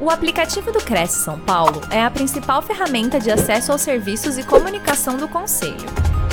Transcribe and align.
O 0.00 0.10
aplicativo 0.10 0.70
do 0.70 0.78
Cresce 0.78 1.24
São 1.24 1.40
Paulo 1.40 1.80
é 1.90 2.00
a 2.00 2.08
principal 2.08 2.62
ferramenta 2.62 3.18
de 3.18 3.32
acesso 3.32 3.72
aos 3.72 3.80
serviços 3.80 4.38
e 4.38 4.46
comunicação 4.46 5.16
do 5.16 5.26
Conselho. 5.26 5.74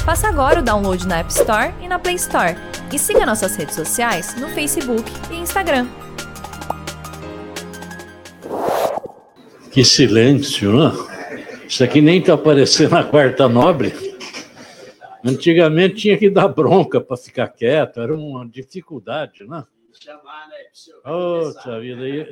Faça 0.06 0.28
agora 0.28 0.60
o 0.60 0.64
download 0.64 1.08
na 1.08 1.18
App 1.18 1.32
Store 1.32 1.74
e 1.82 1.88
na 1.88 1.98
Play 1.98 2.14
Store. 2.14 2.56
E 2.94 3.00
siga 3.00 3.26
nossas 3.26 3.56
redes 3.56 3.74
sociais 3.74 4.40
no 4.40 4.50
Facebook 4.50 5.12
e 5.32 5.38
Instagram. 5.38 5.88
Que 9.72 9.84
silêncio, 9.84 10.72
né? 10.72 10.92
Isso 11.68 11.84
aqui 11.84 12.02
nem 12.02 12.20
está 12.20 12.36
aparecendo 12.36 12.92
na 12.92 13.04
quarta 13.04 13.50
nobre. 13.50 13.92
Antigamente 15.24 15.96
tinha 15.96 16.18
que 16.20 16.30
dar 16.30 16.50
bronca 16.50 17.02
para 17.02 17.18
ficar 17.18 17.48
quieto, 17.48 18.00
era 18.00 18.16
uma 18.16 18.48
dificuldade, 18.48 19.44
né? 19.48 19.64
Chamar, 20.00 20.48
né? 20.50 21.12
Outra 21.12 21.80
vida. 21.80 22.04
aí. 22.04 22.32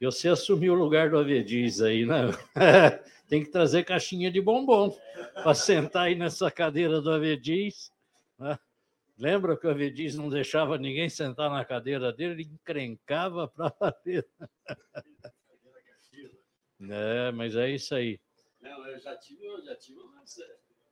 E 0.00 0.06
você 0.06 0.28
assumiu 0.28 0.72
o 0.72 0.76
lugar 0.76 1.10
do 1.10 1.18
Avediz 1.18 1.82
aí, 1.82 2.06
né? 2.06 2.30
Tem 3.28 3.44
que 3.44 3.50
trazer 3.50 3.84
caixinha 3.84 4.30
de 4.30 4.40
bombom 4.40 4.96
para 5.34 5.54
sentar 5.54 6.06
aí 6.06 6.14
nessa 6.14 6.50
cadeira 6.50 7.02
do 7.02 7.10
Avediz. 7.12 7.92
Né? 8.38 8.58
Lembra 9.18 9.56
que 9.58 9.66
o 9.66 9.70
Avediz 9.70 10.16
não 10.16 10.30
deixava 10.30 10.78
ninguém 10.78 11.10
sentar 11.10 11.50
na 11.50 11.62
cadeira 11.66 12.10
dele, 12.12 12.32
ele 12.32 12.42
encrencava 12.44 13.46
para 13.48 13.72
bater. 13.78 14.26
É, 16.82 17.30
mas 17.32 17.54
é 17.56 17.68
isso 17.68 17.94
aí. 17.94 18.18
Não, 18.58 18.86
eu 18.86 18.98
já 18.98 19.14
tive, 19.14 19.44
eu 19.44 19.62
já 19.62 19.76
tive 19.76 20.00
uma 20.00 20.22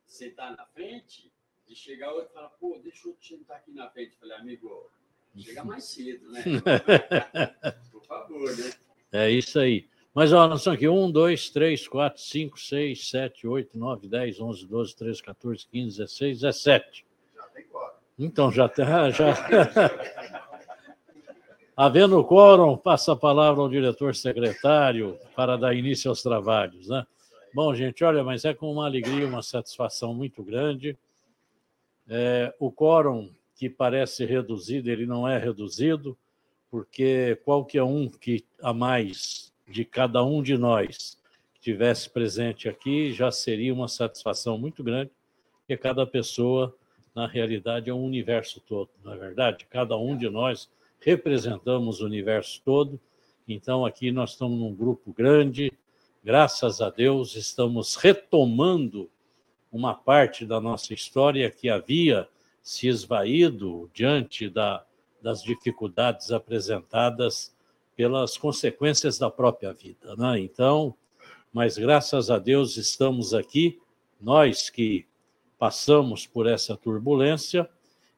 sentar 0.07 0.55
na 0.55 0.67
frente 0.67 1.33
e 1.67 1.75
chegar 1.75 2.13
outro 2.13 2.29
e 2.31 2.35
falar, 2.35 2.51
pô, 2.51 2.79
deixa 2.85 3.09
eu 3.09 3.17
sentar 3.19 3.57
aqui 3.57 3.73
na 3.73 3.89
frente. 3.89 4.13
Eu 4.13 4.19
falei, 4.19 4.37
amigo, 4.37 4.93
chega 5.35 5.65
mais 5.65 5.85
cedo, 5.85 6.31
né? 6.31 6.43
Por 7.91 8.05
favor, 8.05 8.55
né? 8.55 8.71
É 9.13 9.31
isso 9.31 9.59
aí. 9.59 9.87
Mas 10.15 10.33
olha, 10.33 10.49
nós 10.49 10.61
estamos 10.61 10.77
aqui: 10.77 10.89
1, 10.89 11.11
2, 11.11 11.51
3, 11.51 11.89
4, 11.89 12.21
5, 12.21 12.61
6, 12.61 13.11
7, 13.11 13.47
8, 13.47 13.79
9, 13.79 14.09
10, 14.09 14.41
11, 14.41 14.67
12, 14.67 14.97
13, 14.97 15.23
14, 15.23 15.67
15, 15.71 15.97
16, 15.99 16.41
17. 16.41 17.07
Já 17.35 17.43
tem 17.55 17.65
quórum. 17.67 17.95
Então, 18.19 18.51
já 18.51 18.69
tem. 18.69 18.85
Já... 19.13 19.35
Havendo 21.77 22.25
quórum, 22.25 22.77
passa 22.77 23.13
a 23.13 23.17
palavra 23.17 23.63
ao 23.63 23.69
diretor 23.69 24.13
secretário 24.13 25.17
para 25.37 25.57
dar 25.57 25.75
início 25.75 26.11
aos 26.11 26.21
trabalhos. 26.21 26.89
Né? 26.89 27.07
Bom, 27.55 27.73
gente, 27.73 28.03
olha, 28.03 28.25
mas 28.25 28.45
é 28.45 28.53
com 28.53 28.73
uma 28.73 28.87
alegria, 28.87 29.29
uma 29.29 29.43
satisfação 29.43 30.13
muito 30.13 30.43
grande. 30.43 30.99
É, 32.09 32.53
o 32.59 32.73
quórum 32.73 33.31
que 33.55 33.71
parece 33.71 34.25
reduzido, 34.25 34.91
ele 34.91 35.07
não 35.07 35.29
é 35.29 35.39
reduzido 35.39 36.19
porque 36.71 37.39
qualquer 37.45 37.83
um 37.83 38.09
que 38.09 38.45
a 38.63 38.73
mais 38.73 39.53
de 39.67 39.85
cada 39.85 40.25
um 40.25 40.43
de 40.43 40.57
nós 40.57 41.19
tivesse 41.61 42.09
presente 42.09 42.69
aqui 42.69 43.13
já 43.13 43.31
seria 43.31 43.73
uma 43.75 43.89
satisfação 43.89 44.59
muito 44.59 44.83
grande, 44.83 45.11
porque 45.61 45.77
cada 45.77 46.07
pessoa, 46.07 46.75
na 47.15 47.27
realidade, 47.27 47.91
é 47.91 47.95
um 47.95 48.05
universo 48.05 48.61
todo, 48.61 48.91
não 49.05 49.13
é 49.13 49.17
verdade? 49.17 49.67
Cada 49.69 49.97
um 49.97 50.17
de 50.17 50.29
nós 50.29 50.71
representamos 51.01 52.01
o 52.01 52.07
universo 52.07 52.63
todo, 52.65 53.01
então 53.47 53.85
aqui 53.85 54.11
nós 54.11 54.31
estamos 54.31 54.59
num 54.59 54.75
grupo 54.75 55.13
grande, 55.13 55.73
graças 56.25 56.81
a 56.81 56.91
Deus 56.91 57.37
estamos 57.37 57.97
retomando 57.97 59.11
uma 59.71 59.95
parte 59.95 60.47
da 60.47 60.61
nossa 60.61 60.95
história 60.95 61.51
que 61.51 61.69
havia 61.69 62.29
se 62.63 62.89
esvaído 62.89 63.91
diante 63.95 64.49
da 64.49 64.85
das 65.23 65.43
dificuldades 65.43 66.31
apresentadas 66.31 67.55
pelas 67.97 68.37
consequências 68.37 69.19
da 69.19 69.31
própria 69.31 69.73
vida. 69.73 70.15
Né? 70.17 70.41
Então, 70.41 70.95
mas 71.53 71.77
graças 71.77 72.31
a 72.31 72.39
Deus 72.39 72.77
estamos 72.77 73.35
aqui, 73.35 73.81
nós 74.21 74.71
que 74.71 75.07
passamos 75.59 76.27
por 76.27 76.47
essa 76.47 76.77
turbulência, 76.77 77.69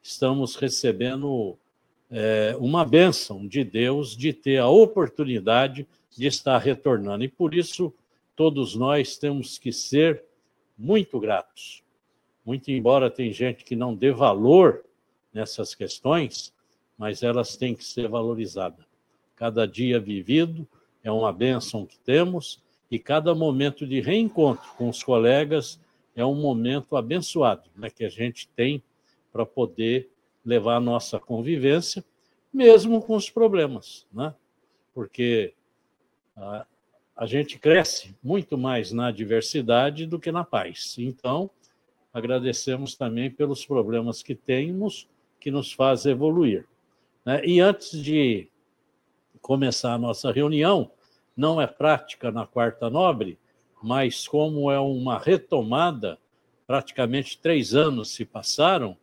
estamos 0.03 0.55
recebendo 0.55 1.57
é, 2.09 2.55
uma 2.59 2.85
bênção 2.85 3.47
de 3.47 3.63
Deus 3.63 4.15
de 4.15 4.33
ter 4.33 4.57
a 4.57 4.67
oportunidade 4.67 5.87
de 6.15 6.27
estar 6.27 6.57
retornando. 6.57 7.23
E 7.23 7.27
por 7.27 7.55
isso, 7.55 7.93
todos 8.35 8.75
nós 8.75 9.17
temos 9.17 9.57
que 9.57 9.71
ser 9.71 10.23
muito 10.77 11.19
gratos. 11.19 11.83
Muito 12.45 12.69
embora 12.71 13.09
tem 13.09 13.31
gente 13.31 13.63
que 13.63 13.75
não 13.75 13.95
dê 13.95 14.11
valor 14.11 14.83
nessas 15.33 15.73
questões, 15.73 16.53
mas 17.01 17.23
elas 17.23 17.57
têm 17.57 17.73
que 17.73 17.83
ser 17.83 18.07
valorizadas. 18.07 18.85
Cada 19.35 19.65
dia 19.65 19.99
vivido 19.99 20.67
é 21.03 21.11
uma 21.11 21.33
bênção 21.33 21.83
que 21.83 21.97
temos 21.97 22.61
e 22.91 22.99
cada 22.99 23.33
momento 23.33 23.87
de 23.87 23.99
reencontro 23.99 24.69
com 24.77 24.87
os 24.87 25.01
colegas 25.01 25.79
é 26.15 26.23
um 26.23 26.35
momento 26.35 26.95
abençoado 26.95 27.67
né, 27.75 27.89
que 27.89 28.05
a 28.05 28.09
gente 28.09 28.47
tem 28.49 28.83
para 29.33 29.47
poder 29.47 30.11
levar 30.45 30.75
a 30.75 30.79
nossa 30.79 31.19
convivência, 31.19 32.05
mesmo 32.53 33.01
com 33.01 33.15
os 33.15 33.31
problemas, 33.31 34.05
né? 34.13 34.35
porque 34.93 35.55
a, 36.37 36.67
a 37.17 37.25
gente 37.25 37.57
cresce 37.57 38.15
muito 38.21 38.59
mais 38.59 38.91
na 38.91 39.09
diversidade 39.09 40.05
do 40.05 40.19
que 40.19 40.31
na 40.31 40.43
paz. 40.43 40.95
Então, 40.99 41.49
agradecemos 42.13 42.95
também 42.95 43.31
pelos 43.31 43.65
problemas 43.65 44.21
que 44.21 44.35
temos, 44.35 45.09
que 45.39 45.49
nos 45.49 45.73
faz 45.73 46.05
evoluir. 46.05 46.67
Né? 47.25 47.41
E 47.45 47.59
antes 47.59 47.91
de 48.01 48.47
começar 49.41 49.93
a 49.93 49.97
nossa 49.97 50.31
reunião, 50.31 50.91
não 51.35 51.61
é 51.61 51.67
prática 51.67 52.31
na 52.31 52.45
Quarta 52.45 52.89
Nobre, 52.89 53.37
mas 53.81 54.27
como 54.27 54.71
é 54.71 54.79
uma 54.79 55.17
retomada, 55.17 56.19
praticamente 56.67 57.37
três 57.37 57.73
anos 57.73 58.11
se 58.11 58.23
passaram, 58.23 58.95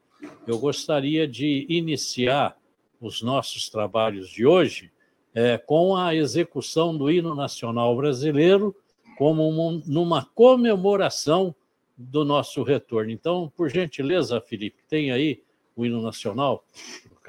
eu 0.47 0.59
gostaria 0.59 1.27
de 1.27 1.67
iniciar 1.69 2.57
os 3.01 3.23
nossos 3.23 3.69
trabalhos 3.69 4.29
de 4.29 4.47
hoje 4.47 4.91
é, 5.35 5.59
com 5.59 5.97
a 5.97 6.15
execução 6.15 6.97
do 6.97 7.11
hino 7.11 7.35
nacional 7.35 7.95
brasileiro 7.97 8.75
como 9.17 9.49
uma, 9.49 9.83
numa 9.87 10.25
comemoração 10.25 11.55
do 11.97 12.25
nosso 12.25 12.63
retorno. 12.63 13.11
Então, 13.11 13.53
por 13.57 13.69
gentileza, 13.69 14.41
Felipe, 14.41 14.83
tem 14.89 15.11
aí 15.11 15.43
o 15.77 15.85
hino 15.85 16.01
nacional? 16.01 16.65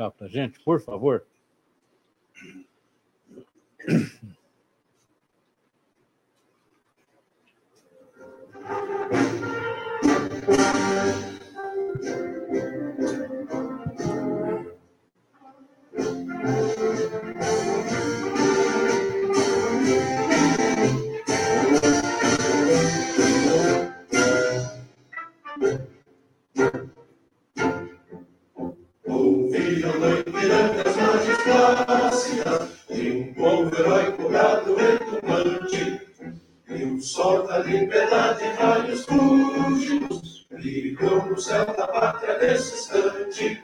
Para 0.09 0.27
a 0.27 0.29
gente, 0.29 0.59
por 0.61 0.79
favor? 0.79 1.25
Sol 37.19 37.45
da 37.45 37.57
liberdade, 37.57 38.45
raios 38.57 39.03
fúlgidos, 39.03 40.47
brilham 40.49 41.25
no 41.25 41.37
céu 41.37 41.65
da 41.65 41.85
pátria 41.85 42.37
nesse 42.37 42.75
instante. 42.75 43.61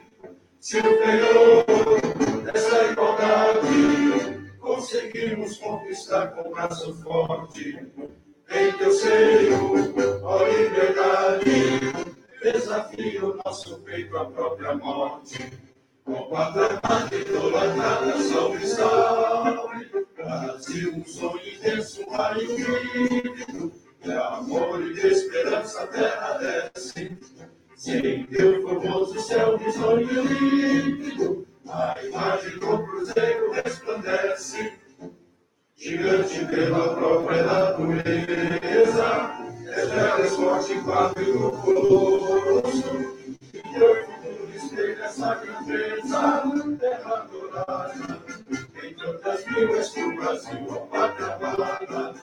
Se 0.60 0.78
o 0.78 0.82
Senhor 0.82 1.64
dessa 2.44 2.84
igualdade 2.84 4.52
conseguimos 4.60 5.56
conquistar 5.56 6.26
com 6.32 6.50
braço 6.50 6.92
forte, 7.02 7.78
em 8.50 8.72
teu 8.72 8.92
seio, 8.92 9.94
ó 10.22 10.44
liberdade, 10.44 11.92
desafio 12.42 13.40
nosso 13.42 13.78
peito 13.84 14.18
à 14.18 14.26
própria 14.26 14.74
morte. 14.74 15.50
Com 16.06 16.36
a 16.36 16.46
armada 16.46 17.16
idolatrada, 17.16 18.22
salve, 18.22 18.64
salve, 18.64 20.06
Brasil, 20.16 20.94
um 20.94 21.04
sonho 21.04 21.40
intenso, 21.48 22.04
um 22.06 22.10
raio 22.10 22.46
vívido, 22.56 23.72
de 24.00 24.12
amor 24.12 24.86
e 24.86 24.94
de 24.94 25.04
esperança 25.04 25.82
a 25.82 25.86
terra 25.88 26.38
desce. 26.38 27.18
Sem 27.74 28.24
teu 28.26 28.62
formoso 28.62 29.18
céu 29.18 29.56
risonho 29.56 30.22
límpido, 30.22 31.44
a 31.68 31.96
imagem 32.04 32.56
do 32.60 32.86
cruzeiro 32.86 33.50
resplandece. 33.50 34.74
Gigante 35.74 36.44
pela 36.46 36.94
própria 36.94 37.42
natureza, 37.42 39.32
és 40.22 40.36
forte 40.36 40.80
quadro 40.82 41.20
e 41.20 41.32
colosso 41.62 43.16
essa 45.06 45.34
grandeza 45.36 46.76
terra 46.80 47.08
madurada. 47.08 48.20
em 48.82 48.94
tantas 48.94 49.46
mil, 49.46 49.68
que 49.68 50.02
o 50.02 50.16
Brasil, 50.16 50.74
a 50.74 50.80
pátria 50.86 51.34
amada. 51.34 52.14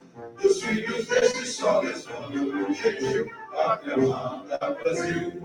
Dos 0.41 0.61
filhos 0.61 1.07
deste 1.07 1.45
sol, 1.47 1.83
és 1.85 2.05
dono 2.05 2.65
do 2.65 2.73
gentil, 2.73 3.29
pátria 3.51 3.95
amada, 3.95 4.77
Brasil. 4.83 5.41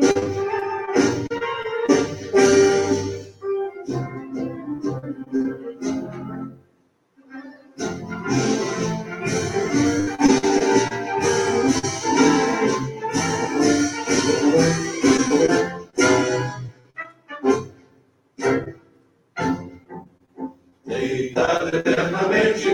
Thank 0.00 0.16
you. 0.16 0.27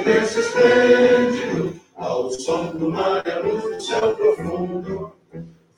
Nesse 0.04 0.40
esplêndido, 0.40 1.80
ao 1.96 2.30
som 2.30 2.66
do 2.76 2.90
mar 2.90 3.22
e 3.26 3.30
à 3.30 3.38
luz 3.38 3.62
do 3.62 3.80
céu 3.80 4.14
profundo, 4.14 5.12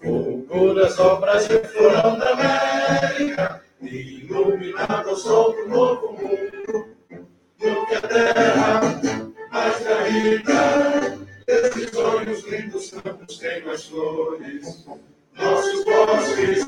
fulguras 0.03 0.99
ao 0.99 1.21
Brasil, 1.21 1.63
florão 1.65 2.19
da 2.19 2.31
América, 2.33 3.63
iluminado 3.81 5.11
ao 5.11 5.17
sol 5.17 5.53
do 5.53 5.69
novo 5.69 6.13
mundo, 6.13 6.89
do 7.59 7.87
que 7.87 7.95
a 7.95 8.01
terra 8.01 8.81
mais 9.53 9.85
garrida, 9.85 11.19
desses 11.47 11.91
sonhos 11.91 12.45
lindos 12.49 12.91
campos 12.91 13.39
tem 13.39 13.65
mais 13.65 13.85
flores, 13.85 14.87
nossos 15.35 15.85
bosques 15.85 16.65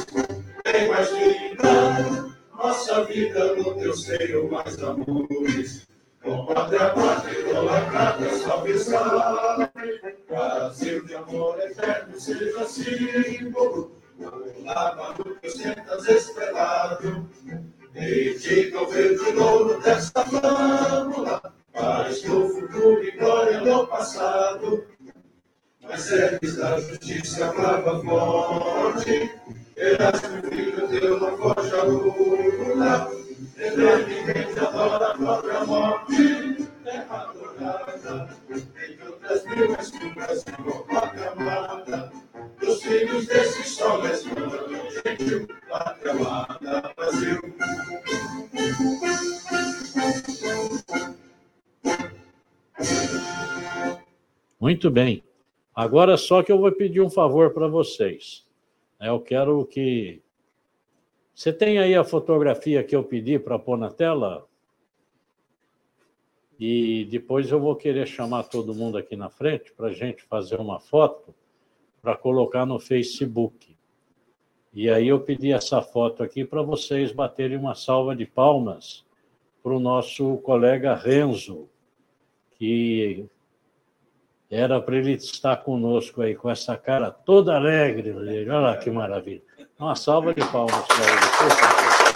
têm 0.63 0.89
mais 0.89 1.09
vida, 1.11 2.29
nossa 2.57 3.05
vida 3.05 3.55
no 3.55 3.75
teu 3.75 3.93
seio 3.95 4.51
mais 4.51 4.81
amores. 4.83 5.89
Com 6.23 6.45
pátria, 6.47 6.91
pátria, 6.91 7.28
idolatrada, 7.59 8.31
salve, 8.39 8.79
salve. 8.79 9.69
Brasil 10.29 11.05
de 11.05 11.15
amor 11.17 11.59
eterno, 11.61 12.21
seja 12.21 12.67
símbolo. 12.67 13.93
O 14.19 14.65
lava 14.65 15.15
do 15.15 15.37
que 15.37 15.51
sentas 15.51 16.09
estrelado. 16.09 17.29
E 17.95 18.35
diga 18.39 18.83
o 18.83 18.87
verde 18.87 19.33
louro 19.33 19.81
desta 19.81 20.25
flâmula. 20.25 21.43
Paz 21.73 22.23
no 22.25 22.49
futuro 22.49 23.05
e 23.05 23.11
glória 23.13 23.61
no 23.61 23.87
passado. 23.87 24.85
Mas 25.83 26.13
eres 26.13 26.57
da 26.57 26.79
justiça, 26.81 27.53
brava 27.53 28.01
forte. 28.03 29.31
Erasmo, 29.77 30.43
filho 30.51 30.89
teu, 30.89 31.21
não 31.21 31.37
foge 31.39 31.75
a 31.75 31.83
lula. 31.85 33.11
Eternamente 33.57 34.59
adora 34.59 35.07
a 35.07 35.15
própria 35.15 35.65
morte. 35.65 36.68
Muito 54.59 54.91
bem. 54.91 55.23
Agora 55.75 56.17
só 56.17 56.43
que 56.43 56.51
eu 56.51 56.59
vou 56.59 56.73
pedir 56.73 57.01
um 57.01 57.11
favor 57.11 57.51
para 57.53 57.69
vocês. 57.69 58.47
Eu 59.01 59.21
quero 59.21 59.65
que. 59.67 60.23
Você 61.35 61.53
tem 61.53 61.79
aí 61.79 61.95
a 61.95 62.03
fotografia 62.03 62.83
que 62.83 62.97
eu 62.97 63.05
pedi 63.05 63.39
para 63.39 63.59
pôr 63.59 63.77
na 63.77 63.91
tela? 63.91 64.48
E 66.59 67.05
depois 67.05 67.51
eu 67.51 67.61
vou 67.61 67.77
querer 67.77 68.07
chamar 68.07 68.45
todo 68.45 68.75
mundo 68.75 68.99
aqui 68.99 69.15
na 69.15 69.31
frente 69.31 69.73
para 69.73 69.89
a 69.89 69.93
gente 69.93 70.25
fazer 70.25 70.59
uma 70.59 70.81
foto 70.81 71.33
para 72.03 72.17
colocar 72.17 72.67
no 72.67 72.81
Facebook. 72.81 73.77
E 74.73 74.91
aí 74.91 75.09
eu 75.09 75.21
pedi 75.21 75.53
essa 75.53 75.81
foto 75.81 76.23
aqui 76.23 76.45
para 76.45 76.63
vocês 76.63 77.13
baterem 77.13 77.57
uma 77.57 77.75
salva 77.75 78.15
de 78.15 78.27
palmas 78.27 79.05
para 79.63 79.73
o 79.73 79.81
nosso 79.81 80.39
colega 80.39 80.95
Renzo, 80.95 81.69
que 82.57 83.27
era 84.51 84.81
para 84.81 84.97
ele 84.97 85.13
estar 85.13 85.59
conosco 85.59 86.23
aí 86.23 86.35
com 86.35 86.51
essa 86.51 86.77
cara 86.77 87.11
toda 87.11 87.55
alegre. 87.55 88.13
Olha 88.13 88.59
lá 88.59 88.77
que 88.77 88.91
maravilha. 88.91 89.43
Uma 89.79 89.95
salva 89.95 90.35
de 90.35 90.41
palmas 90.51 90.87
para 90.87 90.97
ele, 90.97 91.21
por 91.39 91.51
favor. 91.57 92.09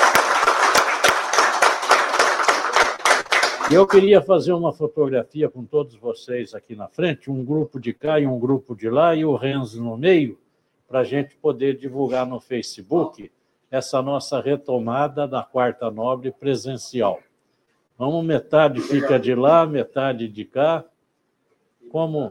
Eu 3.73 3.87
queria 3.87 4.21
fazer 4.21 4.53
uma 4.53 4.71
fotografia 4.71 5.49
com 5.49 5.65
todos 5.65 5.95
vocês 5.95 6.55
aqui 6.55 6.77
na 6.77 6.89
frente, 6.89 7.31
um 7.31 7.43
grupo 7.43 7.81
de 7.81 7.95
cá 7.95 8.21
e 8.21 8.27
um 8.27 8.39
grupo 8.39 8.77
de 8.77 8.91
lá, 8.91 9.15
e 9.15 9.25
o 9.25 9.35
Renzo 9.35 9.83
no 9.83 9.97
meio, 9.97 10.39
para 10.87 11.01
a 11.01 11.05
gente 11.05 11.35
poder 11.37 11.79
divulgar 11.79 12.27
no 12.27 12.39
Facebook 12.39 13.33
essa 13.71 14.03
nossa 14.03 14.43
retomada 14.43 15.27
da 15.27 15.43
Quarta 15.43 15.91
Nobre 15.91 16.31
presencial. 16.31 17.21
Vamos, 17.97 18.23
metade 18.27 18.79
fica 18.83 19.19
de 19.19 19.35
lá, 19.35 19.65
metade 19.65 20.29
de 20.29 20.45
cá. 20.45 20.85
Como 21.91 22.31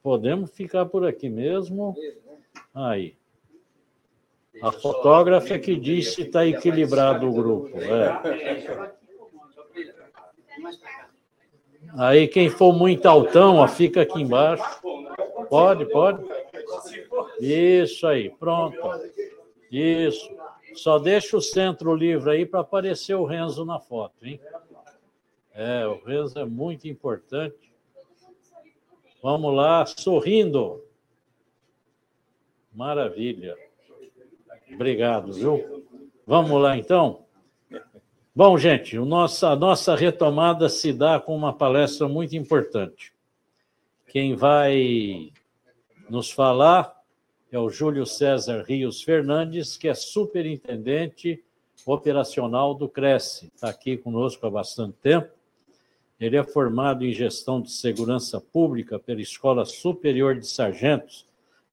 podemos 0.00 0.52
ficar 0.52 0.86
por 0.86 1.04
aqui 1.04 1.28
mesmo? 1.28 1.96
Aí. 2.72 3.16
A 4.62 4.70
fotógrafa 4.70 5.58
que 5.58 5.74
disse 5.74 6.16
que 6.16 6.22
está 6.22 6.46
equilibrado 6.46 7.28
o 7.28 7.32
grupo. 7.32 7.76
É. 7.78 8.99
Aí 11.98 12.28
quem 12.28 12.48
for 12.48 12.72
muito 12.72 13.06
altão, 13.06 13.56
ó, 13.56 13.66
fica 13.68 14.02
aqui 14.02 14.20
embaixo. 14.20 14.64
Pode, 15.48 15.86
pode. 15.86 16.24
Isso 17.40 18.06
aí, 18.06 18.30
pronto. 18.30 18.78
Isso. 19.70 20.30
Só 20.74 20.98
deixa 20.98 21.36
o 21.36 21.42
centro 21.42 21.94
livre 21.94 22.30
aí 22.30 22.46
para 22.46 22.60
aparecer 22.60 23.14
o 23.14 23.24
Renzo 23.24 23.64
na 23.64 23.80
foto, 23.80 24.14
hein? 24.24 24.40
É, 25.52 25.86
o 25.86 26.02
Renzo 26.04 26.38
é 26.38 26.44
muito 26.44 26.86
importante. 26.86 27.72
Vamos 29.22 29.54
lá, 29.54 29.84
sorrindo. 29.84 30.82
Maravilha. 32.72 33.56
Obrigado, 34.72 35.32
viu? 35.32 35.84
Vamos 36.26 36.62
lá, 36.62 36.76
então? 36.76 37.24
Bom, 38.42 38.56
gente, 38.56 38.98
o 38.98 39.04
nossa, 39.04 39.50
a 39.50 39.54
nossa 39.54 39.94
retomada 39.94 40.66
se 40.70 40.94
dá 40.94 41.20
com 41.20 41.36
uma 41.36 41.52
palestra 41.52 42.08
muito 42.08 42.34
importante. 42.34 43.12
Quem 44.06 44.34
vai 44.34 45.30
nos 46.08 46.30
falar 46.30 46.90
é 47.52 47.58
o 47.58 47.68
Júlio 47.68 48.06
César 48.06 48.64
Rios 48.66 49.02
Fernandes, 49.02 49.76
que 49.76 49.88
é 49.88 49.92
superintendente 49.92 51.44
operacional 51.84 52.74
do 52.74 52.88
Cresce. 52.88 53.52
Está 53.54 53.68
aqui 53.68 53.98
conosco 53.98 54.46
há 54.46 54.50
bastante 54.50 54.96
tempo. 55.02 55.28
Ele 56.18 56.38
é 56.38 56.42
formado 56.42 57.04
em 57.04 57.12
gestão 57.12 57.60
de 57.60 57.70
segurança 57.70 58.40
pública 58.40 58.98
pela 58.98 59.20
Escola 59.20 59.66
Superior 59.66 60.34
de 60.34 60.46
Sargentos 60.46 61.26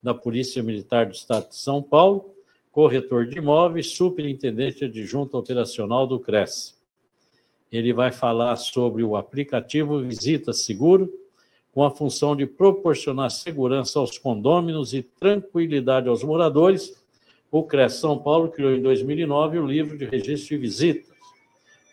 da 0.03 0.13
Polícia 0.13 0.61
Militar 0.61 1.05
do 1.05 1.13
Estado 1.13 1.47
de 1.47 1.55
São 1.55 1.81
Paulo 1.81 2.36
corretor 2.77 3.25
de 3.25 3.39
imóveis, 3.39 3.87
superintendente 3.87 4.85
adjunto 4.85 5.35
operacional 5.35 6.05
do 6.05 6.19
CRES. 6.19 6.77
Ele 7.71 7.91
vai 7.91 8.11
falar 8.11 8.55
sobre 8.55 9.03
o 9.03 9.15
aplicativo 9.15 9.99
Visita 10.03 10.53
Seguro, 10.53 11.11
com 11.73 11.83
a 11.83 11.89
função 11.89 12.35
de 12.35 12.45
proporcionar 12.45 13.31
segurança 13.31 13.97
aos 13.97 14.19
condôminos 14.19 14.93
e 14.93 15.01
tranquilidade 15.01 16.07
aos 16.07 16.23
moradores. 16.23 17.03
O 17.49 17.63
CRES 17.63 17.93
São 17.93 18.15
Paulo 18.15 18.49
criou 18.49 18.71
em 18.71 18.81
2009 18.83 19.57
o 19.57 19.65
livro 19.65 19.97
de 19.97 20.05
registro 20.05 20.49
de 20.49 20.57
visitas. 20.57 21.11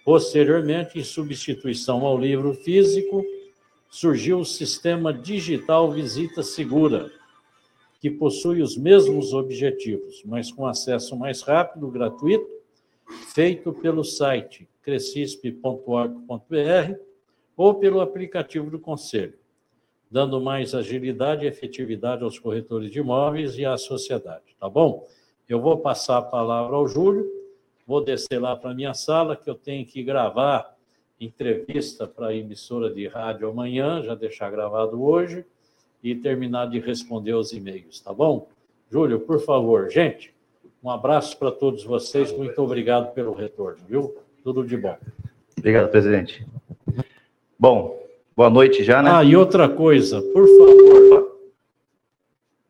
Posteriormente, 0.04 0.98
em 0.98 1.02
substituição 1.02 2.04
ao 2.04 2.18
livro 2.18 2.52
físico, 2.52 3.24
surgiu 3.88 4.40
o 4.40 4.44
sistema 4.44 5.14
digital 5.14 5.90
Visita 5.90 6.42
Segura, 6.42 7.10
que 8.04 8.10
possui 8.10 8.60
os 8.60 8.76
mesmos 8.76 9.32
objetivos, 9.32 10.22
mas 10.26 10.52
com 10.52 10.66
acesso 10.66 11.16
mais 11.16 11.40
rápido, 11.40 11.90
gratuito, 11.90 12.46
feito 13.32 13.72
pelo 13.72 14.04
site 14.04 14.68
crescisp.org.br 14.82 16.98
ou 17.56 17.74
pelo 17.76 18.02
aplicativo 18.02 18.68
do 18.68 18.78
Conselho, 18.78 19.38
dando 20.10 20.38
mais 20.38 20.74
agilidade 20.74 21.46
e 21.46 21.48
efetividade 21.48 22.22
aos 22.22 22.38
corretores 22.38 22.90
de 22.90 22.98
imóveis 22.98 23.56
e 23.56 23.64
à 23.64 23.78
sociedade, 23.78 24.54
tá 24.60 24.68
bom? 24.68 25.08
Eu 25.48 25.58
vou 25.58 25.78
passar 25.78 26.18
a 26.18 26.22
palavra 26.22 26.76
ao 26.76 26.86
Júlio, 26.86 27.26
vou 27.86 28.04
descer 28.04 28.38
lá 28.38 28.54
para 28.54 28.72
a 28.72 28.74
minha 28.74 28.92
sala, 28.92 29.34
que 29.34 29.48
eu 29.48 29.54
tenho 29.54 29.86
que 29.86 30.02
gravar 30.02 30.76
entrevista 31.18 32.06
para 32.06 32.26
a 32.26 32.34
emissora 32.34 32.92
de 32.92 33.08
rádio 33.08 33.48
amanhã, 33.48 34.02
já 34.02 34.14
deixar 34.14 34.50
gravado 34.50 35.02
hoje, 35.02 35.46
e 36.04 36.14
terminar 36.14 36.66
de 36.66 36.78
responder 36.78 37.32
os 37.32 37.54
e-mails, 37.54 37.98
tá 37.98 38.12
bom? 38.12 38.46
Júlio, 38.92 39.20
por 39.20 39.40
favor, 39.40 39.90
gente, 39.90 40.34
Um 40.82 40.90
abraço 40.90 41.38
para 41.38 41.50
todos 41.50 41.82
vocês, 41.82 42.30
muito 42.30 42.60
obrigado 42.60 43.14
pelo 43.14 43.32
retorno, 43.32 43.82
viu? 43.88 44.14
Tudo 44.42 44.62
de 44.66 44.76
bom. 44.76 44.98
Obrigado, 45.58 45.90
presidente. 45.90 46.46
Bom, 47.58 47.98
boa 48.36 48.50
noite 48.50 48.84
já, 48.84 49.02
né? 49.02 49.10
Ah, 49.10 49.24
e 49.24 49.34
outra 49.34 49.66
coisa, 49.66 50.20
por 50.20 50.46
favor, 50.46 51.40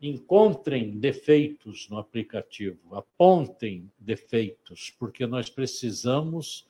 encontrem 0.01 0.91
defeitos 0.91 1.89
no 1.89 1.97
aplicativo, 1.97 2.95
apontem 2.95 3.91
defeitos, 3.99 4.95
porque 4.97 5.27
nós 5.27 5.49
precisamos 5.49 6.65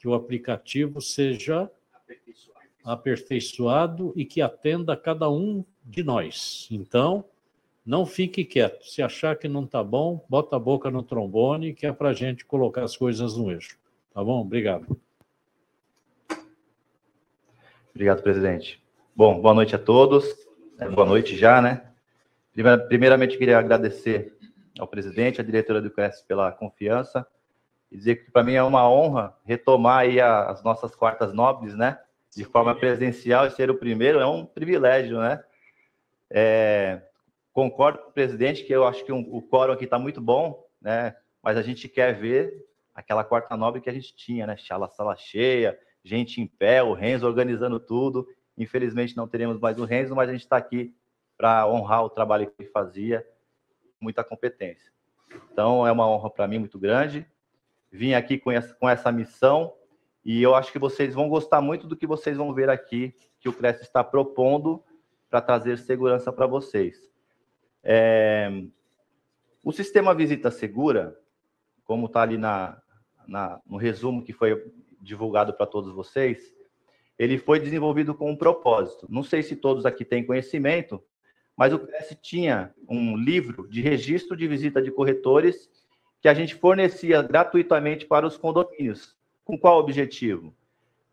que 0.00 0.08
o 0.08 0.14
aplicativo 0.14 1.00
seja 1.00 1.70
aperfeiçoado 2.82 4.12
e 4.16 4.24
que 4.24 4.40
atenda 4.40 4.94
a 4.94 4.96
cada 4.96 5.30
um 5.30 5.64
de 5.88 6.02
nós. 6.02 6.68
Então, 6.70 7.24
não 7.84 8.04
fique 8.04 8.44
quieto. 8.44 8.84
Se 8.84 9.00
achar 9.02 9.36
que 9.36 9.48
não 9.48 9.64
está 9.64 9.82
bom, 9.82 10.24
bota 10.28 10.56
a 10.56 10.58
boca 10.58 10.90
no 10.90 11.02
trombone, 11.02 11.72
que 11.72 11.86
é 11.86 11.92
para 11.92 12.10
a 12.10 12.14
gente 12.14 12.44
colocar 12.44 12.82
as 12.82 12.96
coisas 12.96 13.36
no 13.36 13.50
eixo. 13.50 13.78
Tá 14.12 14.22
bom? 14.22 14.42
Obrigado. 14.42 15.00
Obrigado, 17.94 18.22
presidente. 18.22 18.82
Bom, 19.16 19.40
boa 19.40 19.54
noite 19.54 19.74
a 19.74 19.78
todos. 19.78 20.26
É, 20.78 20.88
boa 20.88 21.06
noite 21.06 21.36
já, 21.36 21.60
né? 21.60 21.82
Primeiramente, 22.88 23.38
queria 23.38 23.58
agradecer 23.58 24.36
ao 24.78 24.86
presidente, 24.86 25.40
à 25.40 25.44
diretora 25.44 25.80
do 25.80 25.90
CRES 25.90 26.22
pela 26.22 26.52
confiança 26.52 27.26
e 27.90 27.96
dizer 27.96 28.16
que 28.16 28.30
para 28.30 28.44
mim 28.44 28.52
é 28.52 28.62
uma 28.62 28.88
honra 28.88 29.34
retomar 29.44 30.00
aí 30.00 30.20
as 30.20 30.62
nossas 30.62 30.94
quartas 30.94 31.32
nobres, 31.32 31.74
né? 31.74 31.98
De 32.36 32.44
forma 32.44 32.74
presencial 32.74 33.46
e 33.46 33.50
ser 33.50 33.70
o 33.70 33.78
primeiro 33.78 34.20
é 34.20 34.26
um 34.26 34.44
privilégio, 34.44 35.18
né? 35.18 35.42
É, 36.30 37.02
concordo 37.52 37.98
com 37.98 38.10
o 38.10 38.12
presidente 38.12 38.64
que 38.64 38.72
eu 38.72 38.86
acho 38.86 39.04
que 39.04 39.12
um, 39.12 39.20
o 39.30 39.42
quórum 39.42 39.72
aqui 39.72 39.84
está 39.84 39.98
muito 39.98 40.20
bom, 40.20 40.64
né? 40.80 41.16
Mas 41.42 41.56
a 41.56 41.62
gente 41.62 41.88
quer 41.88 42.18
ver 42.18 42.52
aquela 42.94 43.24
quarta 43.24 43.56
nobre 43.56 43.80
que 43.80 43.90
a 43.90 43.92
gente 43.92 44.14
tinha, 44.14 44.46
né? 44.46 44.56
Chala 44.56 44.88
sala 44.88 45.16
cheia, 45.16 45.78
gente 46.04 46.40
em 46.40 46.46
pé, 46.46 46.82
o 46.82 46.92
Renzo 46.92 47.26
organizando 47.26 47.80
tudo. 47.80 48.26
Infelizmente 48.56 49.16
não 49.16 49.28
teremos 49.28 49.58
mais 49.58 49.78
o 49.78 49.84
Renzo, 49.84 50.14
mas 50.14 50.28
a 50.28 50.32
gente 50.32 50.42
está 50.42 50.56
aqui 50.56 50.94
para 51.36 51.66
honrar 51.68 52.04
o 52.04 52.10
trabalho 52.10 52.46
que 52.46 52.62
ele 52.62 52.70
fazia, 52.70 53.24
muita 54.00 54.24
competência. 54.24 54.92
Então 55.52 55.86
é 55.86 55.92
uma 55.92 56.08
honra 56.08 56.30
para 56.30 56.48
mim 56.48 56.58
muito 56.58 56.78
grande. 56.78 57.26
Vim 57.90 58.12
aqui 58.12 58.36
com 58.36 58.50
essa, 58.50 58.74
com 58.74 58.88
essa 58.88 59.10
missão 59.12 59.72
e 60.24 60.42
eu 60.42 60.54
acho 60.54 60.72
que 60.72 60.78
vocês 60.78 61.14
vão 61.14 61.28
gostar 61.28 61.60
muito 61.60 61.86
do 61.86 61.96
que 61.96 62.06
vocês 62.06 62.36
vão 62.36 62.52
ver 62.52 62.68
aqui, 62.68 63.14
que 63.40 63.48
o 63.48 63.52
CRES 63.52 63.80
está 63.80 64.04
propondo 64.04 64.84
para 65.30 65.40
trazer 65.40 65.78
segurança 65.78 66.32
para 66.32 66.46
vocês. 66.46 67.10
É... 67.82 68.50
O 69.62 69.72
sistema 69.72 70.14
Visita 70.14 70.50
Segura, 70.50 71.18
como 71.84 72.06
está 72.06 72.22
ali 72.22 72.38
na, 72.38 72.80
na, 73.26 73.60
no 73.66 73.76
resumo 73.76 74.24
que 74.24 74.32
foi 74.32 74.64
divulgado 75.00 75.52
para 75.52 75.66
todos 75.66 75.92
vocês, 75.92 76.54
ele 77.18 77.36
foi 77.36 77.58
desenvolvido 77.58 78.14
com 78.14 78.30
um 78.30 78.36
propósito. 78.36 79.06
Não 79.10 79.22
sei 79.22 79.42
se 79.42 79.56
todos 79.56 79.84
aqui 79.84 80.04
têm 80.04 80.24
conhecimento, 80.24 81.02
mas 81.56 81.72
o 81.72 81.78
CRES 81.78 82.16
tinha 82.22 82.72
um 82.88 83.16
livro 83.16 83.68
de 83.68 83.82
registro 83.82 84.36
de 84.36 84.46
visita 84.46 84.80
de 84.80 84.92
corretores 84.92 85.68
que 86.20 86.28
a 86.28 86.34
gente 86.34 86.54
fornecia 86.54 87.20
gratuitamente 87.20 88.06
para 88.06 88.26
os 88.26 88.36
condomínios. 88.36 89.16
Com 89.44 89.58
qual 89.58 89.78
objetivo? 89.78 90.54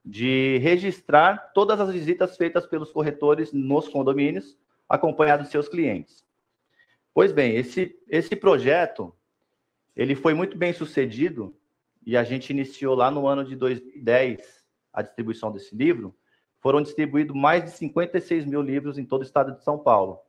De 0.05 0.59
registrar 0.59 1.51
todas 1.53 1.79
as 1.79 1.91
visitas 1.91 2.37
feitas 2.37 2.67
pelos 2.67 2.91
corretores 2.91 3.51
nos 3.51 3.87
condomínios, 3.89 4.57
acompanhados 4.87 5.47
de 5.47 5.51
seus 5.51 5.67
clientes. 5.67 6.23
Pois 7.13 7.31
bem, 7.31 7.55
esse, 7.55 7.97
esse 8.07 8.35
projeto 8.35 9.15
ele 9.95 10.15
foi 10.15 10.33
muito 10.33 10.57
bem 10.57 10.73
sucedido 10.73 11.55
e 12.05 12.17
a 12.17 12.23
gente 12.23 12.49
iniciou 12.49 12.93
lá 12.93 13.09
no 13.09 13.27
ano 13.27 13.43
de 13.43 13.55
2010 13.55 14.65
a 14.93 15.01
distribuição 15.01 15.51
desse 15.51 15.75
livro. 15.75 16.13
Foram 16.59 16.81
distribuídos 16.81 17.35
mais 17.35 17.63
de 17.63 17.71
56 17.71 18.45
mil 18.45 18.61
livros 18.61 18.97
em 18.97 19.05
todo 19.05 19.21
o 19.21 19.25
estado 19.25 19.53
de 19.53 19.63
São 19.63 19.79
Paulo. 19.79 20.19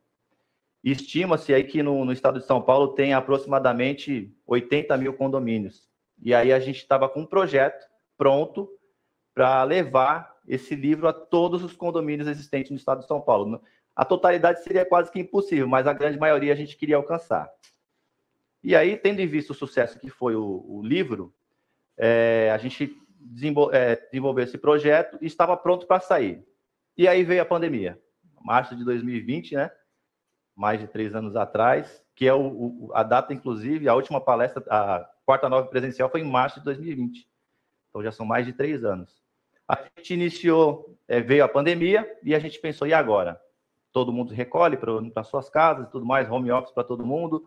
Estima-se 0.83 1.52
aí 1.52 1.64
que 1.64 1.83
no, 1.83 2.04
no, 2.04 2.12
estado 2.12 2.38
de 2.38 2.47
São 2.47 2.62
Paulo 2.62 2.95
tem 2.95 3.12
aproximadamente 3.12 4.33
80 4.47 4.97
mil 4.97 5.14
condomínios. 5.14 5.88
E 6.23 6.33
aí 6.33 6.52
a 6.52 6.61
gente 6.61 6.76
estava 6.76 7.09
com 7.09 7.23
um 7.23 7.26
projeto 7.26 7.85
pronto 8.16 8.71
para 9.37 9.62
levar 9.64 10.35
esse 10.49 10.75
livro 10.75 11.07
a 11.07 11.12
todos 11.12 11.62
os 11.62 11.76
condomínios 11.76 12.26
existentes 12.26 12.71
no 12.71 12.78
estado 12.78 13.00
de 13.00 13.07
São 13.07 13.21
Paulo. 13.21 13.62
A 13.95 14.02
totalidade 14.02 14.64
seria 14.64 14.87
quase 14.87 15.12
que 15.12 15.21
impossível, 15.21 15.69
mas 15.69 15.87
a 15.87 15.93
grande 15.93 16.19
maioria 16.19 16.55
a 16.55 16.57
gente 16.57 16.75
queria 16.75 16.97
alcançar. 16.97 17.47
E 18.64 18.75
aí, 18.75 18.97
tendo 18.97 19.21
em 19.21 19.26
vista 19.26 19.52
o 19.52 19.55
sucesso 19.55 20.00
que 20.00 20.09
foi 20.09 20.35
o, 20.35 20.64
o 20.66 20.83
livro, 20.83 21.35
é, 21.99 22.50
a 22.50 22.57
gente 22.57 22.97
é, 23.73 23.97
desenvolveu 24.11 24.43
esse 24.43 24.57
projeto 24.57 25.19
e 25.21 25.26
estava 25.26 25.55
pronto 25.55 25.87
para 25.87 26.00
sair. 26.00 26.43
E 26.97 27.07
aí 27.07 27.23
veio 27.23 27.43
a 27.43 27.47
pandemia, 27.47 28.00
março 28.40 28.75
de 28.75 28.87
2020, 28.87 29.55
né? 29.55 29.71
Mais 30.55 30.81
de 30.81 30.88
três 30.88 31.14
anos 31.14 31.37
atrás, 31.37 32.02
que 32.14 32.26
é 32.26 32.33
o, 32.33 32.87
o, 32.87 32.90
a 32.95 33.02
data, 33.02 33.35
inclusive, 33.35 33.87
a 33.87 33.95
última 33.95 34.19
palestra, 34.19 34.64
a 34.71 35.07
quarta 35.26 35.47
nova 35.47 35.69
presencial 35.69 36.09
foi 36.09 36.23
em 36.23 36.31
março 36.31 36.59
de 36.59 36.64
2020. 36.64 37.28
Então 37.90 38.02
já 38.02 38.11
são 38.11 38.25
mais 38.25 38.47
de 38.47 38.55
três 38.55 38.83
anos. 38.83 39.25
A 39.68 39.82
gente 39.96 40.14
iniciou, 40.14 40.96
é, 41.08 41.20
veio 41.20 41.44
a 41.44 41.49
pandemia 41.49 42.08
e 42.23 42.35
a 42.35 42.38
gente 42.38 42.58
pensou, 42.61 42.87
e 42.87 42.94
agora? 42.94 43.40
Todo 43.92 44.12
mundo 44.12 44.32
recolhe 44.32 44.76
para 44.76 45.25
suas 45.25 45.49
casas 45.49 45.87
e 45.87 45.90
tudo 45.90 46.04
mais, 46.04 46.30
home 46.30 46.52
office 46.52 46.73
para 46.73 46.85
todo 46.85 47.04
mundo. 47.06 47.46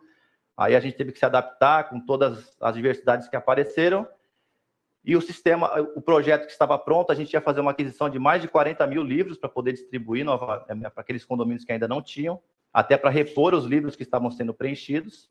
Aí 0.57 0.75
a 0.75 0.79
gente 0.79 0.97
teve 0.97 1.11
que 1.13 1.19
se 1.19 1.25
adaptar 1.25 1.89
com 1.89 1.99
todas 1.99 2.57
as 2.59 2.75
diversidades 2.75 3.29
que 3.29 3.35
apareceram. 3.35 4.05
E 5.05 5.15
o 5.15 5.21
sistema, 5.21 5.79
o 5.95 6.01
projeto 6.01 6.45
que 6.45 6.51
estava 6.51 6.77
pronto, 6.77 7.11
a 7.11 7.15
gente 7.15 7.31
ia 7.31 7.39
fazer 7.39 7.61
uma 7.61 7.71
aquisição 7.71 8.09
de 8.09 8.19
mais 8.19 8.41
de 8.41 8.49
40 8.49 8.85
mil 8.87 9.01
livros 9.01 9.37
para 9.37 9.47
poder 9.47 9.71
distribuir 9.71 10.25
é, 10.27 10.89
para 10.89 11.01
aqueles 11.01 11.23
condomínios 11.23 11.63
que 11.63 11.71
ainda 11.71 11.87
não 11.87 12.01
tinham, 12.01 12.41
até 12.73 12.97
para 12.97 13.09
repor 13.09 13.53
os 13.53 13.63
livros 13.63 13.95
que 13.95 14.03
estavam 14.03 14.29
sendo 14.29 14.53
preenchidos. 14.53 15.29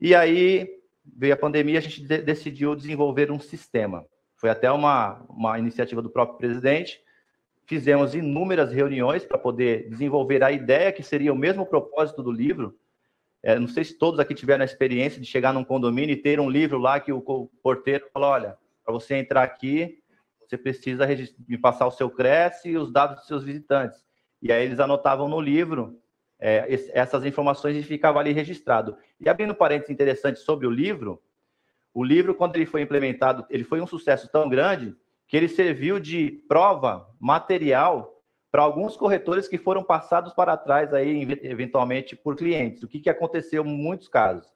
E 0.00 0.14
aí 0.14 0.80
veio 1.04 1.34
a 1.34 1.36
pandemia, 1.36 1.78
a 1.78 1.82
gente 1.82 2.00
de 2.00 2.18
decidiu 2.18 2.76
desenvolver 2.76 3.32
um 3.32 3.40
sistema. 3.40 4.06
Foi 4.40 4.48
até 4.48 4.72
uma, 4.72 5.22
uma 5.28 5.58
iniciativa 5.58 6.00
do 6.00 6.08
próprio 6.08 6.38
presidente. 6.38 6.98
Fizemos 7.66 8.14
inúmeras 8.14 8.72
reuniões 8.72 9.22
para 9.22 9.36
poder 9.36 9.86
desenvolver 9.90 10.42
a 10.42 10.50
ideia 10.50 10.90
que 10.90 11.02
seria 11.02 11.30
o 11.30 11.36
mesmo 11.36 11.66
propósito 11.66 12.22
do 12.22 12.32
livro. 12.32 12.74
É, 13.42 13.58
não 13.58 13.68
sei 13.68 13.84
se 13.84 13.98
todos 13.98 14.18
aqui 14.18 14.34
tiveram 14.34 14.62
a 14.62 14.64
experiência 14.64 15.20
de 15.20 15.26
chegar 15.26 15.52
num 15.52 15.62
condomínio 15.62 16.14
e 16.14 16.16
ter 16.16 16.40
um 16.40 16.48
livro 16.48 16.78
lá 16.78 16.98
que 16.98 17.12
o 17.12 17.50
porteiro 17.62 18.08
falou: 18.14 18.30
olha, 18.30 18.56
para 18.82 18.94
você 18.94 19.16
entrar 19.16 19.42
aqui, 19.42 19.98
você 20.40 20.56
precisa 20.56 21.06
me 21.46 21.58
passar 21.58 21.86
o 21.86 21.90
seu 21.90 22.08
CRES 22.08 22.64
e 22.64 22.78
os 22.78 22.90
dados 22.90 23.16
dos 23.16 23.26
seus 23.26 23.44
visitantes. 23.44 24.02
E 24.40 24.50
aí 24.50 24.64
eles 24.64 24.80
anotavam 24.80 25.28
no 25.28 25.38
livro 25.38 26.00
é, 26.38 26.66
essas 26.94 27.26
informações 27.26 27.76
e 27.76 27.82
ficava 27.82 28.18
ali 28.18 28.32
registrado. 28.32 28.96
E 29.20 29.28
abrindo 29.28 29.54
parênteses 29.54 29.90
interessantes 29.90 30.42
sobre 30.42 30.66
o 30.66 30.70
livro, 30.70 31.20
o 31.92 32.04
livro, 32.04 32.34
quando 32.34 32.56
ele 32.56 32.66
foi 32.66 32.82
implementado, 32.82 33.44
ele 33.50 33.64
foi 33.64 33.80
um 33.80 33.86
sucesso 33.86 34.28
tão 34.30 34.48
grande 34.48 34.96
que 35.26 35.36
ele 35.36 35.48
serviu 35.48 35.98
de 35.98 36.42
prova 36.48 37.08
material 37.20 38.16
para 38.50 38.62
alguns 38.62 38.96
corretores 38.96 39.46
que 39.46 39.58
foram 39.58 39.82
passados 39.82 40.32
para 40.32 40.56
trás 40.56 40.92
aí, 40.92 41.22
eventualmente, 41.42 42.16
por 42.16 42.36
clientes. 42.36 42.82
O 42.82 42.88
que, 42.88 42.98
que 42.98 43.10
aconteceu 43.10 43.64
em 43.64 43.68
muitos 43.68 44.08
casos? 44.08 44.48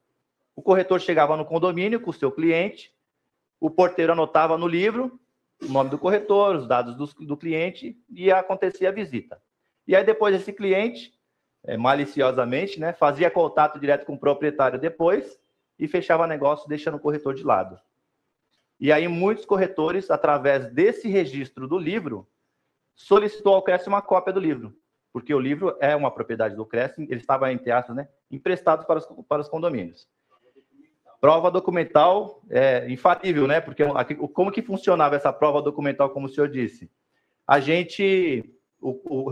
O 0.57 0.63
corretor 0.63 1.01
chegava 1.01 1.37
no 1.37 1.45
condomínio 1.45 2.01
com 2.01 2.11
o 2.11 2.15
seu 2.15 2.31
cliente, 2.31 2.93
o 3.61 3.71
porteiro 3.71 4.13
anotava 4.13 4.59
no 4.59 4.67
livro 4.67 5.19
o 5.63 5.73
nome 5.73 5.91
do 5.91 5.99
corretor, 5.99 6.57
os 6.57 6.67
dados 6.67 6.97
do, 6.97 7.07
do 7.25 7.37
cliente 7.37 7.97
e 8.11 8.31
acontecia 8.31 8.89
a 8.89 8.93
visita. 8.93 9.41
E 9.87 9.95
aí, 9.95 10.05
depois, 10.05 10.35
esse 10.35 10.53
cliente 10.53 11.13
é, 11.65 11.77
maliciosamente, 11.77 12.79
né, 12.79 12.93
fazia 12.93 13.31
contato 13.31 13.79
direto 13.79 14.05
com 14.05 14.15
o 14.15 14.19
proprietário 14.19 14.79
depois 14.79 15.39
e 15.79 15.89
fechava 15.89 16.27
negócio 16.27 16.69
deixando 16.69 16.97
o 16.97 17.01
corretor 17.01 17.35
de 17.35 17.43
lado. 17.43 17.79
E 18.79 18.93
aí 18.93 19.07
muitos 19.09 19.45
corretores, 19.45 20.11
através 20.11 20.73
desse 20.73 21.09
registro 21.09 21.69
do 21.69 21.79
livro, 21.79 22.29
solicitou 22.95 23.55
ao 23.55 23.63
Cresce 23.63 23.89
uma 23.89 24.03
cópia 24.03 24.33
do 24.33 24.41
livro, 24.41 24.77
porque 25.13 25.35
o 25.35 25.41
livro 25.41 25.77
é 25.81 25.95
uma 25.95 26.11
propriedade 26.11 26.57
do 26.57 26.67
Cresce, 26.67 27.03
ele 27.03 27.21
estava, 27.21 27.53
entre 27.53 27.71
aspas, 27.71 27.97
né, 27.97 28.09
emprestado 28.31 28.87
para 28.87 28.99
os, 28.99 29.09
para 29.29 29.43
os 29.43 29.49
condomínios. 29.49 30.09
Prova 31.21 31.51
documental 31.51 32.43
é 32.51 32.87
infalível, 32.91 33.47
né? 33.47 33.59
Porque 33.59 33.83
como 34.35 34.53
que 34.53 34.61
funcionava 34.61 35.17
essa 35.17 35.33
prova 35.33 35.63
documental, 35.63 36.11
como 36.11 36.27
o 36.27 36.29
senhor 36.29 36.49
disse? 36.49 36.91
A 37.47 37.61
gente 37.61 38.55
o, 38.85 38.91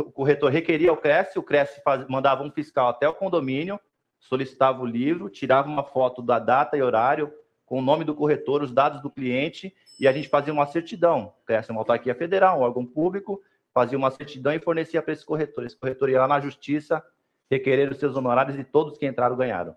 o 0.09 0.13
corretor 0.13 0.51
requeria 0.51 0.93
o 0.93 0.97
CRES, 0.97 1.37
o 1.37 1.43
CRES 1.43 1.81
faz, 1.85 2.07
mandava 2.09 2.43
um 2.43 2.51
fiscal 2.51 2.89
até 2.89 3.07
o 3.07 3.15
condomínio, 3.15 3.79
solicitava 4.23 4.81
o 4.83 4.87
livro, 4.87 5.29
tirava 5.29 5.69
uma 5.69 5.85
foto 5.85 6.23
da 6.23 6.39
data 6.39 6.77
e 6.77 6.83
horário, 6.83 7.33
com 7.67 7.79
o 7.79 7.83
nome 7.83 8.05
do 8.05 8.15
corretor, 8.15 8.63
os 8.63 8.73
dados 8.73 9.01
do 9.01 9.11
cliente, 9.11 9.75
e 9.99 10.07
a 10.07 10.13
gente 10.13 10.29
fazia 10.29 10.53
uma 10.53 10.67
certidão. 10.67 11.33
O 11.43 11.47
CRES 11.47 11.69
é 11.69 11.73
uma 11.73 11.81
autarquia 11.81 12.15
federal, 12.15 12.61
um 12.61 12.63
órgão 12.63 12.85
público, 12.85 13.43
fazia 13.73 13.99
uma 13.99 14.11
certidão 14.11 14.53
e 14.53 14.59
fornecia 14.59 15.03
para 15.03 15.13
esse 15.13 15.25
corretor. 15.25 15.65
Esse 15.65 15.77
corretor 15.77 16.09
ia 16.11 16.21
lá 16.21 16.29
na 16.29 16.41
justiça 16.41 17.03
requerer 17.51 17.91
os 17.91 17.99
seus 17.99 18.17
honorários 18.17 18.59
e 18.59 18.65
todos 18.65 18.97
que 18.97 19.07
entraram 19.07 19.37
ganharam. 19.37 19.77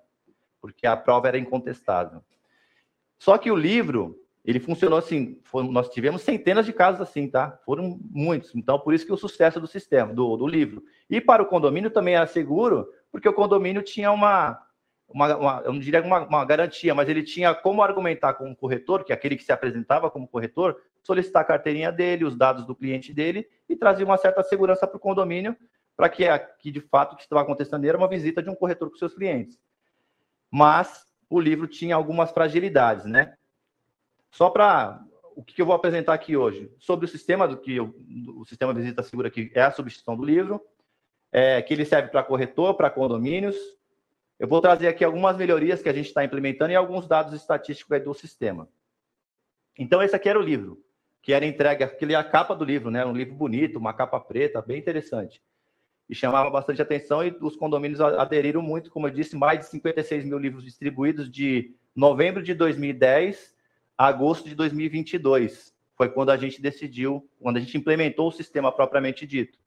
porque 0.61 0.87
a 0.87 0.97
prova 0.97 1.27
era 1.27 1.37
incontestável. 1.37 2.23
Só 3.19 3.37
que 3.37 3.51
o 3.51 3.55
livro, 3.55 4.19
ele 4.43 4.59
funcionou 4.59 4.97
assim, 4.97 5.39
nós 5.69 5.89
tivemos 5.89 6.21
centenas 6.21 6.65
de 6.65 6.73
casos 6.73 7.01
assim, 7.01 7.29
tá? 7.29 7.59
Foram 7.65 7.99
muitos. 8.09 8.53
Então, 8.55 8.79
por 8.79 8.93
isso 8.93 9.05
que 9.05 9.13
o 9.13 9.17
sucesso 9.17 9.59
do 9.59 9.67
sistema, 9.67 10.13
do, 10.13 10.35
do 10.37 10.47
livro. 10.47 10.83
E 11.09 11.21
para 11.21 11.43
o 11.43 11.45
condomínio 11.45 11.91
também 11.91 12.15
era 12.15 12.25
seguro, 12.25 12.87
porque 13.15 13.29
o 13.29 13.33
condomínio 13.33 13.81
tinha 13.81 14.11
uma, 14.11 14.61
uma, 15.07 15.37
uma 15.37 15.61
eu 15.63 15.71
não 15.71 15.79
diria 15.79 16.01
uma, 16.01 16.27
uma, 16.27 16.43
garantia, 16.43 16.93
mas 16.93 17.07
ele 17.07 17.23
tinha 17.23 17.55
como 17.55 17.81
argumentar 17.81 18.33
com 18.33 18.51
o 18.51 18.55
corretor, 18.55 19.05
que 19.05 19.13
é 19.13 19.15
aquele 19.15 19.37
que 19.37 19.43
se 19.45 19.53
apresentava 19.53 20.11
como 20.11 20.27
corretor, 20.27 20.81
solicitar 21.01 21.41
a 21.41 21.45
carteirinha 21.45 21.93
dele, 21.93 22.25
os 22.25 22.35
dados 22.35 22.65
do 22.65 22.75
cliente 22.75 23.13
dele 23.13 23.47
e 23.69 23.75
trazer 23.77 24.03
uma 24.03 24.17
certa 24.17 24.43
segurança 24.43 24.85
para 24.85 24.97
o 24.97 24.99
condomínio, 24.99 25.55
para 25.95 26.09
que, 26.09 26.25
que 26.59 26.69
de 26.69 26.81
fato 26.81 27.13
o 27.13 27.15
que 27.15 27.23
estava 27.23 27.41
acontecendo 27.41 27.85
era 27.85 27.97
uma 27.97 28.09
visita 28.09 28.43
de 28.43 28.49
um 28.49 28.55
corretor 28.55 28.91
com 28.91 28.97
seus 28.97 29.13
clientes. 29.13 29.57
Mas 30.51 31.05
o 31.29 31.39
livro 31.39 31.67
tinha 31.67 31.95
algumas 31.95 32.31
fragilidades, 32.31 33.05
né? 33.05 33.37
Só 34.29 34.49
para 34.49 35.01
o 35.37 35.41
que 35.41 35.61
eu 35.61 35.65
vou 35.65 35.73
apresentar 35.73 36.13
aqui 36.13 36.35
hoje 36.35 36.69
sobre 36.79 37.05
o 37.05 37.07
sistema 37.07 37.47
do 37.47 37.55
que 37.55 37.77
eu, 37.77 37.95
o 38.35 38.43
sistema 38.43 38.73
Visita 38.73 39.01
Segura 39.03 39.31
que 39.31 39.53
é 39.55 39.61
a 39.61 39.71
substituição 39.71 40.17
do 40.17 40.25
livro, 40.25 40.61
é, 41.37 41.61
que 41.61 41.73
ele 41.73 41.83
serve 41.83 42.07
para 42.07 42.23
corretor, 42.23 42.75
para 42.75 42.89
condomínios. 42.89 43.57
Eu 44.39 44.47
vou 44.47 44.61
trazer 44.61 44.87
aqui 44.87 45.03
algumas 45.03 45.35
melhorias 45.35 45.81
que 45.81 45.89
a 45.89 45.93
gente 45.93 46.05
está 46.05 46.23
implementando 46.23 46.71
e 46.71 46.75
alguns 46.77 47.09
dados 47.09 47.33
estatísticos 47.33 48.01
do 48.01 48.13
sistema. 48.13 48.69
Então 49.77 50.01
esse 50.01 50.15
aqui 50.15 50.29
era 50.29 50.39
o 50.39 50.41
livro, 50.41 50.81
que 51.21 51.33
era 51.33 51.45
entregue, 51.45 51.83
aquele 51.83 52.13
é 52.13 52.15
a 52.15 52.23
capa 52.23 52.55
do 52.55 52.63
livro, 52.63 52.89
né? 52.89 53.05
Um 53.05 53.11
livro 53.11 53.35
bonito, 53.35 53.77
uma 53.77 53.91
capa 53.91 54.17
preta, 54.17 54.61
bem 54.61 54.79
interessante 54.79 55.41
e 56.07 56.15
chamava 56.15 56.49
bastante 56.49 56.81
atenção 56.81 57.21
e 57.21 57.35
os 57.41 57.57
condomínios 57.57 57.99
aderiram 57.99 58.61
muito, 58.61 58.89
como 58.89 59.07
eu 59.07 59.11
disse, 59.11 59.35
mais 59.35 59.59
de 59.59 59.65
56 59.65 60.23
mil 60.23 60.37
livros 60.37 60.63
distribuídos 60.63 61.29
de 61.29 61.75
novembro 61.93 62.41
de 62.41 62.53
2010 62.53 63.53
a 63.97 64.07
agosto 64.07 64.47
de 64.47 64.55
2022. 64.55 65.73
Foi 65.97 66.07
quando 66.07 66.29
a 66.29 66.37
gente 66.37 66.61
decidiu, 66.61 67.27
quando 67.41 67.57
a 67.57 67.59
gente 67.59 67.77
implementou 67.77 68.29
o 68.29 68.31
sistema 68.31 68.71
propriamente 68.71 69.27
dito. 69.27 69.57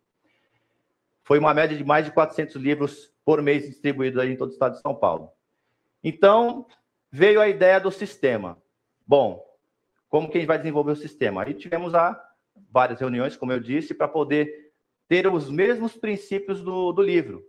Foi 1.29 1.39
uma 1.39 1.53
média 1.53 1.77
de 1.77 1.85
mais 1.85 2.07
de 2.07 2.11
400 2.11 2.57
livros 2.57 3.13
por 3.23 3.43
mês 3.43 3.67
distribuídos 3.67 4.19
aí 4.19 4.33
em 4.33 4.37
todo 4.37 4.49
o 4.49 4.53
estado 4.53 4.77
de 4.77 4.81
São 4.81 4.95
Paulo. 4.95 5.31
Então, 6.03 6.67
veio 7.13 7.39
a 7.39 7.47
ideia 7.47 7.79
do 7.79 7.91
sistema. 7.91 8.57
Bom, 9.07 9.45
como 10.09 10.31
que 10.31 10.39
a 10.39 10.41
gente 10.41 10.49
vai 10.49 10.57
desenvolver 10.57 10.93
o 10.93 10.97
sistema? 10.97 11.43
Aí 11.43 11.53
tivemos 11.53 11.95
a, 11.95 12.19
várias 12.71 12.99
reuniões, 12.99 13.37
como 13.37 13.53
eu 13.53 13.61
disse, 13.61 13.93
para 13.93 14.09
poder 14.09 14.73
ter 15.07 15.27
os 15.27 15.51
mesmos 15.51 15.95
princípios 15.95 16.63
do, 16.63 16.93
do 16.93 17.03
livro. 17.03 17.45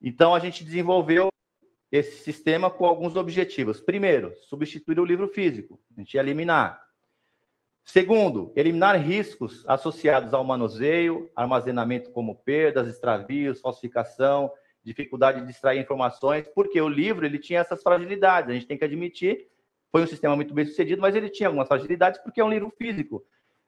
Então, 0.00 0.34
a 0.34 0.38
gente 0.38 0.64
desenvolveu 0.64 1.28
esse 1.92 2.24
sistema 2.24 2.70
com 2.70 2.86
alguns 2.86 3.16
objetivos. 3.16 3.82
Primeiro, 3.82 4.34
substituir 4.48 4.98
o 4.98 5.04
livro 5.04 5.28
físico, 5.28 5.78
a 5.94 6.00
gente 6.00 6.14
ia 6.14 6.22
eliminar. 6.22 6.85
Segundo, 7.86 8.52
eliminar 8.54 9.00
riscos 9.00 9.64
associados 9.66 10.34
ao 10.34 10.44
manuseio, 10.44 11.30
armazenamento 11.34 12.10
como 12.10 12.34
perdas, 12.34 12.86
extravios, 12.86 13.60
falsificação, 13.60 14.52
dificuldade 14.84 15.40
de 15.40 15.50
extrair 15.50 15.80
informações, 15.80 16.46
porque 16.54 16.78
o 16.78 16.88
livro 16.88 17.24
ele 17.24 17.38
tinha 17.38 17.60
essas 17.60 17.82
fragilidades, 17.82 18.50
a 18.50 18.52
gente 18.52 18.66
tem 18.66 18.76
que 18.76 18.84
admitir. 18.84 19.48
Foi 19.90 20.02
um 20.02 20.06
sistema 20.06 20.36
muito 20.36 20.52
bem 20.52 20.66
sucedido, 20.66 21.00
mas 21.00 21.14
ele 21.14 21.30
tinha 21.30 21.48
algumas 21.48 21.66
fragilidades 21.66 22.20
porque 22.20 22.40
é 22.40 22.44
um 22.44 22.50
livro 22.50 22.70
físico 22.76 23.24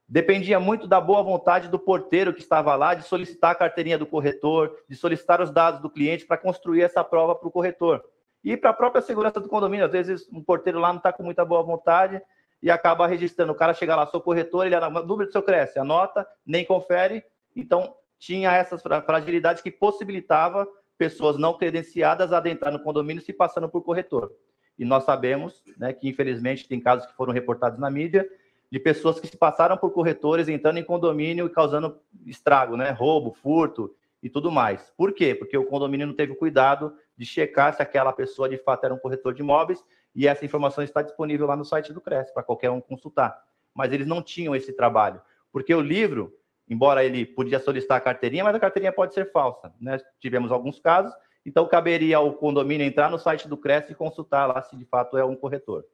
dependia 0.09 0.59
muito 0.59 0.87
da 0.87 0.99
boa 0.99 1.21
vontade 1.21 1.67
do 1.67 1.77
porteiro 1.77 2.33
que 2.33 2.41
estava 2.41 2.75
lá 2.75 2.95
de 2.95 3.03
solicitar 3.03 3.51
a 3.51 3.55
carteirinha 3.55 3.97
do 3.97 4.07
corretor, 4.07 4.75
de 4.89 4.95
solicitar 4.95 5.39
os 5.39 5.51
dados 5.51 5.79
do 5.81 5.89
cliente 5.89 6.25
para 6.25 6.35
construir 6.35 6.81
essa 6.81 7.03
prova 7.03 7.35
para 7.35 7.47
o 7.47 7.51
corretor. 7.51 8.03
E 8.43 8.57
para 8.57 8.71
a 8.71 8.73
própria 8.73 9.03
segurança 9.03 9.39
do 9.39 9.47
condomínio, 9.47 9.85
às 9.85 9.91
vezes 9.91 10.27
um 10.31 10.43
porteiro 10.43 10.79
lá 10.79 10.89
não 10.89 10.97
está 10.97 11.13
com 11.13 11.21
muita 11.21 11.45
boa 11.45 11.61
vontade 11.61 12.19
e 12.61 12.69
acaba 12.69 13.07
registrando. 13.07 13.51
O 13.51 13.55
cara 13.55 13.73
chega 13.73 13.95
lá, 13.95 14.05
sou 14.05 14.21
corretor, 14.21 14.65
ele 14.65 14.75
anota, 14.75 15.05
número 15.05 15.29
do 15.29 15.31
seu 15.31 15.41
cresce, 15.41 15.79
anota, 15.79 16.27
nem 16.45 16.65
confere. 16.65 17.23
Então, 17.55 17.95
tinha 18.17 18.51
essas 18.53 18.81
fragilidades 18.81 19.61
que 19.61 19.71
possibilitava 19.71 20.67
pessoas 20.97 21.37
não 21.37 21.57
credenciadas 21.57 22.33
adentrar 22.33 22.73
no 22.73 22.79
condomínio 22.79 23.23
se 23.23 23.31
passando 23.31 23.69
por 23.69 23.81
corretor. 23.81 24.31
E 24.77 24.83
nós 24.83 25.05
sabemos 25.05 25.63
né, 25.77 25.93
que, 25.93 26.09
infelizmente, 26.09 26.67
tem 26.67 26.79
casos 26.79 27.05
que 27.05 27.15
foram 27.15 27.33
reportados 27.33 27.79
na 27.79 27.89
mídia 27.89 28.29
de 28.71 28.79
pessoas 28.79 29.19
que 29.19 29.27
se 29.27 29.37
passaram 29.37 29.77
por 29.77 29.91
corretores 29.91 30.47
entrando 30.47 30.77
em 30.77 30.83
condomínio 30.83 31.47
e 31.47 31.49
causando 31.49 31.99
estrago, 32.25 32.77
né? 32.77 32.91
Roubo, 32.91 33.33
furto 33.33 33.95
e 34.21 34.29
tudo 34.29 34.51
mais. 34.51 34.91
Por 34.95 35.13
quê? 35.13 35.33
Porque 35.33 35.57
o 35.57 35.65
condomínio 35.65 36.05
não 36.05 36.13
teve 36.13 36.35
cuidado 36.35 36.93
de 37.17 37.25
checar 37.25 37.73
se 37.73 37.81
aquela 37.81 38.13
pessoa 38.13 38.47
de 38.47 38.57
fato 38.57 38.85
era 38.85 38.93
um 38.93 38.99
corretor 38.99 39.33
de 39.33 39.41
imóveis 39.41 39.83
e 40.15 40.27
essa 40.27 40.45
informação 40.45 40.83
está 40.83 41.01
disponível 41.01 41.47
lá 41.47 41.55
no 41.55 41.65
site 41.65 41.93
do 41.93 42.01
CRES 42.01 42.31
para 42.31 42.43
qualquer 42.43 42.69
um 42.69 42.81
consultar. 42.81 43.41
Mas 43.73 43.91
eles 43.93 44.07
não 44.07 44.21
tinham 44.21 44.55
esse 44.55 44.73
trabalho, 44.73 45.21
porque 45.51 45.73
o 45.73 45.81
livro, 45.81 46.33
embora 46.67 47.03
ele 47.03 47.25
podia 47.25 47.59
solicitar 47.59 47.97
a 47.97 48.01
carteirinha, 48.01 48.43
mas 48.43 48.55
a 48.55 48.59
carteirinha 48.59 48.91
pode 48.91 49.13
ser 49.13 49.31
falsa, 49.31 49.73
né? 49.79 49.97
Tivemos 50.19 50.51
alguns 50.51 50.79
casos, 50.79 51.13
então 51.45 51.67
caberia 51.67 52.17
ao 52.17 52.33
condomínio 52.33 52.85
entrar 52.85 53.09
no 53.09 53.19
site 53.19 53.47
do 53.47 53.57
CRES 53.57 53.89
e 53.89 53.95
consultar 53.95 54.45
lá 54.47 54.61
se 54.61 54.75
de 54.75 54.85
fato 54.85 55.17
é 55.17 55.23
um 55.23 55.35
corretor. 55.35 55.85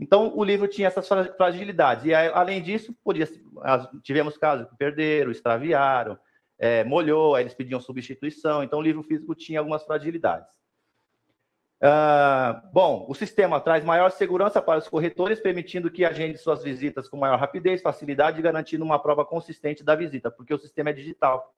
Então, 0.00 0.32
o 0.36 0.44
livro 0.44 0.68
tinha 0.68 0.86
essas 0.86 1.08
fragilidades. 1.36 2.04
E, 2.04 2.14
além 2.14 2.62
disso, 2.62 2.94
podia, 3.02 3.28
tivemos 4.02 4.38
casos 4.38 4.68
que 4.68 4.76
perderam, 4.76 5.32
extraviaram, 5.32 6.16
é, 6.56 6.84
molhou, 6.84 7.34
aí 7.34 7.42
eles 7.42 7.54
pediam 7.54 7.80
substituição. 7.80 8.62
Então, 8.62 8.78
o 8.78 8.82
livro 8.82 9.02
físico 9.02 9.34
tinha 9.34 9.58
algumas 9.58 9.84
fragilidades. 9.84 10.48
Uh, 11.80 12.60
bom, 12.72 13.06
o 13.08 13.14
sistema 13.14 13.60
traz 13.60 13.84
maior 13.84 14.10
segurança 14.10 14.60
para 14.60 14.80
os 14.80 14.88
corretores, 14.88 15.40
permitindo 15.40 15.90
que 15.90 16.04
agende 16.04 16.36
suas 16.36 16.62
visitas 16.62 17.08
com 17.08 17.16
maior 17.16 17.38
rapidez, 17.38 17.80
facilidade 17.80 18.38
e 18.38 18.42
garantindo 18.42 18.84
uma 18.84 18.98
prova 18.98 19.24
consistente 19.24 19.84
da 19.84 19.94
visita, 19.94 20.30
porque 20.30 20.52
o 20.52 20.58
sistema 20.58 20.90
é 20.90 20.92
digital. 20.92 21.54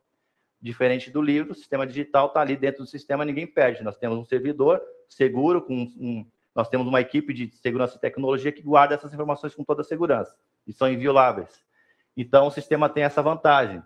Diferente 0.61 1.11
do 1.11 1.23
livro, 1.23 1.53
o 1.53 1.55
sistema 1.55 1.87
digital 1.87 2.27
está 2.27 2.43
ali 2.43 2.55
dentro 2.55 2.85
do 2.85 2.87
sistema, 2.87 3.25
ninguém 3.25 3.47
perde. 3.47 3.83
Nós 3.83 3.97
temos 3.97 4.19
um 4.19 4.25
servidor 4.25 4.83
seguro, 5.09 5.63
com 5.63 5.75
um, 5.75 6.27
nós 6.55 6.69
temos 6.69 6.87
uma 6.87 7.01
equipe 7.01 7.33
de 7.33 7.51
segurança 7.57 7.97
e 7.97 8.01
tecnologia 8.01 8.53
que 8.53 8.61
guarda 8.61 8.95
essas 8.95 9.15
informações 9.15 9.55
com 9.55 9.65
toda 9.65 9.81
a 9.81 9.85
segurança 9.85 10.37
e 10.67 10.73
são 10.73 10.93
invioláveis. 10.93 11.65
Então, 12.15 12.47
o 12.47 12.51
sistema 12.51 12.91
tem 12.91 13.05
essa 13.05 13.23
vantagem. 13.23 13.83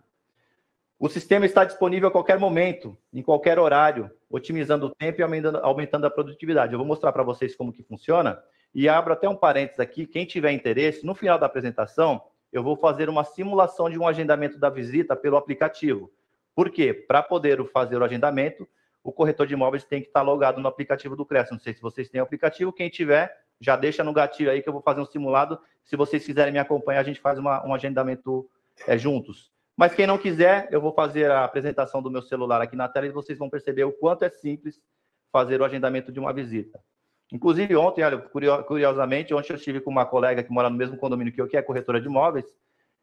O 0.98 1.08
sistema 1.08 1.44
está 1.44 1.64
disponível 1.64 2.08
a 2.08 2.12
qualquer 2.12 2.38
momento, 2.38 2.96
em 3.12 3.20
qualquer 3.20 3.58
horário, 3.58 4.10
otimizando 4.30 4.86
o 4.86 4.90
tempo 4.90 5.20
e 5.20 5.24
aumentando, 5.62 6.06
a 6.06 6.10
produtividade. 6.10 6.72
Eu 6.72 6.78
vou 6.78 6.86
mostrar 6.86 7.12
para 7.12 7.24
vocês 7.24 7.56
como 7.56 7.72
que 7.72 7.82
funciona 7.82 8.40
e 8.72 8.88
abro 8.88 9.12
até 9.12 9.28
um 9.28 9.36
parênteses 9.36 9.80
aqui. 9.80 10.06
Quem 10.06 10.24
tiver 10.24 10.52
interesse, 10.52 11.04
no 11.04 11.14
final 11.14 11.38
da 11.38 11.46
apresentação, 11.46 12.22
eu 12.52 12.62
vou 12.62 12.76
fazer 12.76 13.08
uma 13.08 13.24
simulação 13.24 13.90
de 13.90 13.98
um 13.98 14.06
agendamento 14.06 14.56
da 14.56 14.70
visita 14.70 15.16
pelo 15.16 15.36
aplicativo. 15.36 16.12
Por 16.54 16.70
quê? 16.70 16.94
Para 16.94 17.22
poder 17.22 17.62
fazer 17.70 17.96
o 18.00 18.04
agendamento, 18.04 18.66
o 19.02 19.12
corretor 19.12 19.48
de 19.48 19.54
imóveis 19.54 19.84
tem 19.84 20.00
que 20.00 20.06
estar 20.06 20.22
logado 20.22 20.60
no 20.60 20.68
aplicativo 20.68 21.16
do 21.16 21.26
Cresce. 21.26 21.52
Não 21.52 21.58
sei 21.58 21.74
se 21.74 21.82
vocês 21.82 22.08
têm 22.08 22.20
o 22.20 22.24
aplicativo, 22.24 22.72
quem 22.72 22.88
tiver, 22.88 23.36
já 23.60 23.76
deixa 23.76 24.04
no 24.04 24.12
gatilho 24.12 24.50
aí 24.50 24.62
que 24.62 24.68
eu 24.68 24.72
vou 24.72 24.80
fazer 24.80 25.00
um 25.00 25.06
simulado. 25.06 25.58
Se 25.82 25.96
vocês 25.96 26.24
quiserem 26.24 26.52
me 26.52 26.58
acompanhar, 26.60 27.00
a 27.00 27.04
gente 27.04 27.20
faz 27.20 27.38
uma, 27.38 27.66
um 27.66 27.74
agendamento 27.74 28.48
é, 28.86 28.96
juntos. 28.96 29.53
Mas 29.76 29.94
quem 29.94 30.06
não 30.06 30.18
quiser, 30.18 30.68
eu 30.70 30.80
vou 30.80 30.92
fazer 30.92 31.30
a 31.30 31.44
apresentação 31.44 32.00
do 32.00 32.10
meu 32.10 32.22
celular 32.22 32.60
aqui 32.60 32.76
na 32.76 32.88
tela 32.88 33.06
e 33.06 33.10
vocês 33.10 33.38
vão 33.38 33.50
perceber 33.50 33.84
o 33.84 33.92
quanto 33.92 34.24
é 34.24 34.28
simples 34.28 34.80
fazer 35.32 35.60
o 35.60 35.64
agendamento 35.64 36.12
de 36.12 36.20
uma 36.20 36.32
visita. 36.32 36.80
Inclusive, 37.32 37.74
ontem, 37.74 38.04
olha, 38.04 38.18
curiosamente, 38.18 39.34
ontem 39.34 39.52
eu 39.52 39.56
estive 39.56 39.80
com 39.80 39.90
uma 39.90 40.06
colega 40.06 40.42
que 40.42 40.52
mora 40.52 40.70
no 40.70 40.76
mesmo 40.76 40.96
condomínio 40.96 41.32
que 41.32 41.40
eu, 41.40 41.48
que 41.48 41.56
é 41.56 41.62
corretora 41.62 42.00
de 42.00 42.06
imóveis, 42.06 42.46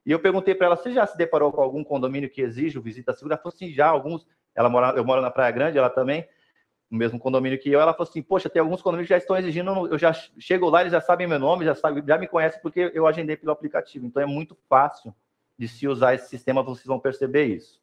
e 0.05 0.11
eu 0.11 0.19
perguntei 0.19 0.55
para 0.55 0.67
ela, 0.67 0.75
você 0.75 0.93
já 0.93 1.05
se 1.05 1.17
deparou 1.17 1.51
com 1.51 1.61
algum 1.61 1.83
condomínio 1.83 2.29
que 2.29 2.41
exige 2.41 2.79
visita 2.79 3.13
segura? 3.13 3.35
Ela 3.35 3.41
falou 3.41 3.53
assim, 3.53 3.71
já, 3.71 3.87
alguns, 3.87 4.25
ela 4.55 4.69
mora, 4.69 4.97
eu 4.97 5.03
moro 5.03 5.21
na 5.21 5.29
Praia 5.29 5.51
Grande, 5.51 5.77
ela 5.77 5.89
também, 5.89 6.25
no 6.89 6.97
mesmo 6.97 7.19
condomínio 7.19 7.59
que 7.59 7.69
eu. 7.69 7.79
Ela 7.79 7.93
falou 7.93 8.09
assim: 8.09 8.21
Poxa, 8.21 8.49
tem 8.49 8.59
alguns 8.59 8.81
condomínios 8.81 9.07
que 9.07 9.13
já 9.13 9.17
estão 9.17 9.37
exigindo. 9.37 9.87
Eu 9.87 9.97
já 9.97 10.11
chego 10.11 10.69
lá, 10.69 10.81
eles 10.81 10.91
já 10.91 10.99
sabem 10.99 11.25
meu 11.25 11.39
nome, 11.39 11.63
já 11.63 11.73
sabem, 11.73 12.03
já 12.05 12.17
me 12.17 12.27
conhecem 12.27 12.61
porque 12.61 12.91
eu 12.93 13.07
agendei 13.07 13.37
pelo 13.37 13.51
aplicativo. 13.51 14.05
Então 14.05 14.21
é 14.21 14.25
muito 14.25 14.57
fácil 14.67 15.15
de 15.61 15.67
se 15.67 15.87
usar 15.87 16.15
esse 16.15 16.27
sistema, 16.27 16.63
vocês 16.63 16.87
vão 16.87 16.99
perceber 16.99 17.45
isso. 17.45 17.79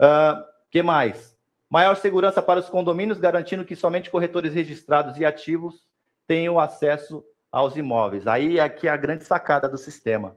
Uh, 0.00 0.42
que 0.70 0.82
mais? 0.82 1.36
Maior 1.68 1.94
segurança 1.96 2.40
para 2.40 2.60
os 2.60 2.70
condomínios, 2.70 3.18
garantindo 3.18 3.62
que 3.62 3.76
somente 3.76 4.08
corretores 4.08 4.54
registrados 4.54 5.18
e 5.18 5.24
ativos 5.26 5.86
tenham 6.26 6.58
acesso 6.58 7.22
aos 7.52 7.76
imóveis. 7.76 8.26
Aí 8.26 8.58
aqui 8.58 8.88
é 8.88 8.90
a 8.90 8.96
grande 8.96 9.24
sacada 9.24 9.68
do 9.68 9.76
sistema. 9.76 10.34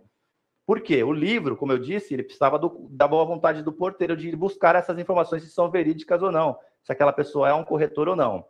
Por 0.66 0.82
quê? 0.82 1.02
O 1.06 1.14
livro, 1.14 1.56
como 1.56 1.72
eu 1.72 1.80
disse, 1.80 2.14
ele 2.14 2.24
precisava 2.24 2.60
do, 2.60 2.86
da 2.92 3.08
boa 3.08 3.24
vontade 3.24 3.64
do 3.64 3.72
porteiro 3.72 4.18
de 4.18 4.36
buscar 4.36 4.76
essas 4.76 5.00
informações 5.00 5.44
se 5.44 5.52
são 5.52 5.72
verídicas 5.72 6.22
ou 6.22 6.34
não, 6.34 6.60
se 6.84 6.92
aquela 6.92 7.14
pessoa 7.14 7.48
é 7.48 7.54
um 7.54 7.64
corretor 7.64 8.10
ou 8.10 8.16
não. 8.18 8.46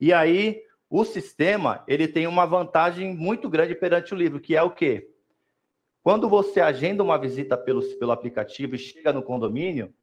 E 0.00 0.10
aí, 0.10 0.62
o 0.88 1.04
sistema, 1.04 1.84
ele 1.86 2.08
tem 2.08 2.26
uma 2.26 2.46
vantagem 2.46 3.14
muito 3.14 3.50
grande 3.50 3.74
perante 3.74 4.14
o 4.14 4.16
livro, 4.16 4.40
que 4.40 4.56
é 4.56 4.62
o 4.62 4.70
quê? 4.70 5.11
Quando 6.02 6.28
você 6.28 6.60
agenda 6.60 7.02
uma 7.02 7.16
visita 7.16 7.56
pelo, 7.56 7.80
pelo 7.96 8.10
aplicativo 8.10 8.74
e 8.74 8.78
chega 8.78 9.12
no 9.12 9.22
condomínio, 9.22 9.94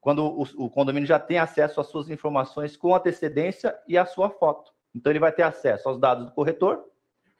quando 0.00 0.24
o, 0.24 0.42
o, 0.64 0.70
condomínio 0.70 1.08
já 1.08 1.18
tem 1.18 1.38
acesso 1.38 1.80
às 1.80 1.88
suas 1.88 2.08
informações 2.08 2.76
com 2.76 2.94
antecedência 2.94 3.76
e 3.88 3.98
a 3.98 4.06
sua 4.06 4.30
foto. 4.30 4.72
Então, 4.94 5.10
ele 5.10 5.18
vai 5.18 5.32
ter 5.32 5.42
acesso 5.42 5.88
aos 5.88 5.98
dados 5.98 6.26
do 6.26 6.32
corretor, 6.32 6.84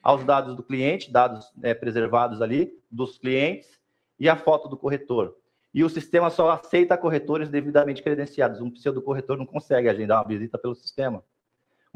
aos 0.03 0.25
dados 0.25 0.55
do 0.55 0.63
cliente, 0.63 1.11
dados 1.11 1.51
é, 1.63 1.73
preservados 1.73 2.41
ali 2.41 2.77
dos 2.91 3.17
clientes 3.17 3.79
e 4.19 4.27
a 4.27 4.35
foto 4.35 4.67
do 4.67 4.77
corretor. 4.77 5.35
E 5.73 5.83
o 5.83 5.89
sistema 5.89 6.29
só 6.29 6.51
aceita 6.51 6.97
corretores 6.97 7.49
devidamente 7.49 8.03
credenciados. 8.03 8.59
Um 8.59 8.71
pseudo 8.71 9.01
corretor 9.01 9.37
não 9.37 9.45
consegue 9.45 9.87
agendar 9.87 10.19
uma 10.21 10.27
visita 10.27 10.57
pelo 10.57 10.75
sistema. 10.75 11.23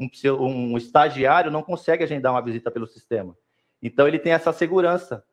Um, 0.00 0.08
um 0.40 0.76
estagiário 0.78 1.50
não 1.50 1.62
consegue 1.62 2.04
agendar 2.04 2.32
uma 2.32 2.42
visita 2.42 2.70
pelo 2.70 2.86
sistema. 2.86 3.36
Então, 3.82 4.08
ele 4.08 4.18
tem 4.18 4.32
essa 4.32 4.52
segurança 4.52 5.24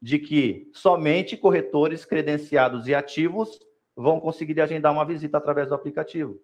de 0.00 0.18
que 0.18 0.70
somente 0.72 1.36
corretores 1.36 2.04
credenciados 2.04 2.86
e 2.86 2.94
ativos 2.94 3.58
vão 3.96 4.20
conseguir 4.20 4.60
agendar 4.60 4.92
uma 4.92 5.04
visita 5.04 5.38
através 5.38 5.68
do 5.68 5.74
aplicativo. 5.74 6.40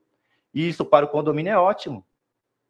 E 0.55 0.69
isso 0.69 0.85
para 0.85 1.05
o 1.05 1.09
condomínio 1.09 1.53
é 1.53 1.59
ótimo, 1.59 2.07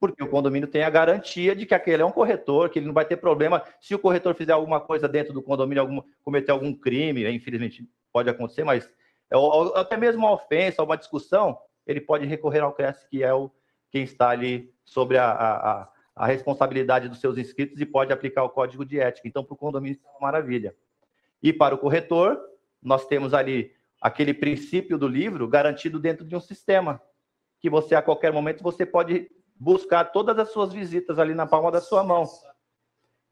porque 0.01 0.23
o 0.23 0.29
condomínio 0.29 0.68
tem 0.68 0.83
a 0.83 0.90
garantia 0.90 1.55
de 1.55 1.64
que 1.64 1.75
aquele 1.75 2.03
é 2.03 2.07
um 2.07 2.11
corretor, 2.11 2.68
que 2.68 2.79
ele 2.79 2.87
não 2.87 2.95
vai 2.95 3.05
ter 3.05 3.16
problema 3.16 3.62
se 3.81 3.95
o 3.95 3.99
corretor 3.99 4.35
fizer 4.35 4.53
alguma 4.53 4.81
coisa 4.81 5.09
dentro 5.09 5.33
do 5.33 5.42
condomínio, 5.42 5.83
algum, 5.83 6.03
cometer 6.25 6.51
algum 6.51 6.75
crime, 6.75 7.29
infelizmente 7.31 7.88
pode 8.12 8.29
acontecer, 8.29 8.64
mas 8.64 8.88
é, 9.31 9.37
até 9.75 9.97
mesmo 9.97 10.21
uma 10.21 10.33
ofensa, 10.33 10.83
uma 10.83 10.97
discussão, 10.97 11.59
ele 11.87 12.01
pode 12.01 12.27
recorrer 12.27 12.61
ao 12.61 12.73
CRES, 12.73 13.07
que 13.09 13.23
é 13.23 13.33
o 13.33 13.51
quem 13.90 14.03
está 14.03 14.31
ali 14.31 14.73
sobre 14.85 15.18
a, 15.18 15.31
a 15.31 15.88
responsabilidade 16.16 17.09
dos 17.09 17.20
seus 17.20 17.38
inscritos 17.38 17.81
e 17.81 17.87
pode 17.87 18.12
aplicar 18.12 18.44
o 18.44 18.51
código 18.51 18.85
de 18.85 19.01
ética. 19.01 19.27
Então, 19.27 19.44
para 19.44 19.55
o 19.55 19.57
condomínio, 19.57 19.96
isso 19.96 20.07
é 20.07 20.11
uma 20.11 20.20
maravilha. 20.20 20.75
E 21.42 21.53
para 21.53 21.75
o 21.75 21.79
corretor, 21.79 22.38
nós 22.83 23.07
temos 23.07 23.33
ali 23.35 23.72
aquele 24.01 24.35
princípio 24.35 24.98
do 24.98 25.09
livro 25.09 25.48
garantido 25.48 25.98
dentro 25.98 26.25
de 26.27 26.37
um 26.37 26.40
sistema, 26.40 27.01
que 27.61 27.70
você, 27.70 27.94
a 27.94 28.03
qualquer 28.03 28.33
momento, 28.33 28.62
você 28.62 28.85
pode 28.85 29.31
buscar 29.55 30.07
todas 30.07 30.38
as 30.38 30.51
suas 30.51 30.72
visitas 30.72 31.18
ali 31.18 31.35
na 31.35 31.46
palma 31.46 31.70
da 31.70 31.81
sua 31.81 32.03
mão. 32.03 32.25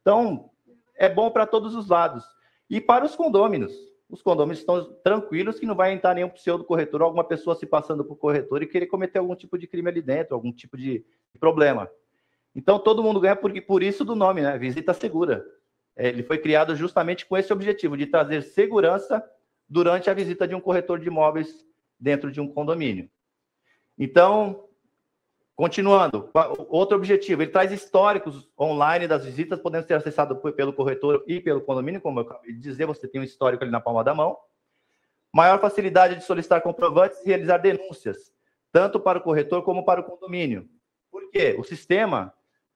Então, 0.01 0.51
é 0.95 1.09
bom 1.09 1.31
para 1.31 1.47
todos 1.47 1.75
os 1.75 1.88
lados. 1.88 2.25
E 2.69 2.81
para 2.81 3.05
os 3.05 3.16
condôminos. 3.16 3.73
Os 4.09 4.23
condôminos 4.23 4.59
estão 4.61 4.93
tranquilos 5.05 5.59
que 5.59 5.66
não 5.66 5.75
vai 5.75 5.93
entrar 5.93 6.14
nenhum 6.14 6.29
pseudo 6.29 6.64
corretor, 6.64 7.03
alguma 7.03 7.25
pessoa 7.25 7.55
se 7.55 7.66
passando 7.66 8.05
por 8.05 8.16
corretor 8.16 8.62
e 8.62 8.66
querer 8.66 8.87
cometer 8.87 9.19
algum 9.19 9.35
tipo 9.37 9.57
de 9.57 9.66
crime 9.66 9.88
ali 9.88 10.03
dentro, 10.03 10.35
algum 10.35 10.53
tipo 10.53 10.77
de 10.77 11.05
problema. 11.38 11.88
Então, 12.55 12.79
todo 12.79 13.03
mundo 13.03 13.21
ganha 13.21 13.37
por, 13.37 13.53
por 13.63 13.83
isso 13.83 14.05
do 14.05 14.17
nome, 14.17 14.41
né? 14.43 14.59
Visita 14.59 14.93
segura. 14.93 15.45
É, 15.97 16.09
ele 16.09 16.23
foi 16.23 16.39
criado 16.39 16.75
justamente 16.75 17.27
com 17.27 17.37
esse 17.37 17.53
objetivo, 17.53 17.97
de 17.97 18.07
trazer 18.07 18.43
segurança 18.43 19.25
durante 19.69 20.11
a 20.11 20.15
visita 20.15 20.49
de 20.49 20.55
um 20.55 20.61
corretor 20.61 20.99
de 20.99 21.07
imóveis 21.07 21.65
dentro 21.99 22.33
de 22.33 22.41
um 22.41 22.49
condomínio. 22.49 23.09
Então, 23.97 24.65
continuando, 25.55 26.31
outro 26.69 26.97
objetivo, 26.97 27.43
ele 27.43 27.51
traz 27.51 27.71
históricos 27.71 28.51
online 28.59 29.07
das 29.07 29.25
visitas, 29.25 29.61
podendo 29.61 29.87
ser 29.87 29.95
acessados 29.95 30.39
pelo 30.57 30.73
corretor 30.73 31.23
e 31.27 31.39
pelo 31.39 31.61
condomínio, 31.61 32.01
como 32.01 32.19
eu 32.19 32.25
acabei 32.25 32.53
de 32.53 32.59
dizer, 32.59 32.87
você 32.87 33.07
tem 33.07 33.21
um 33.21 33.25
histórico 33.25 33.63
ali 33.63 33.71
na 33.71 33.81
palma 33.81 34.03
da 34.03 34.15
mão. 34.15 34.37
Maior 35.33 35.61
facilidade 35.61 36.17
de 36.17 36.25
solicitar 36.25 36.63
comprovantes 36.63 37.21
e 37.21 37.29
realizar 37.29 37.59
denúncias, 37.59 38.33
tanto 38.73 38.99
para 38.99 39.19
o 39.19 39.23
corretor 39.23 39.63
como 39.63 39.85
para 39.85 40.01
o 40.01 40.05
condomínio. 40.05 40.69
Por 41.11 41.31
quê? 41.31 41.55
O 41.59 41.63
sistema 41.63 42.33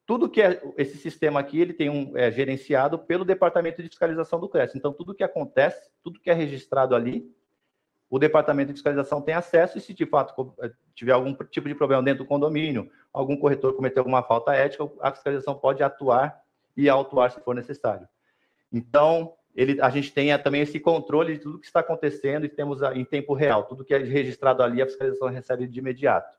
tudo 0.07 0.29
que 0.29 0.43
é 0.43 0.62
esse 0.77 0.99
sistema 0.99 1.40
aqui, 1.40 1.61
ele 1.61 1.73
tem 1.73 1.88
um 1.88 2.17
é 2.17 2.31
gerenciado 2.31 2.99
pelo 2.99 3.25
departamento 3.25 3.83
de 3.83 3.88
fiscalização 3.88 4.38
do 4.38 4.49
CRES. 4.49 4.75
Então, 4.75 4.93
tudo 4.93 5.14
que 5.14 5.25
acontece, 5.25 5.90
tudo 6.03 6.21
que 6.21 6.31
é 6.31 6.35
registrado 6.35 6.95
ali, 6.95 7.31
o 8.11 8.19
departamento 8.19 8.69
de 8.69 8.75
fiscalização 8.75 9.23
tem 9.23 9.35
acesso 9.35 9.79
e 9.79 9.81
se 9.81 9.95
de 9.95 10.07
fato 10.07 10.55
é, 10.61 10.71
tiver 10.95 11.12
algum 11.12 11.35
tipo 11.51 11.69
de 11.69 11.75
problema 11.75 12.03
dentro 12.03 12.23
do 12.25 12.29
condomínio, 12.29 12.90
algum 13.12 13.37
corretor 13.37 13.75
cometeu 13.75 14.03
alguma 14.03 14.23
falta 14.23 14.55
ética, 14.55 14.88
a 15.01 15.11
fiscalização 15.11 15.55
pode 15.55 15.83
atuar 15.83 16.40
e 16.77 16.88
autuar 16.88 17.31
se 17.31 17.40
for 17.40 17.55
necessário. 17.55 18.07
Então, 18.71 19.35
ele, 19.55 19.81
a 19.81 19.88
gente 19.88 20.12
tem 20.12 20.37
também 20.38 20.61
esse 20.61 20.79
controle 20.79 21.35
de 21.35 21.40
tudo 21.40 21.59
que 21.59 21.67
está 21.67 21.81
acontecendo 21.81 22.45
e 22.45 22.49
temos 22.49 22.83
em 22.95 23.05
tempo 23.05 23.33
real, 23.33 23.64
tudo 23.64 23.85
que 23.85 23.95
é 23.95 23.99
registrado 23.99 24.62
ali, 24.62 24.83
a 24.83 24.87
fiscalização 24.87 25.29
recebe 25.29 25.67
de 25.67 25.79
imediato. 25.79 26.37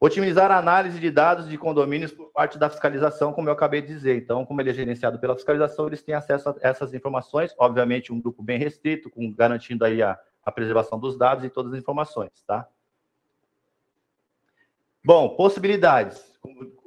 Otimizar 0.00 0.50
a 0.50 0.58
análise 0.58 0.98
de 0.98 1.10
dados 1.10 1.48
de 1.48 1.56
condomínios 1.56 2.12
por 2.12 2.30
parte 2.30 2.58
da 2.58 2.68
fiscalização, 2.68 3.32
como 3.32 3.48
eu 3.48 3.52
acabei 3.52 3.80
de 3.80 3.88
dizer. 3.88 4.16
Então, 4.16 4.44
como 4.44 4.60
ele 4.60 4.70
é 4.70 4.74
gerenciado 4.74 5.18
pela 5.18 5.34
fiscalização, 5.34 5.86
eles 5.86 6.02
têm 6.02 6.14
acesso 6.14 6.50
a 6.50 6.56
essas 6.60 6.92
informações, 6.92 7.54
obviamente 7.58 8.12
um 8.12 8.20
grupo 8.20 8.42
bem 8.42 8.58
restrito, 8.58 9.08
com, 9.08 9.32
garantindo 9.32 9.84
aí 9.84 10.02
a, 10.02 10.18
a 10.44 10.52
preservação 10.52 10.98
dos 10.98 11.16
dados 11.16 11.44
e 11.44 11.48
todas 11.48 11.72
as 11.72 11.78
informações, 11.78 12.30
tá? 12.46 12.68
Bom, 15.02 15.36
possibilidades. 15.36 16.34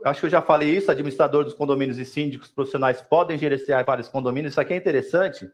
Acho 0.03 0.19
que 0.19 0.25
eu 0.25 0.31
já 0.31 0.41
falei 0.41 0.75
isso, 0.75 0.91
administrador 0.91 1.43
dos 1.43 1.53
condomínios 1.53 1.97
e 1.97 2.05
síndicos 2.05 2.49
profissionais 2.49 3.01
podem 3.01 3.37
gerenciar 3.37 3.85
vários 3.85 4.07
condomínios. 4.07 4.53
Isso 4.53 4.61
aqui 4.61 4.73
é 4.73 4.77
interessante, 4.77 5.49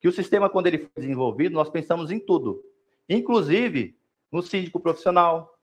que 0.00 0.08
o 0.08 0.12
sistema, 0.12 0.48
quando 0.48 0.66
ele 0.66 0.78
foi 0.78 1.02
desenvolvido, 1.02 1.54
nós 1.54 1.68
pensamos 1.68 2.10
em 2.10 2.18
tudo. 2.18 2.62
Inclusive 3.08 3.96
no 4.30 4.42
síndico 4.42 4.78
profissional, 4.80 5.58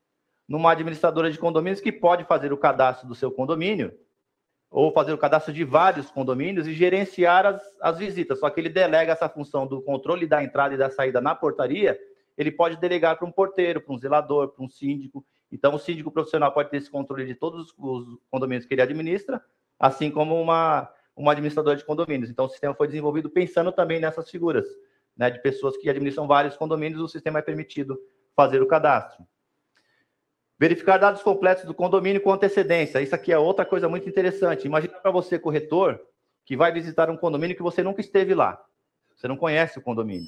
numa 0.48 0.72
administradora 0.72 1.30
de 1.30 1.38
condomínios 1.38 1.82
que 1.82 1.92
pode 1.92 2.24
fazer 2.24 2.54
o 2.54 2.58
cadastro 2.58 3.08
do 3.08 3.16
seu 3.16 3.32
condomínio, 3.32 3.94
ou 4.70 4.92
fazer 4.92 5.14
o 5.14 5.18
cadastro 5.18 5.54
de 5.54 5.64
vários 5.64 6.12
condomínios 6.12 6.68
e 6.68 6.74
gerenciar 6.74 7.46
as, 7.46 7.62
as 7.82 7.98
visitas. 7.98 8.40
Só 8.40 8.50
que 8.50 8.60
ele 8.60 8.70
delega 8.70 9.14
essa 9.14 9.30
função 9.30 9.66
do 9.66 9.82
controle 9.82 10.28
da 10.28 10.44
entrada 10.44 10.76
e 10.76 10.78
da 10.78 10.90
saída 10.90 11.22
na 11.22 11.34
portaria, 11.34 11.98
ele 12.38 12.52
pode 12.52 12.78
delegar 12.78 13.18
para 13.18 13.28
um 13.28 13.32
porteiro, 13.32 13.82
para 13.82 13.94
um 13.94 13.98
zelador, 13.98 14.50
para 14.50 14.64
um 14.64 14.70
síndico. 14.70 15.26
Então, 15.52 15.74
o 15.74 15.80
síndico 15.80 16.12
profissional 16.12 16.52
pode 16.52 16.70
ter 16.70 16.78
esse 16.78 16.92
controle 16.92 17.26
de 17.26 17.34
todos 17.34 17.74
os 17.78 18.20
condomínios 18.30 18.66
que 18.66 18.74
ele 18.74 18.82
administra, 18.82 19.42
assim 19.80 20.12
como 20.12 20.40
uma, 20.40 20.92
uma 21.16 21.32
administradora 21.32 21.78
de 21.78 21.86
condomínios. 21.86 22.30
Então, 22.30 22.46
o 22.46 22.50
sistema 22.50 22.76
foi 22.76 22.88
desenvolvido 22.88 23.30
pensando 23.30 23.72
também 23.72 24.00
nessas 24.00 24.30
figuras, 24.30 24.68
né, 25.16 25.32
de 25.32 25.42
pessoas 25.42 25.78
que 25.78 25.90
administram 25.90 26.28
vários 26.28 26.58
condomínios, 26.58 27.02
o 27.02 27.08
sistema 27.08 27.40
é 27.40 27.42
permitido 27.42 27.98
fazer 28.36 28.62
o 28.62 28.68
cadastro. 28.68 29.26
Verificar 30.60 30.98
dados 30.98 31.22
completos 31.22 31.66
do 31.66 31.74
condomínio 31.74 32.22
com 32.22 32.32
antecedência. 32.32 33.02
Isso 33.02 33.14
aqui 33.14 33.32
é 33.32 33.38
outra 33.38 33.66
coisa 33.66 33.88
muito 33.88 34.10
interessante. 34.10 34.66
Imagina 34.66 34.94
para 35.00 35.12
você, 35.12 35.38
corretor, 35.38 36.02
que 36.44 36.58
vai 36.58 36.72
visitar 36.72 37.10
um 37.10 37.18
condomínio 37.18 37.56
que 37.56 37.62
você 37.62 37.84
nunca 37.84 38.02
esteve 38.02 38.34
lá. 38.34 38.64
Você 39.16 39.28
não 39.28 39.38
conhece 39.38 39.78
o 39.78 39.82
condomínio. 39.82 40.28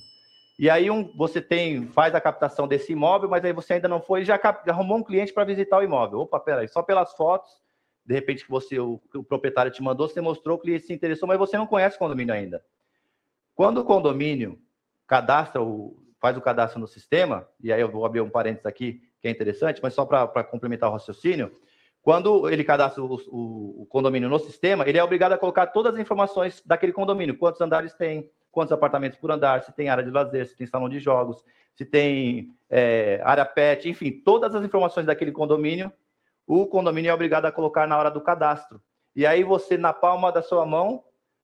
E 0.60 0.70
aí 0.70 0.92
um, 0.92 1.12
você 1.16 1.42
tem, 1.42 1.88
faz 1.88 2.14
a 2.14 2.20
captação 2.20 2.68
desse 2.68 2.92
imóvel, 2.92 3.30
mas 3.30 3.46
aí 3.46 3.54
você 3.54 3.76
ainda 3.76 3.88
não 3.88 4.02
foi 4.02 4.22
e 4.22 4.26
já, 4.26 4.38
já 4.38 4.74
arrumou 4.74 4.98
um 4.98 5.04
cliente 5.04 5.32
para 5.32 5.46
visitar 5.46 5.78
o 5.78 5.84
imóvel. 5.84 6.20
Opa, 6.20 6.40
peraí, 6.40 6.68
só 6.68 6.84
pelas 6.84 7.14
fotos, 7.14 7.50
de 8.06 8.14
repente 8.14 8.44
que 8.44 8.52
você, 8.52 8.78
o, 8.78 9.02
o 9.16 9.24
proprietário 9.24 9.72
te 9.72 9.82
mandou, 9.82 10.10
você 10.10 10.20
mostrou, 10.20 10.58
o 10.58 10.60
cliente 10.60 10.86
se 10.86 10.94
interessou, 10.94 11.28
mas 11.28 11.38
você 11.38 11.58
não 11.58 11.66
conhece 11.66 11.96
o 11.96 12.00
condomínio 12.00 12.34
ainda. 12.34 12.62
Quando 13.56 13.78
o 13.78 13.86
condomínio 13.86 14.60
cadastra, 15.08 15.62
o, 15.62 15.98
faz 16.20 16.36
o 16.36 16.42
cadastro 16.42 16.80
no 16.80 16.88
sistema, 16.88 17.48
e 17.64 17.72
aí 17.72 17.80
eu 17.80 17.90
vou 17.90 18.06
abrir 18.06 18.20
um 18.20 18.30
parênteses 18.30 18.66
aqui, 18.66 19.02
que 19.22 19.28
é 19.28 19.32
interessante, 19.32 19.80
mas 19.82 19.94
só 19.94 20.06
para 20.06 20.44
complementar 20.44 20.90
o 20.90 20.94
raciocínio, 20.94 21.52
quando 22.02 22.50
ele 22.50 22.64
cadastra 22.64 23.04
o, 23.04 23.16
o, 23.28 23.82
o, 23.82 23.86
condomínio 23.86 24.30
no 24.30 24.40
sistema, 24.40 24.88
ele 24.88 24.98
é 24.98 25.04
obrigado 25.04 25.34
a 25.34 25.38
colocar 25.38 25.68
todas 25.68 25.94
as 25.94 26.00
informações 26.00 26.62
daquele 26.66 26.94
condomínio, 26.94 27.38
quantos 27.38 27.60
andares 27.60 27.94
tem, 27.94 28.32
quantos 28.52 28.72
apartamentos 28.72 29.20
por 29.20 29.32
andar, 29.32 29.64
se 29.64 29.74
tem 29.74 29.90
área 29.90 30.04
de 30.04 30.10
lazer, 30.10 30.48
se 30.48 30.56
tem 30.56 30.66
salão 30.66 30.88
de 30.88 31.00
jogos, 31.00 31.44
se 31.76 31.86
tem 31.86 32.54
é, 32.70 33.22
área 33.24 33.46
pet, 33.46 33.90
enfim, 33.90 34.12
todas 34.12 34.56
as 34.56 34.64
informações 34.64 35.06
daquele 35.06 35.32
condomínio, 35.32 35.92
o 36.48 36.66
condomínio 36.66 37.10
é 37.10 37.14
obrigado 37.14 37.46
a 37.46 37.52
colocar 37.52 37.88
na 37.88 37.98
hora 37.98 38.10
do 38.10 38.22
cadastro. 38.22 38.82
E 39.16 39.26
aí 39.26 39.44
você, 39.44 39.78
na 39.78 39.94
palma 39.94 40.32
da 40.32 40.42
sua 40.42 40.66
mão, 40.66 41.04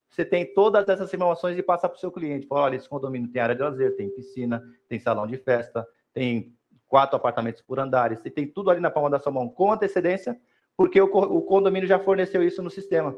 você 0.09 0.23
tem 0.23 0.51
todas 0.53 0.87
essas 0.87 1.13
informações 1.13 1.57
e 1.57 1.63
passa 1.63 1.89
para 1.89 1.97
o 1.97 1.99
seu 1.99 2.11
cliente. 2.11 2.47
Fala, 2.47 2.63
olha, 2.63 2.75
esse 2.75 2.87
condomínio 2.87 3.29
tem 3.29 3.41
área 3.41 3.55
de 3.55 3.61
lazer, 3.61 3.95
tem 3.97 4.09
piscina, 4.09 4.63
tem 4.87 4.97
salão 4.97 5.27
de 5.27 5.37
festa, 5.37 5.85
tem 6.13 6.54
quatro 6.87 7.15
apartamentos 7.15 7.61
por 7.61 7.79
andar, 7.79 8.15
você 8.15 8.29
tem 8.29 8.47
tudo 8.47 8.69
ali 8.69 8.79
na 8.79 8.91
palma 8.91 9.09
da 9.09 9.19
sua 9.19 9.31
mão 9.31 9.49
com 9.49 9.71
antecedência, 9.71 10.39
porque 10.77 10.99
o, 11.01 11.07
condomínio 11.41 11.87
já 11.87 11.99
forneceu 11.99 12.43
isso 12.43 12.61
no 12.61 12.69
sistema. 12.69 13.15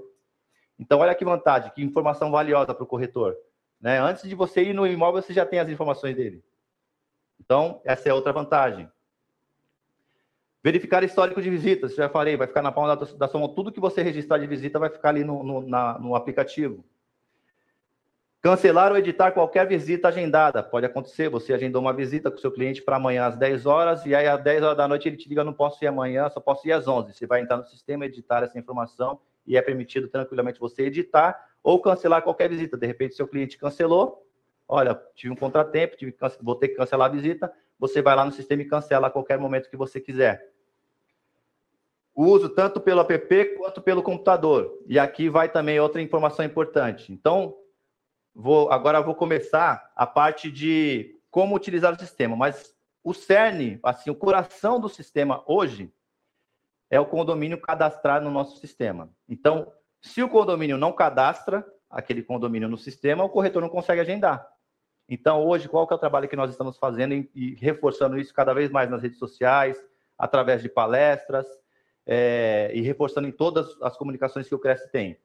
Então, 0.79 0.99
olha 0.99 1.15
que 1.15 1.25
vantagem, 1.25 1.71
que 1.73 1.83
informação 1.83 2.29
valiosa 2.31 2.73
para 2.73 2.83
o 2.83 2.87
corretor. 2.87 3.35
Né? 3.81 3.99
Antes 3.99 4.27
de 4.27 4.35
você 4.35 4.63
ir 4.63 4.73
no 4.73 4.85
imóvel, 4.85 5.21
você 5.21 5.33
já 5.33 5.45
tem 5.45 5.59
as 5.59 5.69
informações 5.69 6.15
dele. 6.15 6.43
Então, 7.39 7.81
essa 7.83 8.09
é 8.09 8.13
outra 8.13 8.31
vantagem. 8.31 8.89
Verificar 10.63 11.03
histórico 11.03 11.41
de 11.41 11.49
visitas, 11.49 11.95
já 11.95 12.09
falei, 12.09 12.35
vai 12.35 12.47
ficar 12.47 12.61
na 12.61 12.71
palma 12.71 12.95
da, 12.95 13.05
da 13.05 13.27
sua 13.27 13.39
mão. 13.39 13.49
Tudo 13.49 13.71
que 13.71 13.79
você 13.79 14.01
registrar 14.01 14.37
de 14.37 14.47
visita 14.47 14.77
vai 14.77 14.89
ficar 14.89 15.09
ali 15.09 15.23
no, 15.23 15.43
no, 15.43 15.61
na, 15.61 15.97
no 15.97 16.15
aplicativo. 16.15 16.83
Cancelar 18.41 18.91
ou 18.91 18.97
editar 18.97 19.31
qualquer 19.31 19.67
visita 19.67 20.09
agendada. 20.09 20.61
Pode 20.61 20.85
acontecer, 20.85 21.27
você 21.27 21.53
agendou 21.53 21.81
uma 21.81 21.91
visita 21.91 22.29
com 22.29 22.37
seu 22.37 22.51
cliente 22.51 22.83
para 22.83 22.97
amanhã 22.97 23.25
às 23.25 23.35
10 23.35 23.65
horas, 23.65 24.05
e 24.05 24.13
aí 24.13 24.27
às 24.27 24.41
10 24.41 24.63
horas 24.63 24.77
da 24.77 24.87
noite 24.87 25.07
ele 25.07 25.17
te 25.17 25.27
liga, 25.27 25.43
não 25.43 25.53
posso 25.53 25.83
ir 25.83 25.87
amanhã, 25.87 26.29
só 26.29 26.39
posso 26.39 26.67
ir 26.67 26.71
às 26.71 26.87
11. 26.87 27.13
Você 27.13 27.25
vai 27.25 27.41
entrar 27.41 27.57
no 27.57 27.65
sistema, 27.65 28.05
editar 28.05 28.43
essa 28.43 28.57
informação, 28.57 29.19
e 29.45 29.57
é 29.57 29.61
permitido 29.61 30.07
tranquilamente 30.07 30.59
você 30.59 30.83
editar 30.83 31.47
ou 31.63 31.81
cancelar 31.81 32.21
qualquer 32.21 32.49
visita. 32.49 32.77
De 32.77 32.85
repente, 32.85 33.15
seu 33.15 33.27
cliente 33.27 33.57
cancelou, 33.57 34.23
olha, 34.67 35.01
tive 35.15 35.33
um 35.33 35.37
contratempo, 35.37 35.97
tive, 35.97 36.15
vou 36.41 36.55
ter 36.55 36.67
que 36.67 36.75
cancelar 36.75 37.09
a 37.09 37.11
visita, 37.11 37.51
você 37.79 38.01
vai 38.01 38.15
lá 38.15 38.23
no 38.23 38.31
sistema 38.31 38.61
e 38.61 38.65
cancela 38.65 39.07
a 39.07 39.09
qualquer 39.11 39.39
momento 39.39 39.69
que 39.69 39.77
você 39.77 39.99
quiser. 39.99 40.51
Uso 42.15 42.49
tanto 42.49 42.81
pelo 42.81 43.01
app 43.01 43.45
quanto 43.57 43.81
pelo 43.81 44.01
computador. 44.01 44.79
E 44.87 44.97
aqui 44.97 45.29
vai 45.29 45.49
também 45.49 45.79
outra 45.79 46.01
informação 46.01 46.43
importante. 46.43 47.13
Então, 47.13 47.55
vou 48.37 48.71
agora 48.71 49.01
vou 49.01 49.15
começar 49.15 49.91
a 49.95 50.05
parte 50.05 50.51
de 50.51 51.19
como 51.31 51.55
utilizar 51.55 51.91
o 51.91 51.99
sistema, 51.99 52.35
mas 52.35 52.75
o 53.03 53.13
cerne, 53.13 53.79
assim, 53.81 54.11
o 54.11 54.15
coração 54.15 54.79
do 54.79 54.87
sistema 54.87 55.43
hoje 55.47 55.91
é 56.89 56.99
o 56.99 57.05
condomínio 57.05 57.59
cadastrar 57.59 58.21
no 58.21 58.29
nosso 58.29 58.59
sistema. 58.59 59.09
Então, 59.27 59.71
se 60.01 60.21
o 60.21 60.29
condomínio 60.29 60.77
não 60.77 60.93
cadastra 60.93 61.65
aquele 61.89 62.21
condomínio 62.21 62.69
no 62.69 62.77
sistema, 62.77 63.23
o 63.23 63.29
corretor 63.29 63.61
não 63.61 63.69
consegue 63.69 64.01
agendar. 64.01 64.47
Então, 65.09 65.43
hoje, 65.43 65.67
qual 65.67 65.87
que 65.87 65.93
é 65.93 65.95
o 65.95 65.99
trabalho 65.99 66.29
que 66.29 66.35
nós 66.35 66.51
estamos 66.51 66.77
fazendo 66.77 67.13
e, 67.13 67.55
reforçando 67.55 68.19
isso 68.19 68.33
cada 68.33 68.53
vez 68.53 68.69
mais 68.69 68.89
nas 68.89 69.01
redes 69.01 69.17
sociais, 69.17 69.81
através 70.17 70.61
de 70.61 70.69
palestras 70.69 71.47
é, 72.05 72.71
e 72.73 72.81
reforçando 72.81 73.27
em 73.27 73.31
todas 73.31 73.81
as 73.81 73.97
comunicações 73.97 74.47
que 74.47 74.55
o 74.55 74.59
Cresce 74.59 74.91
tem? 74.91 75.17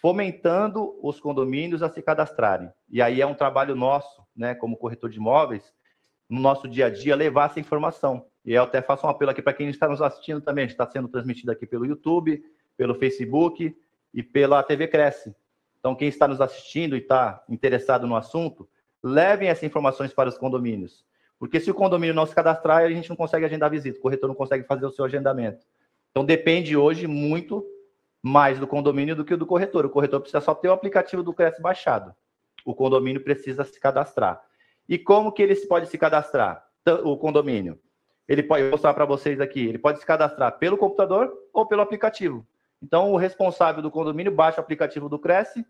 Fomentando 0.00 0.96
os 1.02 1.18
condomínios 1.18 1.82
a 1.82 1.88
se 1.88 2.00
cadastrarem. 2.00 2.70
E 2.88 3.02
aí 3.02 3.20
é 3.20 3.26
um 3.26 3.34
trabalho 3.34 3.74
nosso, 3.74 4.22
né, 4.36 4.54
como 4.54 4.76
corretor 4.76 5.10
de 5.10 5.18
imóveis, 5.18 5.74
no 6.28 6.40
nosso 6.40 6.68
dia 6.68 6.86
a 6.86 6.90
dia, 6.90 7.16
levar 7.16 7.50
essa 7.50 7.58
informação. 7.58 8.26
E 8.44 8.52
eu 8.52 8.62
até 8.62 8.80
faço 8.80 9.06
um 9.06 9.10
apelo 9.10 9.30
aqui 9.30 9.42
para 9.42 9.52
quem 9.52 9.68
está 9.68 9.88
nos 9.88 10.00
assistindo 10.00 10.40
também. 10.40 10.66
Está 10.66 10.86
sendo 10.86 11.08
transmitido 11.08 11.50
aqui 11.50 11.66
pelo 11.66 11.84
YouTube, 11.84 12.42
pelo 12.76 12.94
Facebook 12.94 13.76
e 14.14 14.22
pela 14.22 14.62
TV 14.62 14.86
Cresce. 14.86 15.34
Então, 15.80 15.94
quem 15.94 16.08
está 16.08 16.28
nos 16.28 16.40
assistindo 16.40 16.96
e 16.96 17.00
está 17.00 17.42
interessado 17.48 18.06
no 18.06 18.16
assunto, 18.16 18.68
levem 19.02 19.48
essas 19.48 19.64
informações 19.64 20.12
para 20.12 20.28
os 20.28 20.38
condomínios. 20.38 21.04
Porque 21.38 21.60
se 21.60 21.70
o 21.70 21.74
condomínio 21.74 22.14
não 22.14 22.26
se 22.26 22.34
cadastrar, 22.34 22.82
a 22.82 22.90
gente 22.90 23.08
não 23.08 23.16
consegue 23.16 23.44
agendar 23.44 23.70
visita, 23.70 23.98
o 23.98 24.02
corretor 24.02 24.28
não 24.28 24.34
consegue 24.34 24.64
fazer 24.64 24.86
o 24.86 24.90
seu 24.90 25.04
agendamento. 25.04 25.64
Então, 26.10 26.24
depende 26.24 26.76
hoje 26.76 27.06
muito 27.06 27.64
mais 28.22 28.58
do 28.58 28.66
condomínio 28.66 29.14
do 29.14 29.24
que 29.24 29.36
do 29.36 29.46
corretor. 29.46 29.86
O 29.86 29.90
corretor 29.90 30.20
precisa 30.20 30.40
só 30.40 30.54
ter 30.54 30.68
o 30.68 30.72
aplicativo 30.72 31.22
do 31.22 31.32
Cresce 31.32 31.60
baixado. 31.60 32.14
O 32.64 32.74
condomínio 32.74 33.22
precisa 33.22 33.64
se 33.64 33.78
cadastrar. 33.78 34.42
E 34.88 34.98
como 34.98 35.32
que 35.32 35.42
ele 35.42 35.54
pode 35.66 35.88
se 35.88 35.98
cadastrar? 35.98 36.66
O 37.04 37.16
condomínio. 37.16 37.78
Ele 38.26 38.42
pode 38.42 38.64
mostrar 38.64 38.94
para 38.94 39.04
vocês 39.04 39.40
aqui. 39.40 39.66
Ele 39.66 39.78
pode 39.78 39.98
se 39.98 40.06
cadastrar 40.06 40.58
pelo 40.58 40.76
computador 40.76 41.32
ou 41.52 41.66
pelo 41.66 41.82
aplicativo. 41.82 42.46
Então, 42.82 43.12
o 43.12 43.16
responsável 43.16 43.82
do 43.82 43.90
condomínio 43.90 44.32
baixa 44.32 44.60
o 44.60 44.60
aplicativo 44.60 45.08
do 45.08 45.18
Cresce 45.18 45.64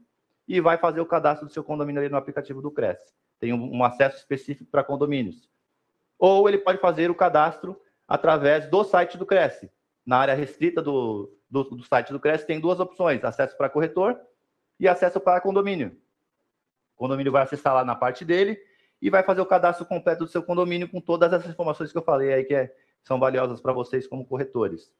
e 0.46 0.60
vai 0.60 0.78
fazer 0.78 1.00
o 1.00 1.06
cadastro 1.06 1.46
do 1.46 1.52
seu 1.52 1.64
condomínio 1.64 2.00
ali 2.00 2.10
no 2.10 2.16
aplicativo 2.16 2.60
do 2.62 2.70
Cresce. 2.70 3.12
Tem 3.38 3.52
um, 3.52 3.76
um 3.76 3.84
acesso 3.84 4.16
específico 4.16 4.70
para 4.70 4.84
condomínios. 4.84 5.48
Ou 6.18 6.48
ele 6.48 6.58
pode 6.58 6.78
fazer 6.78 7.10
o 7.10 7.14
cadastro 7.14 7.80
através 8.06 8.68
do 8.68 8.82
site 8.84 9.16
do 9.16 9.26
Cresce. 9.26 9.70
Na 10.04 10.18
área 10.18 10.34
restrita 10.34 10.82
do, 10.82 11.30
do, 11.50 11.64
do 11.64 11.84
site 11.84 12.12
do 12.12 12.20
Cresce 12.20 12.46
tem 12.46 12.60
duas 12.60 12.80
opções: 12.80 13.24
acesso 13.24 13.56
para 13.56 13.68
corretor 13.68 14.18
e 14.78 14.86
acesso 14.86 15.20
para 15.20 15.40
condomínio. 15.40 15.96
O 16.94 16.98
condomínio 16.98 17.32
vai 17.32 17.42
acessar 17.42 17.74
lá 17.74 17.84
na 17.84 17.94
parte 17.94 18.24
dele 18.24 18.58
e 19.00 19.10
vai 19.10 19.22
fazer 19.22 19.40
o 19.40 19.46
cadastro 19.46 19.86
completo 19.86 20.24
do 20.24 20.30
seu 20.30 20.42
condomínio 20.42 20.88
com 20.88 21.00
todas 21.00 21.32
essas 21.32 21.50
informações 21.50 21.92
que 21.92 21.98
eu 21.98 22.02
falei 22.02 22.32
aí 22.32 22.44
que 22.44 22.54
é, 22.54 22.74
são 23.02 23.18
valiosas 23.18 23.60
para 23.60 23.72
vocês 23.72 24.06
como 24.06 24.26
corretores. 24.26 24.92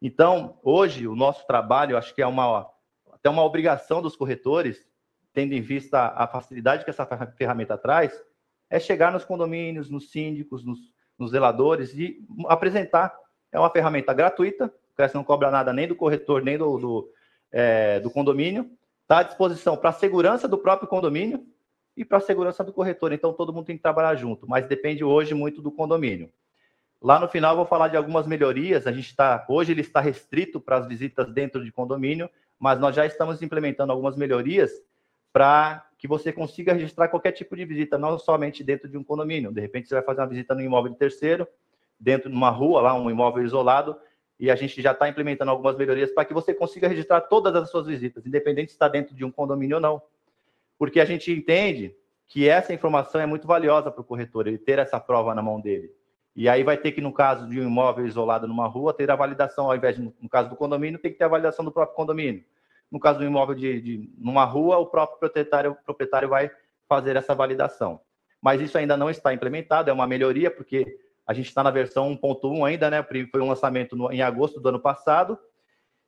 Então, 0.00 0.58
hoje, 0.62 1.08
o 1.08 1.16
nosso 1.16 1.46
trabalho, 1.46 1.96
acho 1.96 2.14
que 2.14 2.20
é 2.20 2.26
uma, 2.26 2.70
até 3.12 3.30
uma 3.30 3.42
obrigação 3.42 4.02
dos 4.02 4.14
corretores, 4.14 4.86
tendo 5.32 5.54
em 5.54 5.60
vista 5.60 6.08
a 6.14 6.26
facilidade 6.26 6.84
que 6.84 6.90
essa 6.90 7.06
ferramenta 7.36 7.78
traz, 7.78 8.12
é 8.68 8.78
chegar 8.78 9.10
nos 9.12 9.24
condomínios, 9.24 9.88
nos 9.88 10.10
síndicos, 10.10 10.64
nos, 10.64 10.78
nos 11.18 11.30
zeladores 11.30 11.94
e 11.94 12.24
apresentar. 12.46 13.16
É 13.50 13.58
uma 13.58 13.70
ferramenta 13.70 14.12
gratuita, 14.12 14.72
o 14.98 15.10
não 15.14 15.24
cobra 15.24 15.50
nada 15.50 15.72
nem 15.72 15.86
do 15.86 15.94
corretor, 15.94 16.42
nem 16.42 16.56
do, 16.56 16.78
do, 16.78 17.10
é, 17.52 18.00
do 18.00 18.10
condomínio. 18.10 18.70
Está 19.02 19.18
à 19.18 19.22
disposição 19.22 19.76
para 19.76 19.90
a 19.90 19.92
segurança 19.92 20.48
do 20.48 20.58
próprio 20.58 20.88
condomínio 20.88 21.46
e 21.96 22.04
para 22.04 22.18
a 22.18 22.20
segurança 22.20 22.64
do 22.64 22.72
corretor. 22.72 23.12
Então, 23.12 23.32
todo 23.32 23.52
mundo 23.52 23.66
tem 23.66 23.76
que 23.76 23.82
trabalhar 23.82 24.14
junto, 24.16 24.48
mas 24.48 24.66
depende 24.66 25.04
hoje 25.04 25.34
muito 25.34 25.62
do 25.62 25.70
condomínio. 25.70 26.30
Lá 27.00 27.20
no 27.20 27.28
final, 27.28 27.52
eu 27.52 27.58
vou 27.58 27.66
falar 27.66 27.88
de 27.88 27.96
algumas 27.96 28.26
melhorias. 28.26 28.86
A 28.86 28.92
gente 28.92 29.06
está 29.06 29.44
hoje 29.48 29.72
ele 29.72 29.82
está 29.82 30.00
restrito 30.00 30.60
para 30.60 30.76
as 30.76 30.86
visitas 30.86 31.30
dentro 31.32 31.64
de 31.64 31.70
condomínio, 31.70 32.28
mas 32.58 32.80
nós 32.80 32.96
já 32.96 33.06
estamos 33.06 33.42
implementando 33.42 33.92
algumas 33.92 34.16
melhorias 34.16 34.72
para 35.32 35.86
que 35.98 36.08
você 36.08 36.32
consiga 36.32 36.72
registrar 36.72 37.08
qualquer 37.08 37.32
tipo 37.32 37.54
de 37.54 37.64
visita, 37.64 37.98
não 37.98 38.18
somente 38.18 38.64
dentro 38.64 38.88
de 38.88 38.96
um 38.96 39.04
condomínio. 39.04 39.52
De 39.52 39.60
repente, 39.60 39.88
você 39.88 39.94
vai 39.94 40.02
fazer 40.02 40.20
uma 40.22 40.26
visita 40.28 40.54
no 40.54 40.62
imóvel 40.62 40.92
de 40.92 40.98
terceiro, 40.98 41.46
dentro 41.98 42.30
de 42.30 42.36
uma 42.36 42.50
rua, 42.50 42.80
lá 42.80 42.94
um 42.94 43.10
imóvel 43.10 43.44
isolado, 43.44 43.96
e 44.38 44.50
a 44.50 44.54
gente 44.54 44.82
já 44.82 44.92
está 44.92 45.08
implementando 45.08 45.50
algumas 45.50 45.76
melhorias 45.76 46.10
para 46.10 46.24
que 46.24 46.34
você 46.34 46.52
consiga 46.52 46.88
registrar 46.88 47.22
todas 47.22 47.54
as 47.54 47.70
suas 47.70 47.86
visitas, 47.86 48.26
independente 48.26 48.70
se 48.70 48.74
está 48.74 48.88
dentro 48.88 49.14
de 49.14 49.24
um 49.24 49.30
condomínio 49.30 49.76
ou 49.76 49.80
não. 49.80 50.02
Porque 50.78 51.00
a 51.00 51.04
gente 51.04 51.32
entende 51.32 51.96
que 52.28 52.48
essa 52.48 52.74
informação 52.74 53.20
é 53.20 53.26
muito 53.26 53.46
valiosa 53.46 53.90
para 53.90 54.00
o 54.00 54.04
corretor, 54.04 54.46
ele 54.46 54.58
ter 54.58 54.78
essa 54.78 55.00
prova 55.00 55.34
na 55.34 55.42
mão 55.42 55.60
dele. 55.60 55.90
E 56.34 56.50
aí 56.50 56.62
vai 56.62 56.76
ter 56.76 56.92
que, 56.92 57.00
no 57.00 57.12
caso 57.12 57.48
de 57.48 57.58
um 57.58 57.64
imóvel 57.64 58.06
isolado 58.06 58.46
numa 58.46 58.66
rua, 58.66 58.92
ter 58.92 59.10
a 59.10 59.16
validação, 59.16 59.70
ao 59.70 59.76
invés 59.76 59.96
de, 59.96 60.02
no 60.02 60.28
caso 60.28 60.50
do 60.50 60.56
condomínio, 60.56 60.98
tem 60.98 61.10
que 61.10 61.16
ter 61.16 61.24
a 61.24 61.28
validação 61.28 61.64
do 61.64 61.72
próprio 61.72 61.96
condomínio. 61.96 62.44
No 62.90 63.00
caso 63.00 63.18
do 63.18 63.24
imóvel 63.24 63.54
de, 63.54 63.80
de 63.80 64.10
numa 64.18 64.44
rua, 64.44 64.76
o 64.76 64.86
próprio 64.86 65.18
proprietário, 65.18 65.74
proprietário 65.84 66.28
vai 66.28 66.50
fazer 66.86 67.16
essa 67.16 67.34
validação. 67.34 68.00
Mas 68.40 68.60
isso 68.60 68.76
ainda 68.76 68.98
não 68.98 69.08
está 69.08 69.32
implementado, 69.32 69.88
é 69.88 69.92
uma 69.92 70.06
melhoria, 70.06 70.50
porque 70.50 70.98
a 71.26 71.32
gente 71.34 71.46
está 71.46 71.62
na 71.62 71.70
versão 71.70 72.16
1.1 72.16 72.66
ainda, 72.66 72.90
né? 72.90 73.04
Foi 73.30 73.40
um 73.40 73.48
lançamento 73.48 73.96
no, 73.96 74.12
em 74.12 74.22
agosto 74.22 74.60
do 74.60 74.68
ano 74.68 74.80
passado. 74.80 75.38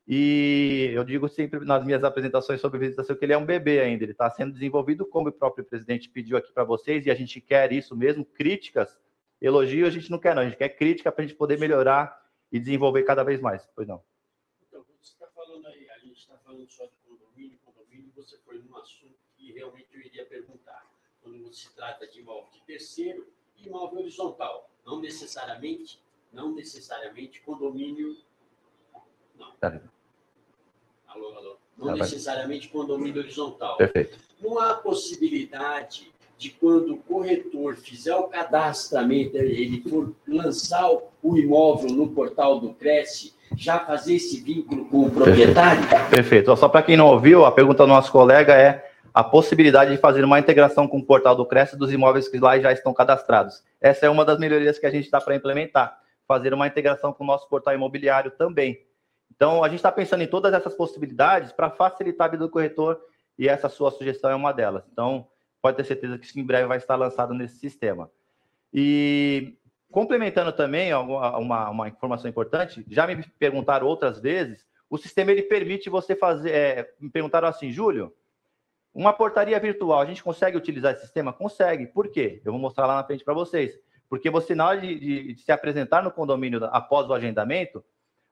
E 0.07 0.91
eu 0.95 1.05
digo 1.05 1.29
sempre 1.29 1.65
nas 1.65 1.85
minhas 1.85 2.03
apresentações 2.03 2.61
sobre 2.61 2.79
visitação 2.79 3.15
que 3.15 3.25
ele 3.25 3.35
é 3.35 3.39
um 3.39 3.45
bebê 3.45 3.81
ainda, 3.81 4.05
ele 4.05 4.13
está 4.13 4.31
sendo 4.31 4.55
desenvolvido 4.55 5.05
como 5.05 5.29
o 5.29 5.33
próprio 5.33 5.65
presidente 5.65 6.09
pediu 6.09 6.39
aqui 6.39 6.51
para 6.51 6.65
vocês, 6.65 7.05
e 7.05 7.11
a 7.11 7.15
gente 7.15 7.43
quer 7.43 7.71
isso 7.73 7.95
mesmo, 7.95 8.25
críticas 8.25 8.99
Elogio 9.41 9.87
a 9.87 9.91
gente 9.91 10.11
não 10.11 10.19
quer, 10.19 10.35
não. 10.35 10.43
A 10.43 10.45
gente 10.45 10.57
quer 10.57 10.69
crítica 10.71 11.13
para 11.13 11.23
a 11.23 11.27
gente 11.27 11.37
poder 11.37 11.59
melhorar 11.59 12.21
e 12.51 12.59
desenvolver 12.59 13.05
cada 13.05 13.23
vez 13.23 13.41
mais. 13.41 13.69
Pois 13.75 13.87
não. 13.87 14.03
Então, 14.67 14.85
você 15.01 15.13
está 15.13 15.29
falando 15.29 15.67
aí, 15.67 15.89
a 15.91 15.99
gente 15.99 16.19
está 16.19 16.37
falando 16.39 16.69
só 16.69 16.85
de 16.87 16.97
condomínio, 17.07 17.59
condomínio, 17.65 18.13
você 18.15 18.37
foi 18.39 18.59
num 18.59 18.77
assunto 18.77 19.17
que 19.37 19.53
realmente 19.53 19.89
eu 19.95 20.01
iria 20.01 20.27
perguntar. 20.27 20.85
Quando 21.23 21.53
se 21.53 21.73
trata 21.75 22.07
de 22.07 22.21
imóvel 22.21 22.51
de 22.51 22.61
terceiro 22.63 23.29
e 23.57 23.69
imóvel 23.69 24.01
horizontal, 24.01 24.71
não 24.89 25.01
necessariamente, 25.01 26.01
não 26.33 26.55
necessariamente 26.55 27.41
condomínio. 27.43 28.17
Não. 29.39 29.53
Tá. 29.61 29.79
Alô, 31.07 31.35
alô. 31.37 31.57
Não 31.77 31.89
tá 31.89 31.97
necessariamente 31.97 32.69
condomínio 32.69 33.21
horizontal. 33.21 33.77
Perfeito. 33.77 34.19
Não 34.41 34.59
há 34.59 34.75
possibilidade 34.75 36.11
de 36.39 36.51
quando 36.51 36.95
o 36.95 36.99
corretor 36.99 37.77
fizer 37.77 38.15
o 38.15 38.29
cadastramento, 38.29 39.37
ele 39.37 39.83
for 39.89 40.15
lançar 40.27 40.89
o 40.91 41.37
imóvel 41.37 41.91
no 41.91 42.09
portal 42.09 42.59
do 42.59 42.73
Cresce, 42.73 43.35
já 43.57 43.81
fazer 43.81 44.15
esse 44.15 44.41
vínculo 44.41 44.87
com 44.87 45.03
o 45.03 45.11
proprietário? 45.11 45.83
Perfeito. 45.83 46.11
Perfeito. 46.11 46.57
Só 46.57 46.69
para 46.69 46.83
quem 46.83 46.97
não 46.97 47.09
ouviu, 47.09 47.45
a 47.45 47.53
pergunta 47.53 47.83
do 47.85 47.89
nosso 47.89 48.11
colega 48.11 48.55
é 48.55 48.88
a 49.19 49.25
possibilidade 49.25 49.91
de 49.91 49.97
fazer 49.97 50.25
uma 50.25 50.39
integração 50.39 50.87
com 50.87 50.99
o 50.99 51.05
portal 51.05 51.35
do 51.35 51.45
Cresce 51.45 51.77
dos 51.77 51.93
imóveis 51.93 52.29
que 52.29 52.39
lá 52.39 52.57
já 52.61 52.71
estão 52.71 52.95
cadastrados. 52.95 53.65
Essa 53.81 54.07
é 54.07 54.09
uma 54.09 54.25
das 54.25 54.39
melhorias 54.39 54.79
que 54.79 54.87
a 54.87 54.91
gente 54.93 55.07
está 55.07 55.21
para 55.21 55.35
implementar, 55.35 55.99
fazer 56.25 56.55
uma 56.55 56.69
integração 56.69 57.13
com 57.13 57.25
o 57.25 57.27
nosso 57.27 57.49
portal 57.49 57.75
imobiliário 57.75 58.31
também. 58.31 58.87
Então, 59.35 59.65
a 59.65 59.69
gente 59.69 59.81
está 59.81 59.91
pensando 59.91 60.23
em 60.23 60.29
todas 60.29 60.55
essas 60.55 60.73
possibilidades 60.73 61.51
para 61.51 61.69
facilitar 61.69 62.29
a 62.29 62.31
vida 62.31 62.45
do 62.45 62.49
corretor 62.49 63.01
e 63.37 63.49
essa 63.49 63.69
sua 63.69 63.91
sugestão 63.91 64.31
é 64.31 64.37
uma 64.37 64.53
delas. 64.53 64.85
Então, 64.93 65.27
pode 65.61 65.77
ter 65.77 65.85
certeza 65.85 66.17
que 66.17 66.25
isso 66.25 66.39
em 66.39 66.47
breve 66.47 66.69
vai 66.69 66.79
estar 66.79 66.95
lançado 66.95 67.35
nesse 67.35 67.59
sistema. 67.59 68.09
E 68.73 69.59
complementando 69.91 70.53
também 70.53 70.95
uma, 70.95 71.71
uma 71.71 71.89
informação 71.89 72.31
importante, 72.31 72.87
já 72.89 73.05
me 73.05 73.21
perguntaram 73.37 73.85
outras 73.85 74.21
vezes, 74.21 74.65
o 74.89 74.97
sistema 74.97 75.33
ele 75.33 75.43
permite 75.43 75.91
você 75.91 76.15
fazer, 76.15 76.51
é, 76.53 76.95
me 77.01 77.11
perguntaram 77.11 77.49
assim, 77.49 77.73
Júlio, 77.73 78.15
uma 78.99 79.13
portaria 79.13 79.61
virtual, 79.61 80.01
a 80.01 80.05
gente 80.05 80.25
consegue 80.25 80.57
utilizar 80.57 80.93
esse 80.93 81.03
sistema? 81.03 81.33
Consegue. 81.33 81.87
Por 81.87 82.09
quê? 82.09 82.43
Eu 82.45 82.51
vou 82.51 82.61
mostrar 82.61 82.85
lá 82.85 82.97
na 82.97 83.05
frente 83.05 83.23
para 83.23 83.33
vocês. 83.33 83.79
Porque 84.09 84.29
você, 84.29 84.57
na 84.57 84.67
hora 84.67 84.81
de, 84.81 84.99
de, 84.99 85.35
de, 85.35 85.41
se 85.41 85.53
apresentar 85.53 86.03
no 86.03 86.11
condomínio 86.11 86.65
após 86.73 87.09
o 87.09 87.15
agendamento, 87.15 87.85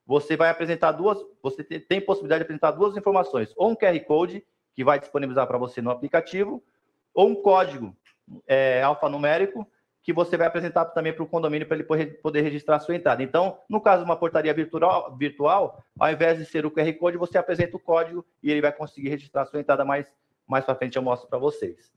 você 0.04 0.36
vai 0.36 0.50
apresentar 0.50 0.90
duas, 0.90 1.24
você 1.40 1.62
tem, 1.62 1.78
tem 1.78 2.00
possibilidade 2.00 2.40
de 2.40 2.44
apresentar 2.46 2.72
duas 2.72 2.96
informações, 2.96 3.52
ou 3.56 3.70
um 3.70 3.76
QR 3.76 3.98
Code, 4.00 4.44
que 4.74 4.82
vai 4.82 4.98
disponibilizar 4.98 5.46
para 5.46 5.56
você 5.56 5.80
no 5.80 5.90
aplicativo, 5.90 6.60
ou 7.14 7.28
um 7.28 7.34
código 7.36 7.96
é, 8.48 8.82
alfanumérico 8.82 9.64
que 10.02 10.12
você 10.12 10.36
vai 10.36 10.46
apresentar 10.46 10.84
também 10.86 11.12
para 11.12 11.22
o 11.22 11.28
condomínio 11.28 11.66
para 11.66 11.76
ele 11.76 11.84
poder 12.22 12.40
registrar 12.40 12.76
a 12.76 12.80
sua 12.80 12.94
entrada. 12.94 13.22
Então, 13.24 13.58
no 13.68 13.80
caso 13.80 14.04
de 14.04 14.08
uma 14.08 14.16
portaria 14.16 14.54
virtual, 14.54 15.16
virtual, 15.16 15.84
ao 15.98 16.10
invés 16.12 16.38
de 16.38 16.44
ser 16.44 16.64
o 16.64 16.70
QR 16.70 16.92
Code, 16.94 17.16
você 17.16 17.38
apresenta 17.38 17.76
o 17.76 17.80
código 17.80 18.24
e 18.40 18.50
ele 18.50 18.60
vai 18.60 18.72
conseguir 18.72 19.08
registrar 19.08 19.42
a 19.42 19.46
sua 19.46 19.58
entrada 19.58 19.84
mais, 19.84 20.12
mais 20.46 20.64
para 20.64 20.74
frente, 20.74 20.96
eu 20.96 21.02
mostro 21.02 21.28
para 21.28 21.38
vocês. 21.38 21.92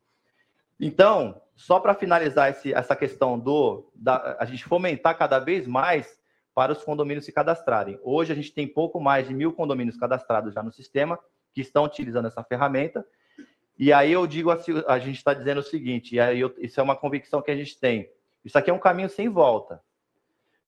Então, 0.80 1.42
só 1.56 1.80
para 1.80 1.94
finalizar 1.94 2.50
esse, 2.50 2.74
essa 2.74 2.96
questão 2.96 3.38
do 3.38 3.92
da, 3.94 4.38
a 4.40 4.46
gente 4.46 4.64
fomentar 4.64 5.18
cada 5.18 5.38
vez 5.40 5.68
mais 5.68 6.18
para 6.56 6.72
os 6.72 6.84
condomínios 6.84 7.26
se 7.26 7.32
cadastrarem. 7.32 8.00
Hoje 8.02 8.32
a 8.32 8.36
gente 8.36 8.54
tem 8.54 8.68
pouco 8.68 9.00
mais 9.00 9.28
de 9.28 9.34
mil 9.34 9.54
condomínios 9.54 9.98
cadastrados 9.98 10.54
já 10.54 10.64
no 10.64 10.72
sistema 10.72 11.20
que 11.54 11.62
estão 11.62 11.84
utilizando 11.84 12.28
essa 12.28 12.44
ferramenta. 12.44 13.06
E 13.78 13.94
aí 13.94 14.12
eu 14.12 14.26
digo 14.26 14.52
assim, 14.52 14.74
a 14.88 15.00
gente 15.00 15.18
está 15.18 15.34
dizendo 15.34 15.60
o 15.60 15.64
seguinte, 15.64 16.16
e 16.16 16.20
aí 16.20 16.40
eu, 16.40 16.54
isso 16.58 16.80
é 16.80 16.84
uma 16.84 16.96
convicção 16.96 17.42
que 17.42 17.52
a 17.52 17.56
gente 17.56 17.80
tem. 17.80 18.10
Isso 18.44 18.58
aqui 18.58 18.70
é 18.70 18.74
um 18.74 18.80
caminho 18.80 19.10
sem 19.10 19.30
volta. 19.30 19.82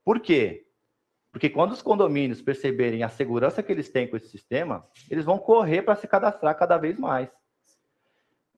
Por 0.03 0.19
quê? 0.19 0.65
Porque 1.31 1.49
quando 1.49 1.71
os 1.71 1.81
condomínios 1.81 2.41
perceberem 2.41 3.03
a 3.03 3.09
segurança 3.09 3.63
que 3.63 3.71
eles 3.71 3.89
têm 3.89 4.07
com 4.07 4.17
esse 4.17 4.27
sistema, 4.27 4.85
eles 5.09 5.23
vão 5.23 5.37
correr 5.37 5.81
para 5.81 5.95
se 5.95 6.07
cadastrar 6.07 6.57
cada 6.57 6.77
vez 6.77 6.99
mais. 6.99 7.29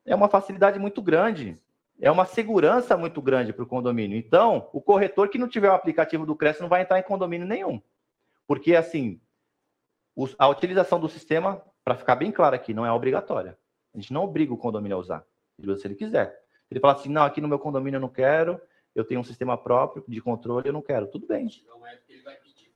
É 0.04 0.14
uma 0.14 0.28
facilidade 0.28 0.78
muito 0.78 1.00
grande, 1.00 1.58
é 2.00 2.10
uma 2.10 2.26
segurança 2.26 2.96
muito 2.96 3.22
grande 3.22 3.52
para 3.52 3.62
o 3.62 3.66
condomínio. 3.66 4.18
Então, 4.18 4.68
o 4.72 4.80
corretor 4.80 5.28
que 5.28 5.38
não 5.38 5.48
tiver 5.48 5.70
o 5.70 5.74
aplicativo 5.74 6.26
do 6.26 6.36
Cresce 6.36 6.60
não 6.60 6.68
vai 6.68 6.82
entrar 6.82 6.98
em 6.98 7.02
condomínio 7.02 7.46
nenhum. 7.46 7.80
Porque, 8.46 8.74
assim, 8.74 9.20
a 10.38 10.48
utilização 10.48 11.00
do 11.00 11.08
sistema, 11.08 11.62
para 11.82 11.96
ficar 11.96 12.16
bem 12.16 12.30
claro 12.30 12.54
aqui, 12.54 12.74
não 12.74 12.84
é 12.84 12.92
obrigatória. 12.92 13.56
A 13.94 13.98
gente 13.98 14.12
não 14.12 14.24
obriga 14.24 14.52
o 14.52 14.58
condomínio 14.58 14.96
a 14.96 15.00
usar. 15.00 15.24
Ele 15.58 15.70
usa 15.70 15.80
se 15.80 15.86
ele 15.86 15.94
quiser. 15.94 16.38
Ele 16.70 16.80
fala 16.80 16.94
assim, 16.94 17.08
não, 17.08 17.22
aqui 17.22 17.40
no 17.40 17.48
meu 17.48 17.58
condomínio 17.58 17.96
eu 17.96 18.00
não 18.00 18.08
quero, 18.08 18.60
eu 18.94 19.04
tenho 19.04 19.20
um 19.20 19.24
sistema 19.24 19.56
próprio 19.56 20.04
de 20.06 20.20
controle, 20.20 20.68
eu 20.68 20.72
não 20.72 20.82
quero. 20.82 21.06
Tudo 21.06 21.26
bem. 21.26 21.48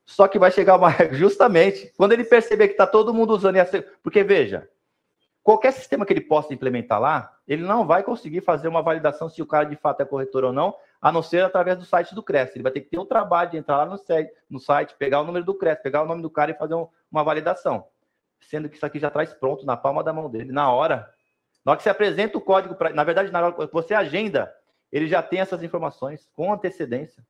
Só 0.04 0.26
que 0.26 0.38
vai 0.38 0.50
chegar 0.50 0.76
uma 0.76 0.90
justamente 1.12 1.92
quando 1.96 2.12
ele 2.12 2.24
perceber 2.24 2.68
que 2.68 2.74
está 2.74 2.86
todo 2.86 3.12
mundo 3.12 3.34
usando, 3.34 3.56
porque 4.02 4.22
veja, 4.22 4.68
qualquer 5.48 5.72
sistema 5.72 6.04
que 6.04 6.12
ele 6.12 6.20
possa 6.20 6.52
implementar 6.52 7.00
lá, 7.00 7.34
ele 7.48 7.62
não 7.62 7.87
vai 7.87 8.02
conseguir 8.02 8.42
fazer 8.42 8.68
uma 8.68 8.82
validação 8.82 9.30
se 9.30 9.40
o 9.40 9.46
cara 9.46 9.64
de 9.64 9.76
fato 9.76 10.02
é 10.02 10.04
corretor 10.04 10.44
ou 10.44 10.52
não, 10.52 10.76
a 11.00 11.11
não 11.11 11.22
ser 11.22 11.42
através 11.42 11.78
do 11.78 11.87
site 11.87 12.14
do 12.14 12.22
Cresce. 12.22 12.58
Ele 12.58 12.62
vai 12.62 12.70
ter 12.70 12.82
que 12.82 12.90
ter 12.90 12.98
o 12.98 13.06
trabalho 13.06 13.50
de 13.50 13.56
entrar 13.56 13.78
lá 13.78 13.87
no 13.87 13.96
site, 13.96 14.30
no 14.50 14.61
site 14.61 14.94
pegar 14.98 15.22
o 15.22 15.24
número 15.24 15.46
do 15.46 15.54
Cresce, 15.54 15.82
pegar 15.82 16.02
o 16.02 16.06
nome 16.06 16.20
do 16.20 16.28
cara 16.28 16.50
e 16.50 16.54
fazer 16.54 16.74
um, 16.74 16.87
uma 17.11 17.24
validação. 17.24 17.87
Sendo 18.42 18.68
que 18.68 18.76
isso 18.76 18.84
aqui 18.84 18.98
já 18.98 19.11
traz 19.11 19.32
pronto 19.32 19.64
na 19.64 19.74
palma 19.74 20.04
da 20.04 20.12
mão 20.12 20.28
dele, 20.28 20.52
na 20.52 20.70
hora. 20.70 21.11
Na 21.64 21.72
hora 21.72 21.76
que 21.78 21.82
você 21.82 21.88
apresenta 21.88 22.37
o 22.37 22.42
código, 22.42 22.74
pra, 22.74 22.90
na 22.90 23.02
verdade, 23.02 23.32
na 23.32 23.40
hora 23.42 23.66
que 23.66 23.72
você 23.72 23.94
agenda, 23.94 24.54
ele 24.92 25.08
já 25.08 25.22
tem 25.22 25.40
essas 25.40 25.62
informações 25.62 26.28
com 26.34 26.52
antecedência. 26.52 27.26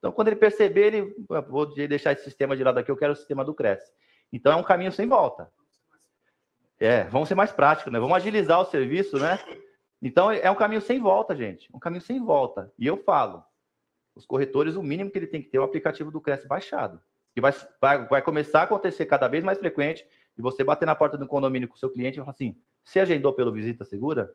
Então, 0.00 0.10
quando 0.10 0.26
ele 0.26 0.36
perceber, 0.36 0.94
ele 0.94 1.14
vou 1.48 1.64
deixar 1.76 2.10
esse 2.10 2.24
sistema 2.24 2.56
de 2.56 2.64
lado 2.64 2.78
aqui, 2.78 2.90
eu 2.90 2.96
quero 2.96 3.12
o 3.12 3.16
sistema 3.16 3.44
do 3.44 3.54
Cresce. 3.54 3.92
Então, 4.32 4.52
é 4.52 4.56
um 4.56 4.64
caminho 4.64 4.90
sem 4.90 5.06
volta. 5.06 5.48
É, 6.80 7.04
vamos 7.04 7.28
ser 7.28 7.34
mais 7.34 7.52
práticos, 7.52 7.92
né? 7.92 8.00
Vamos 8.00 8.16
agilizar 8.16 8.58
o 8.58 8.64
serviço, 8.64 9.18
né? 9.18 9.38
Então, 10.00 10.32
é 10.32 10.50
um 10.50 10.54
caminho 10.54 10.80
sem 10.80 10.98
volta, 10.98 11.36
gente. 11.36 11.68
Um 11.74 11.78
caminho 11.78 12.00
sem 12.00 12.18
volta. 12.24 12.72
E 12.78 12.86
eu 12.86 12.96
falo, 12.96 13.44
os 14.16 14.24
corretores, 14.24 14.76
o 14.76 14.82
mínimo 14.82 15.10
que 15.10 15.18
ele 15.18 15.26
tem 15.26 15.42
que 15.42 15.50
ter 15.50 15.58
é 15.58 15.60
o 15.60 15.64
aplicativo 15.64 16.10
do 16.10 16.22
Cresce 16.22 16.48
baixado. 16.48 16.98
E 17.36 17.40
vai, 17.40 17.52
vai, 17.78 18.08
vai 18.08 18.22
começar 18.22 18.60
a 18.60 18.64
acontecer 18.64 19.04
cada 19.04 19.28
vez 19.28 19.44
mais 19.44 19.58
frequente 19.58 20.06
de 20.34 20.42
você 20.42 20.64
bater 20.64 20.86
na 20.86 20.94
porta 20.94 21.18
do 21.18 21.26
condomínio 21.26 21.68
com 21.68 21.74
o 21.74 21.78
seu 21.78 21.90
cliente 21.90 22.18
e 22.18 22.20
falar 22.20 22.32
assim, 22.32 22.56
você 22.82 23.00
agendou 23.00 23.34
pelo 23.34 23.52
Visita 23.52 23.84
Segura? 23.84 24.34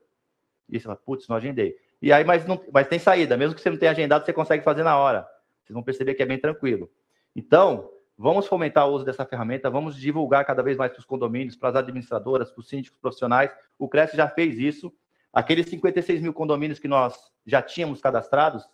E 0.69 0.79
você 0.79 0.83
fala, 0.83 0.95
putz, 0.95 1.27
não 1.27 1.35
agendei. 1.35 1.75
E 1.99 2.13
aí, 2.13 2.23
mas, 2.23 2.45
não, 2.45 2.63
mas 2.71 2.87
tem 2.87 2.99
saída. 2.99 3.35
Mesmo 3.35 3.55
que 3.55 3.61
você 3.61 3.71
não 3.71 3.77
tenha 3.77 3.91
agendado, 3.91 4.23
você 4.23 4.31
consegue 4.31 4.63
fazer 4.63 4.83
na 4.83 4.97
hora. 4.97 5.27
Vocês 5.63 5.73
vão 5.73 5.81
perceber 5.81 6.13
que 6.13 6.21
é 6.21 6.25
bem 6.27 6.39
tranquilo. 6.39 6.91
Então, 7.35 7.91
Vamos 8.17 8.47
fomentar 8.47 8.87
o 8.87 8.93
uso 8.93 9.03
dessa 9.03 9.25
ferramenta, 9.25 9.69
vamos 9.69 9.95
divulgar 9.97 10.45
cada 10.45 10.63
vez 10.63 10.77
mais 10.77 10.91
para 10.91 10.99
os 10.99 11.05
condomínios, 11.05 11.55
para 11.55 11.69
as 11.69 11.75
administradoras, 11.75 12.49
para 12.49 12.61
os 12.61 12.69
síndicos 12.69 12.97
profissionais. 12.97 13.51
O 13.77 13.89
Cresce 13.89 14.15
já 14.15 14.27
fez 14.29 14.57
isso. 14.57 14.93
Aqueles 15.33 15.67
56 15.67 16.21
mil 16.21 16.33
condomínios 16.33 16.79
que 16.79 16.87
nós 16.87 17.13
já 17.45 17.61
tínhamos 17.61 17.99
cadastrados, 17.99 18.65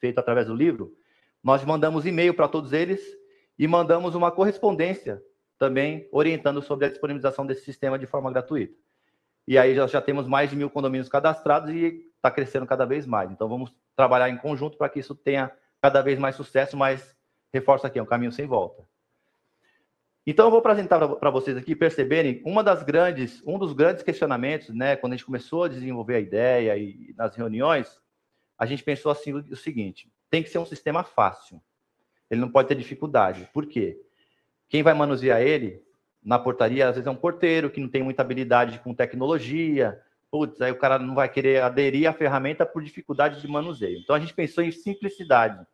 feito 0.00 0.18
através 0.18 0.48
do 0.48 0.54
livro, 0.54 0.92
nós 1.42 1.64
mandamos 1.64 2.04
e-mail 2.04 2.34
para 2.34 2.48
todos 2.48 2.72
eles 2.72 3.00
e 3.56 3.68
mandamos 3.68 4.14
uma 4.16 4.32
correspondência 4.32 5.22
também 5.56 6.08
orientando 6.10 6.60
sobre 6.60 6.86
a 6.86 6.88
disponibilização 6.88 7.46
desse 7.46 7.64
sistema 7.64 7.98
de 7.98 8.06
forma 8.06 8.30
gratuita. 8.30 8.74
E 9.46 9.56
aí 9.56 9.74
já, 9.74 9.86
já 9.86 10.02
temos 10.02 10.26
mais 10.26 10.50
de 10.50 10.56
mil 10.56 10.68
condomínios 10.68 11.08
cadastrados 11.08 11.70
e 11.70 12.10
está 12.16 12.30
crescendo 12.30 12.66
cada 12.66 12.84
vez 12.84 13.06
mais. 13.06 13.30
Então 13.30 13.48
vamos 13.48 13.72
trabalhar 13.94 14.28
em 14.28 14.36
conjunto 14.36 14.76
para 14.76 14.88
que 14.88 14.98
isso 14.98 15.14
tenha 15.14 15.50
cada 15.80 16.02
vez 16.02 16.18
mais 16.18 16.34
sucesso, 16.34 16.76
mas 16.76 17.15
reforço 17.58 17.86
aqui, 17.86 17.98
é 17.98 18.02
um 18.02 18.06
caminho 18.06 18.32
sem 18.32 18.46
volta. 18.46 18.84
Então, 20.26 20.46
eu 20.46 20.50
vou 20.50 20.58
apresentar 20.58 20.98
para 21.16 21.30
vocês 21.30 21.56
aqui 21.56 21.76
perceberem 21.76 22.42
uma 22.44 22.62
das 22.62 22.82
grandes, 22.82 23.40
um 23.46 23.58
dos 23.58 23.72
grandes 23.72 24.02
questionamentos, 24.02 24.70
né, 24.70 24.96
quando 24.96 25.12
a 25.12 25.16
gente 25.16 25.24
começou 25.24 25.64
a 25.64 25.68
desenvolver 25.68 26.16
a 26.16 26.20
ideia 26.20 26.76
e 26.76 27.14
nas 27.16 27.36
reuniões, 27.36 28.00
a 28.58 28.66
gente 28.66 28.82
pensou 28.82 29.12
assim 29.12 29.32
o 29.32 29.56
seguinte: 29.56 30.10
tem 30.28 30.42
que 30.42 30.48
ser 30.48 30.58
um 30.58 30.66
sistema 30.66 31.04
fácil. 31.04 31.60
Ele 32.30 32.40
não 32.40 32.50
pode 32.50 32.68
ter 32.68 32.74
dificuldade. 32.74 33.48
Por 33.52 33.66
quê? 33.66 34.00
Quem 34.68 34.82
vai 34.82 34.94
manusear 34.94 35.40
ele 35.40 35.80
na 36.24 36.40
portaria, 36.40 36.88
às 36.88 36.96
vezes 36.96 37.06
é 37.06 37.10
um 37.10 37.16
porteiro 37.16 37.70
que 37.70 37.80
não 37.80 37.88
tem 37.88 38.02
muita 38.02 38.22
habilidade 38.22 38.80
com 38.80 38.92
tecnologia. 38.92 40.00
Putz, 40.28 40.60
aí 40.60 40.72
o 40.72 40.78
cara 40.78 40.98
não 40.98 41.14
vai 41.14 41.28
querer 41.28 41.62
aderir 41.62 42.08
à 42.10 42.12
ferramenta 42.12 42.66
por 42.66 42.82
dificuldade 42.82 43.40
de 43.40 43.46
manuseio. 43.46 44.00
Então 44.00 44.16
a 44.16 44.18
gente 44.18 44.34
pensou 44.34 44.64
em 44.64 44.72
simplicidade. 44.72 45.64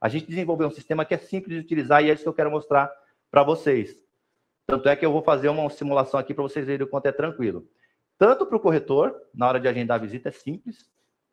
A 0.00 0.08
gente 0.08 0.26
desenvolveu 0.26 0.68
um 0.68 0.70
sistema 0.70 1.04
que 1.04 1.14
é 1.14 1.18
simples 1.18 1.54
de 1.54 1.60
utilizar 1.60 2.02
e 2.02 2.10
é 2.10 2.14
isso 2.14 2.22
que 2.22 2.28
eu 2.28 2.34
quero 2.34 2.50
mostrar 2.50 2.90
para 3.30 3.42
vocês. 3.42 3.96
Tanto 4.66 4.88
é 4.88 4.96
que 4.96 5.04
eu 5.04 5.12
vou 5.12 5.22
fazer 5.22 5.48
uma 5.48 5.68
simulação 5.68 6.18
aqui 6.18 6.32
para 6.32 6.42
vocês 6.42 6.64
verem 6.64 6.86
o 6.86 6.88
quanto 6.88 7.06
é 7.06 7.12
tranquilo. 7.12 7.68
Tanto 8.16 8.46
para 8.46 8.56
o 8.56 8.60
corretor, 8.60 9.14
na 9.34 9.48
hora 9.48 9.60
de 9.60 9.66
agendar 9.66 9.98
a 9.98 10.02
visita, 10.02 10.28
é 10.28 10.32
simples, 10.32 10.90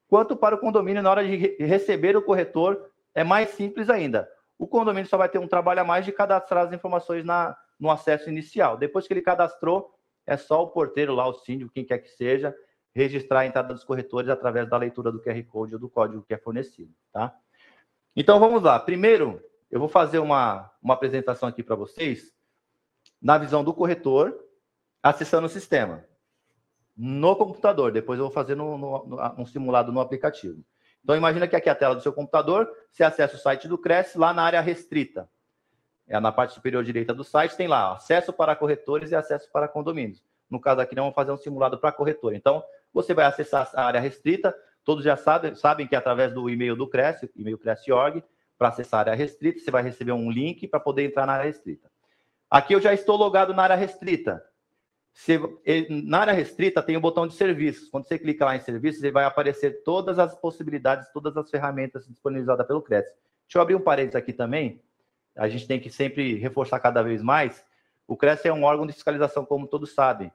quanto 0.07 0.35
para 0.35 0.55
o 0.55 0.57
condomínio, 0.57 1.03
na 1.03 1.11
hora 1.11 1.23
de 1.23 1.55
receber 1.59 2.17
o 2.17 2.21
corretor, 2.21 2.89
é 3.13 3.23
mais 3.23 3.49
simples 3.51 3.89
ainda. 3.89 4.29
O 4.57 4.67
condomínio 4.67 5.09
só 5.09 5.17
vai 5.17 5.29
ter 5.29 5.37
um 5.37 5.47
trabalho 5.47 5.81
a 5.81 5.83
mais 5.83 6.05
de 6.05 6.11
cadastrar 6.11 6.65
as 6.65 6.73
informações 6.73 7.23
na, 7.23 7.55
no 7.79 7.91
acesso 7.91 8.29
inicial. 8.29 8.77
Depois 8.77 9.07
que 9.07 9.13
ele 9.13 9.21
cadastrou, 9.21 9.93
é 10.25 10.35
só 10.35 10.63
o 10.63 10.67
porteiro 10.67 11.13
lá, 11.13 11.27
o 11.27 11.33
síndico, 11.33 11.71
quem 11.71 11.85
quer 11.85 11.99
que 11.99 12.09
seja, 12.09 12.55
registrar 12.95 13.41
a 13.41 13.45
entrada 13.45 13.73
dos 13.73 13.83
corretores 13.83 14.29
através 14.29 14.67
da 14.67 14.77
leitura 14.77 15.11
do 15.11 15.21
QR 15.21 15.41
Code 15.43 15.75
ou 15.75 15.79
do 15.79 15.89
código 15.89 16.23
que 16.23 16.33
é 16.33 16.37
fornecido, 16.37 16.91
tá? 17.13 17.33
Então 18.19 18.39
vamos 18.39 18.63
lá. 18.63 18.79
Primeiro, 18.79 19.39
eu 19.69 19.79
vou 19.79 19.87
fazer 19.87 20.17
uma, 20.17 20.71
uma 20.81 20.95
apresentação 20.95 21.47
aqui 21.47 21.61
para 21.61 21.75
vocês 21.75 22.33
na 23.21 23.37
visão 23.37 23.63
do 23.63 23.71
corretor, 23.71 24.35
acessando 25.03 25.45
o 25.45 25.49
sistema 25.49 26.03
no 26.97 27.35
computador. 27.35 27.91
Depois 27.91 28.17
eu 28.17 28.25
vou 28.25 28.33
fazer 28.33 28.55
no, 28.55 28.75
no, 28.75 29.05
no, 29.05 29.35
um 29.37 29.45
simulado 29.45 29.91
no 29.91 29.99
aplicativo. 29.99 30.65
Então 31.03 31.15
imagina 31.15 31.47
que 31.47 31.55
aqui 31.55 31.69
é 31.69 31.71
a 31.71 31.75
tela 31.75 31.93
do 31.93 32.01
seu 32.01 32.11
computador, 32.11 32.67
você 32.91 33.03
acessa 33.03 33.35
o 33.35 33.39
site 33.39 33.67
do 33.67 33.77
Cresce 33.77 34.17
lá 34.17 34.33
na 34.33 34.41
área 34.41 34.61
restrita. 34.61 35.29
É 36.07 36.19
na 36.19 36.31
parte 36.31 36.55
superior 36.55 36.83
direita 36.83 37.13
do 37.13 37.23
site 37.23 37.55
tem 37.55 37.67
lá 37.67 37.93
acesso 37.93 38.33
para 38.33 38.55
corretores 38.55 39.11
e 39.11 39.15
acesso 39.15 39.47
para 39.51 39.67
condomínios. 39.67 40.23
No 40.49 40.59
caso 40.59 40.81
aqui, 40.81 40.95
nós 40.95 41.03
vamos 41.03 41.15
fazer 41.15 41.31
um 41.31 41.37
simulado 41.37 41.77
para 41.77 41.91
corretor. 41.91 42.33
Então, 42.33 42.63
você 42.91 43.13
vai 43.13 43.25
acessar 43.25 43.69
a 43.75 43.83
área 43.83 43.99
restrita, 43.99 44.55
Todos 44.87 45.03
já 45.03 45.17
sabem, 45.17 45.53
sabem 45.53 45.85
que 45.85 45.95
é 45.95 45.97
através 45.97 46.33
do 46.33 46.49
e-mail 46.49 46.73
do 46.73 46.87
Cresce, 46.87 47.29
e-mail 47.35 47.57
Cresce.org, 47.57 48.23
para 48.57 48.69
acessar 48.69 48.99
a 48.99 49.01
área 49.01 49.15
restrita, 49.15 49.59
você 49.59 49.69
vai 49.69 49.83
receber 49.83 50.13
um 50.13 50.31
link 50.31 50.65
para 50.65 50.79
poder 50.79 51.03
entrar 51.03 51.25
na 51.25 51.33
área 51.33 51.43
restrita. 51.43 51.91
Aqui 52.49 52.73
eu 52.73 52.79
já 52.79 52.93
estou 52.93 53.17
logado 53.17 53.53
na 53.53 53.63
área 53.63 53.75
restrita. 53.75 54.41
Na 55.89 56.19
área 56.19 56.31
restrita 56.31 56.81
tem 56.81 56.95
o 56.95 57.01
botão 57.01 57.27
de 57.27 57.33
serviços. 57.33 57.89
Quando 57.89 58.07
você 58.07 58.17
clica 58.17 58.45
lá 58.45 58.55
em 58.55 58.61
serviços, 58.61 59.03
ele 59.03 59.11
vai 59.11 59.25
aparecer 59.25 59.83
todas 59.83 60.19
as 60.19 60.33
possibilidades, 60.39 61.09
todas 61.11 61.35
as 61.35 61.49
ferramentas 61.51 62.07
disponibilizadas 62.07 62.65
pelo 62.65 62.81
Cresce. 62.81 63.11
Deixa 63.45 63.57
eu 63.57 63.61
abrir 63.61 63.75
um 63.75 63.81
parênteses 63.81 64.15
aqui 64.15 64.31
também. 64.31 64.81
A 65.35 65.49
gente 65.49 65.67
tem 65.67 65.81
que 65.81 65.89
sempre 65.89 66.35
reforçar 66.35 66.79
cada 66.79 67.03
vez 67.03 67.21
mais. 67.21 67.61
O 68.07 68.15
Cresce 68.15 68.47
é 68.47 68.53
um 68.53 68.63
órgão 68.63 68.87
de 68.87 68.93
fiscalização, 68.93 69.43
como 69.43 69.67
todos 69.67 69.93
sabem, 69.93 70.31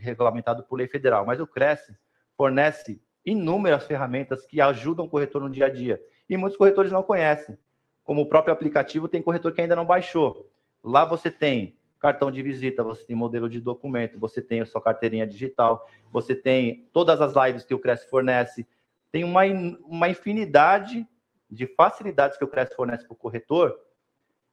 regulamentado 0.00 0.62
por 0.62 0.76
lei 0.76 0.88
federal. 0.88 1.26
Mas 1.26 1.40
o 1.40 1.46
Cresce 1.46 1.94
fornece 2.38 3.02
inúmeras 3.26 3.84
ferramentas 3.84 4.46
que 4.46 4.60
ajudam 4.60 5.04
o 5.04 5.08
corretor 5.08 5.42
no 5.42 5.50
dia 5.50 5.66
a 5.66 5.68
dia. 5.68 6.00
E 6.30 6.36
muitos 6.36 6.56
corretores 6.56 6.92
não 6.92 7.02
conhecem. 7.02 7.58
Como 8.04 8.22
o 8.22 8.28
próprio 8.28 8.54
aplicativo, 8.54 9.08
tem 9.08 9.20
corretor 9.20 9.52
que 9.52 9.60
ainda 9.60 9.74
não 9.74 9.84
baixou. 9.84 10.48
Lá 10.82 11.04
você 11.04 11.28
tem 11.28 11.76
cartão 11.98 12.30
de 12.30 12.40
visita, 12.40 12.84
você 12.84 13.04
tem 13.04 13.16
modelo 13.16 13.48
de 13.48 13.60
documento, 13.60 14.18
você 14.18 14.40
tem 14.40 14.60
a 14.60 14.66
sua 14.66 14.80
carteirinha 14.80 15.26
digital, 15.26 15.84
você 16.12 16.36
tem 16.36 16.88
todas 16.92 17.20
as 17.20 17.34
lives 17.34 17.64
que 17.64 17.74
o 17.74 17.78
Cresce 17.80 18.08
fornece, 18.08 18.66
tem 19.10 19.24
uma, 19.24 19.42
uma 19.84 20.08
infinidade 20.08 21.06
de 21.50 21.66
facilidades 21.66 22.38
que 22.38 22.44
o 22.44 22.48
Cresce 22.48 22.76
fornece 22.76 23.04
para 23.04 23.14
o 23.14 23.16
corretor, 23.16 23.76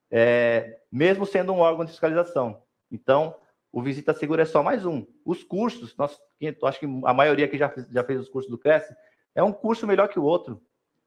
é, 0.10 0.80
mesmo 0.92 1.26
sendo 1.26 1.54
um 1.54 1.60
órgão 1.60 1.86
de 1.86 1.92
fiscalização. 1.92 2.64
Então, 2.92 3.36
o 3.74 3.82
Visita 3.82 4.14
Segura 4.14 4.44
é 4.44 4.46
só 4.46 4.64
mais 4.64 4.86
um. 4.86 5.06
Os 5.26 5.44
cursos, 5.44 5.98
nós, 5.98 6.18
acho 6.64 6.80
que 6.80 6.86
a 7.04 7.14
maioria 7.14 7.48
que 7.48 7.58
já, 7.58 7.74
já 7.92 8.04
fez 8.04 8.22
os 8.22 8.30
cursos 8.30 8.50
do 8.50 8.58
Cresce, 8.58 8.96
é 9.36 9.44
um 9.44 9.52
curso 9.52 9.86
melhor 9.86 10.08
que 10.08 10.20
o 10.20 10.24
outro. 10.24 10.62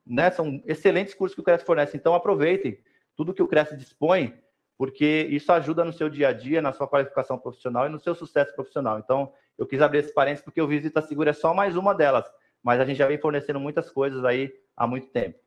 Né? 0.04 0.30
São 0.30 0.60
excelentes 0.66 1.14
cursos 1.14 1.34
que 1.34 1.40
o 1.40 1.44
Cresce 1.44 1.64
fornece. 1.64 1.96
Então, 1.96 2.14
aproveitem. 2.14 2.78
Tudo 3.14 3.32
que 3.32 3.42
o 3.42 3.48
Cresce 3.48 3.76
dispõe 3.76 4.38
porque 4.78 5.26
isso 5.30 5.50
ajuda 5.52 5.84
no 5.84 5.92
seu 5.92 6.08
dia 6.08 6.28
a 6.28 6.32
dia, 6.32 6.60
na 6.60 6.72
sua 6.72 6.86
qualificação 6.86 7.38
profissional 7.38 7.86
e 7.86 7.88
no 7.88 7.98
seu 7.98 8.14
sucesso 8.14 8.54
profissional. 8.54 8.98
Então, 8.98 9.32
eu 9.56 9.66
quis 9.66 9.80
abrir 9.80 10.00
esse 10.00 10.12
parênteses 10.12 10.44
porque 10.44 10.60
o 10.60 10.68
Visita 10.68 11.00
Segura 11.00 11.30
é 11.30 11.32
só 11.32 11.54
mais 11.54 11.76
uma 11.76 11.94
delas, 11.94 12.26
mas 12.62 12.80
a 12.80 12.84
gente 12.84 12.98
já 12.98 13.06
vem 13.06 13.18
fornecendo 13.18 13.58
muitas 13.58 13.90
coisas 13.90 14.24
aí 14.24 14.52
há 14.76 14.86
muito 14.86 15.08
tempo. 15.08 15.38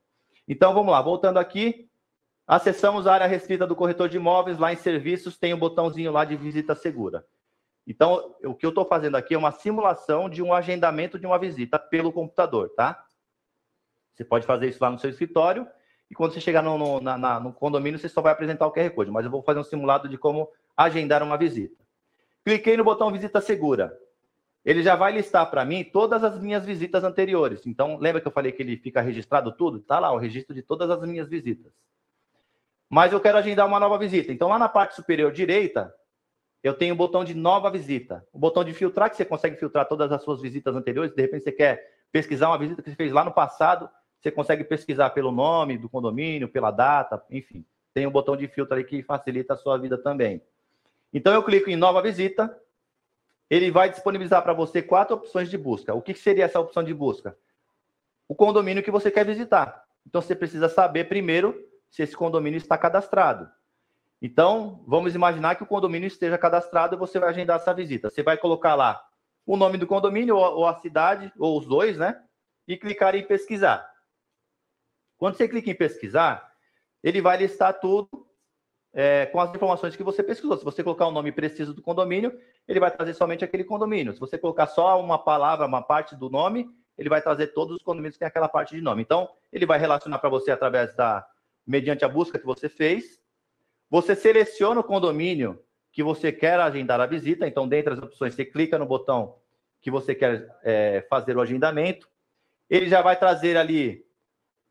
Então, 0.48 0.74
vamos 0.74 0.92
lá, 0.92 1.02
voltando 1.02 1.38
aqui, 1.38 1.88
acessamos 2.50 3.06
a 3.06 3.14
área 3.14 3.28
restrita 3.28 3.68
do 3.68 3.76
corretor 3.76 4.10
de 4.10 4.18
imóveis, 4.18 4.58
lá 4.58 4.74
em 4.74 4.76
serviços 4.76 5.38
tem 5.38 5.54
o 5.54 5.56
um 5.56 5.60
botãozinho 5.60 6.12
lá 6.12 6.26
de 6.26 6.36
visita 6.36 6.74
segura. 6.74 7.24
Então, 7.86 8.36
o 8.44 8.56
que 8.56 8.66
eu 8.66 8.70
estou 8.70 8.86
fazendo 8.86 9.16
aqui 9.16 9.36
é 9.36 9.38
uma 9.38 9.52
simulação 9.52 10.28
de 10.28 10.42
um 10.42 10.52
agendamento 10.52 11.20
de 11.20 11.28
uma 11.28 11.38
visita 11.38 11.78
pelo 11.78 12.12
computador, 12.12 12.70
tá? 12.70 13.06
Você 14.16 14.26
pode 14.26 14.48
fazer 14.48 14.68
isso 14.68 14.84
lá 14.84 14.90
no 14.90 14.98
seu 14.98 15.12
escritório 15.12 15.68
e 16.10 16.16
quando 16.16 16.34
você 16.34 16.42
chegar 16.42 16.64
no, 16.64 16.76
no, 16.76 17.00
na, 17.00 17.40
no 17.40 17.54
condomínio, 17.54 18.00
você 18.00 18.10
só 18.10 18.20
vai 18.20 18.32
apresentar 18.32 18.66
o 18.66 18.72
QR 18.72 18.90
Code, 18.90 19.12
mas 19.12 19.26
eu 19.26 19.32
vou 19.32 19.44
fazer 19.44 19.60
um 19.60 19.64
simulado 19.64 20.10
de 20.10 20.18
como 20.18 20.50
agendar 20.76 21.22
uma 21.22 21.38
visita. 21.38 21.78
Cliquei 22.44 22.76
no 22.76 22.84
botão 22.84 23.12
Visita 23.12 23.40
Segura. 23.42 23.96
Ele 24.66 24.82
já 24.82 24.96
vai 24.96 25.12
listar 25.12 25.50
para 25.52 25.64
mim 25.64 25.84
todas 25.84 26.24
as 26.24 26.40
minhas 26.40 26.66
visitas 26.66 27.04
anteriores. 27.04 27.68
Então, 27.68 27.98
lembra 27.98 28.20
que 28.20 28.28
eu 28.28 28.32
falei 28.32 28.52
que 28.52 28.64
ele 28.64 28.76
fica 28.76 29.02
registrado 29.02 29.52
tudo? 29.52 29.78
Está 29.78 30.00
lá 30.00 30.12
o 30.12 30.18
registro 30.18 30.56
de 30.56 30.64
todas 30.64 30.90
as 30.90 31.00
minhas 31.08 31.30
visitas. 31.30 31.72
Mas 32.90 33.14
eu 33.14 33.20
quero 33.20 33.38
agendar 33.38 33.68
uma 33.68 33.80
nova 33.80 33.98
visita. 33.98 34.32
Então, 34.32 34.50
lá 34.50 34.58
na 34.58 34.68
parte 34.68 34.96
superior 34.96 35.32
direita, 35.32 35.94
eu 36.64 36.74
tenho 36.74 36.94
o 36.94 36.98
botão 36.98 37.24
de 37.24 37.34
nova 37.34 37.70
visita. 37.70 38.26
O 38.34 38.40
botão 38.40 38.64
de 38.64 38.74
filtrar, 38.74 39.10
que 39.10 39.18
você 39.18 39.26
consegue 39.26 39.58
filtrar 39.58 39.88
todas 39.88 40.12
as 40.12 40.24
suas 40.24 40.42
visitas 40.42 40.76
anteriores. 40.76 41.14
De 41.14 41.22
repente, 41.22 41.44
você 41.44 41.52
quer 41.52 42.00
pesquisar 42.12 42.48
uma 42.48 42.58
visita 42.58 42.82
que 42.82 42.90
você 42.90 42.96
fez 42.96 43.14
lá 43.14 43.24
no 43.24 43.32
passado 43.32 43.90
você 44.22 44.32
consegue 44.32 44.64
pesquisar 44.64 45.12
pelo 45.12 45.32
nome 45.32 45.78
do 45.78 45.90
condomínio, 45.90 46.50
pela 46.50 46.72
data, 46.72 47.24
enfim. 47.30 47.66
Tem 47.94 48.06
um 48.06 48.12
botão 48.12 48.36
de 48.36 48.48
filtro 48.48 48.74
ali 48.74 48.84
que 48.84 49.02
facilita 49.02 49.54
a 49.54 49.58
sua 49.58 49.78
vida 49.78 49.98
também. 49.98 50.42
Então 51.14 51.34
eu 51.34 51.42
clico 51.42 51.70
em 51.70 51.76
nova 51.76 52.02
visita, 52.02 52.56
ele 53.50 53.72
vai 53.72 53.90
disponibilizar 53.90 54.44
para 54.44 54.54
você 54.54 54.82
quatro 54.82 55.16
opções 55.16 55.50
de 55.50 55.58
busca. 55.58 55.94
O 55.94 56.02
que 56.02 56.14
seria 56.14 56.46
essa 56.46 56.60
opção 56.60 56.84
de 56.84 56.94
busca? 56.94 57.36
O 58.28 58.36
condomínio 58.36 58.84
que 58.84 58.92
você 58.92 59.10
quer 59.10 59.26
visitar. 59.26 59.86
Então 60.06 60.22
você 60.22 60.36
precisa 60.36 60.68
saber 60.68 61.06
primeiro 61.06 61.68
se 61.90 62.04
esse 62.04 62.16
condomínio 62.16 62.58
está 62.58 62.78
cadastrado. 62.78 63.50
Então, 64.22 64.84
vamos 64.86 65.16
imaginar 65.16 65.56
que 65.56 65.64
o 65.64 65.68
condomínio 65.68 66.08
esteja 66.08 66.38
cadastrado 66.38 66.96
e 66.96 67.00
você 67.00 67.20
vai 67.20 67.30
agendar 67.30 67.58
essa 67.58 67.74
visita. 67.74 68.10
Você 68.10 68.22
vai 68.22 68.38
colocar 68.38 68.76
lá 68.76 69.02
o 69.46 69.56
nome 69.56 69.78
do 69.78 69.88
condomínio 69.88 70.36
ou 70.36 70.68
a 70.68 70.76
cidade, 70.76 71.32
ou 71.38 71.58
os 71.58 71.66
dois, 71.66 71.98
né? 71.98 72.22
E 72.68 72.78
clicar 72.78 73.16
em 73.16 73.26
pesquisar. 73.26 73.90
Quando 75.18 75.36
você 75.36 75.48
clica 75.48 75.70
em 75.70 75.76
pesquisar, 75.76 76.54
ele 77.02 77.22
vai 77.22 77.38
listar 77.38 77.80
tudo 77.80 78.28
é, 78.94 79.26
com 79.28 79.40
as 79.40 79.54
informações 79.54 79.96
que 79.96 80.04
você 80.04 80.22
pesquisou. 80.22 80.58
Se 80.58 80.66
você 80.66 80.84
colocar 80.84 81.08
o 81.08 81.12
nome 81.12 81.32
preciso 81.32 81.74
do 81.74 81.82
condomínio, 81.82 82.38
ele 82.68 82.80
vai 82.80 82.92
trazer 82.92 83.14
somente 83.14 83.44
aquele 83.44 83.64
condomínio. 83.64 84.14
Se 84.14 84.20
você 84.20 84.38
colocar 84.38 84.68
só 84.68 85.02
uma 85.02 85.18
palavra, 85.18 85.66
uma 85.66 85.82
parte 85.82 86.16
do 86.16 86.30
nome, 86.30 86.70
ele 86.98 87.10
vai 87.10 87.22
trazer 87.22 87.48
todos 87.48 87.78
os 87.78 87.82
condomínios 87.82 88.16
que 88.16 88.20
tem 88.20 88.28
aquela 88.28 88.50
parte 88.50 88.76
de 88.76 88.82
nome. 88.82 89.02
Então, 89.02 89.30
ele 89.52 89.66
vai 89.66 89.80
relacionar 89.80 90.20
para 90.20 90.30
você 90.30 90.52
através 90.52 90.94
da 90.96 91.26
mediante 91.66 92.06
a 92.06 92.10
busca 92.10 92.40
que 92.40 92.46
você 92.46 92.70
fez. 92.70 93.20
Você 93.90 94.16
seleciona 94.16 94.82
o 94.82 94.84
condomínio 94.84 95.60
que 95.92 96.04
você 96.04 96.32
quer 96.32 96.60
agendar 96.60 97.02
a 97.02 97.06
visita. 97.06 97.48
Então, 97.48 97.68
dentre 97.68 97.94
as 97.94 98.00
opções, 98.00 98.34
você 98.36 98.46
clica 98.46 98.78
no 98.78 98.86
botão 98.86 99.36
que 99.82 99.90
você 99.90 100.14
quer 100.14 100.48
é, 100.64 101.06
fazer 101.10 101.36
o 101.38 101.42
agendamento. 101.42 102.08
Ele 102.70 102.88
já 102.88 103.02
vai 103.02 103.18
trazer 103.18 103.58
ali 103.58 104.06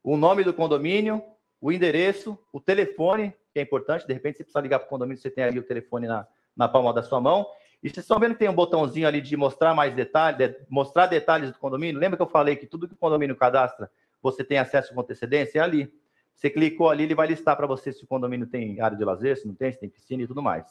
o 0.02 0.16
nome 0.16 0.44
do 0.44 0.54
condomínio, 0.54 1.22
o 1.60 1.72
endereço, 1.72 2.38
o 2.52 2.60
telefone, 2.60 3.34
que 3.52 3.58
é 3.58 3.62
importante, 3.62 4.06
de 4.06 4.12
repente 4.12 4.36
você 4.36 4.44
precisa 4.44 4.60
ligar 4.60 4.78
para 4.78 4.86
o 4.86 4.88
condomínio, 4.88 5.20
você 5.20 5.30
tem 5.30 5.44
ali 5.44 5.58
o 5.58 5.62
telefone 5.62 6.06
na, 6.06 6.26
na 6.56 6.68
palma 6.68 6.92
da 6.92 7.02
sua 7.02 7.20
mão. 7.20 7.46
E 7.82 7.88
vocês 7.88 8.04
estão 8.04 8.18
vendo 8.18 8.32
que 8.32 8.40
tem 8.40 8.48
um 8.48 8.54
botãozinho 8.54 9.06
ali 9.06 9.20
de 9.20 9.36
mostrar 9.36 9.74
mais 9.74 9.94
detalhes, 9.94 10.38
de 10.38 10.56
mostrar 10.68 11.06
detalhes 11.06 11.52
do 11.52 11.58
condomínio? 11.58 12.00
Lembra 12.00 12.16
que 12.16 12.22
eu 12.22 12.28
falei 12.28 12.56
que 12.56 12.66
tudo 12.66 12.88
que 12.88 12.94
o 12.94 12.98
condomínio 12.98 13.36
cadastra, 13.36 13.90
você 14.20 14.42
tem 14.42 14.58
acesso 14.58 14.92
com 14.92 15.00
antecedência? 15.00 15.60
É 15.60 15.62
ali. 15.62 15.92
Você 16.38 16.48
clicou 16.48 16.88
ali, 16.88 17.02
ele 17.02 17.16
vai 17.16 17.26
listar 17.26 17.56
para 17.56 17.66
você 17.66 17.92
se 17.92 18.04
o 18.04 18.06
condomínio 18.06 18.46
tem 18.46 18.80
área 18.80 18.96
de 18.96 19.04
lazer, 19.04 19.36
se 19.36 19.46
não 19.46 19.56
tem, 19.56 19.72
se 19.72 19.80
tem 19.80 19.88
piscina 19.88 20.22
e 20.22 20.26
tudo 20.26 20.40
mais. 20.40 20.64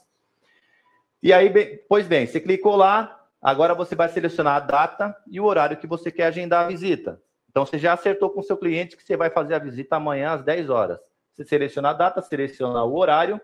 E 1.21 1.33
aí, 1.33 1.49
bem, 1.49 1.77
pois 1.89 2.07
bem, 2.07 2.25
você 2.25 2.39
clicou 2.39 2.77
lá, 2.77 3.27
agora 3.41 3.75
você 3.75 3.93
vai 3.93 4.07
selecionar 4.07 4.55
a 4.55 4.59
data 4.61 5.15
e 5.27 5.41
o 5.41 5.43
horário 5.43 5.75
que 5.75 5.85
você 5.85 6.09
quer 6.09 6.27
agendar 6.27 6.65
a 6.65 6.67
visita. 6.69 7.21
Então, 7.49 7.65
você 7.65 7.77
já 7.77 7.91
acertou 7.91 8.29
com 8.29 8.39
o 8.39 8.43
seu 8.43 8.55
cliente 8.55 8.95
que 8.95 9.03
você 9.03 9.17
vai 9.17 9.29
fazer 9.29 9.55
a 9.55 9.59
visita 9.59 9.97
amanhã 9.97 10.31
às 10.31 10.41
10 10.41 10.69
horas. 10.69 10.99
Você 11.33 11.43
seleciona 11.43 11.89
a 11.89 11.93
data, 11.93 12.21
seleciona 12.21 12.83
o 12.85 12.95
horário, 12.95 13.41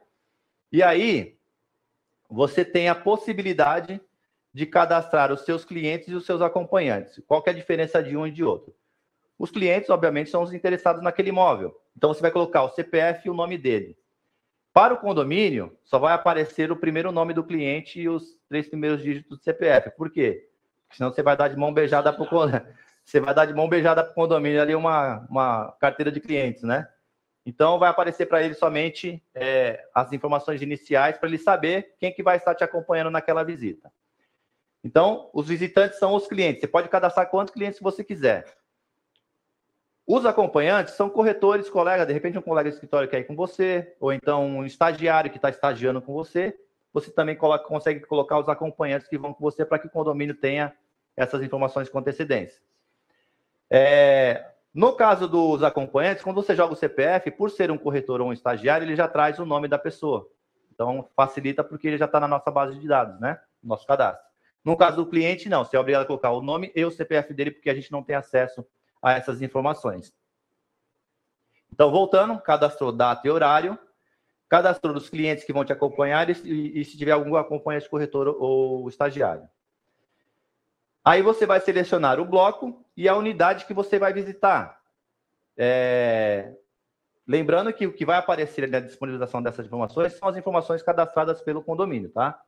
e 0.72 0.82
aí 0.82 1.38
você 2.30 2.64
tem 2.64 2.88
a 2.88 2.96
possibilidade 2.96 4.00
de 4.54 4.66
cadastrar 4.66 5.30
os 5.30 5.42
seus 5.42 5.66
clientes 5.66 6.08
e 6.08 6.16
os 6.16 6.26
seus 6.26 6.42
acompanhantes. 6.42 7.22
Qual 7.28 7.44
é 7.46 7.50
a 7.50 7.54
diferença 7.54 8.02
de 8.02 8.16
um 8.16 8.26
e 8.26 8.32
de 8.32 8.46
outro? 8.46 8.74
Os 9.38 9.52
clientes, 9.52 9.90
obviamente, 9.90 10.30
são 10.30 10.42
os 10.42 10.54
interessados 10.54 11.04
naquele 11.04 11.30
imóvel. 11.30 11.83
Então, 11.96 12.14
você 12.14 12.22
vai 12.22 12.32
colocar 12.32 12.64
o 12.64 12.70
CPF 12.70 13.28
e 13.28 13.30
o 13.30 13.34
nome 13.34 13.58
dele. 13.58 13.98
Para 14.74 14.96
o 14.96 14.98
condomínio, 14.98 15.78
só 15.84 16.00
vai 16.00 16.14
aparecer 16.14 16.72
o 16.72 16.76
primeiro 16.76 17.12
nome 17.12 17.34
do 17.34 17.44
cliente 17.44 18.02
e 18.02 18.10
os 18.10 18.36
três 18.50 18.68
primeiros 18.68 19.04
dígitos 19.04 19.38
do 19.38 19.44
CPF. 19.44 19.92
Por 19.92 20.10
quê? 20.10 20.50
Porque 20.88 20.98
senão 20.98 21.12
você 21.12 21.22
vai 21.22 21.38
dar 21.38 21.48
de 21.48 21.56
mão 21.56 21.72
beijada 21.72 22.12
para 22.12 22.24
o 22.24 22.28
você 23.06 23.20
vai 23.20 23.36
dar 23.36 23.46
de 23.46 23.54
mão 23.54 23.70
beijada 23.70 24.04
para 24.04 24.12
o 24.12 24.16
condomínio 24.16 24.62
ali 24.62 24.74
uma, 24.74 25.28
uma 25.30 25.72
carteira 25.80 26.12
de 26.12 26.20
clientes, 26.20 26.64
né? 26.64 26.88
Então, 27.46 27.78
vai 27.78 27.90
aparecer 27.90 28.26
para 28.26 28.42
ele 28.42 28.54
somente 28.54 29.22
é, 29.36 29.84
as 29.94 30.12
informações 30.12 30.62
iniciais 30.62 31.18
para 31.18 31.28
ele 31.28 31.38
saber 31.38 31.94
quem 32.00 32.12
que 32.12 32.24
vai 32.24 32.38
estar 32.38 32.56
te 32.56 32.64
acompanhando 32.64 33.12
naquela 33.12 33.44
visita. 33.44 33.92
Então, 34.84 35.30
os 35.34 35.48
visitantes 35.48 36.00
são 36.00 36.16
os 36.16 36.26
clientes. 36.26 36.62
Você 36.62 36.68
pode 36.68 36.90
cadastrar 36.90 37.30
quantos 37.30 37.54
clientes 37.54 37.80
você 37.80 38.04
quiser. 38.04 38.46
Os 40.06 40.26
acompanhantes 40.26 40.96
são 40.96 41.10
corretores, 41.10 41.70
colegas, 41.70 42.06
de 42.06 42.14
repente 42.14 42.38
um 42.38 42.42
colega 42.42 42.70
de 42.70 42.76
escritório 42.76 43.08
quer 43.08 43.20
ir 43.20 43.24
com 43.24 43.36
você, 43.36 43.96
ou 44.00 44.12
então 44.12 44.46
um 44.46 44.66
estagiário 44.66 45.32
que 45.32 45.38
está 45.38 45.50
estagiando 45.50 46.02
com 46.02 46.14
você. 46.14 46.58
Você 46.92 47.10
também 47.10 47.36
coloca, 47.36 47.66
consegue 47.66 48.02
colocar 48.02 48.38
os 48.38 48.50
acompanhantes 48.50 49.08
que 49.08 49.18
vão 49.18 49.34
com 49.34 49.42
você 49.42 49.66
para 49.66 49.80
que 49.80 49.88
o 49.88 49.90
condomínio 49.90 50.36
tenha 50.36 50.74
essas 51.16 51.42
informações 51.42 51.90
com 51.90 52.00
antecedência. 52.00 52.62
É, 53.70 54.46
no 54.74 54.94
caso 54.96 55.28
dos 55.28 55.64
acompanhantes, 55.64 56.24
quando 56.24 56.36
você 56.36 56.56
joga 56.56 56.74
o 56.74 56.76
CPF, 56.76 57.32
por 57.32 57.50
ser 57.50 57.72
um 57.72 57.78
corretor 57.78 58.22
ou 58.22 58.28
um 58.28 58.34
estagiário, 58.34 58.86
ele 58.86 58.96
já 58.96 59.08
traz 59.08 59.40
o 59.40 59.46
nome 59.46 59.68
da 59.68 59.78
pessoa. 59.78 60.30
Então, 60.74 61.08
facilita 61.16 61.64
porque 61.64 61.88
ele 61.88 61.98
já 61.98 62.06
está 62.06 62.20
na 62.20 62.28
nossa 62.28 62.52
base 62.52 62.78
de 62.78 62.88
dados, 62.88 63.20
né? 63.20 63.40
No 63.62 63.70
nosso 63.70 63.86
cadastro. 63.86 64.24
No 64.66 64.76
caso 64.76 64.98
do 64.98 65.06
cliente, 65.06 65.48
não. 65.48 65.64
Você 65.64 65.78
é 65.78 65.80
obrigado 65.80 66.02
a 66.02 66.06
colocar 66.06 66.32
o 66.32 66.42
nome 66.42 66.72
e 66.76 66.84
o 66.84 66.92
CPF 66.92 67.34
dele, 67.34 67.52
porque 67.52 67.70
a 67.70 67.76
gente 67.76 67.92
não 67.92 68.04
tem 68.04 68.16
acesso 68.16 68.66
a 69.04 69.12
essas 69.12 69.42
informações. 69.42 70.14
Então, 71.72 71.92
voltando, 71.92 72.40
cadastrou 72.40 72.92
data 72.92 73.28
e 73.28 73.32
horário, 73.32 73.78
cadastrou 74.48 74.96
os 74.96 75.10
clientes 75.10 75.44
que 75.44 75.52
vão 75.52 75.66
te 75.66 75.74
acompanhar 75.74 76.30
e, 76.30 76.80
e 76.80 76.86
se 76.86 76.98
tiver 76.98 77.12
algum 77.12 77.36
acompanhante 77.36 77.90
corretor 77.90 78.28
ou 78.28 78.88
estagiário. 78.88 79.50
Aí 81.04 81.22
você 81.22 81.46
vai 81.46 81.60
selecionar 81.60 82.20
o 82.20 82.26
bloco 82.26 82.86
e 82.96 83.10
a 83.10 83.16
unidade 83.16 83.66
que 83.66 83.74
você 83.74 84.00
vai 84.00 84.14
visitar. 84.14 84.80
É... 85.58 86.56
Lembrando 87.28 87.74
que 87.74 87.88
o 87.88 87.94
que 87.94 88.06
vai 88.06 88.18
aparecer 88.18 88.70
na 88.70 88.80
disponibilização 88.80 89.42
dessas 89.42 89.66
informações 89.66 90.14
são 90.14 90.30
as 90.30 90.38
informações 90.38 90.82
cadastradas 90.82 91.42
pelo 91.42 91.64
condomínio, 91.64 92.10
tá? 92.10 92.42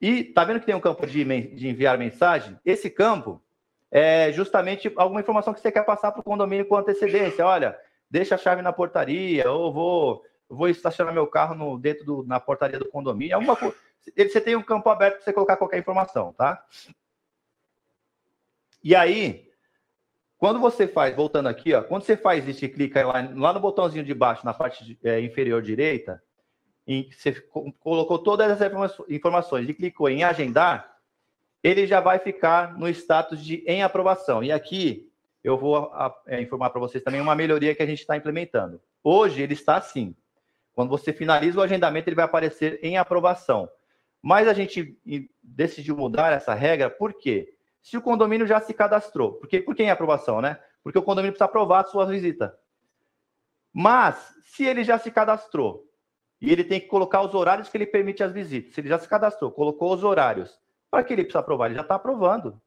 E 0.00 0.24
tá 0.24 0.44
vendo 0.44 0.60
que 0.60 0.66
tem 0.66 0.74
um 0.74 0.80
campo 0.80 1.06
de, 1.06 1.24
de 1.24 1.68
enviar 1.68 1.98
mensagem? 1.98 2.58
Esse 2.64 2.88
campo 2.90 3.42
é 3.98 4.30
justamente 4.30 4.92
alguma 4.94 5.22
informação 5.22 5.54
que 5.54 5.60
você 5.60 5.72
quer 5.72 5.82
passar 5.82 6.12
para 6.12 6.20
o 6.20 6.22
condomínio 6.22 6.66
com 6.66 6.76
antecedência. 6.76 7.46
Olha, 7.46 7.74
deixa 8.10 8.34
a 8.34 8.38
chave 8.38 8.60
na 8.60 8.70
portaria, 8.70 9.50
ou 9.50 9.72
vou, 9.72 10.22
vou 10.50 10.68
estacionar 10.68 11.14
meu 11.14 11.26
carro 11.26 11.54
no, 11.54 11.78
dentro 11.78 12.04
do, 12.04 12.22
na 12.24 12.38
portaria 12.38 12.78
do 12.78 12.90
condomínio. 12.90 13.34
Alguma 13.34 13.56
coisa. 13.56 13.74
Você 14.14 14.38
tem 14.38 14.54
um 14.54 14.62
campo 14.62 14.90
aberto 14.90 15.14
para 15.14 15.24
você 15.24 15.32
colocar 15.32 15.56
qualquer 15.56 15.78
informação, 15.78 16.34
tá? 16.34 16.62
E 18.84 18.94
aí, 18.94 19.50
quando 20.36 20.60
você 20.60 20.86
faz, 20.86 21.16
voltando 21.16 21.48
aqui, 21.48 21.72
ó, 21.72 21.82
quando 21.82 22.02
você 22.02 22.18
faz 22.18 22.46
isso 22.46 22.66
e 22.66 22.68
clica 22.68 23.04
lá, 23.06 23.26
lá 23.34 23.52
no 23.54 23.60
botãozinho 23.60 24.04
de 24.04 24.12
baixo, 24.12 24.44
na 24.44 24.52
parte 24.52 24.98
é, 25.02 25.22
inferior 25.22 25.62
direita, 25.62 26.22
em, 26.86 27.08
você 27.10 27.32
colocou 27.80 28.18
todas 28.18 28.50
essas 28.50 28.70
informações 29.08 29.66
e 29.66 29.72
clicou 29.72 30.10
em 30.10 30.22
agendar, 30.22 30.95
ele 31.66 31.86
já 31.86 32.00
vai 32.00 32.18
ficar 32.18 32.78
no 32.78 32.88
status 32.88 33.42
de 33.42 33.64
em 33.66 33.82
aprovação. 33.82 34.42
E 34.42 34.52
aqui 34.52 35.10
eu 35.42 35.56
vou 35.56 35.90
é, 36.26 36.40
informar 36.40 36.70
para 36.70 36.80
vocês 36.80 37.02
também 37.02 37.20
uma 37.20 37.34
melhoria 37.34 37.74
que 37.74 37.82
a 37.82 37.86
gente 37.86 38.00
está 38.00 38.16
implementando. 38.16 38.80
Hoje 39.02 39.42
ele 39.42 39.54
está 39.54 39.76
assim. 39.76 40.14
Quando 40.72 40.90
você 40.90 41.12
finaliza 41.12 41.58
o 41.58 41.62
agendamento, 41.62 42.08
ele 42.08 42.16
vai 42.16 42.24
aparecer 42.24 42.78
em 42.82 42.98
aprovação. 42.98 43.68
Mas 44.22 44.46
a 44.46 44.52
gente 44.52 44.98
decidiu 45.42 45.96
mudar 45.96 46.32
essa 46.32 46.54
regra, 46.54 46.90
por 46.90 47.14
quê? 47.14 47.56
se 47.86 47.96
o 47.96 48.02
condomínio 48.02 48.48
já 48.48 48.60
se 48.60 48.74
cadastrou. 48.74 49.34
Porque, 49.34 49.60
por 49.60 49.80
é 49.80 49.88
aprovação, 49.88 50.40
né? 50.40 50.58
Porque 50.82 50.98
o 50.98 51.02
condomínio 51.02 51.30
precisa 51.30 51.44
aprovar 51.44 51.84
a 51.84 51.86
sua 51.86 52.04
visita. 52.04 52.52
Mas, 53.72 54.34
se 54.44 54.64
ele 54.64 54.82
já 54.82 54.98
se 54.98 55.08
cadastrou 55.08 55.88
e 56.40 56.50
ele 56.50 56.64
tem 56.64 56.80
que 56.80 56.88
colocar 56.88 57.22
os 57.22 57.32
horários 57.32 57.68
que 57.68 57.76
ele 57.76 57.86
permite 57.86 58.24
as 58.24 58.32
visitas. 58.32 58.74
Se 58.74 58.80
ele 58.80 58.88
já 58.88 58.98
se 58.98 59.08
cadastrou, 59.08 59.52
colocou 59.52 59.94
os 59.94 60.02
horários, 60.02 60.58
para 60.90 61.04
que 61.04 61.12
ele 61.12 61.22
precisa 61.22 61.40
aprovar? 61.40 61.66
Ele 61.66 61.74
já 61.74 61.82
está 61.82 61.94
aprovando. 61.94 62.60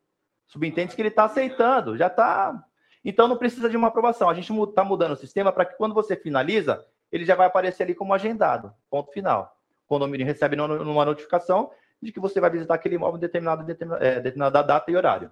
Subentende 0.48 0.96
que 0.96 1.02
ele 1.02 1.10
está 1.10 1.26
aceitando, 1.26 1.98
já 1.98 2.08
está. 2.08 2.64
Então 3.04 3.28
não 3.28 3.38
precisa 3.38 3.70
de 3.70 3.78
uma 3.78 3.88
aprovação. 3.88 4.30
A 4.30 4.34
gente 4.34 4.52
está 4.52 4.84
mudando 4.84 5.12
o 5.12 5.16
sistema 5.16 5.52
para 5.52 5.66
que 5.66 5.78
quando 5.78 5.94
você 5.94 6.16
finaliza, 6.16 6.86
ele 7.12 7.26
já 7.26 7.36
vai 7.36 7.48
aparecer 7.48 7.84
ali 7.84 7.96
como 7.96 8.14
agendado. 8.14 8.74
Ponto 8.90 9.12
final. 9.12 9.56
O 9.86 9.88
condomínio 9.88 10.26
recebe 10.26 10.60
uma 10.60 11.06
notificação 11.06 11.72
de 12.02 12.12
que 12.12 12.20
você 12.20 12.40
vai 12.40 12.50
visitar 12.50 12.76
aquele 12.76 12.96
imóvel 12.96 13.18
em 13.18 13.22
determinada, 13.22 13.78
é, 14.00 14.16
determinada 14.16 14.62
data 14.62 14.90
e 14.90 14.96
horário. 14.96 15.32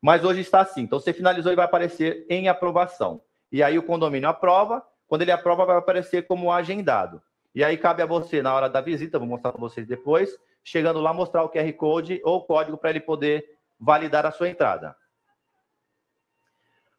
Mas 0.00 0.24
hoje 0.24 0.40
está 0.40 0.60
assim. 0.60 0.82
Então 0.82 1.00
você 1.00 1.12
finalizou 1.12 1.52
e 1.52 1.56
vai 1.56 1.64
aparecer 1.64 2.26
em 2.28 2.48
aprovação. 2.48 3.20
E 3.50 3.62
aí 3.62 3.78
o 3.78 3.82
condomínio 3.82 4.28
aprova. 4.28 4.84
Quando 5.08 5.22
ele 5.22 5.32
aprova, 5.32 5.64
vai 5.64 5.76
aparecer 5.76 6.26
como 6.26 6.50
agendado. 6.50 7.22
E 7.54 7.64
aí 7.64 7.78
cabe 7.78 8.02
a 8.02 8.06
você, 8.06 8.42
na 8.42 8.54
hora 8.54 8.68
da 8.68 8.80
visita, 8.80 9.18
vou 9.18 9.26
mostrar 9.26 9.52
para 9.52 9.60
vocês 9.60 9.86
depois, 9.86 10.36
chegando 10.66 11.00
lá, 11.00 11.14
mostrar 11.14 11.44
o 11.44 11.48
QR 11.48 11.72
Code 11.74 12.20
ou 12.24 12.38
o 12.38 12.44
código 12.44 12.76
para 12.76 12.90
ele 12.90 12.98
poder 12.98 13.56
validar 13.78 14.26
a 14.26 14.32
sua 14.32 14.48
entrada. 14.48 14.96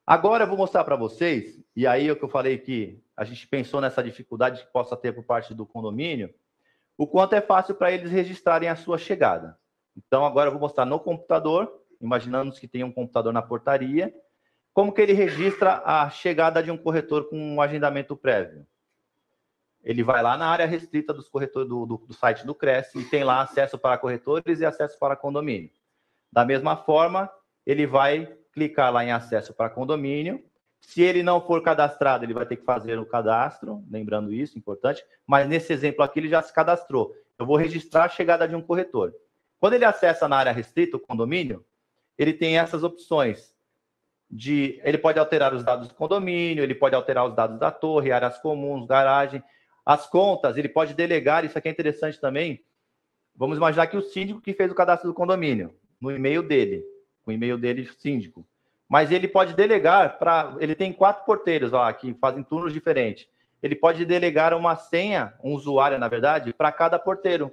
Agora 0.06 0.46
eu 0.46 0.48
vou 0.48 0.56
mostrar 0.56 0.86
para 0.86 0.96
vocês, 0.96 1.62
e 1.76 1.86
aí 1.86 2.08
é 2.08 2.12
o 2.14 2.16
que 2.16 2.24
eu 2.24 2.30
falei 2.30 2.58
que 2.58 3.04
a 3.16 3.26
gente 3.26 3.46
pensou 3.46 3.82
nessa 3.82 4.02
dificuldade 4.02 4.64
que 4.64 4.72
possa 4.72 4.96
ter 4.96 5.12
por 5.12 5.26
parte 5.26 5.54
do 5.54 5.66
condomínio, 5.66 6.34
o 6.98 7.06
quanto 7.06 7.34
é 7.34 7.42
fácil 7.42 7.76
para 7.76 7.92
eles 7.92 8.10
registrarem 8.10 8.70
a 8.70 8.76
sua 8.78 8.98
chegada. 8.98 9.60
Então 9.98 10.26
agora 10.26 10.48
eu 10.48 10.54
vou 10.54 10.62
mostrar 10.62 10.86
no 10.86 10.98
computador, 10.98 11.70
imaginando 12.00 12.54
que 12.54 12.70
tem 12.70 12.86
um 12.86 12.92
computador 12.92 13.34
na 13.34 13.42
portaria, 13.42 14.16
como 14.74 14.94
que 14.94 15.02
ele 15.02 15.12
registra 15.12 15.82
a 15.84 16.10
chegada 16.10 16.64
de 16.64 16.72
um 16.72 16.78
corretor 16.78 17.28
com 17.30 17.38
um 17.38 17.62
agendamento 17.62 18.16
prévio 18.16 18.66
ele 19.88 20.04
vai 20.04 20.22
lá 20.22 20.36
na 20.36 20.48
área 20.48 20.66
restrita 20.66 21.14
dos 21.14 21.30
corretores 21.30 21.70
do, 21.70 21.86
do, 21.86 21.98
do, 21.98 22.14
site 22.14 22.46
do 22.46 22.54
Cresce 22.54 23.00
e 23.00 23.06
tem 23.06 23.24
lá 23.24 23.42
acesso 23.42 23.78
para 23.78 23.98
corretores 23.98 24.60
e 24.60 24.66
acesso 24.66 25.00
para 25.00 25.16
condomínio. 25.16 25.72
Da 26.30 26.44
mesma 26.44 26.76
forma, 26.76 27.32
ele 27.66 27.88
vai 27.88 28.28
clicar 28.52 28.92
lá 28.92 29.06
em 29.06 29.14
acesso 29.14 29.54
para 29.54 29.70
condomínio. 29.70 30.44
Se 30.82 31.02
ele 31.02 31.24
não 31.24 31.40
for 31.40 31.64
cadastrado, 31.64 32.26
ele 32.26 32.34
vai 32.34 32.46
ter 32.46 32.58
que 32.58 32.66
fazer 32.66 33.00
o 33.00 33.06
cadastro, 33.06 33.82
lembrando 33.90 34.34
isso, 34.34 34.58
importante. 34.58 35.02
Mas 35.26 35.48
nesse 35.48 35.72
exemplo 35.72 36.04
aqui, 36.04 36.20
ele 36.20 36.28
já 36.28 36.42
se 36.42 36.54
cadastrou. 36.54 37.16
Eu 37.40 37.46
vou 37.46 37.56
registrar 37.56 38.04
a 38.04 38.10
chegada 38.10 38.46
de 38.46 38.58
um 38.58 38.62
corretor. 38.62 39.16
Quando 39.58 39.76
ele 39.76 39.86
acessa 39.86 40.28
na 40.28 40.36
área 40.36 40.52
restrita 40.52 40.98
o 40.98 41.00
condomínio, 41.00 41.66
ele 42.18 42.34
tem 42.34 42.60
essas 42.60 42.84
opções 42.84 43.56
de 44.30 44.82
ele 44.84 44.98
pode 44.98 45.18
alterar 45.18 45.54
os 45.54 45.64
dados 45.64 45.88
do 45.88 45.94
condomínio, 45.94 46.62
ele 46.62 46.76
pode 46.76 46.94
alterar 46.94 47.26
os 47.26 47.34
dados 47.34 47.58
da 47.58 47.72
torre, 47.72 48.12
áreas 48.12 48.38
comuns, 48.40 48.86
garagem. 48.86 49.42
As 49.88 50.06
contas, 50.06 50.58
ele 50.58 50.68
pode 50.68 50.94
delegar, 50.94 51.46
isso 51.46 51.58
aqui 51.58 51.70
é 51.70 51.72
interessante 51.72 52.20
também. 52.20 52.62
Vamos 53.34 53.56
imaginar 53.56 53.88
que 53.88 53.96
o 53.96 54.02
síndico 54.02 54.42
que 54.42 54.54
fez 54.54 54.70
o 54.70 54.76
cadastro 54.76 55.08
do 55.08 55.14
condomínio, 55.14 55.74
no 56.02 56.12
e-mail 56.12 56.44
dele, 56.44 56.84
o 57.26 57.32
e-mail 57.32 57.58
dele, 57.58 57.90
síndico. 57.98 58.46
Mas 58.90 59.14
ele 59.14 59.30
pode 59.30 59.54
delegar 59.54 60.20
para. 60.20 60.58
Ele 60.60 60.76
tem 60.76 60.92
quatro 60.92 61.24
porteiros 61.24 61.72
lá 61.72 61.94
que 61.94 62.14
fazem 62.16 62.44
turnos 62.44 62.74
diferentes. 62.74 63.30
Ele 63.64 63.78
pode 63.78 64.04
delegar 64.04 64.54
uma 64.54 64.76
senha, 64.76 65.34
um 65.42 65.54
usuário, 65.54 65.98
na 65.98 66.10
verdade, 66.10 66.54
para 66.54 66.70
cada 66.70 67.00
porteiro, 67.00 67.50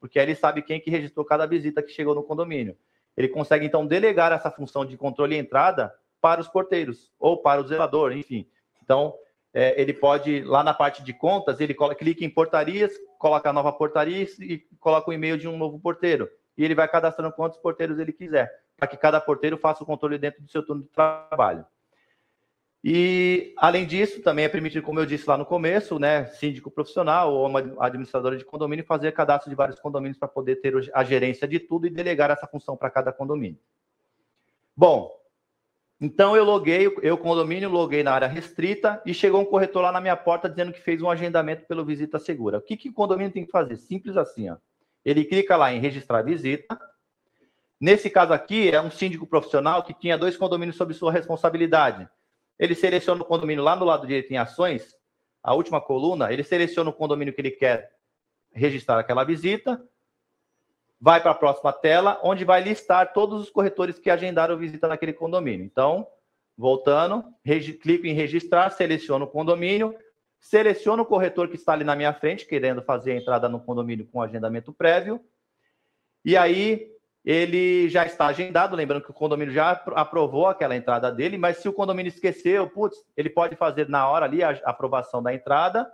porque 0.00 0.18
aí 0.18 0.24
ele 0.24 0.34
sabe 0.34 0.62
quem 0.62 0.80
que 0.80 0.90
registrou 0.90 1.24
cada 1.24 1.46
visita 1.46 1.84
que 1.84 1.92
chegou 1.92 2.16
no 2.16 2.24
condomínio. 2.24 2.76
Ele 3.16 3.28
consegue, 3.28 3.64
então, 3.64 3.86
delegar 3.86 4.32
essa 4.32 4.50
função 4.50 4.84
de 4.84 4.96
controle 4.96 5.36
e 5.36 5.38
entrada 5.38 5.94
para 6.20 6.40
os 6.40 6.48
porteiros 6.48 7.12
ou 7.16 7.36
para 7.36 7.60
o 7.60 7.64
zelador, 7.68 8.10
enfim. 8.10 8.44
Então, 8.82 9.14
é, 9.58 9.80
ele 9.80 9.94
pode, 9.94 10.42
lá 10.42 10.62
na 10.62 10.74
parte 10.74 11.02
de 11.02 11.14
contas, 11.14 11.60
ele 11.60 11.72
coloca, 11.72 11.96
clica 11.96 12.22
em 12.22 12.28
portarias, 12.28 12.92
coloca 13.18 13.48
a 13.48 13.52
nova 13.54 13.72
portaria 13.72 14.28
e 14.38 14.58
coloca 14.78 15.08
o 15.08 15.14
e-mail 15.14 15.38
de 15.38 15.48
um 15.48 15.56
novo 15.56 15.80
porteiro. 15.80 16.28
E 16.58 16.62
ele 16.62 16.74
vai 16.74 16.86
cadastrando 16.86 17.32
quantos 17.32 17.56
porteiros 17.56 17.98
ele 17.98 18.12
quiser, 18.12 18.52
para 18.76 18.86
que 18.86 18.98
cada 18.98 19.18
porteiro 19.18 19.56
faça 19.56 19.82
o 19.82 19.86
controle 19.86 20.18
dentro 20.18 20.42
do 20.42 20.50
seu 20.50 20.62
turno 20.62 20.82
de 20.82 20.90
trabalho. 20.90 21.64
E, 22.84 23.54
além 23.56 23.86
disso, 23.86 24.20
também 24.20 24.44
é 24.44 24.48
permitido, 24.50 24.82
como 24.82 25.00
eu 25.00 25.06
disse 25.06 25.26
lá 25.26 25.38
no 25.38 25.46
começo, 25.46 25.98
né, 25.98 26.26
síndico 26.26 26.70
profissional 26.70 27.32
ou 27.32 27.46
uma 27.46 27.60
administradora 27.80 28.36
de 28.36 28.44
condomínio 28.44 28.84
fazer 28.84 29.10
cadastro 29.12 29.48
de 29.48 29.56
vários 29.56 29.80
condomínios 29.80 30.18
para 30.18 30.28
poder 30.28 30.56
ter 30.56 30.74
a 30.92 31.02
gerência 31.02 31.48
de 31.48 31.58
tudo 31.58 31.86
e 31.86 31.90
delegar 31.90 32.30
essa 32.30 32.46
função 32.46 32.76
para 32.76 32.90
cada 32.90 33.10
condomínio. 33.10 33.58
Bom, 34.76 35.10
então 36.00 36.36
eu 36.36 36.44
loguei, 36.44 36.94
eu 37.02 37.16
condomínio, 37.16 37.70
loguei 37.70 38.02
na 38.02 38.12
área 38.12 38.28
restrita 38.28 39.00
e 39.06 39.14
chegou 39.14 39.40
um 39.40 39.46
corretor 39.46 39.82
lá 39.82 39.90
na 39.90 40.00
minha 40.00 40.16
porta 40.16 40.48
dizendo 40.48 40.72
que 40.72 40.80
fez 40.80 41.00
um 41.00 41.08
agendamento 41.08 41.66
pelo 41.66 41.84
visita 41.84 42.18
segura. 42.18 42.58
O 42.58 42.62
que, 42.62 42.76
que 42.76 42.90
o 42.90 42.92
condomínio 42.92 43.32
tem 43.32 43.46
que 43.46 43.50
fazer? 43.50 43.76
Simples 43.76 44.16
assim, 44.16 44.50
ó. 44.50 44.56
Ele 45.04 45.24
clica 45.24 45.56
lá 45.56 45.72
em 45.72 45.80
registrar 45.80 46.22
visita. 46.22 46.78
Nesse 47.80 48.10
caso 48.10 48.32
aqui, 48.32 48.70
é 48.70 48.80
um 48.80 48.90
síndico 48.90 49.26
profissional 49.26 49.82
que 49.84 49.94
tinha 49.94 50.18
dois 50.18 50.36
condomínios 50.36 50.76
sob 50.76 50.92
sua 50.92 51.12
responsabilidade. 51.12 52.08
Ele 52.58 52.74
seleciona 52.74 53.22
o 53.22 53.24
condomínio 53.24 53.62
lá 53.62 53.76
no 53.76 53.84
lado 53.84 54.06
direito 54.06 54.32
em 54.32 54.36
ações, 54.36 54.96
a 55.42 55.54
última 55.54 55.80
coluna, 55.80 56.32
ele 56.32 56.42
seleciona 56.42 56.90
o 56.90 56.92
condomínio 56.92 57.32
que 57.32 57.40
ele 57.40 57.52
quer 57.52 57.88
registrar 58.52 58.98
aquela 58.98 59.22
visita, 59.22 59.80
vai 61.00 61.20
para 61.20 61.32
a 61.32 61.34
próxima 61.34 61.72
tela, 61.72 62.18
onde 62.22 62.44
vai 62.44 62.62
listar 62.62 63.12
todos 63.12 63.42
os 63.42 63.50
corretores 63.50 63.98
que 63.98 64.10
agendaram 64.10 64.56
visita 64.56 64.88
naquele 64.88 65.12
condomínio. 65.12 65.64
Então, 65.64 66.06
voltando, 66.56 67.24
clico 67.82 68.06
em 68.06 68.14
registrar, 68.14 68.70
seleciono 68.70 69.26
o 69.26 69.28
condomínio, 69.28 69.94
seleciono 70.40 71.02
o 71.02 71.06
corretor 71.06 71.48
que 71.48 71.56
está 71.56 71.72
ali 71.72 71.84
na 71.84 71.94
minha 71.94 72.12
frente, 72.14 72.46
querendo 72.46 72.82
fazer 72.82 73.12
a 73.12 73.16
entrada 73.16 73.48
no 73.48 73.60
condomínio 73.60 74.06
com 74.06 74.22
agendamento 74.22 74.72
prévio, 74.72 75.20
e 76.24 76.36
aí 76.36 76.90
ele 77.24 77.88
já 77.88 78.06
está 78.06 78.26
agendado, 78.26 78.76
lembrando 78.76 79.02
que 79.02 79.10
o 79.10 79.14
condomínio 79.14 79.52
já 79.52 79.72
aprovou 79.72 80.46
aquela 80.46 80.76
entrada 80.76 81.10
dele, 81.10 81.36
mas 81.36 81.58
se 81.58 81.68
o 81.68 81.72
condomínio 81.72 82.08
esqueceu, 82.08 82.70
putz, 82.70 82.96
ele 83.16 83.28
pode 83.28 83.56
fazer 83.56 83.88
na 83.88 84.08
hora 84.08 84.24
ali 84.24 84.44
a 84.44 84.50
aprovação 84.64 85.22
da 85.22 85.34
entrada, 85.34 85.90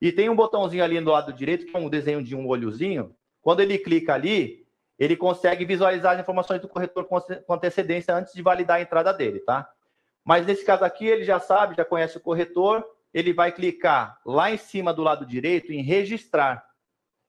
e 0.00 0.10
tem 0.10 0.28
um 0.28 0.36
botãozinho 0.36 0.82
ali 0.82 0.98
do 1.00 1.10
lado 1.10 1.32
direito, 1.32 1.66
que 1.66 1.76
é 1.76 1.78
um 1.78 1.88
desenho 1.88 2.22
de 2.22 2.34
um 2.34 2.46
olhozinho, 2.46 3.14
quando 3.48 3.60
ele 3.60 3.78
clica 3.78 4.12
ali, 4.12 4.66
ele 4.98 5.16
consegue 5.16 5.64
visualizar 5.64 6.12
as 6.12 6.20
informações 6.20 6.60
do 6.60 6.68
corretor 6.68 7.06
com 7.06 7.54
antecedência 7.54 8.14
antes 8.14 8.34
de 8.34 8.42
validar 8.42 8.76
a 8.76 8.82
entrada 8.82 9.10
dele, 9.10 9.40
tá? 9.40 9.66
Mas 10.22 10.44
nesse 10.44 10.66
caso 10.66 10.84
aqui, 10.84 11.06
ele 11.06 11.24
já 11.24 11.40
sabe, 11.40 11.74
já 11.74 11.82
conhece 11.82 12.18
o 12.18 12.20
corretor, 12.20 12.84
ele 13.10 13.32
vai 13.32 13.50
clicar 13.50 14.20
lá 14.22 14.50
em 14.50 14.58
cima 14.58 14.92
do 14.92 15.02
lado 15.02 15.24
direito 15.24 15.72
em 15.72 15.80
registrar. 15.80 16.62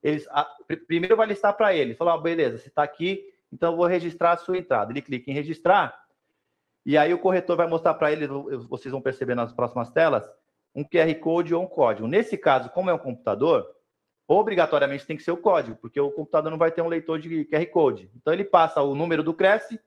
Ele, 0.03 0.21
a, 0.31 0.45
primeiro 0.85 1.15
vai 1.15 1.25
listar 1.25 1.55
para 1.55 1.73
ele, 1.73 1.95
falar, 1.95 2.15
oh, 2.15 2.21
beleza, 2.21 2.57
você 2.57 2.67
está 2.67 2.83
aqui, 2.83 3.23
então 3.49 3.71
eu 3.71 3.77
vou 3.77 3.85
registrar 3.85 4.33
a 4.33 4.37
sua 4.37 4.57
entrada. 4.57 4.91
Ele 4.91 5.01
clica 5.01 5.31
em 5.31 5.33
registrar, 5.33 5.97
e 6.85 6.97
aí 6.97 7.13
o 7.13 7.19
corretor 7.19 7.55
vai 7.55 7.67
mostrar 7.67 7.93
para 7.93 8.11
ele, 8.11 8.27
vocês 8.67 8.91
vão 8.91 9.01
perceber 9.01 9.35
nas 9.35 9.53
próximas 9.53 9.89
telas, 9.89 10.29
um 10.75 10.83
QR 10.83 11.15
Code 11.21 11.55
ou 11.55 11.63
um 11.63 11.67
código. 11.67 12.09
Nesse 12.09 12.37
caso, 12.37 12.69
como 12.71 12.89
é 12.89 12.93
um 12.93 12.99
computador, 12.99 13.78
obrigatoriamente 14.29 15.07
tem 15.07 15.17
que 15.17 15.23
ser 15.23 15.31
o 15.31 15.37
código, 15.37 15.75
porque 15.81 15.99
o 15.99 16.11
computador 16.11 16.51
não 16.51 16.57
vai 16.57 16.71
ter 16.71 16.83
um 16.83 16.87
leitor 16.87 17.19
de 17.19 17.45
QR 17.45 17.65
Code. 17.65 18.11
Então 18.15 18.31
ele 18.31 18.43
passa 18.43 18.79
o 18.79 18.93
número 18.93 19.23
do 19.23 19.33
Cresce 19.33 19.81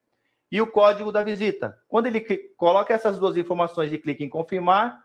e 0.50 0.60
o 0.60 0.66
código 0.66 1.12
da 1.12 1.22
visita. 1.22 1.80
Quando 1.86 2.08
ele 2.08 2.20
coloca 2.56 2.92
essas 2.92 3.20
duas 3.20 3.36
informações 3.36 3.92
e 3.92 3.98
clica 3.98 4.24
em 4.24 4.28
confirmar, 4.28 5.00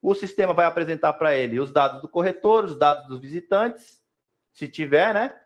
o 0.00 0.14
sistema 0.14 0.54
vai 0.54 0.64
apresentar 0.64 1.12
para 1.12 1.36
ele 1.36 1.60
os 1.60 1.70
dados 1.70 2.00
do 2.00 2.08
corretor, 2.08 2.64
os 2.64 2.74
dados 2.74 3.06
dos 3.06 3.20
visitantes, 3.20 4.00
se 4.54 4.66
tiver, 4.66 5.12
né? 5.12 5.38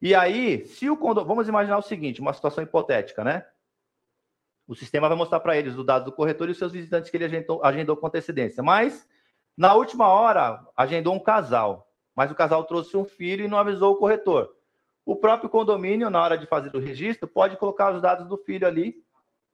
E 0.00 0.14
aí, 0.14 0.66
se 0.66 0.88
o 0.88 0.96
condomínio, 0.96 1.28
vamos 1.28 1.48
imaginar 1.48 1.76
o 1.76 1.82
seguinte, 1.82 2.22
uma 2.22 2.32
situação 2.32 2.64
hipotética, 2.64 3.22
né? 3.22 3.46
O 4.66 4.74
sistema 4.74 5.06
vai 5.06 5.18
mostrar 5.18 5.40
para 5.40 5.54
eles 5.54 5.76
os 5.76 5.84
dados 5.84 6.06
do 6.06 6.12
corretor 6.12 6.48
e 6.48 6.52
os 6.52 6.58
seus 6.58 6.72
visitantes 6.72 7.10
que 7.10 7.16
ele 7.18 7.26
agendou, 7.26 7.62
agendou 7.62 7.94
com 7.94 8.06
antecedência. 8.06 8.62
Mas, 8.62 9.06
na 9.54 9.74
última 9.74 10.08
hora, 10.08 10.66
agendou 10.74 11.14
um 11.14 11.20
casal 11.20 11.90
mas 12.14 12.30
o 12.30 12.34
casal 12.34 12.64
trouxe 12.64 12.96
um 12.96 13.04
filho 13.04 13.44
e 13.44 13.48
não 13.48 13.58
avisou 13.58 13.92
o 13.92 13.96
corretor. 13.96 14.54
O 15.04 15.16
próprio 15.16 15.50
condomínio, 15.50 16.08
na 16.08 16.22
hora 16.22 16.38
de 16.38 16.46
fazer 16.46 16.74
o 16.74 16.80
registro, 16.80 17.28
pode 17.28 17.56
colocar 17.56 17.94
os 17.94 18.00
dados 18.00 18.26
do 18.26 18.38
filho 18.38 18.66
ali 18.66 19.02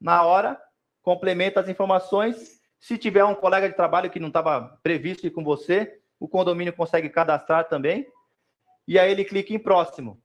na 0.01 0.23
hora, 0.23 0.61
complementa 1.03 1.61
as 1.61 1.69
informações. 1.69 2.61
Se 2.79 2.97
tiver 2.97 3.25
um 3.25 3.35
colega 3.35 3.69
de 3.69 3.75
trabalho 3.75 4.11
que 4.11 4.21
não 4.21 4.29
estava 4.29 4.79
previsto 4.83 5.27
ir 5.27 5.31
com 5.31 5.43
você, 5.43 6.01
o 6.19 6.29
condomínio 6.29 6.73
consegue 6.73 7.09
cadastrar 7.09 7.69
também. 7.69 8.07
E 8.87 8.99
aí 8.99 9.11
ele 9.11 9.25
clica 9.25 9.53
em 9.53 9.59
próximo. 9.59 10.23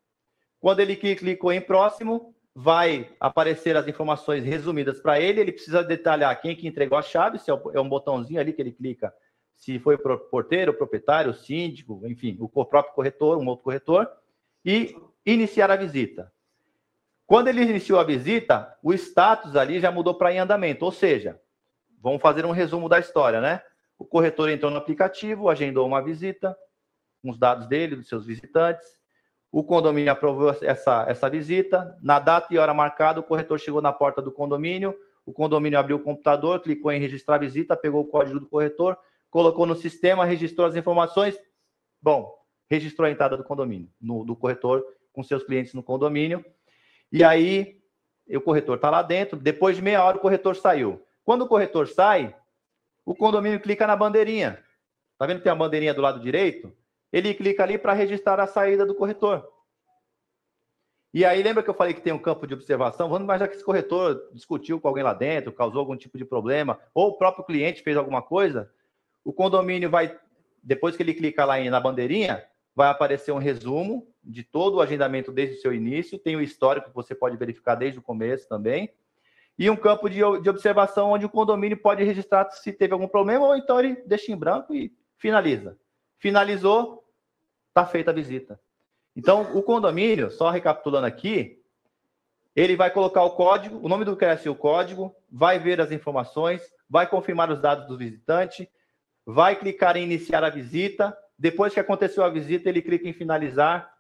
Quando 0.60 0.80
ele 0.80 0.96
clicou 0.96 1.52
em 1.52 1.62
próximo, 1.62 2.36
vai 2.54 3.10
aparecer 3.20 3.76
as 3.76 3.88
informações 3.88 4.44
resumidas 4.44 5.00
para 5.00 5.20
ele. 5.20 5.42
Ele 5.42 5.52
precisa 5.52 5.84
detalhar 5.84 6.40
quem 6.40 6.56
que 6.56 6.68
entregou 6.68 6.98
a 6.98 7.02
chave, 7.02 7.40
se 7.40 7.52
é, 7.52 7.62
é 7.74 7.82
um 7.82 7.90
botãozinho 7.90 8.40
ali 8.40 8.54
que 8.54 8.62
ele 8.62 8.72
clica 8.72 9.14
se 9.56 9.80
foi 9.80 9.98
porteiro, 9.98 10.74
proprietário, 10.74 11.34
síndico, 11.34 12.02
enfim, 12.06 12.38
o 12.40 12.48
próprio 12.66 12.94
corretor, 12.94 13.38
um 13.38 13.48
outro 13.48 13.64
corretor, 13.64 14.08
e 14.64 14.96
iniciar 15.26 15.72
a 15.72 15.76
visita. 15.76 16.32
Quando 17.26 17.48
ele 17.48 17.64
iniciou 17.64 18.00
a 18.00 18.04
visita, 18.04 18.78
o 18.84 18.94
status 18.94 19.56
ali 19.56 19.80
já 19.80 19.92
mudou 19.92 20.14
para 20.14 20.32
em 20.32 20.38
andamento, 20.38 20.86
ou 20.86 20.92
seja, 20.92 21.40
vamos 22.00 22.22
fazer 22.22 22.46
um 22.46 22.52
resumo 22.52 22.88
da 22.88 23.00
história, 23.00 23.42
né? 23.42 23.62
O 23.98 24.06
corretor 24.06 24.50
entrou 24.50 24.70
no 24.70 24.78
aplicativo, 24.78 25.50
agendou 25.50 25.88
uma 25.88 26.02
visita, 26.02 26.56
com 27.22 27.32
os 27.32 27.38
dados 27.40 27.66
dele, 27.66 27.96
dos 27.96 28.08
seus 28.08 28.26
visitantes. 28.26 28.88
O 29.52 29.64
condomínio 29.64 30.12
aprovou 30.12 30.56
essa, 30.62 31.06
essa 31.08 31.30
visita. 31.30 31.98
Na 32.04 32.20
data 32.20 32.54
e 32.54 32.58
hora 32.58 32.74
marcada, 32.74 33.20
o 33.20 33.24
corretor 33.24 33.58
chegou 33.60 33.82
na 33.82 33.94
porta 33.94 34.22
do 34.22 34.32
condomínio. 34.32 34.94
O 35.26 35.34
condomínio 35.34 35.80
abriu 35.80 35.96
o 35.98 36.04
computador, 36.04 36.60
clicou 36.60 36.92
em 36.92 37.00
registrar 37.00 37.40
visita, 37.40 37.76
pegou 37.76 38.02
o 38.02 38.06
código 38.06 38.40
do 38.40 38.46
corretor, 38.46 38.98
colocou 39.36 39.66
no 39.66 39.76
sistema, 39.76 40.24
registrou 40.24 40.66
as 40.66 40.78
informações. 40.78 41.38
Bom, 42.02 42.34
registrou 42.70 43.06
a 43.06 43.12
entrada 43.12 43.36
do 43.36 43.44
condomínio, 43.44 43.90
no, 44.00 44.24
do 44.24 44.34
corretor 44.34 44.82
com 45.12 45.22
seus 45.24 45.44
clientes 45.44 45.74
no 45.74 45.84
condomínio. 45.84 46.44
E 47.12 47.22
aí, 47.22 47.82
o 48.30 48.40
corretor 48.40 48.78
está 48.78 48.90
lá 48.90 49.02
dentro. 49.02 49.38
Depois 49.38 49.76
de 49.76 49.82
meia 49.82 50.02
hora, 50.02 50.16
o 50.16 50.22
corretor 50.22 50.56
saiu. 50.56 51.06
Quando 51.26 51.42
o 51.42 51.50
corretor 51.50 51.86
sai, 51.86 52.34
o 53.06 53.14
condomínio 53.14 53.60
clica 53.60 53.86
na 53.86 53.94
bandeirinha. 53.94 54.64
Tá 55.18 55.26
vendo 55.26 55.40
que 55.40 55.44
tem 55.44 55.52
a 55.52 55.56
bandeirinha 55.56 55.94
do 55.94 56.02
lado 56.02 56.22
direito? 56.22 56.72
Ele 57.12 57.34
clica 57.34 57.62
ali 57.62 57.78
para 57.78 57.92
registrar 57.92 58.40
a 58.40 58.48
saída 58.48 58.86
do 58.86 58.96
corretor. 58.96 59.46
E 61.14 61.26
aí, 61.26 61.44
lembra 61.44 61.62
que 61.62 61.70
eu 61.70 61.74
falei 61.74 61.94
que 61.94 62.02
tem 62.02 62.14
um 62.14 62.20
campo 62.20 62.48
de 62.48 62.54
observação? 62.54 63.10
Vamos 63.10 63.26
imaginar 63.26 63.50
que 63.50 63.56
esse 63.56 63.66
corretor 63.66 64.30
discutiu 64.32 64.80
com 64.80 64.88
alguém 64.88 65.04
lá 65.04 65.14
dentro, 65.14 65.52
causou 65.52 65.82
algum 65.82 65.98
tipo 65.98 66.18
de 66.18 66.24
problema, 66.24 66.80
ou 66.94 67.10
o 67.10 67.18
próprio 67.18 67.44
cliente 67.44 67.84
fez 67.84 67.98
alguma 67.98 68.22
coisa. 68.22 68.72
O 69.26 69.34
condomínio 69.34 69.90
vai, 69.90 70.18
depois 70.62 70.96
que 70.96 71.02
ele 71.02 71.16
clica 71.16 71.44
lá 71.44 71.60
na 71.60 71.80
bandeirinha, 71.80 72.46
vai 72.76 72.90
aparecer 72.90 73.32
um 73.32 73.40
resumo 73.40 74.08
de 74.24 74.44
todo 74.44 74.76
o 74.76 74.82
agendamento 74.82 75.32
desde 75.32 75.56
o 75.56 75.62
seu 75.62 75.74
início, 75.74 76.20
tem 76.20 76.36
o 76.36 76.42
histórico 76.42 76.90
que 76.90 76.96
você 76.96 77.16
pode 77.16 77.36
verificar 77.36 77.74
desde 77.74 78.00
o 78.00 78.04
começo 78.04 78.48
também, 78.48 78.94
e 79.58 79.70
um 79.70 79.76
campo 79.76 80.10
de, 80.10 80.20
de 80.42 80.50
observação 80.50 81.12
onde 81.12 81.26
o 81.26 81.30
condomínio 81.30 81.78
pode 81.78 82.04
registrar 82.04 82.50
se 82.52 82.72
teve 82.72 82.94
algum 82.94 83.08
problema, 83.08 83.48
ou 83.48 83.56
então 83.56 83.80
ele 83.80 83.96
deixa 84.06 84.32
em 84.32 84.38
branco 84.38 84.76
e 84.76 84.94
finaliza. 85.18 85.78
Finalizou, 86.20 87.04
está 87.70 87.86
feita 87.86 88.12
a 88.12 88.14
visita. 88.14 88.60
Então, 89.16 89.58
o 89.58 89.64
condomínio, 89.64 90.30
só 90.30 90.50
recapitulando 90.50 91.08
aqui, 91.08 91.64
ele 92.56 92.76
vai 92.76 92.92
colocar 92.92 93.24
o 93.24 93.32
código, 93.32 93.80
o 93.82 93.90
nome 93.90 94.06
do 94.06 94.16
CRES 94.16 94.46
e 94.46 94.50
o 94.50 94.56
código, 94.56 95.16
vai 95.32 95.58
ver 95.58 95.80
as 95.82 95.92
informações, 95.92 96.62
vai 96.90 97.08
confirmar 97.08 97.50
os 97.50 97.60
dados 97.60 97.88
do 97.88 97.98
visitante, 97.98 98.70
vai 99.26 99.56
clicar 99.56 99.98
em 99.98 100.04
iniciar 100.04 100.44
a 100.44 100.50
visita, 100.50 101.18
depois 101.38 101.74
que 101.74 101.80
aconteceu 101.80 102.24
a 102.24 102.30
visita, 102.30 102.70
ele 102.70 102.82
clica 102.82 103.08
em 103.08 103.14
finalizar 103.14 103.94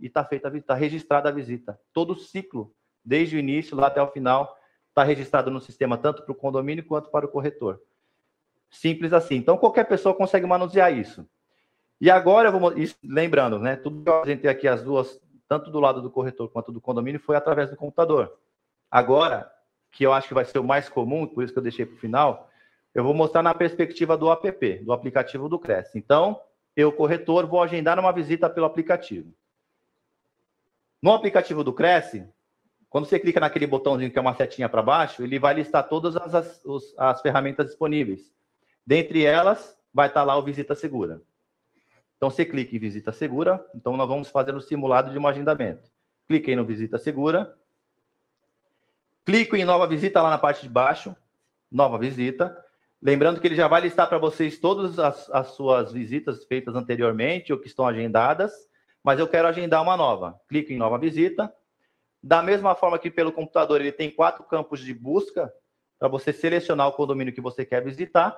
e 0.00 0.06
está 0.06 0.24
feita 0.24 0.48
a 0.48 0.50
visita, 0.50 0.64
está 0.64 0.74
registrada 0.74 1.28
a 1.28 1.32
visita. 1.32 1.80
Todo 1.92 2.12
o 2.12 2.18
ciclo, 2.18 2.74
desde 3.04 3.36
o 3.36 3.38
início 3.38 3.76
lá 3.76 3.86
até 3.86 4.02
o 4.02 4.08
final, 4.08 4.56
está 4.88 5.02
registrado 5.04 5.50
no 5.50 5.60
sistema, 5.60 5.96
tanto 5.96 6.22
para 6.22 6.32
o 6.32 6.34
condomínio 6.34 6.84
quanto 6.84 7.10
para 7.10 7.24
o 7.24 7.28
corretor. 7.28 7.80
Simples 8.68 9.12
assim. 9.12 9.36
Então, 9.36 9.56
qualquer 9.56 9.84
pessoa 9.84 10.14
consegue 10.14 10.46
manusear 10.46 10.92
isso. 10.92 11.26
E 12.00 12.10
agora, 12.10 12.48
eu 12.48 12.58
vou, 12.58 12.72
lembrando, 13.02 13.58
né, 13.58 13.76
tudo 13.76 14.02
que 14.02 14.08
eu 14.08 14.16
apresentei 14.16 14.50
aqui, 14.50 14.68
as 14.68 14.82
duas, 14.82 15.20
tanto 15.48 15.70
do 15.70 15.80
lado 15.80 16.02
do 16.02 16.10
corretor 16.10 16.48
quanto 16.48 16.70
do 16.70 16.80
condomínio, 16.80 17.20
foi 17.20 17.36
através 17.36 17.70
do 17.70 17.76
computador. 17.76 18.38
Agora, 18.90 19.50
que 19.90 20.04
eu 20.04 20.12
acho 20.12 20.28
que 20.28 20.34
vai 20.34 20.44
ser 20.44 20.58
o 20.58 20.64
mais 20.64 20.88
comum, 20.88 21.26
por 21.26 21.42
isso 21.42 21.52
que 21.52 21.58
eu 21.58 21.62
deixei 21.62 21.86
para 21.86 21.96
o 21.96 21.98
final, 21.98 22.47
eu 22.94 23.04
vou 23.04 23.14
mostrar 23.14 23.42
na 23.42 23.54
perspectiva 23.54 24.16
do 24.16 24.30
app, 24.30 24.78
do 24.84 24.92
aplicativo 24.92 25.48
do 25.48 25.58
Cresce. 25.58 25.98
Então, 25.98 26.40
eu, 26.74 26.92
corretor, 26.92 27.46
vou 27.46 27.62
agendar 27.62 27.98
uma 27.98 28.12
visita 28.12 28.48
pelo 28.48 28.66
aplicativo. 28.66 29.32
No 31.02 31.12
aplicativo 31.12 31.62
do 31.62 31.72
Cresce, 31.72 32.26
quando 32.90 33.06
você 33.06 33.18
clica 33.18 33.38
naquele 33.38 33.66
botãozinho 33.66 34.10
que 34.10 34.18
é 34.18 34.20
uma 34.20 34.34
setinha 34.34 34.68
para 34.68 34.82
baixo, 34.82 35.22
ele 35.22 35.38
vai 35.38 35.54
listar 35.54 35.88
todas 35.88 36.16
as, 36.16 36.34
as, 36.34 36.62
as, 36.96 37.20
ferramentas 37.20 37.66
disponíveis. 37.66 38.32
Dentre 38.86 39.24
elas, 39.24 39.78
vai 39.92 40.08
estar 40.08 40.24
lá 40.24 40.36
o 40.36 40.42
Visita 40.42 40.74
Segura. 40.74 41.20
Então, 42.16 42.30
você 42.30 42.44
clica 42.44 42.74
em 42.74 42.78
Visita 42.78 43.12
Segura. 43.12 43.64
Então, 43.74 43.96
nós 43.96 44.08
vamos 44.08 44.28
fazer 44.30 44.54
o 44.54 44.60
simulado 44.60 45.12
de 45.12 45.18
um 45.18 45.26
agendamento. 45.26 45.90
Cliquei 46.26 46.56
no 46.56 46.64
Visita 46.64 46.98
Segura. 46.98 47.56
Clico 49.24 49.54
em 49.54 49.64
Nova 49.64 49.86
Visita 49.86 50.22
lá 50.22 50.30
na 50.30 50.38
parte 50.38 50.62
de 50.62 50.68
baixo. 50.68 51.14
Nova 51.70 51.98
Visita. 51.98 52.64
Lembrando 53.00 53.40
que 53.40 53.46
ele 53.46 53.54
já 53.54 53.68
vai 53.68 53.80
listar 53.80 54.08
para 54.08 54.18
vocês 54.18 54.58
todas 54.58 54.98
as, 54.98 55.30
as, 55.30 55.48
suas 55.48 55.92
visitas 55.92 56.44
feitas 56.44 56.74
anteriormente 56.74 57.52
ou 57.52 57.58
que 57.58 57.68
estão 57.68 57.86
agendadas, 57.86 58.52
mas 59.04 59.20
eu 59.20 59.28
quero 59.28 59.46
agendar 59.46 59.82
uma 59.82 59.96
nova. 59.96 60.38
Clico 60.48 60.72
em 60.72 60.76
nova 60.76 60.98
visita. 60.98 61.52
Da 62.20 62.42
mesma 62.42 62.74
forma 62.74 62.98
que 62.98 63.10
pelo 63.10 63.30
computador 63.30 63.80
ele 63.80 63.92
tem 63.92 64.10
quatro 64.10 64.42
campos 64.44 64.80
de 64.80 64.92
busca 64.92 65.52
para 65.98 66.08
você 66.08 66.32
selecionar 66.32 66.88
o 66.88 66.92
condomínio 66.92 67.32
que 67.32 67.40
você 67.40 67.64
quer 67.64 67.84
visitar. 67.84 68.36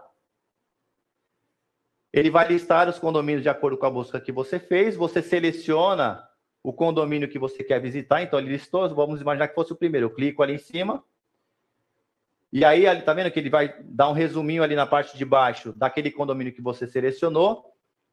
Ele 2.13 2.31
vai 2.31 2.47
listar 2.47 2.89
os 2.89 2.99
condomínios 2.99 3.43
de 3.43 3.49
acordo 3.49 3.79
com 3.79 3.87
a 3.87 3.91
busca 3.91 4.21
que 4.21 4.33
você 4.33 4.59
fez. 4.59 4.95
Você 4.95 5.23
seleciona 5.23 6.29
o 6.63 6.73
condomínio 6.73 7.29
que 7.29 7.39
você 7.39 7.65
quer 7.65 7.81
visitar. 7.81 8.23
Então, 8.23 8.39
ele 8.39 8.51
listou, 8.51 8.95
vamos 8.95 9.23
imaginar 9.23 9.49
que 9.49 9.55
fosse 9.55 9.73
o 9.73 9.77
primeiro. 9.77 10.07
Eu 10.07 10.15
clico 10.15 10.43
ali 10.43 10.55
em 10.55 10.59
cima, 10.59 11.03
e 12.53 12.65
aí, 12.65 12.85
tá 13.03 13.13
vendo 13.13 13.31
que 13.31 13.39
ele 13.39 13.49
vai 13.49 13.75
dar 13.85 14.09
um 14.09 14.13
resuminho 14.13 14.63
ali 14.63 14.75
na 14.75 14.87
parte 14.87 15.17
de 15.17 15.25
baixo 15.25 15.73
daquele 15.77 16.11
condomínio 16.11 16.53
que 16.53 16.61
você 16.61 16.87
selecionou. 16.87 17.65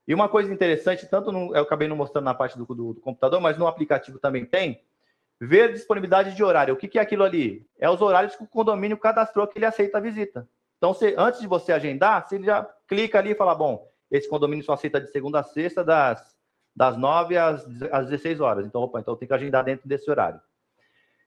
E 0.08 0.14
uma 0.14 0.30
coisa 0.30 0.54
interessante, 0.54 1.08
tanto 1.08 1.32
no, 1.32 1.56
eu 1.56 1.64
acabei 1.64 1.88
não 1.88 1.96
mostrando 1.96 2.26
na 2.26 2.36
parte 2.36 2.58
do, 2.58 2.66
do, 2.66 2.94
do, 2.94 3.02
computador, 3.02 3.42
mas 3.42 3.58
no 3.58 3.68
aplicativo 3.68 4.20
também 4.20 4.46
tem, 4.46 4.82
ver 5.42 5.74
disponibilidade 5.74 6.36
de 6.36 6.44
horário. 6.44 6.74
O 6.74 6.78
que, 6.78 6.88
que 6.88 7.00
é 7.00 7.02
aquilo 7.02 7.24
ali? 7.24 7.68
É 7.80 7.90
os 7.90 8.00
horários 8.00 8.36
que 8.36 8.44
o 8.44 8.48
condomínio 8.48 8.98
cadastrou 8.98 9.48
que 9.48 9.58
ele 9.58 9.66
aceita 9.66 9.98
a 9.98 10.02
visita. 10.02 10.48
Então, 10.78 10.96
antes 11.18 11.42
de 11.42 11.48
você 11.48 11.74
agendar, 11.74 12.28
você 12.28 12.42
já 12.42 12.64
clica 12.88 13.18
ali 13.18 13.32
e 13.32 13.36
fala, 13.36 13.56
bom, 13.56 13.92
esse 14.12 14.30
condomínio 14.30 14.64
só 14.64 14.74
aceita 14.74 15.02
de 15.02 15.10
segunda 15.10 15.40
a 15.40 15.44
sexta, 15.44 15.84
das, 15.84 16.38
das 16.76 16.96
9 16.96 17.36
às, 17.36 17.66
às 17.92 18.06
16 18.06 18.40
horas. 18.40 18.66
Então, 18.68 18.82
opa, 18.82 19.00
então 19.00 19.16
tem 19.16 19.28
que 19.28 19.34
agendar 19.34 19.64
dentro 19.64 19.90
desse 19.90 20.10
horário. 20.10 20.40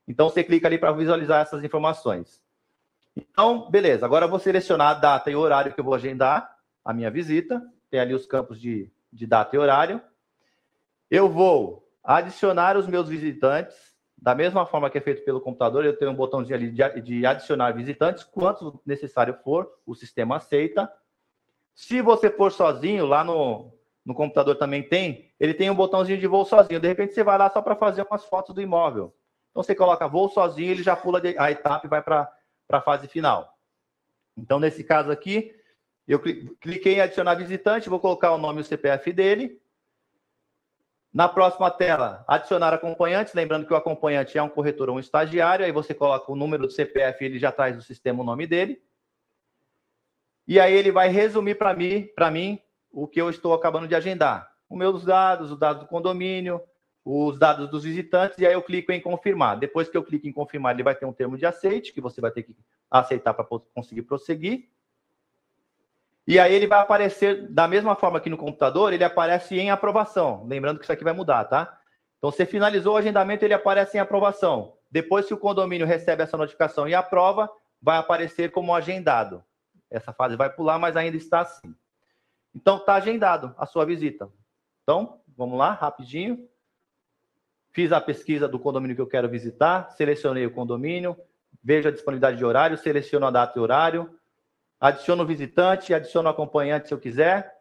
Então, 0.06 0.30
você 0.30 0.44
clica 0.44 0.68
ali 0.68 0.78
para 0.78 0.92
visualizar 0.92 1.42
essas 1.42 1.62
informações. 1.64 2.40
Então, 3.16 3.70
beleza. 3.70 4.06
Agora 4.06 4.26
eu 4.26 4.30
vou 4.30 4.38
selecionar 4.38 4.88
a 4.88 4.94
data 4.94 5.30
e 5.30 5.36
horário 5.36 5.72
que 5.72 5.80
eu 5.80 5.84
vou 5.84 5.94
agendar 5.94 6.56
a 6.84 6.92
minha 6.92 7.10
visita. 7.10 7.62
Tem 7.90 8.00
ali 8.00 8.14
os 8.14 8.26
campos 8.26 8.60
de, 8.60 8.90
de 9.12 9.26
data 9.26 9.54
e 9.54 9.58
horário. 9.58 10.00
Eu 11.10 11.28
vou 11.28 11.88
adicionar 12.02 12.76
os 12.76 12.86
meus 12.86 13.08
visitantes. 13.08 13.76
Da 14.16 14.34
mesma 14.34 14.66
forma 14.66 14.90
que 14.90 14.98
é 14.98 15.00
feito 15.00 15.24
pelo 15.24 15.40
computador, 15.40 15.84
eu 15.84 15.96
tenho 15.96 16.10
um 16.10 16.14
botãozinho 16.14 16.54
ali 16.54 16.70
de, 16.70 17.00
de 17.00 17.26
adicionar 17.26 17.72
visitantes. 17.72 18.22
Quanto 18.22 18.80
necessário 18.84 19.34
for, 19.42 19.70
o 19.86 19.94
sistema 19.94 20.36
aceita. 20.36 20.90
Se 21.74 22.02
você 22.02 22.30
for 22.30 22.52
sozinho, 22.52 23.06
lá 23.06 23.24
no, 23.24 23.72
no 24.04 24.14
computador 24.14 24.56
também 24.56 24.82
tem, 24.82 25.32
ele 25.40 25.54
tem 25.54 25.70
um 25.70 25.74
botãozinho 25.74 26.18
de 26.18 26.26
voo 26.26 26.44
sozinho. 26.44 26.78
De 26.78 26.86
repente 26.86 27.14
você 27.14 27.24
vai 27.24 27.38
lá 27.38 27.50
só 27.50 27.62
para 27.62 27.74
fazer 27.74 28.06
umas 28.08 28.24
fotos 28.26 28.54
do 28.54 28.60
imóvel. 28.60 29.14
Então 29.50 29.62
você 29.62 29.74
coloca 29.74 30.06
voo 30.06 30.28
sozinho, 30.28 30.70
ele 30.70 30.82
já 30.82 30.94
pula 30.94 31.20
a 31.38 31.50
etapa 31.50 31.86
e 31.86 31.90
vai 31.90 32.02
para 32.02 32.30
para 32.70 32.78
a 32.78 32.82
fase 32.82 33.08
final. 33.08 33.58
Então, 34.36 34.60
nesse 34.60 34.84
caso 34.84 35.10
aqui, 35.10 35.52
eu 36.06 36.20
cliquei 36.20 36.94
em 36.94 37.00
adicionar 37.00 37.34
visitante, 37.34 37.88
vou 37.88 37.98
colocar 37.98 38.32
o 38.32 38.38
nome 38.38 38.60
e 38.60 38.62
o 38.62 38.64
CPF 38.64 39.12
dele. 39.12 39.60
Na 41.12 41.28
próxima 41.28 41.68
tela, 41.68 42.24
adicionar 42.28 42.72
acompanhantes, 42.72 43.34
lembrando 43.34 43.66
que 43.66 43.72
o 43.72 43.76
acompanhante 43.76 44.38
é 44.38 44.42
um 44.42 44.48
corretor 44.48 44.88
ou 44.88 44.96
um 44.96 45.00
estagiário, 45.00 45.66
aí 45.66 45.72
você 45.72 45.92
coloca 45.92 46.30
o 46.30 46.36
número 46.36 46.68
do 46.68 46.72
CPF, 46.72 47.24
ele 47.24 47.38
já 47.38 47.50
traz 47.50 47.74
no 47.74 47.82
sistema 47.82 48.22
o 48.22 48.24
nome 48.24 48.46
dele. 48.46 48.80
E 50.46 50.60
aí 50.60 50.72
ele 50.72 50.92
vai 50.92 51.08
resumir 51.08 51.56
para 51.56 51.74
mim, 51.74 52.08
para 52.14 52.30
mim, 52.30 52.60
o 52.92 53.08
que 53.08 53.20
eu 53.20 53.28
estou 53.28 53.52
acabando 53.52 53.88
de 53.88 53.94
agendar. 53.96 54.48
Os 54.68 54.78
meus 54.78 55.04
dados, 55.04 55.50
os 55.50 55.58
dados 55.58 55.82
do 55.82 55.88
condomínio, 55.88 56.62
os 57.04 57.38
dados 57.38 57.68
dos 57.70 57.84
visitantes 57.84 58.38
e 58.38 58.46
aí 58.46 58.52
eu 58.52 58.62
clico 58.62 58.92
em 58.92 59.00
confirmar. 59.00 59.58
Depois 59.58 59.88
que 59.88 59.96
eu 59.96 60.04
clico 60.04 60.26
em 60.26 60.32
confirmar, 60.32 60.74
ele 60.74 60.82
vai 60.82 60.94
ter 60.94 61.06
um 61.06 61.12
termo 61.12 61.36
de 61.36 61.46
aceite 61.46 61.92
que 61.92 62.00
você 62.00 62.20
vai 62.20 62.30
ter 62.30 62.42
que 62.42 62.54
aceitar 62.90 63.34
para 63.34 63.46
conseguir 63.74 64.02
prosseguir. 64.02 64.68
E 66.26 66.38
aí 66.38 66.54
ele 66.54 66.66
vai 66.66 66.78
aparecer 66.78 67.48
da 67.48 67.66
mesma 67.66 67.96
forma 67.96 68.20
que 68.20 68.30
no 68.30 68.36
computador, 68.36 68.92
ele 68.92 69.02
aparece 69.02 69.58
em 69.58 69.70
aprovação. 69.70 70.44
Lembrando 70.46 70.78
que 70.78 70.84
isso 70.84 70.92
aqui 70.92 71.02
vai 71.02 71.12
mudar, 71.12 71.44
tá? 71.44 71.80
Então, 72.18 72.30
você 72.30 72.44
finalizou 72.44 72.94
o 72.94 72.96
agendamento, 72.98 73.44
ele 73.44 73.54
aparece 73.54 73.96
em 73.96 74.00
aprovação. 74.00 74.74
Depois 74.90 75.26
que 75.26 75.32
o 75.32 75.38
condomínio 75.38 75.86
recebe 75.86 76.22
essa 76.22 76.36
notificação 76.36 76.86
e 76.86 76.94
aprova, 76.94 77.50
vai 77.80 77.96
aparecer 77.96 78.52
como 78.52 78.74
agendado. 78.74 79.42
Essa 79.90 80.12
fase 80.12 80.36
vai 80.36 80.50
pular, 80.50 80.78
mas 80.78 80.96
ainda 80.96 81.16
está 81.16 81.40
assim. 81.40 81.74
Então, 82.54 82.76
está 82.76 82.94
agendado 82.94 83.54
a 83.56 83.64
sua 83.64 83.86
visita. 83.86 84.30
Então, 84.82 85.20
vamos 85.36 85.58
lá, 85.58 85.72
rapidinho. 85.72 86.46
Fiz 87.72 87.92
a 87.92 88.00
pesquisa 88.00 88.48
do 88.48 88.58
condomínio 88.58 88.96
que 88.96 89.02
eu 89.02 89.06
quero 89.06 89.28
visitar, 89.28 89.90
selecionei 89.92 90.44
o 90.46 90.50
condomínio, 90.50 91.16
vejo 91.62 91.88
a 91.88 91.92
disponibilidade 91.92 92.36
de 92.36 92.44
horário, 92.44 92.76
seleciono 92.76 93.26
a 93.26 93.30
data 93.30 93.58
e 93.58 93.62
horário, 93.62 94.18
adiciono 94.80 95.22
o 95.22 95.26
visitante, 95.26 95.94
adiciono 95.94 96.28
o 96.28 96.32
acompanhante 96.32 96.88
se 96.88 96.94
eu 96.94 96.98
quiser, 96.98 97.54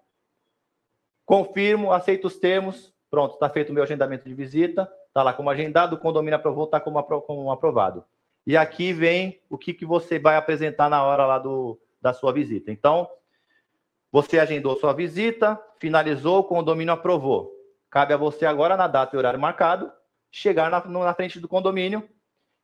confirmo, 1.26 1.92
aceito 1.92 2.26
os 2.26 2.38
termos, 2.38 2.94
pronto, 3.10 3.34
está 3.34 3.50
feito 3.50 3.70
o 3.70 3.74
meu 3.74 3.84
agendamento 3.84 4.28
de 4.28 4.34
visita, 4.34 4.92
está 5.08 5.22
lá 5.22 5.34
como 5.34 5.50
agendado, 5.50 5.96
o 5.96 6.00
condomínio 6.00 6.38
aprovou, 6.38 6.66
está 6.66 6.80
como, 6.80 7.02
como 7.04 7.52
aprovado. 7.52 8.04
E 8.48 8.58
aqui 8.58 8.94
vem 8.94 9.40
o 9.50 9.58
que, 9.58 9.74
que 9.74 9.86
você 9.86 10.18
vai 10.18 10.36
apresentar 10.38 10.90
na 10.90 11.04
hora 11.04 11.26
lá 11.26 11.38
do, 11.38 11.80
da 12.02 12.14
sua 12.14 12.32
visita. 12.34 12.72
Então, 12.72 13.08
Você 14.12 14.40
agendou 14.40 14.76
sua 14.76 14.92
visita, 14.94 15.62
finalizou, 15.80 16.40
o 16.40 16.44
condomínio 16.44 16.94
aprovou. 16.94 17.52
Cabe 17.90 18.14
a 18.14 18.18
você 18.18 18.46
agora, 18.46 18.76
na 18.76 18.88
data 18.88 19.16
e 19.16 19.20
horário 19.20 19.40
marcado, 19.40 19.92
chegar 20.32 20.70
na, 20.70 20.84
na 20.86 21.14
frente 21.14 21.40
do 21.40 21.48
condomínio. 21.48 22.08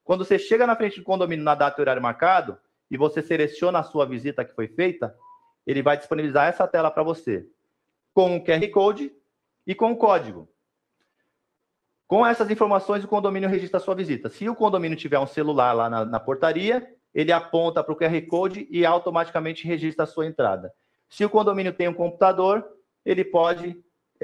Quando 0.03 0.23
você 0.23 0.37
chega 0.37 0.67
na 0.67 0.75
frente 0.75 0.99
do 0.99 1.03
condomínio 1.05 1.43
na 1.43 1.55
data 1.55 1.79
e 1.79 1.81
horário 1.81 2.01
marcado, 2.01 2.57
e 2.89 2.97
você 2.97 3.21
seleciona 3.21 3.79
a 3.79 3.83
sua 3.83 4.05
visita 4.05 4.45
que 4.45 4.53
foi 4.53 4.67
feita, 4.67 5.15
ele 5.65 5.81
vai 5.81 5.97
disponibilizar 5.97 6.47
essa 6.47 6.67
tela 6.67 6.91
para 6.91 7.03
você, 7.03 7.47
com 8.13 8.37
o 8.37 8.43
QR 8.43 8.69
Code 8.71 9.11
e 9.65 9.73
com 9.73 9.91
o 9.91 9.97
código. 9.97 10.47
Com 12.07 12.25
essas 12.25 12.51
informações, 12.51 13.03
o 13.03 13.07
condomínio 13.07 13.49
registra 13.49 13.79
a 13.79 13.81
sua 13.81 13.95
visita. 13.95 14.29
Se 14.29 14.47
o 14.47 14.55
condomínio 14.55 14.97
tiver 14.97 15.17
um 15.17 15.25
celular 15.25 15.73
lá 15.73 15.89
na, 15.89 16.05
na 16.05 16.19
portaria, 16.19 16.87
ele 17.13 17.31
aponta 17.31 17.83
para 17.83 17.93
o 17.93 17.97
QR 17.97 18.21
Code 18.27 18.67
e 18.69 18.85
automaticamente 18.85 19.65
registra 19.65 20.03
a 20.03 20.07
sua 20.07 20.27
entrada. 20.27 20.71
Se 21.09 21.25
o 21.25 21.29
condomínio 21.29 21.73
tem 21.73 21.87
um 21.87 21.93
computador, 21.93 22.63
ele 23.03 23.23
pode 23.23 23.75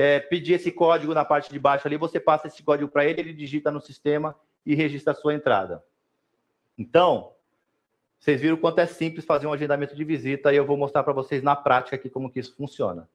é, 0.02 0.20
pedir 0.20 0.54
esse 0.54 0.72
código 0.72 1.14
na 1.14 1.24
parte 1.24 1.52
de 1.52 1.60
baixo 1.60 1.88
ali, 1.88 1.96
você 1.96 2.20
passa 2.20 2.48
esse 2.48 2.64
código 2.64 2.90
para 2.90 3.06
ele, 3.06 3.22
ele 3.22 3.34
digita 3.34 3.70
no 3.70 3.80
sistema 3.80 4.36
e 4.66 4.74
registra 4.74 5.14
a 5.14 5.16
sua 5.16 5.36
entrada. 5.36 5.84
Então, 6.76 7.34
vocês 8.20 8.42
viram 8.42 8.58
quanto 8.58 8.80
é 8.80 8.88
simples 8.88 9.26
fazer 9.26 9.46
um 9.46 9.54
agendamento 9.54 9.96
de 9.96 10.04
visita 10.04 10.52
e 10.52 10.56
eu 10.56 10.66
vou 10.66 10.76
mostrar 10.76 11.04
para 11.04 11.14
vocês 11.14 11.44
na 11.44 11.56
prática 11.56 11.96
aqui 11.96 12.10
como 12.10 12.32
que 12.32 12.40
isso 12.40 12.56
funciona. 12.56 13.08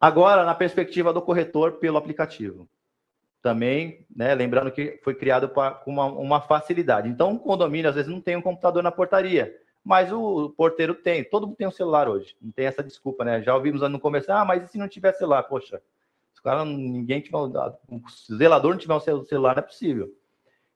Agora, 0.00 0.44
na 0.44 0.56
perspectiva 0.56 1.12
do 1.12 1.22
corretor 1.22 1.74
pelo 1.74 1.98
aplicativo. 1.98 2.68
Também, 3.40 4.04
né, 4.14 4.34
lembrando 4.34 4.72
que 4.72 4.98
foi 5.04 5.14
criado 5.14 5.48
com 5.48 5.60
uma, 5.86 6.06
uma, 6.06 6.40
facilidade. 6.40 7.08
Então, 7.08 7.30
um 7.30 7.38
condomínio, 7.38 7.88
às 7.88 7.94
vezes, 7.94 8.10
não 8.10 8.20
tem 8.20 8.36
um 8.36 8.42
computador 8.42 8.82
na 8.82 8.90
portaria, 8.90 9.56
mas 9.84 10.12
o 10.12 10.50
porteiro 10.50 10.94
tem. 10.94 11.24
Todo 11.24 11.46
mundo 11.46 11.56
tem 11.56 11.66
um 11.66 11.72
celular 11.72 12.08
hoje. 12.08 12.36
Não 12.40 12.52
tem 12.52 12.66
essa 12.66 12.82
desculpa, 12.82 13.24
né? 13.24 13.42
Já 13.42 13.54
ouvimos 13.54 13.80
no 13.82 13.98
começo, 14.00 14.30
ah, 14.32 14.44
mas 14.44 14.64
e 14.64 14.68
se 14.68 14.78
não 14.78 14.88
tiver 14.88 15.12
celular? 15.12 15.42
Poxa, 15.44 15.82
se 16.32 16.40
o 16.40 16.42
cara, 16.42 16.64
ninguém 16.64 17.20
tiver, 17.20 17.36
o 17.36 17.52
zelador 18.34 18.72
não 18.72 18.78
tiver 18.78 18.94
um 18.94 19.24
celular, 19.24 19.56
não 19.56 19.62
é 19.62 19.66
possível. 19.66 20.12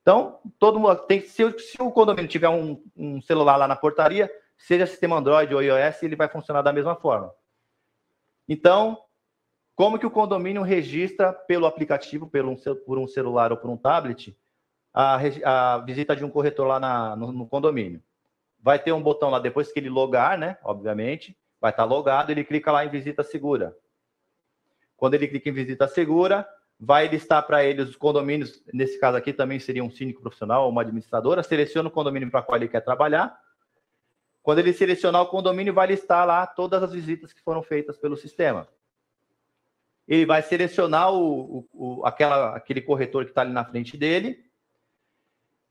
Então, 0.03 0.39
todo 0.59 0.79
mundo 0.79 0.97
tem. 0.99 1.21
Se, 1.21 1.59
se 1.59 1.81
o 1.81 1.91
condomínio 1.91 2.31
tiver 2.31 2.49
um, 2.49 2.81
um, 2.97 3.21
celular 3.21 3.57
lá 3.57 3.67
na 3.67 3.75
portaria, 3.75 4.31
seja 4.57 4.87
sistema 4.87 5.17
Android 5.17 5.53
ou 5.53 5.63
iOS, 5.63 6.03
ele 6.03 6.15
vai 6.15 6.29
funcionar 6.29 6.63
da 6.63 6.73
mesma 6.73 6.95
forma. 6.95 7.33
Então, 8.49 8.97
como 9.75 9.99
que 9.99 10.07
o 10.07 10.11
condomínio 10.11 10.63
registra 10.63 11.33
pelo 11.33 11.67
aplicativo, 11.67 12.29
pelo 12.29 12.53
um, 12.53 12.57
por 12.87 12.99
um 12.99 13.07
celular 13.09 13.51
ou 13.51 13.59
por 13.59 13.69
um 13.69 13.77
tablet, 13.77 14.37
a, 14.95 15.19
a 15.45 15.79
visita 15.79 16.15
de 16.15 16.25
um 16.25 16.31
corretor 16.31 16.67
lá 16.67 16.79
na, 16.79 17.17
no, 17.17 17.33
no, 17.33 17.47
condomínio? 17.47 18.01
Vai 18.67 18.81
ter 18.81 18.91
um 18.91 19.01
botão 19.01 19.31
lá 19.31 19.39
depois 19.39 19.71
que 19.71 19.79
ele 19.79 19.89
logar, 19.89 20.37
né? 20.37 20.59
Obviamente, 20.65 21.39
vai 21.61 21.71
estar 21.71 21.85
logado, 21.85 22.31
ele 22.31 22.43
clica 22.43 22.73
lá 22.73 22.85
em 22.85 22.89
visita 22.89 23.23
segura. 23.23 23.77
Quando 24.97 25.15
ele 25.15 25.29
clica 25.29 25.49
em 25.49 25.53
visita 25.53 25.87
segura, 25.87 26.45
vai 26.77 27.07
listar 27.07 27.47
para 27.47 27.65
ele 27.65 27.83
os 27.83 27.95
condomínios, 27.95 28.61
nesse 28.75 28.99
caso 28.99 29.17
aqui 29.17 29.33
também 29.33 29.61
seria 29.61 29.85
um 29.85 29.89
síndico 29.89 30.21
profissional 30.21 30.65
ou 30.65 30.71
uma 30.73 30.83
administradora, 30.83 31.45
seleciona 31.45 31.89
o 31.89 31.93
condomínio 31.93 32.29
para 32.29 32.43
qual 32.43 32.57
ele 32.57 32.67
quer 32.67 32.81
trabalhar. 32.81 33.39
Quando 34.43 34.59
ele 34.59 34.73
selecionar 34.73 35.23
o 35.23 35.29
condomínio, 35.29 35.73
vai 35.73 35.87
listar 35.87 36.27
lá 36.27 36.45
todas 36.45 36.83
as 36.83 36.93
visitas 36.93 37.33
que 37.33 37.43
foram 37.43 37.63
feitas 37.63 37.97
pelo 37.97 38.17
sistema. 38.17 38.67
Ele 40.09 40.27
vai 40.27 40.43
selecionar 40.43 41.15
o, 41.15 41.69
o, 41.73 42.01
o 42.01 42.05
aquela, 42.05 42.57
aquele 42.57 42.83
corretor 42.83 43.27
que 43.27 43.31
está 43.31 43.43
ali 43.43 43.53
na 43.53 43.65
frente 43.65 43.97
dele 43.97 44.45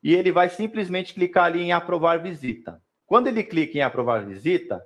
e 0.01 0.15
ele 0.15 0.31
vai 0.31 0.47
simplesmente 0.47 1.13
clicar 1.13 1.43
ali 1.43 1.61
em 1.61 1.73
aprovar 1.73 2.21
visita. 2.21 2.81
Quando 3.05 3.27
ele 3.27 3.43
clica 3.43 3.77
em 3.77 3.81
aprovar 3.81 4.25
visita, 4.25 4.85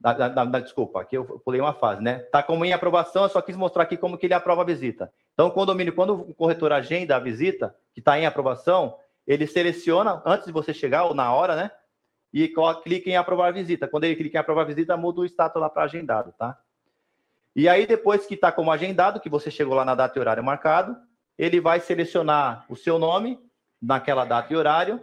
da, 0.00 0.12
da, 0.12 0.44
da, 0.44 0.60
desculpa, 0.60 1.00
aqui 1.00 1.16
eu 1.16 1.24
pulei 1.24 1.60
uma 1.60 1.72
fase, 1.72 2.02
né? 2.02 2.20
Tá 2.30 2.42
como 2.42 2.64
em 2.64 2.72
aprovação, 2.72 3.24
eu 3.24 3.28
só 3.28 3.42
quis 3.42 3.56
mostrar 3.56 3.82
aqui 3.82 3.96
como 3.96 4.16
que 4.16 4.26
ele 4.26 4.34
aprova 4.34 4.62
a 4.62 4.64
visita. 4.64 5.12
Então, 5.34 5.48
o 5.48 5.50
condomínio, 5.50 5.92
quando 5.92 6.14
o 6.14 6.34
corretor 6.34 6.72
agenda 6.72 7.16
a 7.16 7.20
visita, 7.20 7.74
que 7.92 8.00
está 8.00 8.18
em 8.18 8.26
aprovação, 8.26 8.96
ele 9.26 9.46
seleciona 9.46 10.22
antes 10.24 10.46
de 10.46 10.52
você 10.52 10.72
chegar 10.72 11.04
ou 11.04 11.14
na 11.14 11.32
hora, 11.32 11.56
né? 11.56 11.70
E 12.32 12.52
clica 12.82 13.10
em 13.10 13.16
aprovar 13.16 13.52
visita. 13.52 13.88
Quando 13.88 14.04
ele 14.04 14.16
clica 14.16 14.38
em 14.38 14.40
aprovar 14.40 14.64
visita, 14.64 14.96
muda 14.96 15.20
o 15.20 15.24
status 15.24 15.60
lá 15.60 15.68
para 15.68 15.82
agendado, 15.82 16.32
tá? 16.38 16.58
E 17.56 17.68
aí, 17.68 17.86
depois 17.86 18.24
que 18.24 18.34
está 18.34 18.52
como 18.52 18.70
agendado, 18.70 19.20
que 19.20 19.28
você 19.28 19.50
chegou 19.50 19.74
lá 19.74 19.84
na 19.84 19.94
data 19.94 20.16
e 20.16 20.20
horário 20.20 20.44
marcado, 20.44 20.96
ele 21.36 21.60
vai 21.60 21.80
selecionar 21.80 22.64
o 22.68 22.76
seu 22.76 22.98
nome 22.98 23.38
naquela 23.82 24.24
data 24.24 24.52
e 24.52 24.56
horário 24.56 25.00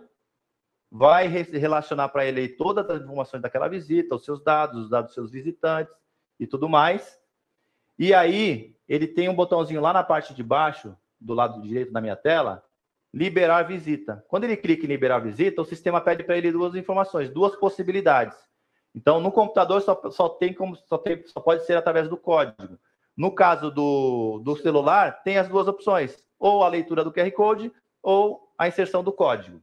vai 0.98 1.28
relacionar 1.28 2.08
para 2.08 2.26
ele 2.26 2.48
todas 2.48 2.90
as 2.90 3.02
informações 3.02 3.42
daquela 3.42 3.68
visita, 3.68 4.16
os 4.16 4.24
seus 4.24 4.42
dados, 4.42 4.84
os 4.84 4.90
dados 4.90 5.08
dos 5.08 5.14
seus 5.14 5.30
visitantes 5.30 5.94
e 6.40 6.48
tudo 6.48 6.70
mais. 6.70 7.20
E 8.00 8.14
aí, 8.14 8.78
ele 8.88 9.06
tem 9.06 9.28
um 9.28 9.36
botãozinho 9.36 9.82
lá 9.82 9.92
na 9.92 10.04
parte 10.04 10.34
de 10.34 10.42
baixo, 10.42 10.96
do 11.20 11.34
lado 11.34 11.62
direito 11.62 11.92
da 11.92 12.00
minha 12.00 12.16
tela, 12.16 12.64
liberar 13.14 13.64
visita. 13.64 14.24
Quando 14.30 14.46
ele 14.46 14.56
clica 14.56 14.86
em 14.86 14.88
liberar 14.88 15.20
visita, 15.20 15.62
o 15.62 15.66
sistema 15.66 16.00
pede 16.00 16.24
para 16.24 16.38
ele 16.38 16.50
duas 16.50 16.76
informações, 16.76 17.30
duas 17.30 17.58
possibilidades. 17.58 18.38
Então, 18.94 19.20
no 19.20 19.34
computador 19.34 19.82
só, 19.82 20.02
só 20.10 20.30
tem 20.30 20.54
como 20.54 20.78
só, 20.78 20.98
tem, 20.98 21.26
só 21.28 21.42
pode 21.42 21.66
ser 21.66 21.76
através 21.76 22.08
do 22.08 22.16
código. 22.16 22.80
No 23.18 23.34
caso 23.34 23.70
do, 23.70 24.40
do 24.46 24.56
celular, 24.56 25.24
tem 25.24 25.38
as 25.38 25.50
duas 25.50 25.68
opções: 25.68 26.26
ou 26.40 26.64
a 26.64 26.70
leitura 26.70 27.04
do 27.04 27.12
QR 27.12 27.30
Code 27.32 27.70
ou 28.02 28.54
a 28.58 28.66
inserção 28.70 29.04
do 29.04 29.12
código. 29.12 29.62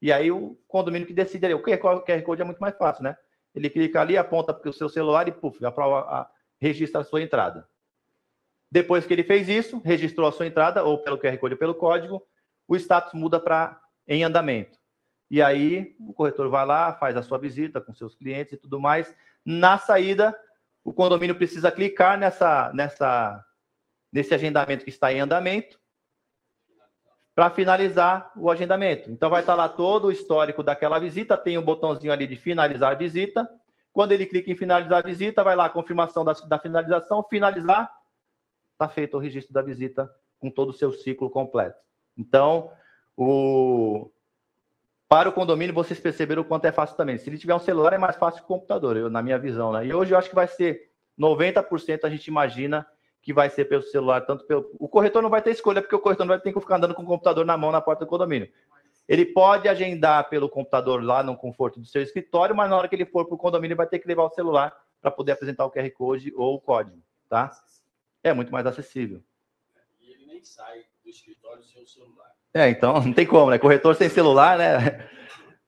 E 0.00 0.12
aí 0.12 0.30
o 0.30 0.56
condomínio 0.68 1.06
que 1.06 1.12
decide 1.12 1.46
ali. 1.46 1.54
O 1.54 1.62
QR 1.62 2.22
Code 2.24 2.42
é 2.42 2.44
muito 2.44 2.58
mais 2.60 2.76
fácil, 2.76 3.02
né? 3.02 3.16
Ele 3.54 3.68
clica 3.68 4.00
ali, 4.00 4.16
aponta 4.16 4.54
para 4.54 4.70
o 4.70 4.72
seu 4.72 4.88
celular 4.88 5.26
e, 5.26 5.32
puf, 5.32 5.64
aprova, 5.64 6.00
a, 6.00 6.30
registra 6.60 7.00
a 7.00 7.04
sua 7.04 7.22
entrada. 7.22 7.68
Depois 8.70 9.06
que 9.06 9.12
ele 9.12 9.24
fez 9.24 9.48
isso, 9.48 9.80
registrou 9.84 10.28
a 10.28 10.32
sua 10.32 10.46
entrada, 10.46 10.84
ou 10.84 10.98
pelo 10.98 11.18
QR 11.18 11.36
Code 11.38 11.54
ou 11.54 11.58
pelo 11.58 11.74
código, 11.74 12.22
o 12.66 12.76
status 12.76 13.14
muda 13.14 13.40
para 13.40 13.80
em 14.06 14.22
andamento. 14.22 14.78
E 15.30 15.42
aí 15.42 15.96
o 16.00 16.12
corretor 16.12 16.48
vai 16.48 16.64
lá, 16.64 16.92
faz 16.94 17.16
a 17.16 17.22
sua 17.22 17.38
visita 17.38 17.80
com 17.80 17.94
seus 17.94 18.14
clientes 18.14 18.52
e 18.52 18.56
tudo 18.56 18.78
mais. 18.78 19.14
Na 19.44 19.78
saída, 19.78 20.38
o 20.84 20.92
condomínio 20.92 21.34
precisa 21.34 21.72
clicar 21.72 22.18
nessa, 22.18 22.70
nessa, 22.72 23.44
nesse 24.12 24.34
agendamento 24.34 24.84
que 24.84 24.90
está 24.90 25.12
em 25.12 25.20
andamento 25.20 25.78
para 27.38 27.50
finalizar 27.50 28.32
o 28.34 28.50
agendamento. 28.50 29.12
Então, 29.12 29.30
vai 29.30 29.42
estar 29.42 29.54
lá 29.54 29.68
todo 29.68 30.08
o 30.08 30.10
histórico 30.10 30.60
daquela 30.60 30.98
visita, 30.98 31.36
tem 31.36 31.56
um 31.56 31.62
botãozinho 31.62 32.12
ali 32.12 32.26
de 32.26 32.34
finalizar 32.34 32.90
a 32.90 32.94
visita. 32.96 33.48
Quando 33.92 34.10
ele 34.10 34.26
clica 34.26 34.50
em 34.50 34.56
finalizar 34.56 34.98
a 34.98 35.06
visita, 35.06 35.44
vai 35.44 35.54
lá 35.54 35.66
a 35.66 35.70
confirmação 35.70 36.24
da, 36.24 36.32
da 36.32 36.58
finalização, 36.58 37.22
finalizar, 37.22 37.88
está 38.72 38.88
feito 38.88 39.16
o 39.16 39.20
registro 39.20 39.54
da 39.54 39.62
visita 39.62 40.12
com 40.40 40.50
todo 40.50 40.70
o 40.70 40.72
seu 40.72 40.90
ciclo 40.90 41.30
completo. 41.30 41.78
Então, 42.16 42.72
o... 43.16 44.10
para 45.08 45.28
o 45.28 45.32
condomínio, 45.32 45.72
vocês 45.72 46.00
perceberam 46.00 46.42
o 46.42 46.44
quanto 46.44 46.64
é 46.64 46.72
fácil 46.72 46.96
também. 46.96 47.18
Se 47.18 47.30
ele 47.30 47.38
tiver 47.38 47.54
um 47.54 47.60
celular, 47.60 47.92
é 47.92 47.98
mais 47.98 48.16
fácil 48.16 48.40
que 48.40 48.46
o 48.46 48.48
computador, 48.48 48.96
eu, 48.96 49.08
na 49.08 49.22
minha 49.22 49.38
visão. 49.38 49.72
Né? 49.74 49.86
E 49.86 49.94
hoje 49.94 50.12
eu 50.12 50.18
acho 50.18 50.28
que 50.28 50.34
vai 50.34 50.48
ser 50.48 50.90
90% 51.16 52.00
a 52.02 52.10
gente 52.10 52.26
imagina 52.26 52.84
que 53.22 53.32
vai 53.32 53.50
ser 53.50 53.66
pelo 53.66 53.82
celular, 53.82 54.22
tanto 54.22 54.44
pelo. 54.46 54.70
O 54.78 54.88
corretor 54.88 55.22
não 55.22 55.30
vai 55.30 55.42
ter 55.42 55.50
escolha, 55.50 55.82
porque 55.82 55.94
o 55.94 56.00
corretor 56.00 56.24
não 56.24 56.34
vai 56.34 56.40
ter 56.40 56.52
que 56.52 56.60
ficar 56.60 56.76
andando 56.76 56.94
com 56.94 57.02
o 57.02 57.06
computador 57.06 57.44
na 57.44 57.56
mão 57.56 57.70
na 57.70 57.80
porta 57.80 58.04
do 58.04 58.08
condomínio. 58.08 58.48
Ele 59.08 59.24
pode 59.24 59.68
agendar 59.68 60.28
pelo 60.28 60.48
computador 60.48 61.02
lá 61.02 61.22
no 61.22 61.36
conforto 61.36 61.80
do 61.80 61.86
seu 61.86 62.02
escritório, 62.02 62.54
mas 62.54 62.68
na 62.68 62.76
hora 62.76 62.88
que 62.88 62.94
ele 62.94 63.06
for 63.06 63.24
para 63.24 63.34
o 63.34 63.38
condomínio, 63.38 63.72
ele 63.72 63.78
vai 63.78 63.86
ter 63.86 63.98
que 63.98 64.06
levar 64.06 64.24
o 64.24 64.30
celular 64.30 64.76
para 65.00 65.10
poder 65.10 65.32
apresentar 65.32 65.64
o 65.64 65.70
QR 65.70 65.90
Code 65.90 66.32
ou 66.36 66.56
o 66.56 66.60
código, 66.60 66.98
tá? 67.28 67.50
É 68.22 68.32
muito 68.34 68.52
mais 68.52 68.66
acessível. 68.66 69.22
E 70.00 70.12
ele 70.12 70.26
nem 70.26 70.44
sai 70.44 70.84
do 71.02 71.08
escritório 71.08 71.62
sem 71.64 71.82
o 71.82 71.86
celular. 71.86 72.30
É, 72.52 72.68
então 72.68 72.94
não 73.00 73.12
tem 73.12 73.26
como, 73.26 73.50
né? 73.50 73.58
Corretor 73.58 73.94
sem 73.94 74.08
celular, 74.08 74.58
né? 74.58 75.08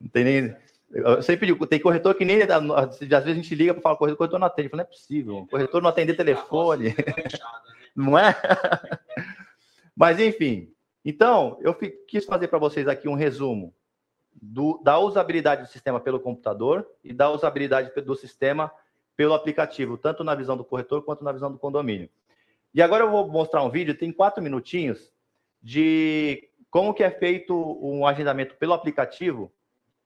Não 0.00 0.08
tem 0.08 0.24
nem. 0.24 0.56
Eu 0.92 1.22
sempre 1.22 1.46
digo, 1.46 1.66
tem 1.66 1.78
corretor 1.78 2.14
que 2.14 2.24
nem. 2.24 2.42
Às 2.42 2.98
vezes 2.98 3.12
a 3.12 3.34
gente 3.34 3.54
liga 3.54 3.72
para 3.72 3.82
falar 3.82 3.96
corretor, 3.96 4.14
o 4.14 4.18
corretor 4.18 4.40
não 4.40 4.46
atende. 4.46 4.66
Eu 4.66 4.70
falo, 4.70 4.78
não 4.78 4.84
é 4.84 4.88
possível. 4.88 5.38
O 5.38 5.46
corretor 5.46 5.82
não 5.82 5.90
atender 5.90 6.16
telefone. 6.16 6.94
Não 7.94 8.16
é? 8.16 8.36
Mas, 9.96 10.20
enfim. 10.20 10.72
Então, 11.04 11.58
eu 11.60 11.74
quis 11.74 12.24
fazer 12.24 12.46
para 12.46 12.58
vocês 12.58 12.86
aqui 12.86 13.08
um 13.08 13.14
resumo 13.14 13.74
do, 14.40 14.80
da 14.82 14.98
usabilidade 14.98 15.62
do 15.62 15.68
sistema 15.68 15.98
pelo 15.98 16.20
computador 16.20 16.86
e 17.02 17.12
da 17.12 17.30
usabilidade 17.30 17.90
do 18.00 18.14
sistema 18.14 18.70
pelo 19.16 19.34
aplicativo, 19.34 19.98
tanto 19.98 20.22
na 20.22 20.34
visão 20.34 20.56
do 20.56 20.64
corretor 20.64 21.02
quanto 21.02 21.24
na 21.24 21.32
visão 21.32 21.50
do 21.50 21.58
condomínio. 21.58 22.08
E 22.72 22.80
agora 22.80 23.04
eu 23.04 23.10
vou 23.10 23.28
mostrar 23.28 23.62
um 23.62 23.70
vídeo, 23.70 23.98
tem 23.98 24.12
quatro 24.12 24.42
minutinhos, 24.42 25.12
de 25.62 26.48
como 26.70 26.94
que 26.94 27.02
é 27.02 27.10
feito 27.10 27.54
um 27.82 28.06
agendamento 28.06 28.54
pelo 28.54 28.72
aplicativo 28.72 29.52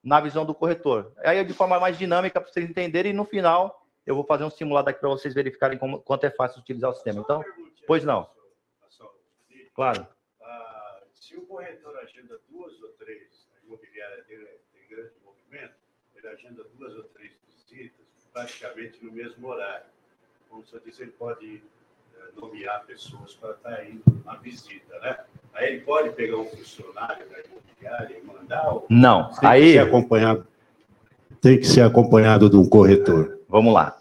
na 0.04 0.20
visão 0.20 0.44
do 0.44 0.54
corretor. 0.54 1.12
Aí 1.24 1.42
de 1.42 1.54
forma 1.54 1.80
mais 1.80 1.96
dinâmica 1.96 2.40
para 2.40 2.50
vocês 2.50 2.68
entenderem 2.68 3.10
e 3.12 3.14
no 3.14 3.24
final 3.24 3.82
eu 4.04 4.14
vou 4.14 4.24
fazer 4.24 4.44
um 4.44 4.50
simulado 4.50 4.90
aqui 4.90 5.00
para 5.00 5.08
vocês 5.08 5.32
verificarem 5.32 5.78
como, 5.78 5.98
quanto 6.00 6.24
é 6.24 6.30
fácil 6.30 6.60
utilizar 6.60 6.90
o 6.90 6.94
sistema. 6.94 7.20
Então, 7.20 7.42
pois 7.86 8.04
não. 8.04 8.28
Claro. 9.74 10.06
Ah, 10.42 11.00
se 11.14 11.34
o 11.36 11.46
corretor 11.46 11.96
agenda 11.98 12.38
duas 12.48 12.80
ou 12.82 12.90
três, 12.90 13.48
a 13.56 13.66
imobiliária 13.66 14.22
dele 14.24 14.46
tem 14.72 14.86
grande 14.88 15.14
movimento, 15.24 15.74
ele 16.14 16.28
agenda 16.28 16.62
duas 16.74 16.94
ou 16.94 17.04
três 17.04 17.32
visitas, 17.48 18.06
praticamente 18.32 19.02
no 19.04 19.10
mesmo 19.10 19.48
horário. 19.48 19.86
Como 20.48 20.62
o 20.62 20.66
senhor 20.66 20.82
disse, 20.84 21.02
ele 21.02 21.12
pode 21.12 21.62
eh, 22.14 22.30
nomear 22.36 22.84
pessoas 22.84 23.34
para 23.34 23.54
estar 23.54 23.84
indo 23.84 24.04
na 24.24 24.36
visita, 24.36 24.98
né? 25.00 25.24
Aí 25.54 25.72
ele 25.72 25.80
pode 25.80 26.10
pegar 26.10 26.36
um 26.36 26.44
funcionário 26.44 27.24
da 27.28 27.36
imobiliária 27.40 28.16
e 28.20 28.26
mandar. 28.26 28.68
ou 28.74 28.86
Não, 28.90 29.28
Tem 29.28 29.38
que 29.38 29.46
aí 29.46 29.72
ser 29.72 29.78
acompanhado. 29.78 30.46
Tem 31.40 31.58
que 31.58 31.66
ser 31.66 31.82
acompanhado 31.82 32.50
de 32.50 32.56
um 32.56 32.68
corretor. 32.68 33.38
Vamos 33.48 33.72
lá. 33.72 33.96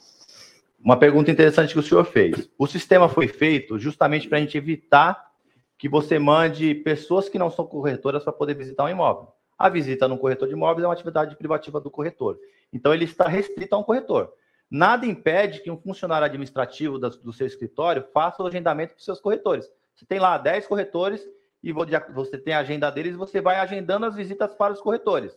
Uma 0.84 0.97
pergunta 0.97 1.32
interessante 1.32 1.74
que 1.74 1.80
o 1.80 1.84
senhor 1.84 2.04
fez. 2.06 2.49
O 2.58 2.68
sistema 2.68 3.08
foi 3.08 3.28
feito 3.28 3.78
justamente 3.78 4.28
para 4.28 4.38
a 4.38 4.41
gente 4.41 4.58
evitar 4.58 5.32
que 5.78 5.88
você 5.88 6.18
mande 6.18 6.74
pessoas 6.76 7.30
que 7.30 7.38
não 7.38 7.51
são 7.51 7.66
corretoras 7.66 8.24
para 8.24 8.34
poder 8.34 8.56
visitar 8.56 8.86
um 8.86 8.89
imóvel. 8.89 9.28
A 9.58 9.70
visita 9.70 10.08
no 10.08 10.18
corretor 10.18 10.47
de 10.47 10.54
imóveis 10.54 10.84
é 10.84 10.88
uma 10.88 10.93
atividade 10.93 11.36
privativa 11.36 11.80
do 11.80 11.91
corretor. 11.91 12.38
Então, 12.72 12.93
ele 12.93 13.06
está 13.06 13.28
restrito 13.28 13.76
a 13.76 13.78
um 13.78 13.84
corretor. 13.84 14.34
Nada 14.70 15.06
impede 15.06 15.60
que 15.60 15.70
um 15.70 15.78
funcionário 15.78 16.26
administrativo 16.26 16.97
do 16.97 17.32
seu 17.32 17.45
escritório 17.45 18.04
faça 18.14 18.41
o 18.41 18.47
agendamento 18.47 18.93
para 18.93 18.99
os 18.99 19.06
seus 19.06 19.22
corretores. 19.22 19.70
Você 19.95 20.06
tem 20.06 20.20
lá 20.20 20.38
10 20.38 20.66
corretores 20.66 21.22
e 21.64 21.72
você 21.72 22.38
tem 22.38 22.53
a 22.53 22.59
agenda 22.59 22.91
deles 22.91 23.14
e 23.14 23.18
você 23.18 23.39
vai 23.39 23.55
agendando 23.55 24.05
as 24.05 24.16
visitas 24.16 24.53
para 24.53 24.74
os 24.74 24.82
corretores. 24.82 25.34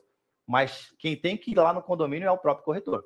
Mas 0.46 0.92
quem 0.98 1.16
tem 1.16 1.36
que 1.36 1.52
ir 1.52 1.56
lá 1.56 1.72
no 1.72 1.82
condomínio 1.82 2.26
é 2.26 2.30
o 2.30 2.38
próprio 2.38 2.64
corretor. 2.64 3.04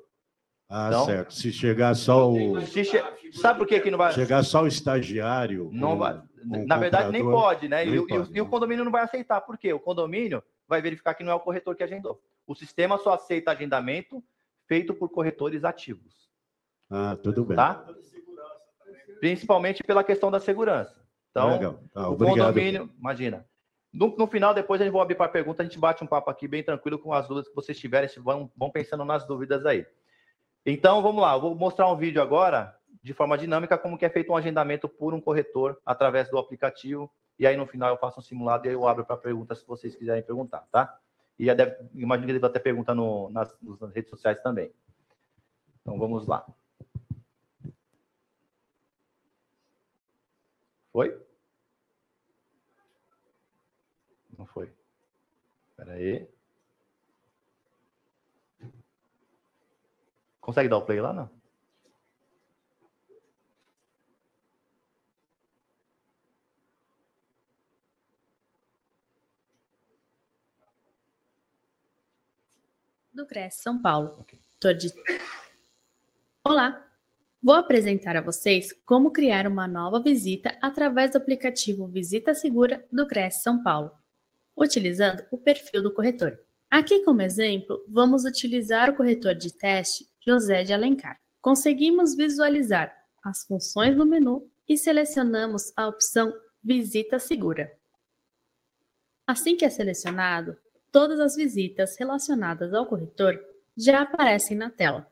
Ah, 0.67 0.87
Então- 0.87 1.05
certo. 1.05 1.33
Se 1.33 1.51
chegar 1.51 1.93
só 1.95 2.31
o. 2.31 2.61
Se 2.61 2.83
che- 2.85 3.03
Sabe 3.33 3.59
por 3.59 3.67
que, 3.67 3.79
que 3.79 3.91
não 3.91 3.97
vai? 3.97 4.13
Chegar 4.13 4.41
só 4.43 4.63
o 4.63 4.67
estagiário. 4.67 5.69
Não 5.73 5.91
com- 5.91 5.97
vai. 5.99 6.21
Na 6.45 6.77
verdade, 6.77 7.11
nem 7.11 7.23
pode, 7.23 7.67
né? 7.67 7.85
E, 7.85 7.89
nem 7.91 7.99
o- 7.99 8.01
e 8.01 8.03
o- 8.03 8.07
pode. 8.07 8.37
e 8.37 8.41
o 8.41 8.47
condomínio 8.47 8.83
não 8.85 8.91
vai 8.91 9.03
aceitar. 9.03 9.41
Por 9.41 9.57
quê? 9.57 9.71
O 9.73 9.79
condomínio 9.79 10.41
vai 10.67 10.81
verificar 10.81 11.13
que 11.13 11.23
não 11.23 11.31
é 11.31 11.35
o 11.35 11.39
corretor 11.39 11.75
que 11.75 11.83
agendou. 11.83 12.21
O 12.47 12.55
sistema 12.55 12.97
só 12.97 13.13
aceita 13.13 13.51
agendamento 13.51 14.23
feito 14.65 14.93
por 14.93 15.09
corretores 15.09 15.63
ativos, 15.65 16.29
Ah, 16.89 17.17
tudo 17.21 17.43
bem. 17.43 17.57
tá? 17.57 17.85
Principalmente 19.19 19.83
pela 19.83 20.03
questão 20.03 20.31
da 20.31 20.39
segurança. 20.39 21.00
Então. 21.31 21.79
Tá, 21.93 22.09
o 22.09 22.13
obrigado. 22.13 22.37
condomínio, 22.37 22.89
imagina. 22.99 23.45
No, 23.91 24.15
no 24.15 24.27
final, 24.27 24.53
depois 24.53 24.79
a 24.79 24.85
gente 24.85 24.93
vai 24.93 25.01
abrir 25.01 25.15
para 25.15 25.27
pergunta, 25.27 25.61
a 25.61 25.65
gente 25.65 25.79
bate 25.79 26.03
um 26.03 26.07
papo 26.07 26.29
aqui 26.29 26.47
bem 26.47 26.63
tranquilo 26.63 26.97
com 26.97 27.13
as 27.13 27.27
dúvidas 27.27 27.49
que 27.49 27.55
vocês 27.55 27.77
tiverem, 27.77 28.09
vão, 28.17 28.49
vão 28.55 28.69
pensando 28.69 29.03
nas 29.03 29.25
dúvidas 29.25 29.65
aí. 29.65 29.85
Então, 30.65 31.01
vamos 31.01 31.21
lá, 31.21 31.33
eu 31.33 31.41
vou 31.41 31.55
mostrar 31.55 31.91
um 31.91 31.97
vídeo 31.97 32.21
agora, 32.21 32.73
de 33.03 33.13
forma 33.13 33.37
dinâmica, 33.37 33.77
como 33.77 33.97
que 33.97 34.05
é 34.05 34.09
feito 34.09 34.31
um 34.31 34.37
agendamento 34.37 34.87
por 34.87 35.13
um 35.13 35.19
corretor 35.19 35.77
através 35.85 36.29
do 36.29 36.37
aplicativo, 36.37 37.11
e 37.37 37.47
aí 37.47 37.57
no 37.57 37.65
final 37.65 37.89
eu 37.89 37.97
faço 37.97 38.19
um 38.19 38.23
simulado 38.23 38.65
e 38.65 38.69
aí 38.69 38.75
eu 38.75 38.87
abro 38.87 39.03
para 39.03 39.17
perguntas 39.17 39.59
se 39.59 39.67
vocês 39.67 39.95
quiserem 39.95 40.23
perguntar, 40.23 40.65
tá? 40.71 40.97
E 41.37 41.45
já 41.45 41.53
deve, 41.53 41.75
imagino 41.95 42.27
que 42.27 42.31
ele 42.33 42.39
vai 42.39 42.51
ter 42.51 42.59
pergunta 42.59 42.93
no, 42.93 43.29
nas, 43.31 43.53
nas 43.79 43.91
redes 43.93 44.11
sociais 44.11 44.39
também. 44.41 44.71
Então, 45.81 45.97
vamos 45.97 46.27
lá. 46.27 46.45
Foi? 50.91 51.25
Não 54.37 54.45
foi. 54.45 54.71
Espera 55.69 55.93
aí. 55.93 56.27
Consegue 60.39 60.69
dar 60.69 60.77
o 60.77 60.85
play 60.85 60.99
lá, 60.99 61.13
não? 61.13 61.41
do 73.21 73.25
CRES 73.25 73.55
São 73.55 73.79
Paulo. 73.79 74.25
Tô 74.59 74.73
de... 74.73 74.91
Olá! 76.43 76.90
Vou 77.43 77.55
apresentar 77.55 78.15
a 78.15 78.21
vocês 78.21 78.71
como 78.85 79.09
criar 79.09 79.47
uma 79.47 79.67
nova 79.67 79.99
visita 79.99 80.55
através 80.61 81.11
do 81.11 81.17
aplicativo 81.17 81.87
Visita 81.87 82.35
Segura 82.35 82.85
do 82.91 83.07
CRES 83.07 83.41
São 83.41 83.63
Paulo, 83.63 83.91
utilizando 84.55 85.23
o 85.31 85.39
perfil 85.39 85.81
do 85.81 85.91
corretor. 85.91 86.39
Aqui 86.69 87.03
como 87.03 87.23
exemplo, 87.23 87.83
vamos 87.87 88.25
utilizar 88.25 88.91
o 88.91 88.95
corretor 88.95 89.33
de 89.33 89.51
teste 89.51 90.07
José 90.23 90.63
de 90.63 90.71
Alencar. 90.71 91.19
Conseguimos 91.41 92.15
visualizar 92.15 92.95
as 93.23 93.43
funções 93.43 93.95
do 93.95 94.05
menu 94.05 94.47
e 94.69 94.77
selecionamos 94.77 95.73
a 95.75 95.87
opção 95.87 96.31
Visita 96.63 97.17
Segura. 97.17 97.75
Assim 99.25 99.57
que 99.57 99.65
é 99.65 99.69
selecionado, 99.71 100.55
todas 100.91 101.19
as 101.19 101.35
visitas 101.35 101.97
relacionadas 101.97 102.71
ao 102.71 102.85
corretor 102.85 103.43
já 103.75 104.01
aparecem 104.01 104.55
na 104.55 104.69
tela. 104.69 105.10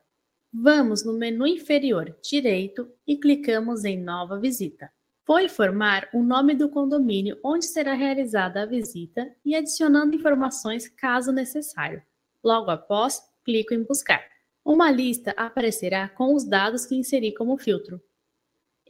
Vamos 0.51 1.05
no 1.05 1.13
menu 1.13 1.45
inferior 1.45 2.17
direito 2.23 2.91
e 3.05 3.15
clicamos 3.17 3.85
em 3.85 4.01
Nova 4.01 4.39
Visita. 4.39 4.91
Vou 5.27 5.39
informar 5.39 6.09
o 6.11 6.23
nome 6.23 6.55
do 6.55 6.67
condomínio 6.69 7.39
onde 7.43 7.65
será 7.65 7.93
realizada 7.93 8.63
a 8.63 8.65
visita 8.65 9.31
e 9.45 9.53
adicionando 9.53 10.15
informações 10.15 10.87
caso 10.87 11.31
necessário. 11.31 12.01
Logo 12.43 12.71
após, 12.71 13.21
clico 13.45 13.75
em 13.75 13.83
Buscar. 13.83 14.23
Uma 14.65 14.89
lista 14.89 15.35
aparecerá 15.37 16.09
com 16.09 16.33
os 16.33 16.43
dados 16.43 16.83
que 16.83 16.95
inseri 16.95 17.31
como 17.31 17.55
filtro. 17.55 18.01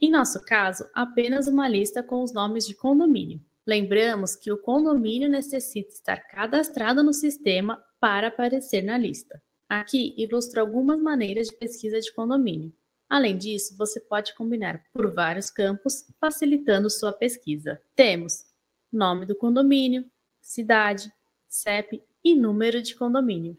Em 0.00 0.10
nosso 0.10 0.42
caso, 0.46 0.88
apenas 0.94 1.46
uma 1.46 1.68
lista 1.68 2.02
com 2.02 2.22
os 2.22 2.32
nomes 2.32 2.66
de 2.66 2.74
condomínio. 2.74 3.38
Lembramos 3.66 4.34
que 4.34 4.50
o 4.50 4.56
condomínio 4.56 5.28
necessita 5.28 5.90
estar 5.90 6.26
cadastrado 6.26 7.02
no 7.02 7.12
sistema 7.12 7.84
para 8.00 8.28
aparecer 8.28 8.82
na 8.82 8.96
lista. 8.96 9.42
Aqui 9.70 10.12
ilustro 10.18 10.60
algumas 10.60 11.00
maneiras 11.00 11.46
de 11.46 11.54
pesquisa 11.54 12.00
de 12.00 12.12
condomínio. 12.12 12.72
Além 13.08 13.38
disso, 13.38 13.76
você 13.78 14.00
pode 14.00 14.34
combinar 14.34 14.84
por 14.92 15.14
vários 15.14 15.48
campos, 15.48 16.04
facilitando 16.20 16.90
sua 16.90 17.12
pesquisa. 17.12 17.80
Temos 17.94 18.44
nome 18.92 19.24
do 19.24 19.36
condomínio, 19.36 20.10
cidade, 20.40 21.12
CEP 21.48 22.02
e 22.24 22.34
número 22.34 22.82
de 22.82 22.96
condomínio. 22.96 23.56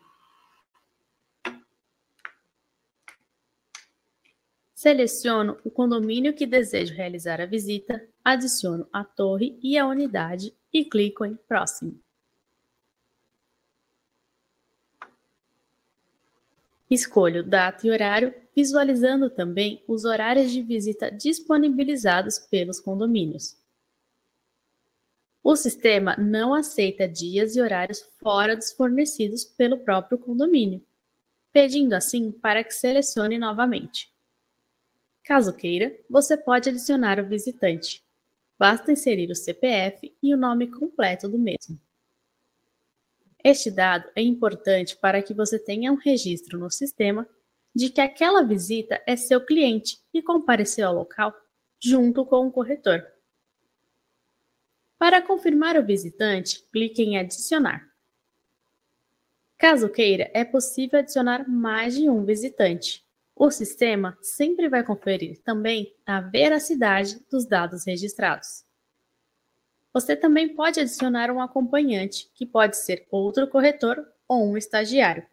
Seleciono 4.75 5.57
o 5.63 5.71
condomínio 5.71 6.33
que 6.33 6.45
desejo 6.45 6.93
realizar 6.93 7.39
a 7.39 7.45
visita, 7.45 8.05
adiciono 8.21 8.85
a 8.91 9.05
torre 9.05 9.57
e 9.63 9.77
a 9.77 9.87
unidade 9.87 10.53
e 10.73 10.83
clico 10.83 11.23
em 11.23 11.35
Próximo. 11.35 11.97
Escolho 16.91 17.41
data 17.41 17.87
e 17.87 17.89
horário, 17.89 18.35
visualizando 18.53 19.29
também 19.29 19.81
os 19.87 20.03
horários 20.03 20.51
de 20.51 20.61
visita 20.61 21.09
disponibilizados 21.09 22.37
pelos 22.37 22.81
condomínios. 22.81 23.55
O 25.41 25.55
sistema 25.55 26.17
não 26.17 26.53
aceita 26.53 27.07
dias 27.07 27.55
e 27.55 27.61
horários 27.61 28.01
fora 28.21 28.57
dos 28.57 28.73
fornecidos 28.73 29.45
pelo 29.45 29.79
próprio 29.79 30.17
condomínio, 30.17 30.85
pedindo 31.53 31.93
assim 31.93 32.29
para 32.29 32.61
que 32.61 32.73
selecione 32.73 33.37
novamente. 33.37 34.13
Caso 35.23 35.53
queira, 35.53 35.97
você 36.09 36.35
pode 36.35 36.67
adicionar 36.67 37.21
o 37.21 37.25
visitante. 37.25 38.03
Basta 38.59 38.91
inserir 38.91 39.31
o 39.31 39.35
CPF 39.35 40.13
e 40.21 40.33
o 40.33 40.37
nome 40.37 40.67
completo 40.67 41.29
do 41.29 41.39
mesmo. 41.39 41.79
Este 43.43 43.71
dado 43.71 44.09
é 44.15 44.21
importante 44.21 44.95
para 44.95 45.21
que 45.21 45.33
você 45.33 45.57
tenha 45.57 45.91
um 45.91 45.95
registro 45.95 46.59
no 46.59 46.69
sistema 46.69 47.27
de 47.73 47.89
que 47.89 48.01
aquela 48.01 48.43
visita 48.43 49.01
é 49.07 49.15
seu 49.15 49.43
cliente 49.43 49.99
e 50.13 50.21
compareceu 50.21 50.87
ao 50.87 50.95
local 50.95 51.33
junto 51.79 52.25
com 52.25 52.47
o 52.47 52.51
corretor. 52.51 53.05
Para 54.99 55.21
confirmar 55.21 55.77
o 55.77 55.85
visitante, 55.85 56.63
clique 56.71 57.01
em 57.01 57.17
Adicionar. 57.17 57.89
Caso 59.57 59.89
queira, 59.89 60.29
é 60.33 60.43
possível 60.43 60.99
adicionar 60.99 61.47
mais 61.49 61.95
de 61.95 62.09
um 62.09 62.23
visitante. 62.23 63.03
O 63.35 63.49
sistema 63.49 64.17
sempre 64.21 64.69
vai 64.69 64.83
conferir 64.83 65.41
também 65.43 65.95
a 66.05 66.21
veracidade 66.21 67.19
dos 67.31 67.45
dados 67.47 67.85
registrados. 67.85 68.63
Você 69.93 70.15
também 70.15 70.55
pode 70.55 70.79
adicionar 70.79 71.29
um 71.31 71.41
acompanhante, 71.41 72.31
que 72.33 72.45
pode 72.45 72.77
ser 72.77 73.07
outro 73.11 73.47
corretor 73.47 74.05
ou 74.27 74.49
um 74.49 74.57
estagiário. 74.57 75.25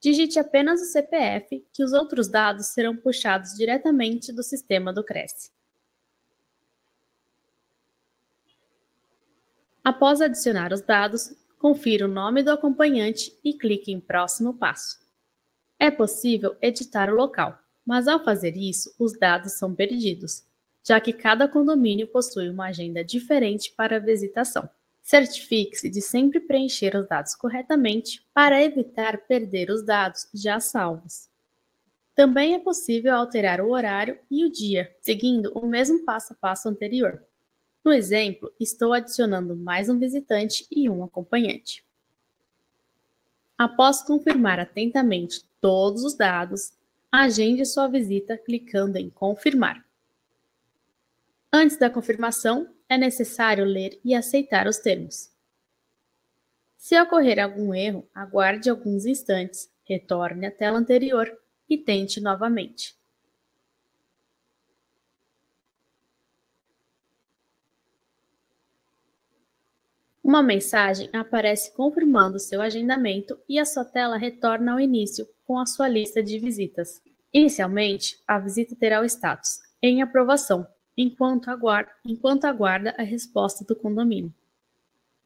Digite 0.00 0.38
apenas 0.38 0.80
o 0.80 0.86
CPF, 0.86 1.66
que 1.72 1.84
os 1.84 1.92
outros 1.92 2.26
dados 2.26 2.68
serão 2.68 2.96
puxados 2.96 3.54
diretamente 3.54 4.32
do 4.32 4.42
sistema 4.42 4.92
do 4.94 5.04
Cresce. 5.04 5.50
Após 9.84 10.22
adicionar 10.22 10.72
os 10.72 10.80
dados, 10.80 11.34
confira 11.58 12.06
o 12.06 12.08
nome 12.08 12.42
do 12.42 12.50
acompanhante 12.50 13.38
e 13.44 13.52
clique 13.52 13.92
em 13.92 14.00
Próximo 14.00 14.54
Passo. 14.54 14.98
É 15.78 15.90
possível 15.90 16.56
editar 16.62 17.10
o 17.10 17.16
local, 17.16 17.58
mas 17.84 18.08
ao 18.08 18.24
fazer 18.24 18.56
isso, 18.56 18.94
os 18.98 19.18
dados 19.18 19.52
são 19.52 19.74
perdidos, 19.74 20.44
já 20.82 21.00
que 21.00 21.12
cada 21.12 21.46
condomínio 21.48 22.06
possui 22.06 22.48
uma 22.48 22.66
agenda 22.66 23.04
diferente 23.04 23.72
para 23.76 23.96
a 23.96 24.00
visitação. 24.00 24.68
Certifique-se 25.02 25.88
de 25.88 26.00
sempre 26.00 26.40
preencher 26.40 26.94
os 26.96 27.08
dados 27.08 27.34
corretamente 27.34 28.24
para 28.32 28.62
evitar 28.62 29.18
perder 29.26 29.70
os 29.70 29.84
dados 29.84 30.28
já 30.32 30.60
salvos. 30.60 31.28
Também 32.14 32.54
é 32.54 32.58
possível 32.58 33.14
alterar 33.14 33.60
o 33.60 33.70
horário 33.70 34.18
e 34.30 34.44
o 34.44 34.50
dia, 34.50 34.94
seguindo 35.00 35.50
o 35.54 35.66
mesmo 35.66 36.04
passo 36.04 36.32
a 36.32 36.36
passo 36.36 36.68
anterior. 36.68 37.24
No 37.84 37.92
exemplo, 37.92 38.52
estou 38.60 38.92
adicionando 38.92 39.56
mais 39.56 39.88
um 39.88 39.98
visitante 39.98 40.66
e 40.70 40.88
um 40.88 41.02
acompanhante. 41.02 41.82
Após 43.56 44.02
confirmar 44.02 44.60
atentamente 44.60 45.44
todos 45.60 46.04
os 46.04 46.14
dados, 46.14 46.72
agende 47.10 47.64
sua 47.64 47.88
visita 47.88 48.36
clicando 48.38 48.96
em 48.96 49.10
Confirmar. 49.10 49.84
Antes 51.52 51.76
da 51.76 51.90
confirmação, 51.90 52.72
é 52.88 52.96
necessário 52.96 53.64
ler 53.64 54.00
e 54.04 54.14
aceitar 54.14 54.68
os 54.68 54.78
termos. 54.78 55.30
Se 56.76 57.00
ocorrer 57.00 57.38
algum 57.38 57.74
erro, 57.74 58.08
aguarde 58.14 58.70
alguns 58.70 59.04
instantes, 59.04 59.68
retorne 59.84 60.46
à 60.46 60.50
tela 60.50 60.78
anterior 60.78 61.30
e 61.68 61.76
tente 61.76 62.20
novamente. 62.20 62.96
Uma 70.22 70.44
mensagem 70.44 71.10
aparece 71.12 71.74
confirmando 71.74 72.38
seu 72.38 72.62
agendamento 72.62 73.36
e 73.48 73.58
a 73.58 73.64
sua 73.64 73.84
tela 73.84 74.16
retorna 74.16 74.72
ao 74.72 74.80
início 74.80 75.28
com 75.44 75.58
a 75.58 75.66
sua 75.66 75.88
lista 75.88 76.22
de 76.22 76.38
visitas. 76.38 77.02
Inicialmente, 77.32 78.22
a 78.26 78.38
visita 78.38 78.76
terá 78.76 79.00
o 79.00 79.04
status 79.04 79.58
em 79.82 80.00
aprovação, 80.00 80.64
enquanto 81.00 81.48
aguarda, 81.48 81.90
enquanto 82.04 82.44
aguarda 82.44 82.94
a 82.98 83.02
resposta 83.02 83.64
do 83.64 83.74
condomínio. 83.74 84.32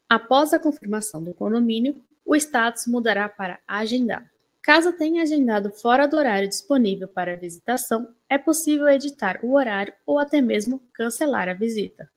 Após 0.09 0.53
a 0.53 0.59
confirmação 0.59 1.20
do 1.20 1.35
condomínio, 1.35 2.01
o 2.25 2.37
status 2.37 2.87
mudará 2.87 3.29
para 3.29 3.59
agendado. 3.66 4.29
Caso 4.62 4.93
tenha 4.93 5.22
agendado 5.22 5.70
fora 5.70 6.07
do 6.07 6.16
horário 6.16 6.49
disponível 6.49 7.09
para 7.09 7.33
a 7.33 7.37
visitação, 7.37 8.14
é 8.29 8.39
possível 8.39 8.89
editar 8.89 9.41
o 9.43 9.55
horário 9.55 9.93
ou 10.07 10.18
até 10.18 10.41
mesmo 10.41 10.81
cancelar 10.93 11.49
a 11.49 11.55
visita. 11.55 12.09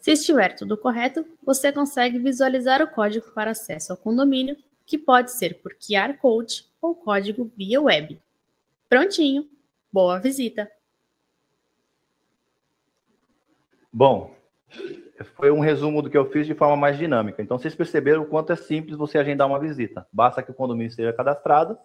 Se 0.00 0.12
estiver 0.12 0.54
tudo 0.56 0.76
correto, 0.76 1.24
você 1.44 1.72
consegue 1.72 2.18
visualizar 2.18 2.82
o 2.82 2.88
código 2.88 3.30
para 3.32 3.52
acesso 3.52 3.92
ao 3.92 3.96
condomínio, 3.96 4.56
que 4.84 4.98
pode 4.98 5.32
ser 5.32 5.60
por 5.60 5.74
QR 5.74 6.16
Code 6.18 6.64
ou 6.86 6.94
código 6.94 7.50
via 7.56 7.80
web. 7.80 8.20
Prontinho! 8.88 9.48
Boa 9.92 10.18
visita! 10.18 10.70
Bom, 13.92 14.34
foi 15.36 15.50
um 15.50 15.60
resumo 15.60 16.02
do 16.02 16.10
que 16.10 16.18
eu 16.18 16.30
fiz 16.30 16.46
de 16.46 16.54
forma 16.54 16.76
mais 16.76 16.98
dinâmica. 16.98 17.42
Então, 17.42 17.58
vocês 17.58 17.74
perceberam 17.74 18.22
o 18.22 18.26
quanto 18.26 18.52
é 18.52 18.56
simples 18.56 18.96
você 18.96 19.18
agendar 19.18 19.46
uma 19.46 19.58
visita. 19.58 20.06
Basta 20.12 20.42
que 20.42 20.50
o 20.50 20.54
condomínio 20.54 20.90
esteja 20.90 21.12
cadastrado 21.12 21.78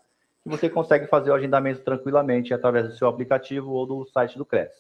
e 0.46 0.50
você 0.50 0.70
consegue 0.70 1.08
fazer 1.08 1.32
o 1.32 1.34
agendamento 1.34 1.82
tranquilamente 1.82 2.54
através 2.54 2.88
do 2.88 2.96
seu 2.96 3.08
aplicativo 3.08 3.72
ou 3.72 3.86
do 3.86 4.06
site 4.08 4.38
do 4.38 4.46
CRES. 4.46 4.72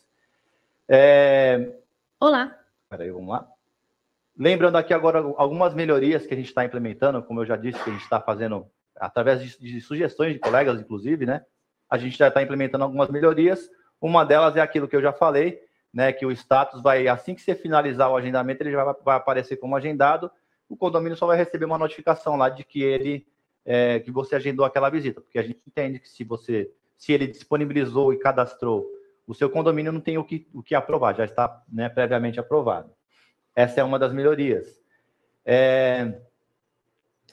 É... 0.90 1.78
Olá, 2.20 2.62
Peraí, 2.92 3.10
vamos 3.10 3.30
lá. 3.30 3.48
Lembrando 4.38 4.76
aqui 4.76 4.94
agora 4.94 5.20
algumas 5.38 5.74
melhorias 5.74 6.28
que 6.28 6.34
a 6.34 6.38
gente 6.38 6.48
está 6.48 6.66
implementando, 6.66 7.24
como 7.24 7.40
eu 7.40 7.46
já 7.46 7.56
disse, 7.56 7.82
que 7.82 7.90
a 7.90 7.94
gente 7.94 8.04
está 8.04 8.20
fazendo 8.20 8.70
através 9.02 9.42
de, 9.42 9.60
de, 9.60 9.82
sugestões 9.82 10.34
de 10.34 10.40
colegas, 10.40 10.80
inclusive, 10.80 11.26
né? 11.26 11.44
A 11.90 11.98
gente 11.98 12.18
já 12.18 12.28
está 12.28 12.42
implementando 12.42 12.84
algumas 12.84 13.10
melhorias. 13.10 13.70
Uma 14.00 14.24
delas 14.24 14.56
é 14.56 14.62
aquilo 14.62 14.88
que 14.88 14.96
eu 14.96 15.02
já 15.02 15.12
falei, 15.12 15.60
né? 15.94 16.14
Que 16.14 16.26
o 16.26 16.32
status 16.32 16.82
vai, 16.82 17.08
assim 17.08 17.34
que 17.34 17.42
você 17.42 17.56
finalizar 17.56 18.12
o 18.12 18.16
agendamento, 18.16 18.62
ele 18.62 18.72
já 18.72 18.84
vai, 18.84 18.96
vai 19.04 19.18
aparecer 19.18 19.58
como 19.58 19.76
agendado. 19.76 20.32
O 20.70 20.78
condomínio 20.78 21.18
só 21.18 21.26
vai 21.26 21.36
receber 21.36 21.66
uma 21.66 21.78
notificação 21.78 22.36
lá 22.36 22.48
de 22.48 22.64
que 22.64 22.84
ele 22.84 23.26
é, 23.66 24.00
que 24.00 24.12
você 24.12 24.36
agendou 24.36 24.66
aquela 24.66 24.90
visita, 24.90 25.20
porque 25.20 25.38
a 25.38 25.44
gente 25.44 25.62
entende 25.68 26.00
que 26.00 26.10
se 26.10 26.24
você 26.24 26.72
se 26.98 27.12
ele 27.12 27.26
disponibilizou 27.26 28.14
e 28.14 28.20
cadastrou 28.20 28.88
o 29.26 29.34
seu 29.34 29.50
condomínio 29.50 29.92
não 29.92 30.02
tem 30.02 30.18
o 30.18 30.24
que, 30.24 30.48
o 30.54 30.62
que 30.62 30.76
aprovar, 30.76 31.16
já 31.16 31.26
está 31.26 31.64
né, 31.72 31.90
previamente 31.90 32.40
aprovado. 32.40 32.92
Essa 33.56 33.82
é 33.82 33.84
uma 33.84 33.98
das 33.98 34.14
melhorias. 34.14 34.68
É, 35.46 36.20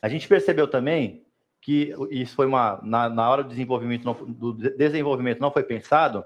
a 0.01 0.09
gente 0.09 0.29
percebeu 0.29 0.69
também 0.69 1.27
que 1.61 1.95
isso 2.11 2.35
foi 2.35 2.47
uma 2.47 2.81
na, 2.83 3.09
na 3.09 3.31
hora 3.31 3.43
do 3.43 3.51
desenvolvimento 3.51 4.05
não, 4.05 4.15
do 4.15 4.53
desenvolvimento 4.53 5.41
não 5.41 5.51
foi 5.51 5.63
pensado. 5.63 6.25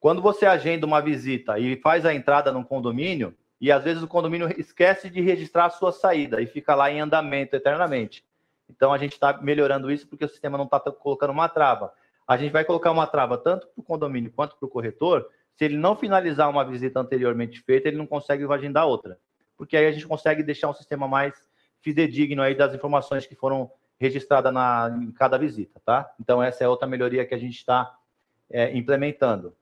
Quando 0.00 0.22
você 0.22 0.46
agenda 0.46 0.86
uma 0.86 1.00
visita 1.00 1.58
e 1.58 1.76
faz 1.80 2.06
a 2.06 2.14
entrada 2.14 2.52
num 2.52 2.62
condomínio 2.62 3.34
e 3.60 3.72
às 3.72 3.82
vezes 3.82 4.02
o 4.02 4.08
condomínio 4.08 4.48
esquece 4.58 5.10
de 5.10 5.20
registrar 5.20 5.66
a 5.66 5.70
sua 5.70 5.90
saída 5.90 6.40
e 6.40 6.46
fica 6.46 6.74
lá 6.74 6.90
em 6.90 7.00
andamento 7.00 7.56
eternamente. 7.56 8.24
Então 8.70 8.92
a 8.92 8.98
gente 8.98 9.12
está 9.12 9.32
melhorando 9.40 9.90
isso 9.90 10.06
porque 10.06 10.24
o 10.24 10.28
sistema 10.28 10.56
não 10.56 10.66
está 10.66 10.78
colocando 10.78 11.30
uma 11.30 11.48
trava 11.48 11.92
a 12.28 12.36
gente 12.36 12.52
vai 12.52 12.62
colocar 12.62 12.90
uma 12.90 13.06
trava 13.06 13.38
tanto 13.38 13.66
para 13.68 13.80
o 13.80 13.82
condomínio 13.82 14.30
quanto 14.30 14.54
para 14.54 14.66
o 14.66 14.68
corretor. 14.68 15.26
Se 15.56 15.64
ele 15.64 15.78
não 15.78 15.96
finalizar 15.96 16.50
uma 16.50 16.62
visita 16.62 17.00
anteriormente 17.00 17.58
feita, 17.62 17.88
ele 17.88 17.96
não 17.96 18.06
consegue 18.06 18.44
agendar 18.44 18.86
outra. 18.86 19.18
Porque 19.56 19.74
aí 19.74 19.86
a 19.86 19.90
gente 19.90 20.06
consegue 20.06 20.42
deixar 20.42 20.68
um 20.68 20.74
sistema 20.74 21.08
mais 21.08 21.34
fidedigno 21.80 22.42
aí 22.42 22.54
das 22.54 22.74
informações 22.74 23.26
que 23.26 23.34
foram 23.34 23.70
registradas 24.00 24.52
na, 24.52 24.96
em 25.02 25.10
cada 25.10 25.36
visita, 25.36 25.80
tá? 25.84 26.10
Então, 26.20 26.42
essa 26.42 26.64
é 26.64 26.68
outra 26.68 26.86
melhoria 26.86 27.26
que 27.26 27.34
a 27.34 27.38
gente 27.38 27.56
está 27.56 27.96
é, 28.50 28.76
implementando. 28.76 29.54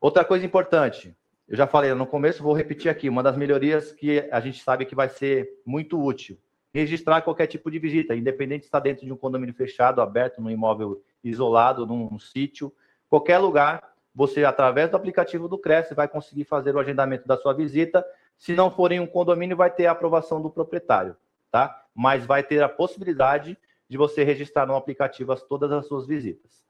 Outra 0.00 0.24
coisa 0.24 0.44
importante, 0.44 1.16
eu 1.48 1.56
já 1.56 1.66
falei 1.66 1.92
no 1.94 2.06
começo, 2.06 2.42
vou 2.42 2.52
repetir 2.52 2.90
aqui, 2.90 3.08
uma 3.08 3.22
das 3.22 3.36
melhorias 3.36 3.92
que 3.92 4.28
a 4.30 4.40
gente 4.40 4.62
sabe 4.62 4.84
que 4.84 4.94
vai 4.94 5.08
ser 5.08 5.60
muito 5.64 6.02
útil. 6.02 6.38
Registrar 6.74 7.22
qualquer 7.22 7.46
tipo 7.46 7.70
de 7.70 7.78
visita, 7.78 8.14
independente 8.14 8.62
se 8.62 8.68
está 8.68 8.80
dentro 8.80 9.04
de 9.04 9.12
um 9.12 9.16
condomínio 9.16 9.54
fechado, 9.54 10.00
aberto, 10.00 10.40
num 10.40 10.50
imóvel 10.50 11.02
isolado, 11.22 11.86
num 11.86 12.18
sítio, 12.18 12.72
qualquer 13.08 13.38
lugar, 13.38 13.92
você, 14.14 14.44
através 14.44 14.90
do 14.90 14.96
aplicativo 14.96 15.48
do 15.48 15.58
Cresce, 15.58 15.94
vai 15.94 16.08
conseguir 16.08 16.44
fazer 16.44 16.74
o 16.74 16.78
agendamento 16.78 17.26
da 17.26 17.36
sua 17.36 17.54
visita. 17.54 18.04
Se 18.36 18.54
não 18.54 18.70
for 18.70 18.92
em 18.92 19.00
um 19.00 19.06
condomínio, 19.06 19.56
vai 19.56 19.70
ter 19.70 19.86
a 19.86 19.92
aprovação 19.92 20.40
do 20.42 20.50
proprietário, 20.50 21.16
tá? 21.50 21.81
Mas 21.94 22.24
vai 22.24 22.42
ter 22.42 22.62
a 22.62 22.68
possibilidade 22.68 23.56
de 23.88 23.96
você 23.96 24.24
registrar 24.24 24.66
no 24.66 24.76
aplicativo 24.76 25.32
as, 25.32 25.42
todas 25.42 25.70
as 25.72 25.86
suas 25.86 26.06
visitas. 26.06 26.62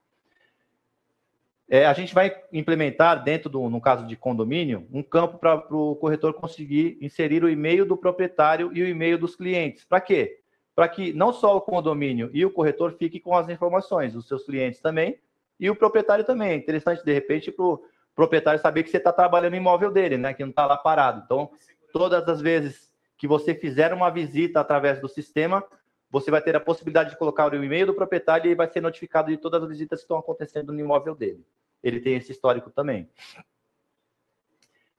É, 1.69 1.85
a 1.85 1.93
gente 1.93 2.13
vai 2.13 2.35
implementar 2.51 3.23
dentro 3.23 3.49
do, 3.49 3.69
no 3.69 3.79
caso 3.79 4.05
de 4.05 4.15
condomínio, 4.15 4.87
um 4.91 5.01
campo 5.01 5.37
para 5.37 5.55
o 5.75 5.95
corretor 5.95 6.33
conseguir 6.33 6.97
inserir 7.01 7.43
o 7.43 7.49
e-mail 7.49 7.85
do 7.85 7.97
proprietário 7.97 8.71
e 8.73 8.83
o 8.83 8.87
e-mail 8.87 9.17
dos 9.17 9.35
clientes. 9.35 9.85
Para 9.85 10.01
quê? 10.01 10.43
para 10.75 10.87
que 10.87 11.13
não 11.13 11.31
só 11.31 11.55
o 11.55 11.61
condomínio 11.61 12.29
e 12.33 12.45
o 12.45 12.51
corretor 12.51 12.93
fiquem 12.93 13.21
com 13.21 13.35
as 13.35 13.47
informações, 13.49 14.15
os 14.15 14.27
seus 14.27 14.43
clientes 14.43 14.79
também 14.79 15.19
e 15.59 15.69
o 15.69 15.75
proprietário 15.75 16.25
também. 16.25 16.51
É 16.51 16.55
interessante, 16.55 17.03
de 17.03 17.13
repente, 17.13 17.51
para 17.51 17.65
o 17.65 17.83
proprietário 18.15 18.59
saber 18.59 18.83
que 18.83 18.89
você 18.89 18.97
está 18.97 19.11
trabalhando 19.11 19.51
no 19.51 19.57
imóvel 19.57 19.91
dele, 19.91 20.17
né? 20.17 20.33
Que 20.33 20.43
não 20.43 20.49
está 20.49 20.65
lá 20.65 20.77
parado. 20.77 21.21
Então, 21.23 21.51
todas 21.91 22.27
as 22.27 22.41
vezes 22.41 22.91
que 23.23 23.27
você 23.27 23.55
fizer 23.55 23.93
uma 23.93 24.09
visita 24.09 24.59
através 24.59 24.99
do 24.99 25.07
sistema, 25.07 25.63
você 26.11 26.29
vai 26.29 26.41
ter 26.41 26.57
a 26.57 26.59
possibilidade 26.59 27.11
de 27.11 27.17
colocar 27.17 27.49
o 27.49 27.63
e-mail 27.63 27.85
do 27.85 27.93
proprietário 27.93 28.51
e 28.51 28.53
vai 28.53 28.67
ser 28.67 28.81
notificado 28.81 29.31
de 29.31 29.37
todas 29.37 29.63
as 29.63 29.69
visitas 29.69 30.01
que 30.01 30.03
estão 30.03 30.17
acontecendo 30.17 30.73
no 30.73 30.79
imóvel 30.81 31.15
dele. 31.15 31.41
Ele 31.81 32.01
tem 32.01 32.15
esse 32.15 32.33
histórico 32.33 32.69
também. 32.69 33.09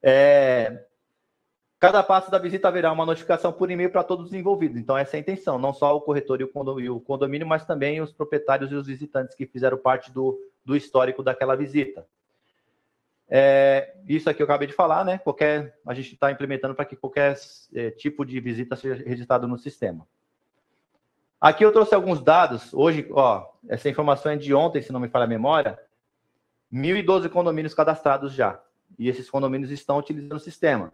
É, 0.01 0.85
Cada 1.79 2.01
passo 2.01 2.31
da 2.31 2.39
visita 2.39 2.67
haverá 2.67 2.91
uma 2.91 3.05
notificação 3.05 3.53
por 3.53 3.69
e-mail 3.69 3.91
para 3.91 4.03
todos 4.03 4.25
os 4.25 4.33
envolvidos. 4.33 4.77
Então, 4.77 4.97
essa 4.97 5.15
é 5.15 5.17
a 5.17 5.21
intenção, 5.21 5.59
não 5.59 5.71
só 5.71 5.95
o 5.95 6.01
corretor 6.01 6.41
e 6.41 6.89
o 6.89 6.99
condomínio, 6.99 7.45
mas 7.45 7.63
também 7.63 8.01
os 8.01 8.11
proprietários 8.11 8.71
e 8.71 8.75
os 8.75 8.87
visitantes 8.87 9.35
que 9.35 9.45
fizeram 9.45 9.77
parte 9.77 10.11
do, 10.11 10.35
do 10.65 10.75
histórico 10.75 11.21
daquela 11.21 11.55
visita. 11.55 12.07
É, 13.27 13.95
isso 14.07 14.29
aqui 14.29 14.41
eu 14.41 14.45
acabei 14.45 14.67
de 14.67 14.73
falar, 14.73 15.03
né? 15.03 15.17
Qualquer, 15.17 15.79
a 15.85 15.93
gente 15.93 16.13
está 16.13 16.31
implementando 16.31 16.75
para 16.75 16.85
que 16.85 16.95
qualquer 16.95 17.35
é, 17.73 17.91
tipo 17.91 18.25
de 18.25 18.39
visita 18.39 18.75
seja 18.75 19.03
registrado 19.03 19.47
no 19.47 19.57
sistema. 19.57 20.07
Aqui 21.41 21.63
eu 21.65 21.71
trouxe 21.71 21.93
alguns 21.93 22.21
dados. 22.21 22.73
Hoje, 22.73 23.07
ó, 23.11 23.47
essa 23.67 23.89
informação 23.89 24.31
é 24.31 24.35
de 24.35 24.53
ontem, 24.53 24.81
se 24.81 24.91
não 24.91 24.99
me 24.99 25.09
falha 25.09 25.25
a 25.25 25.27
memória. 25.27 25.79
1.012 26.71 27.29
condomínios 27.29 27.73
cadastrados 27.73 28.33
já. 28.33 28.59
E 28.97 29.09
esses 29.09 29.29
condomínios 29.29 29.71
estão 29.71 29.97
utilizando 29.97 30.37
o 30.37 30.39
sistema. 30.39 30.93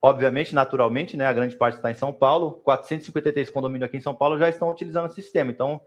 Obviamente, 0.00 0.54
naturalmente, 0.54 1.16
né, 1.16 1.26
a 1.26 1.32
grande 1.32 1.56
parte 1.56 1.76
está 1.76 1.90
em 1.90 1.94
São 1.94 2.12
Paulo, 2.12 2.52
453 2.64 3.50
condomínios 3.50 3.88
aqui 3.88 3.96
em 3.96 4.00
São 4.00 4.14
Paulo 4.14 4.38
já 4.38 4.48
estão 4.48 4.70
utilizando 4.70 5.08
o 5.08 5.12
sistema. 5.12 5.50
Então, 5.50 5.80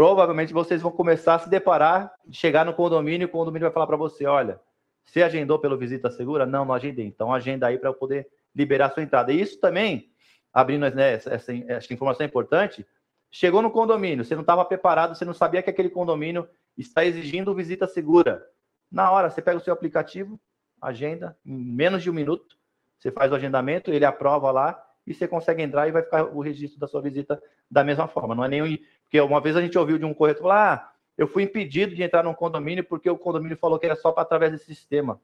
provavelmente 0.00 0.50
vocês 0.50 0.80
vão 0.80 0.90
começar 0.90 1.34
a 1.34 1.38
se 1.40 1.50
deparar, 1.50 2.10
chegar 2.32 2.64
no 2.64 2.72
condomínio, 2.72 3.26
o 3.26 3.30
condomínio 3.30 3.66
vai 3.66 3.70
falar 3.70 3.86
para 3.86 3.98
você, 3.98 4.24
olha, 4.24 4.58
você 5.04 5.22
agendou 5.22 5.58
pelo 5.58 5.76
Visita 5.76 6.10
Segura? 6.10 6.46
Não, 6.46 6.64
não 6.64 6.72
agendei. 6.72 7.04
Então, 7.04 7.30
agenda 7.30 7.66
aí 7.66 7.76
para 7.76 7.90
eu 7.90 7.92
poder 7.92 8.26
liberar 8.56 8.86
a 8.86 8.90
sua 8.92 9.02
entrada. 9.02 9.30
E 9.30 9.38
isso 9.38 9.60
também, 9.60 10.10
abrindo 10.54 10.88
né, 10.88 11.12
essa, 11.12 11.34
essa, 11.34 11.92
informação 11.92 12.24
é 12.24 12.26
importante, 12.26 12.86
chegou 13.30 13.60
no 13.60 13.70
condomínio, 13.70 14.24
você 14.24 14.34
não 14.34 14.40
estava 14.40 14.64
preparado, 14.64 15.14
você 15.14 15.26
não 15.26 15.34
sabia 15.34 15.62
que 15.62 15.68
aquele 15.68 15.90
condomínio 15.90 16.48
está 16.78 17.04
exigindo 17.04 17.54
visita 17.54 17.86
segura. 17.86 18.42
Na 18.90 19.10
hora, 19.10 19.28
você 19.28 19.42
pega 19.42 19.58
o 19.58 19.60
seu 19.60 19.74
aplicativo, 19.74 20.40
agenda, 20.80 21.36
em 21.44 21.62
menos 21.62 22.02
de 22.02 22.08
um 22.08 22.14
minuto, 22.14 22.56
você 22.98 23.10
faz 23.12 23.30
o 23.30 23.34
agendamento, 23.34 23.92
ele 23.92 24.06
aprova 24.06 24.50
lá 24.50 24.82
e 25.10 25.14
você 25.14 25.26
consegue 25.26 25.60
entrar 25.60 25.88
e 25.88 25.90
vai 25.90 26.02
ficar 26.02 26.22
o 26.22 26.40
registro 26.40 26.78
da 26.78 26.86
sua 26.86 27.02
visita 27.02 27.42
da 27.68 27.82
mesma 27.82 28.06
forma. 28.06 28.32
Não 28.32 28.44
é 28.44 28.48
nenhum. 28.48 28.78
Porque 29.02 29.20
uma 29.20 29.40
vez 29.40 29.56
a 29.56 29.60
gente 29.60 29.76
ouviu 29.76 29.98
de 29.98 30.04
um 30.04 30.14
corretor 30.14 30.42
falar: 30.42 30.72
ah, 30.72 30.92
eu 31.18 31.26
fui 31.26 31.42
impedido 31.42 31.96
de 31.96 32.02
entrar 32.04 32.22
num 32.22 32.32
condomínio 32.32 32.84
porque 32.84 33.10
o 33.10 33.18
condomínio 33.18 33.56
falou 33.56 33.76
que 33.76 33.86
era 33.86 33.96
só 33.96 34.12
para 34.12 34.22
através 34.22 34.52
desse 34.52 34.66
sistema. 34.66 35.20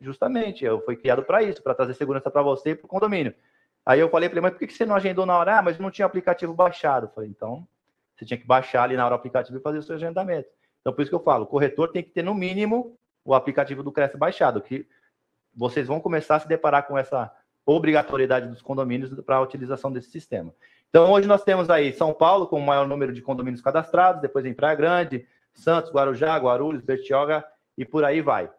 Justamente, 0.00 0.64
eu 0.64 0.80
fui 0.82 0.96
criado 0.96 1.22
para 1.22 1.42
isso, 1.42 1.62
para 1.62 1.74
trazer 1.74 1.92
segurança 1.92 2.30
para 2.30 2.40
você 2.40 2.70
e 2.70 2.74
para 2.74 2.86
o 2.86 2.88
condomínio. 2.88 3.34
Aí 3.84 4.00
eu 4.00 4.08
falei 4.08 4.30
para 4.30 4.38
ele, 4.38 4.40
mas 4.40 4.52
por 4.52 4.66
que 4.66 4.72
você 4.72 4.86
não 4.86 4.96
agendou 4.96 5.26
na 5.26 5.36
hora? 5.36 5.58
Ah, 5.58 5.62
mas 5.62 5.78
não 5.78 5.90
tinha 5.90 6.06
aplicativo 6.06 6.54
baixado. 6.54 7.04
Eu 7.04 7.10
falei, 7.10 7.28
então, 7.28 7.68
você 8.16 8.24
tinha 8.24 8.38
que 8.38 8.46
baixar 8.46 8.84
ali 8.84 8.96
na 8.96 9.04
hora 9.04 9.14
o 9.14 9.18
aplicativo 9.18 9.58
e 9.58 9.60
fazer 9.60 9.76
o 9.76 9.82
seu 9.82 9.96
agendamento. 9.96 10.48
Então, 10.80 10.90
por 10.90 11.02
isso 11.02 11.10
que 11.10 11.14
eu 11.14 11.22
falo, 11.22 11.44
o 11.44 11.46
corretor 11.46 11.88
tem 11.92 12.02
que 12.02 12.10
ter, 12.10 12.22
no 12.22 12.34
mínimo, 12.34 12.96
o 13.26 13.34
aplicativo 13.34 13.82
do 13.82 13.92
Cresce 13.92 14.16
baixado, 14.16 14.62
que 14.62 14.86
vocês 15.54 15.86
vão 15.86 16.00
começar 16.00 16.36
a 16.36 16.40
se 16.40 16.48
deparar 16.48 16.86
com 16.86 16.96
essa 16.96 17.30
obrigatoriedade 17.68 18.48
dos 18.48 18.62
condomínios 18.62 19.12
para 19.20 19.36
a 19.36 19.42
utilização 19.42 19.92
desse 19.92 20.10
sistema. 20.10 20.54
Então, 20.88 21.12
hoje 21.12 21.28
nós 21.28 21.44
temos 21.44 21.68
aí 21.68 21.92
São 21.92 22.14
Paulo 22.14 22.46
com 22.46 22.58
o 22.58 22.64
maior 22.64 22.88
número 22.88 23.12
de 23.12 23.20
condomínios 23.20 23.60
cadastrados, 23.60 24.22
depois 24.22 24.46
em 24.46 24.54
Praia 24.54 24.74
Grande, 24.74 25.26
Santos, 25.52 25.92
Guarujá, 25.92 26.34
Guarulhos, 26.38 26.82
Bertioga 26.82 27.44
e 27.76 27.84
por 27.84 28.04
aí 28.04 28.22
vai. 28.22 28.50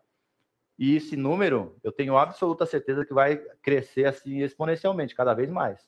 E 0.77 0.95
esse 0.95 1.17
número, 1.17 1.75
eu 1.83 1.91
tenho 1.91 2.15
absoluta 2.17 2.67
certeza 2.67 3.03
que 3.03 3.11
vai 3.11 3.37
crescer 3.63 4.05
assim 4.05 4.43
exponencialmente, 4.43 5.15
cada 5.15 5.33
vez 5.33 5.49
mais. 5.49 5.81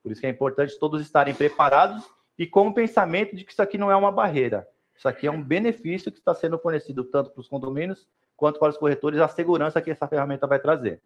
Por 0.00 0.12
isso 0.12 0.20
que 0.20 0.26
é 0.28 0.30
importante 0.30 0.78
todos 0.78 1.02
estarem 1.02 1.34
preparados 1.34 2.08
e 2.38 2.46
com 2.46 2.68
o 2.68 2.72
pensamento 2.72 3.34
de 3.34 3.44
que 3.44 3.50
isso 3.50 3.60
aqui 3.60 3.76
não 3.76 3.90
é 3.90 3.96
uma 3.96 4.12
barreira. 4.12 4.68
Isso 4.96 5.08
aqui 5.08 5.26
é 5.26 5.30
um 5.32 5.42
benefício 5.42 6.12
que 6.12 6.18
está 6.18 6.32
sendo 6.32 6.56
fornecido 6.60 7.02
tanto 7.02 7.30
para 7.30 7.40
os 7.40 7.48
condomínios 7.48 8.06
quanto 8.36 8.60
para 8.60 8.70
os 8.70 8.78
corretores, 8.78 9.18
a 9.18 9.26
segurança 9.26 9.82
que 9.82 9.90
essa 9.90 10.06
ferramenta 10.06 10.46
vai 10.46 10.60
trazer. 10.60 11.02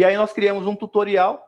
E 0.00 0.04
aí 0.04 0.16
nós 0.16 0.32
criamos 0.32 0.66
um 0.66 0.74
tutorial 0.74 1.46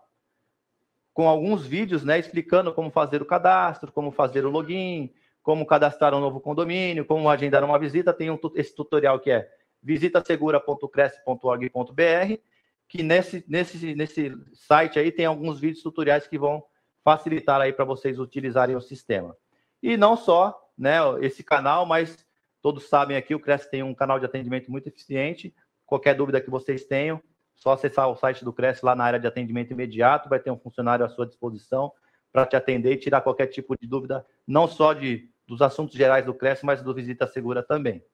com 1.15 1.27
alguns 1.27 1.65
vídeos, 1.65 2.05
né, 2.05 2.19
explicando 2.19 2.71
como 2.75 2.91
fazer 2.91 3.23
o 3.23 3.25
cadastro, 3.25 3.91
como 3.91 4.13
fazer 4.13 4.45
o 4.45 4.51
login, 4.51 5.11
como 5.43 5.65
cadastrar 5.65 6.13
um 6.13 6.21
novo 6.21 6.39
condomínio, 6.39 7.07
como 7.07 7.31
agendar 7.31 7.65
uma 7.65 7.79
visita. 7.79 8.13
Tem 8.13 8.31
um, 8.31 8.39
esse 8.55 8.75
tutorial 8.75 9.19
que 9.21 9.31
é 9.31 9.51
visitasegura.cresce.org.br, 9.83 12.41
que 12.87 13.03
nesse, 13.03 13.43
nesse, 13.49 13.95
nesse 13.95 14.37
site 14.53 14.99
aí 14.99 15.11
tem 15.11 15.25
alguns 15.25 15.59
vídeos 15.59 15.83
tutoriais 15.83 16.27
que 16.27 16.37
vão 16.37 16.63
facilitar 17.03 17.59
aí 17.59 17.73
para 17.73 17.87
vocês 17.87 18.19
utilizarem 18.19 18.77
o 18.77 18.83
sistema. 18.83 19.35
E 19.83 19.97
não 19.97 20.15
só 20.15 20.63
né, 20.77 20.99
esse 21.23 21.43
canal, 21.43 21.87
mas 21.87 22.23
todos 22.61 22.87
sabem 22.87 23.17
aqui, 23.17 23.35
o 23.35 23.41
Cresce 23.41 23.71
tem 23.71 23.83
um 23.83 23.95
canal 23.95 24.19
de 24.19 24.27
atendimento 24.27 24.71
muito 24.71 24.89
eficiente. 24.89 25.55
Qualquer 25.87 26.15
dúvida 26.15 26.39
que 26.39 26.51
vocês 26.51 26.85
tenham, 26.85 27.19
só 27.63 27.71
acessar 27.71 28.09
o 28.09 28.17
site 28.17 28.45
do 28.45 28.53
Cresce 28.53 28.85
lá 28.85 28.97
na 28.97 29.05
área 29.05 29.21
de 29.21 29.27
atendimento 29.29 29.71
imediato, 29.71 30.29
vai 30.29 30.41
ter 30.41 30.51
um 30.51 30.59
funcionário 30.59 31.07
à 31.07 31.09
sua 31.09 31.25
disposição 31.25 31.93
para 32.33 32.45
te 32.45 32.57
atender 32.57 32.93
e 32.95 32.97
tirar 32.97 33.21
qualquer 33.21 33.47
tipo 33.47 33.79
de 33.79 33.87
dúvida, 33.87 34.27
não 34.45 34.67
só 34.67 34.93
de, 34.93 35.31
dos 35.47 35.63
assuntos 35.63 35.95
gerais 35.95 36.27
do 36.27 36.35
Cresce, 36.35 36.67
mas 36.67 36.83
do 36.83 36.93
Visita 36.93 37.25
Segura 37.25 37.63
também. 37.63 38.05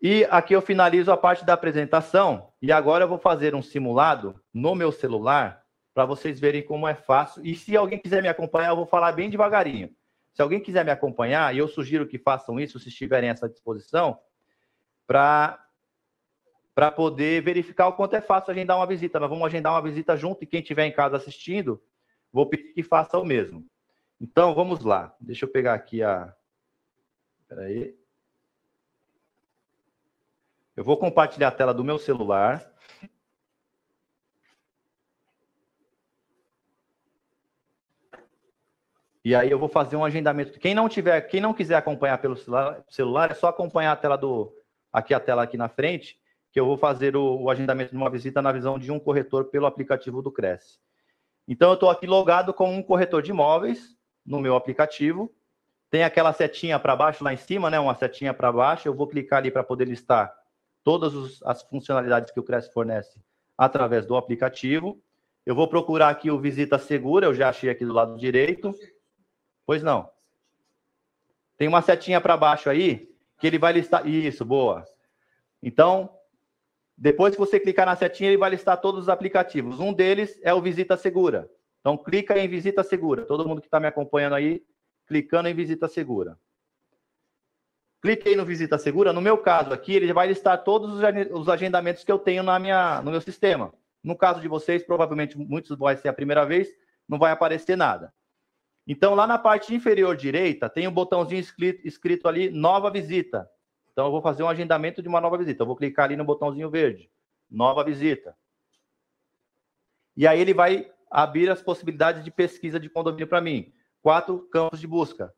E 0.00 0.26
aqui 0.30 0.54
eu 0.54 0.62
finalizo 0.62 1.12
a 1.12 1.16
parte 1.16 1.44
da 1.44 1.52
apresentação 1.52 2.48
e 2.62 2.72
agora 2.72 3.04
eu 3.04 3.08
vou 3.08 3.18
fazer 3.18 3.54
um 3.54 3.60
simulado 3.60 4.40
no 4.52 4.74
meu 4.74 4.90
celular 4.90 5.62
para 5.92 6.06
vocês 6.06 6.40
verem 6.40 6.62
como 6.62 6.88
é 6.88 6.94
fácil. 6.94 7.44
E 7.44 7.54
se 7.54 7.76
alguém 7.76 7.98
quiser 7.98 8.22
me 8.22 8.28
acompanhar, 8.28 8.70
eu 8.70 8.76
vou 8.76 8.86
falar 8.86 9.12
bem 9.12 9.28
devagarinho. 9.28 9.90
Se 10.32 10.40
alguém 10.40 10.58
quiser 10.58 10.86
me 10.86 10.90
acompanhar, 10.90 11.54
e 11.54 11.58
eu 11.58 11.68
sugiro 11.68 12.06
que 12.06 12.18
façam 12.18 12.58
isso, 12.58 12.78
se 12.80 12.88
estiverem 12.88 13.28
a 13.28 13.32
essa 13.32 13.48
disposição, 13.48 14.18
para 15.06 15.63
para 16.74 16.90
poder 16.90 17.42
verificar 17.42 17.86
o 17.86 17.92
quanto 17.92 18.16
é 18.16 18.20
fácil 18.20 18.50
agendar 18.50 18.76
uma 18.76 18.86
visita. 18.86 19.20
Nós 19.20 19.30
vamos 19.30 19.46
agendar 19.46 19.72
uma 19.72 19.82
visita 19.82 20.16
junto 20.16 20.42
e 20.42 20.46
quem 20.46 20.60
estiver 20.60 20.86
em 20.86 20.92
casa 20.92 21.16
assistindo, 21.16 21.80
vou 22.32 22.46
pedir 22.46 22.72
que 22.72 22.82
faça 22.82 23.18
o 23.18 23.24
mesmo. 23.24 23.64
Então, 24.20 24.54
vamos 24.54 24.84
lá. 24.84 25.14
Deixa 25.20 25.44
eu 25.44 25.50
pegar 25.50 25.74
aqui 25.74 26.02
a. 26.02 26.34
Espera 27.42 27.62
aí. 27.62 27.96
Eu 30.76 30.82
vou 30.82 30.96
compartilhar 30.96 31.48
a 31.48 31.52
tela 31.52 31.72
do 31.72 31.84
meu 31.84 31.98
celular. 31.98 32.68
E 39.24 39.34
aí 39.34 39.50
eu 39.50 39.58
vou 39.58 39.68
fazer 39.68 39.96
um 39.96 40.04
agendamento. 40.04 40.58
Quem 40.58 40.74
não 40.74 40.88
tiver, 40.88 41.20
quem 41.22 41.40
não 41.40 41.54
quiser 41.54 41.76
acompanhar 41.76 42.18
pelo 42.18 42.36
celular, 42.36 43.30
é 43.30 43.34
só 43.34 43.46
acompanhar 43.46 43.92
a 43.92 43.96
tela 43.96 44.18
do 44.18 44.52
aqui 44.92 45.14
a 45.14 45.20
tela 45.20 45.42
aqui 45.42 45.56
na 45.56 45.68
frente, 45.68 46.20
que 46.54 46.60
eu 46.60 46.66
vou 46.66 46.76
fazer 46.76 47.16
o, 47.16 47.42
o 47.42 47.50
agendamento 47.50 47.90
de 47.90 47.96
uma 47.96 48.08
visita 48.08 48.40
na 48.40 48.52
visão 48.52 48.78
de 48.78 48.92
um 48.92 49.00
corretor 49.00 49.46
pelo 49.46 49.66
aplicativo 49.66 50.22
do 50.22 50.30
Cresce. 50.30 50.78
Então 51.48 51.70
eu 51.70 51.74
estou 51.74 51.90
aqui 51.90 52.06
logado 52.06 52.54
com 52.54 52.72
um 52.72 52.80
corretor 52.80 53.22
de 53.22 53.32
imóveis 53.32 53.96
no 54.24 54.38
meu 54.38 54.54
aplicativo. 54.54 55.34
Tem 55.90 56.04
aquela 56.04 56.32
setinha 56.32 56.78
para 56.78 56.94
baixo 56.94 57.24
lá 57.24 57.34
em 57.34 57.36
cima, 57.36 57.68
né? 57.68 57.80
Uma 57.80 57.96
setinha 57.96 58.32
para 58.32 58.52
baixo. 58.52 58.86
Eu 58.86 58.94
vou 58.94 59.08
clicar 59.08 59.40
ali 59.40 59.50
para 59.50 59.64
poder 59.64 59.88
listar 59.88 60.32
todas 60.84 61.12
os, 61.12 61.42
as 61.42 61.60
funcionalidades 61.64 62.30
que 62.30 62.38
o 62.38 62.44
Cresce 62.44 62.72
fornece 62.72 63.20
através 63.58 64.06
do 64.06 64.14
aplicativo. 64.14 65.02
Eu 65.44 65.56
vou 65.56 65.66
procurar 65.66 66.08
aqui 66.08 66.30
o 66.30 66.38
Visita 66.38 66.78
Segura, 66.78 67.26
eu 67.26 67.34
já 67.34 67.48
achei 67.48 67.68
aqui 67.68 67.84
do 67.84 67.92
lado 67.92 68.16
direito. 68.16 68.72
Pois 69.66 69.82
não. 69.82 70.08
Tem 71.56 71.66
uma 71.66 71.82
setinha 71.82 72.20
para 72.20 72.36
baixo 72.36 72.70
aí 72.70 73.12
que 73.40 73.46
ele 73.48 73.58
vai 73.58 73.72
listar. 73.72 74.06
Isso, 74.06 74.44
boa. 74.44 74.84
Então, 75.60 76.08
depois 76.96 77.34
que 77.34 77.40
você 77.40 77.58
clicar 77.58 77.86
na 77.86 77.96
setinha, 77.96 78.30
ele 78.30 78.38
vai 78.38 78.50
listar 78.50 78.80
todos 78.80 79.02
os 79.02 79.08
aplicativos. 79.08 79.80
Um 79.80 79.92
deles 79.92 80.38
é 80.42 80.54
o 80.54 80.60
Visita 80.60 80.96
Segura. 80.96 81.50
Então, 81.80 81.96
clica 81.96 82.38
em 82.38 82.48
Visita 82.48 82.82
Segura. 82.82 83.26
Todo 83.26 83.46
mundo 83.46 83.60
que 83.60 83.66
está 83.66 83.80
me 83.80 83.86
acompanhando 83.86 84.34
aí, 84.34 84.64
clicando 85.06 85.48
em 85.48 85.54
Visita 85.54 85.88
Segura. 85.88 86.38
Cliquei 88.00 88.36
no 88.36 88.44
Visita 88.44 88.78
Segura. 88.78 89.12
No 89.12 89.20
meu 89.20 89.38
caso 89.38 89.72
aqui, 89.72 89.94
ele 89.94 90.12
vai 90.12 90.28
listar 90.28 90.62
todos 90.62 91.02
os 91.32 91.48
agendamentos 91.48 92.04
que 92.04 92.12
eu 92.12 92.18
tenho 92.18 92.42
na 92.42 92.58
minha, 92.58 93.02
no 93.02 93.10
meu 93.10 93.20
sistema. 93.20 93.72
No 94.02 94.16
caso 94.16 94.40
de 94.40 94.48
vocês, 94.48 94.82
provavelmente 94.82 95.36
muitos 95.36 95.76
vai 95.76 95.96
ser 95.96 96.08
a 96.08 96.12
primeira 96.12 96.44
vez, 96.44 96.68
não 97.08 97.18
vai 97.18 97.32
aparecer 97.32 97.76
nada. 97.76 98.12
Então, 98.86 99.14
lá 99.14 99.26
na 99.26 99.38
parte 99.38 99.74
inferior 99.74 100.14
direita, 100.14 100.68
tem 100.68 100.86
um 100.86 100.92
botãozinho 100.92 101.40
escrito, 101.40 101.86
escrito 101.86 102.28
ali, 102.28 102.50
nova 102.50 102.90
visita. 102.90 103.48
Então, 103.94 104.06
eu 104.06 104.10
vou 104.10 104.20
fazer 104.20 104.42
um 104.42 104.48
agendamento 104.48 105.00
de 105.00 105.08
uma 105.08 105.20
nova 105.20 105.38
visita. 105.38 105.62
Eu 105.62 105.66
vou 105.68 105.76
clicar 105.76 106.06
ali 106.06 106.16
no 106.16 106.24
botãozinho 106.24 106.68
verde, 106.68 107.08
nova 107.48 107.84
visita. 107.84 108.36
E 110.16 110.26
aí 110.26 110.40
ele 110.40 110.52
vai 110.52 110.90
abrir 111.08 111.48
as 111.48 111.62
possibilidades 111.62 112.24
de 112.24 112.30
pesquisa 112.30 112.80
de 112.80 112.90
condomínio 112.90 113.28
para 113.28 113.40
mim. 113.40 113.72
Quatro 114.02 114.40
campos 114.50 114.80
de 114.80 114.86
busca. 114.88 115.32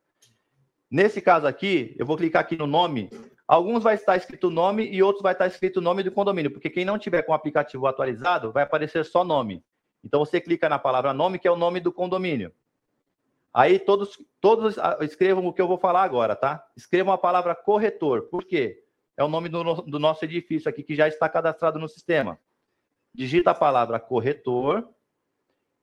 Nesse 0.90 1.20
caso 1.20 1.46
aqui, 1.46 1.94
eu 1.98 2.06
vou 2.06 2.16
clicar 2.16 2.40
aqui 2.40 2.56
no 2.56 2.66
nome. 2.66 3.10
Alguns 3.46 3.82
vai 3.82 3.94
estar 3.94 4.16
escrito 4.16 4.48
nome 4.48 4.88
e 4.88 5.02
outros 5.02 5.22
vai 5.22 5.34
estar 5.34 5.46
escrito 5.46 5.80
nome 5.80 6.02
do 6.02 6.10
condomínio, 6.10 6.50
porque 6.50 6.70
quem 6.70 6.84
não 6.84 6.98
tiver 6.98 7.22
com 7.22 7.32
o 7.32 7.34
aplicativo 7.34 7.86
atualizado, 7.86 8.50
vai 8.52 8.62
aparecer 8.62 9.04
só 9.04 9.22
nome. 9.22 9.62
Então 10.02 10.20
você 10.20 10.40
clica 10.40 10.66
na 10.68 10.78
palavra 10.78 11.12
nome, 11.12 11.38
que 11.38 11.46
é 11.46 11.50
o 11.50 11.56
nome 11.56 11.78
do 11.78 11.92
condomínio. 11.92 12.52
Aí 13.56 13.78
todos, 13.78 14.22
todos 14.38 14.78
ah, 14.78 14.98
escrevam 15.00 15.46
o 15.46 15.50
que 15.50 15.62
eu 15.62 15.66
vou 15.66 15.78
falar 15.78 16.02
agora, 16.02 16.36
tá? 16.36 16.62
Escrevam 16.76 17.10
a 17.10 17.16
palavra 17.16 17.54
corretor. 17.54 18.24
Por 18.24 18.44
quê? 18.44 18.84
É 19.16 19.24
o 19.24 19.28
nome 19.28 19.48
do, 19.48 19.80
do 19.80 19.98
nosso 19.98 20.22
edifício 20.26 20.68
aqui 20.68 20.82
que 20.82 20.94
já 20.94 21.08
está 21.08 21.26
cadastrado 21.26 21.78
no 21.78 21.88
sistema. 21.88 22.38
Digita 23.14 23.52
a 23.52 23.54
palavra 23.54 23.98
corretor. 23.98 24.86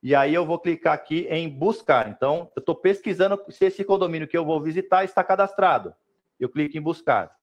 E 0.00 0.14
aí 0.14 0.32
eu 0.32 0.46
vou 0.46 0.56
clicar 0.56 0.92
aqui 0.92 1.26
em 1.28 1.48
buscar. 1.48 2.08
Então, 2.08 2.48
eu 2.54 2.60
estou 2.60 2.76
pesquisando 2.76 3.42
se 3.48 3.64
esse 3.64 3.82
condomínio 3.82 4.28
que 4.28 4.38
eu 4.38 4.44
vou 4.44 4.62
visitar 4.62 5.02
está 5.02 5.24
cadastrado. 5.24 5.92
Eu 6.38 6.48
clico 6.48 6.78
em 6.78 6.80
buscar. 6.80 7.36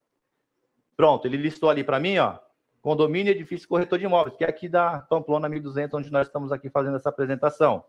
Pronto, 0.95 1.27
ele 1.27 1.35
listou 1.35 1.69
ali 1.69 1.83
para 1.83 1.99
mim, 1.99 2.19
ó. 2.19 2.39
Condomínio 2.81 3.31
Edifício 3.31 3.67
Corretor 3.67 3.99
de 3.99 4.05
Imóveis, 4.05 4.37
que 4.37 4.45
é 4.45 4.47
aqui 4.47 4.69
da 4.69 4.99
Pamplona 4.99 5.49
1200, 5.49 5.99
onde 5.99 6.09
nós 6.09 6.27
estamos 6.27 6.53
aqui 6.53 6.69
fazendo 6.69 6.95
essa 6.95 7.09
apresentação. 7.09 7.83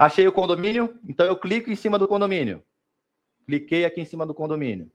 Achei 0.00 0.26
o 0.26 0.32
condomínio, 0.32 0.98
então 1.06 1.26
eu 1.26 1.36
clico 1.36 1.70
em 1.70 1.76
cima 1.76 1.98
do 1.98 2.08
condomínio. 2.08 2.64
Cliquei 3.44 3.84
aqui 3.84 4.00
em 4.00 4.06
cima 4.06 4.24
do 4.24 4.32
condomínio. 4.32 4.90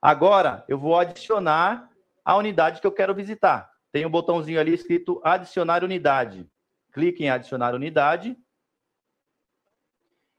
Agora 0.00 0.64
eu 0.68 0.78
vou 0.78 0.96
adicionar 0.96 1.90
a 2.24 2.36
unidade 2.36 2.80
que 2.80 2.86
eu 2.86 2.92
quero 2.92 3.12
visitar. 3.16 3.68
Tem 3.90 4.06
um 4.06 4.10
botãozinho 4.10 4.60
ali 4.60 4.72
escrito 4.72 5.20
adicionar 5.24 5.82
unidade. 5.82 6.48
Clique 6.92 7.24
em 7.24 7.30
adicionar 7.30 7.74
unidade. 7.74 8.36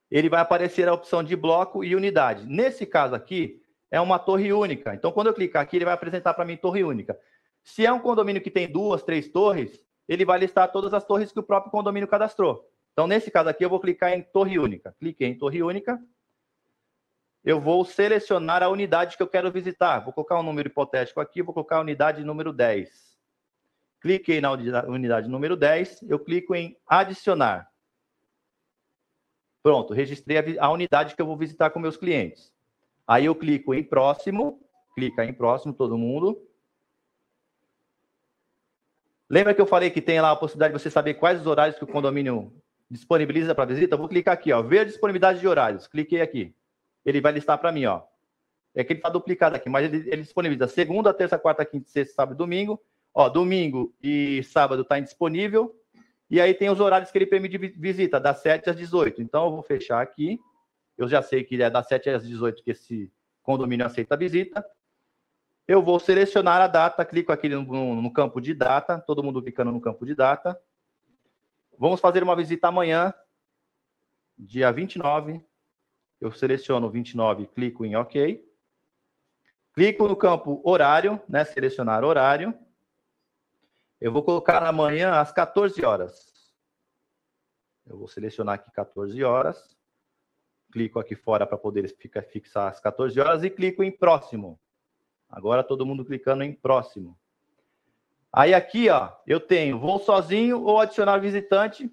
Ele 0.10 0.30
vai 0.30 0.40
aparecer 0.40 0.88
a 0.88 0.94
opção 0.94 1.22
de 1.22 1.36
bloco 1.36 1.84
e 1.84 1.94
unidade. 1.94 2.46
Nesse 2.46 2.86
caso 2.86 3.14
aqui, 3.14 3.62
é 3.92 4.00
uma 4.00 4.18
torre 4.18 4.54
única. 4.54 4.96
Então, 4.96 5.12
quando 5.12 5.28
eu 5.28 5.34
clicar 5.34 5.62
aqui, 5.62 5.76
ele 5.76 5.84
vai 5.84 5.94
apresentar 5.94 6.34
para 6.34 6.46
mim 6.46 6.56
torre 6.56 6.86
única. 6.86 7.20
Se 7.62 7.86
é 7.86 7.92
um 7.92 8.00
condomínio 8.00 8.42
que 8.42 8.50
tem 8.50 8.72
duas, 8.72 9.04
três 9.04 9.28
torres, 9.28 9.78
ele 10.08 10.24
vai 10.24 10.40
listar 10.40 10.72
todas 10.72 10.94
as 10.94 11.04
torres 11.04 11.34
que 11.34 11.40
o 11.42 11.44
próprio 11.44 11.70
condomínio 11.70 12.08
cadastrou. 12.08 12.72
Então, 12.94 13.08
nesse 13.08 13.32
caso 13.32 13.50
aqui, 13.50 13.66
eu 13.66 13.70
vou 13.70 13.80
clicar 13.80 14.14
em 14.14 14.22
torre 14.22 14.58
única. 14.58 14.96
Cliquei 15.00 15.28
em 15.28 15.38
torre 15.38 15.62
única. 15.62 16.00
Eu 17.44 17.60
vou 17.60 17.84
selecionar 17.84 18.64
a 18.64 18.70
unidade 18.70 19.18
que 19.18 19.24
eu 19.24 19.28
quero 19.28 19.52
visitar. 19.52 20.00
Vou 20.00 20.14
colocar 20.14 20.40
um 20.40 20.44
número 20.44 20.70
hipotético 20.70 21.20
aqui, 21.20 21.42
vou 21.42 21.54
colocar 21.54 21.78
a 21.78 21.82
unidade 21.82 22.24
número 22.24 22.54
10. 22.54 23.18
Cliquei 24.00 24.40
na 24.40 24.52
unidade 24.52 25.28
número 25.28 25.56
10, 25.56 26.04
eu 26.04 26.20
clico 26.20 26.54
em 26.54 26.78
adicionar. 26.86 27.70
Pronto, 29.62 29.94
registrei 29.94 30.58
a, 30.60 30.70
unidade 30.70 31.16
que 31.16 31.22
eu 31.22 31.26
vou 31.26 31.38
visitar 31.38 31.70
com 31.70 31.80
meus 31.80 31.96
clientes. 31.96 32.54
Aí 33.08 33.26
eu 33.26 33.36
clico 33.36 33.74
em 33.74 33.82
próximo, 33.82 34.62
clica 34.94 35.24
em 35.24 35.34
próximo 35.34 35.74
todo 35.74 35.98
mundo. 35.98 36.46
Lembra 39.30 39.54
que 39.54 39.62
eu 39.62 39.66
falei 39.66 39.90
que 39.90 40.02
tem 40.02 40.20
lá 40.20 40.32
a 40.32 40.36
possibilidade 40.36 40.74
de 40.74 40.82
você 40.82 40.92
saber 40.92 41.14
quais 41.14 41.40
os 41.40 41.48
horários 41.48 41.78
que 41.78 41.84
o 41.86 41.88
condomínio 41.88 42.54
disponibiliza 42.94 43.54
para 43.54 43.66
visita? 43.66 43.96
Eu 43.96 43.98
vou 43.98 44.08
clicar 44.08 44.34
aqui, 44.34 44.54
ó, 44.54 44.62
ver 44.62 44.80
a 44.80 44.84
disponibilidade 44.86 45.40
de 45.40 45.48
horários. 45.48 45.88
Cliquei 45.88 46.22
aqui. 46.22 46.56
Ele 47.06 47.20
vai 47.20 47.34
listar 47.34 47.58
para 47.58 47.72
mim, 47.72 47.86
ó. 47.86 48.02
É 48.76 48.84
que 48.84 48.94
ele 48.94 49.00
está 49.00 49.10
duplicado 49.10 49.56
aqui, 49.56 49.70
mas 49.70 49.86
ele, 49.86 50.10
ele 50.10 50.22
disponibiliza 50.22 50.68
segunda, 50.68 51.14
terça, 51.14 51.38
quarta, 51.38 51.66
quinta, 51.66 51.90
sexta, 51.90 52.16
sábado 52.16 52.36
e 52.36 52.38
domingo. 52.38 52.82
Ó, 53.14 53.30
domingo 53.30 53.94
e 54.02 54.42
sábado 54.44 54.82
está 54.82 54.98
indisponível. 54.98 55.76
E 56.30 56.42
aí 56.42 56.54
tem 56.54 56.70
os 56.70 56.80
horários 56.80 57.12
que 57.12 57.18
ele 57.18 57.28
permite 57.28 57.58
visita, 57.58 58.20
das 58.20 58.40
7 58.40 58.70
às 58.70 58.76
18. 58.76 59.22
Então 59.22 59.46
eu 59.46 59.52
vou 59.52 59.62
fechar 59.62 60.02
aqui. 60.02 60.40
Eu 60.98 61.08
já 61.08 61.22
sei 61.22 61.44
que 61.44 61.62
é 61.62 61.70
das 61.70 61.88
7 61.88 62.10
às 62.10 62.28
18 62.28 62.64
que 62.64 62.72
esse 62.72 63.12
condomínio 63.44 63.86
aceita 63.86 64.16
a 64.16 64.18
visita. 64.18 64.66
Eu 65.68 65.82
vou 65.82 66.00
selecionar 66.00 66.62
a 66.62 66.68
data, 66.68 67.06
clico 67.06 67.32
aqui 67.32 67.48
no, 67.48 68.02
no, 68.02 68.12
campo 68.12 68.42
de 68.42 68.54
data, 68.54 69.00
todo 69.00 69.24
mundo 69.24 69.42
clicando 69.42 69.72
no 69.72 69.80
campo 69.80 70.06
de 70.06 70.14
data. 70.14 70.60
Vamos 71.84 72.00
fazer 72.00 72.24
uma 72.24 72.34
visita 72.34 72.70
amanhã, 72.70 73.14
dia 74.38 74.72
29. 74.72 75.46
Eu 76.22 76.32
seleciono 76.32 76.90
29, 76.90 77.48
clico 77.48 77.84
em 77.84 77.94
OK. 77.98 78.42
Clico 79.74 80.08
no 80.08 80.16
campo 80.16 80.62
horário, 80.64 81.22
né? 81.28 81.44
Selecionar 81.44 82.06
horário. 82.06 82.58
Eu 84.00 84.14
vou 84.14 84.24
colocar 84.24 84.64
amanhã 84.64 85.20
às 85.20 85.34
14 85.34 85.84
horas. 85.84 86.56
Eu 87.86 87.98
vou 87.98 88.08
selecionar 88.08 88.56
aqui 88.56 88.72
14 88.72 89.22
horas. 89.22 89.78
Clico 90.72 91.02
aqui 91.02 91.18
fora 91.18 91.46
para 91.46 91.58
poder 91.58 91.94
fixar 92.32 92.72
as 92.72 92.80
14 92.80 93.20
horas 93.20 93.44
e 93.44 93.50
clico 93.50 93.84
em 93.84 93.92
próximo. 93.92 94.58
Agora 95.28 95.62
todo 95.62 95.86
mundo 95.86 96.06
clicando 96.06 96.44
em 96.46 96.54
próximo. 96.54 97.20
Aí 98.34 98.54
aqui, 98.54 98.90
ó, 98.90 99.12
eu 99.28 99.40
tenho 99.40 99.80
vou 99.80 100.00
sozinho 100.00 100.64
ou 100.64 100.80
adicionar 100.80 101.20
visitante. 101.20 101.90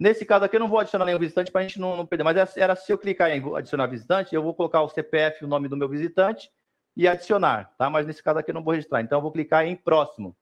Nesse 0.00 0.24
caso 0.24 0.44
aqui 0.44 0.56
eu 0.56 0.60
não 0.60 0.68
vou 0.68 0.78
adicionar 0.78 1.04
nenhum 1.04 1.18
visitante 1.18 1.52
para 1.52 1.60
a 1.60 1.64
gente 1.64 1.78
não, 1.78 1.96
não, 1.96 2.06
perder, 2.06 2.24
mas 2.24 2.56
era 2.56 2.74
se 2.74 2.92
eu 2.92 2.98
clicar 2.98 3.30
em 3.30 3.56
adicionar 3.56 3.86
visitante, 3.86 4.34
eu 4.34 4.42
vou 4.42 4.54
colocar 4.54 4.82
o 4.82 4.88
CPF, 4.88 5.44
o 5.44 5.48
nome 5.48 5.68
do 5.68 5.76
meu 5.76 5.88
visitante 5.88 6.50
e 6.96 7.06
adicionar, 7.06 7.74
tá? 7.78 7.90
Mas 7.90 8.06
nesse 8.06 8.22
caso 8.22 8.38
aqui 8.38 8.50
eu 8.50 8.54
não 8.54 8.64
vou 8.64 8.72
registrar. 8.72 9.00
Então 9.02 9.18
eu 9.18 9.22
vou 9.22 9.32
clicar 9.32 9.66
em 9.66 9.76
próximo 9.76 10.36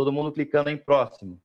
todo 0.00 0.12
mundo 0.12 0.32
clicando 0.32 0.70
em 0.70 0.78
próximo. 0.78 1.38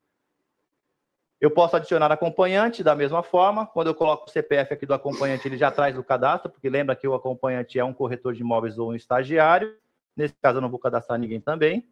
Eu 1.41 1.51
posso 1.51 1.75
adicionar 1.75 2.09
acompanhante 2.11 2.81
da 2.81 2.95
mesma 2.95 3.21
forma. 3.21 3.67
Quando 3.67 3.87
eu 3.87 3.95
coloco 3.95 4.29
o 4.29 4.31
CPF 4.31 4.73
aqui 4.73 4.85
do 4.85 4.93
acompanhante, 4.93 5.45
ele 5.45 5.57
já 5.57 5.69
traz 5.69 5.97
o 5.97 6.03
cadastro, 6.03 6.49
porque 6.49 6.69
lembra 6.69 6.95
que 6.95 7.05
o 7.05 7.13
acompanhante 7.13 7.77
é 7.77 7.83
um 7.83 7.93
corretor 7.93 8.33
de 8.33 8.41
imóveis 8.41 8.77
ou 8.77 8.91
um 8.91 8.95
estagiário. 8.95 9.77
Nesse 10.15 10.33
caso, 10.41 10.57
eu 10.57 10.61
não 10.61 10.69
vou 10.69 10.79
cadastrar 10.79 11.19
ninguém 11.19 11.41
também. 11.41 11.85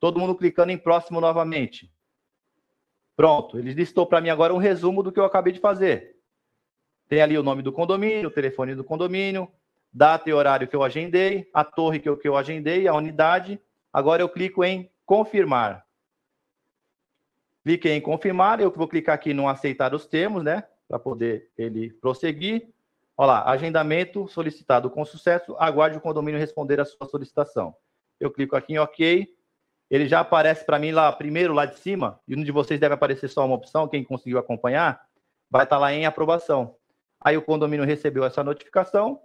Todo 0.00 0.18
mundo 0.18 0.34
clicando 0.34 0.72
em 0.72 0.78
próximo 0.78 1.20
novamente. 1.20 1.92
Pronto, 3.14 3.58
ele 3.58 3.74
listou 3.74 4.06
para 4.06 4.20
mim 4.20 4.30
agora 4.30 4.54
um 4.54 4.58
resumo 4.58 5.02
do 5.02 5.12
que 5.12 5.20
eu 5.20 5.24
acabei 5.24 5.52
de 5.52 5.60
fazer. 5.60 6.16
Tem 7.06 7.20
ali 7.20 7.36
o 7.36 7.42
nome 7.42 7.60
do 7.60 7.70
condomínio, 7.70 8.28
o 8.28 8.32
telefone 8.32 8.74
do 8.74 8.82
condomínio, 8.82 9.46
data 9.92 10.30
e 10.30 10.32
horário 10.32 10.66
que 10.66 10.74
eu 10.74 10.82
agendei, 10.82 11.50
a 11.52 11.62
torre 11.62 12.00
que 12.00 12.08
eu, 12.08 12.16
que 12.16 12.26
eu 12.26 12.36
agendei, 12.36 12.88
a 12.88 12.94
unidade. 12.94 13.60
Agora 13.92 14.22
eu 14.22 14.28
clico 14.28 14.64
em 14.64 14.90
confirmar. 15.04 15.84
Cliquei 17.62 17.92
em 17.92 18.00
confirmar, 18.00 18.58
eu 18.58 18.70
vou 18.70 18.88
clicar 18.88 19.16
aqui 19.16 19.34
no 19.34 19.48
aceitar 19.48 19.94
os 19.94 20.06
termos, 20.06 20.42
né? 20.42 20.66
Para 20.88 20.98
poder 20.98 21.50
ele 21.58 21.90
prosseguir. 21.90 22.72
Olha 23.18 23.32
lá, 23.32 23.50
agendamento 23.50 24.26
solicitado 24.28 24.88
com 24.88 25.04
sucesso, 25.04 25.54
aguarde 25.58 25.98
o 25.98 26.00
condomínio 26.00 26.40
responder 26.40 26.80
a 26.80 26.86
sua 26.86 27.06
solicitação. 27.06 27.74
Eu 28.18 28.30
clico 28.30 28.56
aqui 28.56 28.72
em 28.72 28.78
OK, 28.78 29.28
ele 29.90 30.06
já 30.06 30.20
aparece 30.20 30.64
para 30.64 30.78
mim 30.78 30.92
lá, 30.92 31.10
primeiro 31.12 31.52
lá 31.52 31.66
de 31.66 31.76
cima, 31.78 32.20
e 32.26 32.36
um 32.36 32.44
de 32.44 32.52
vocês 32.52 32.78
deve 32.78 32.94
aparecer 32.94 33.28
só 33.28 33.44
uma 33.44 33.56
opção, 33.56 33.88
quem 33.88 34.04
conseguiu 34.04 34.38
acompanhar, 34.38 35.04
vai 35.50 35.64
estar 35.64 35.76
tá 35.76 35.80
lá 35.80 35.92
em 35.92 36.06
aprovação. 36.06 36.76
Aí 37.20 37.36
o 37.36 37.42
condomínio 37.42 37.84
recebeu 37.84 38.24
essa 38.24 38.44
notificação, 38.44 39.20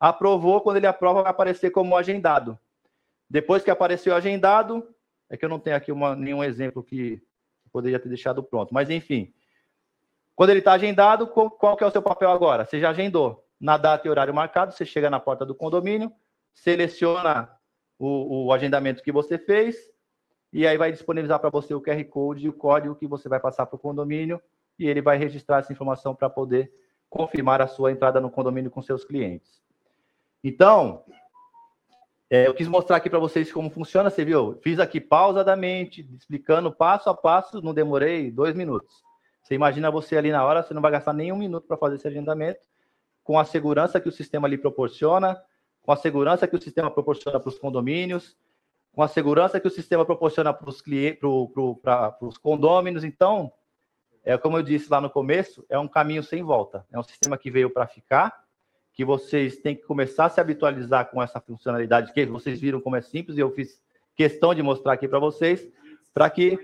aprovou, 0.00 0.60
quando 0.60 0.78
ele 0.78 0.86
aprova 0.86 1.22
vai 1.22 1.30
aparecer 1.30 1.70
como 1.70 1.96
agendado. 1.96 2.58
Depois 3.30 3.62
que 3.62 3.70
apareceu 3.70 4.14
agendado, 4.14 4.86
é 5.30 5.36
que 5.36 5.44
eu 5.44 5.48
não 5.48 5.60
tenho 5.60 5.76
aqui 5.76 5.92
uma, 5.92 6.16
nenhum 6.16 6.42
exemplo 6.42 6.82
que 6.82 7.22
poderia 7.72 7.98
ter 8.00 8.08
deixado 8.08 8.42
pronto. 8.42 8.72
Mas, 8.74 8.90
enfim. 8.90 9.32
Quando 10.34 10.50
ele 10.50 10.60
está 10.60 10.72
agendado, 10.72 11.26
qual, 11.28 11.50
qual 11.50 11.76
que 11.76 11.84
é 11.84 11.86
o 11.86 11.90
seu 11.90 12.02
papel 12.02 12.30
agora? 12.30 12.64
Você 12.64 12.80
já 12.80 12.90
agendou. 12.90 13.44
Na 13.60 13.76
data 13.76 14.06
e 14.06 14.10
horário 14.10 14.32
marcado, 14.32 14.72
você 14.72 14.84
chega 14.84 15.10
na 15.10 15.18
porta 15.18 15.44
do 15.44 15.54
condomínio, 15.54 16.12
seleciona 16.54 17.50
o, 17.98 18.46
o 18.46 18.52
agendamento 18.52 19.02
que 19.02 19.10
você 19.10 19.36
fez, 19.36 19.76
e 20.52 20.66
aí 20.66 20.76
vai 20.78 20.90
disponibilizar 20.90 21.38
para 21.38 21.50
você 21.50 21.74
o 21.74 21.80
QR 21.80 22.02
Code 22.04 22.46
e 22.46 22.48
o 22.48 22.52
código 22.52 22.94
que 22.94 23.06
você 23.06 23.28
vai 23.28 23.40
passar 23.40 23.66
para 23.66 23.76
o 23.76 23.78
condomínio, 23.78 24.40
e 24.78 24.86
ele 24.86 25.02
vai 25.02 25.18
registrar 25.18 25.58
essa 25.58 25.72
informação 25.72 26.14
para 26.14 26.30
poder 26.30 26.72
confirmar 27.10 27.60
a 27.60 27.66
sua 27.66 27.90
entrada 27.90 28.20
no 28.20 28.30
condomínio 28.30 28.70
com 28.70 28.82
seus 28.82 29.04
clientes. 29.04 29.62
Então, 30.42 31.04
é, 32.30 32.46
eu 32.46 32.54
quis 32.54 32.68
mostrar 32.68 32.96
aqui 32.96 33.08
para 33.08 33.18
vocês 33.18 33.50
como 33.50 33.70
funciona, 33.70 34.10
você 34.10 34.24
viu? 34.24 34.58
Fiz 34.62 34.78
aqui 34.78 35.00
pausadamente, 35.00 36.08
explicando 36.14 36.70
passo 36.70 37.08
a 37.08 37.14
passo, 37.14 37.62
não 37.62 37.72
demorei 37.72 38.30
dois 38.30 38.54
minutos. 38.54 39.02
Você 39.42 39.54
imagina 39.54 39.90
você 39.90 40.16
ali 40.16 40.30
na 40.30 40.44
hora, 40.44 40.62
você 40.62 40.74
não 40.74 40.82
vai 40.82 40.90
gastar 40.90 41.14
nenhum 41.14 41.36
minuto 41.36 41.66
para 41.66 41.78
fazer 41.78 41.96
esse 41.96 42.06
agendamento, 42.06 42.60
com 43.24 43.38
a 43.38 43.44
segurança 43.44 43.98
que 43.98 44.08
o 44.08 44.12
sistema 44.12 44.46
lhe 44.46 44.58
proporciona, 44.58 45.42
com 45.82 45.90
a 45.90 45.96
segurança 45.96 46.46
que 46.46 46.54
o 46.54 46.60
sistema 46.60 46.90
proporciona 46.90 47.40
para 47.40 47.48
os 47.48 47.58
condomínios, 47.58 48.36
com 48.92 49.02
a 49.02 49.08
segurança 49.08 49.60
que 49.60 49.68
o 49.68 49.70
sistema 49.70 50.04
proporciona 50.04 50.52
para 50.52 50.68
os 50.68 50.80
clientes, 50.80 51.20
para 51.82 52.16
os 52.20 52.36
condôminos. 52.36 53.04
Então, 53.04 53.52
é 54.24 54.36
como 54.36 54.58
eu 54.58 54.62
disse 54.62 54.90
lá 54.90 55.00
no 55.00 55.08
começo, 55.08 55.64
é 55.68 55.78
um 55.78 55.88
caminho 55.88 56.22
sem 56.22 56.42
volta. 56.42 56.84
É 56.92 56.98
um 56.98 57.02
sistema 57.02 57.38
que 57.38 57.50
veio 57.50 57.70
para 57.70 57.86
ficar 57.86 58.46
que 58.98 59.04
vocês 59.04 59.58
têm 59.58 59.76
que 59.76 59.84
começar 59.84 60.24
a 60.24 60.28
se 60.28 60.40
habitualizar 60.40 61.08
com 61.08 61.22
essa 61.22 61.40
funcionalidade, 61.40 62.12
que 62.12 62.26
vocês 62.26 62.60
viram 62.60 62.80
como 62.80 62.96
é 62.96 63.00
simples, 63.00 63.38
e 63.38 63.40
eu 63.40 63.48
fiz 63.52 63.80
questão 64.16 64.52
de 64.52 64.60
mostrar 64.60 64.94
aqui 64.94 65.06
para 65.06 65.20
vocês, 65.20 65.70
para 66.12 66.28
que 66.28 66.58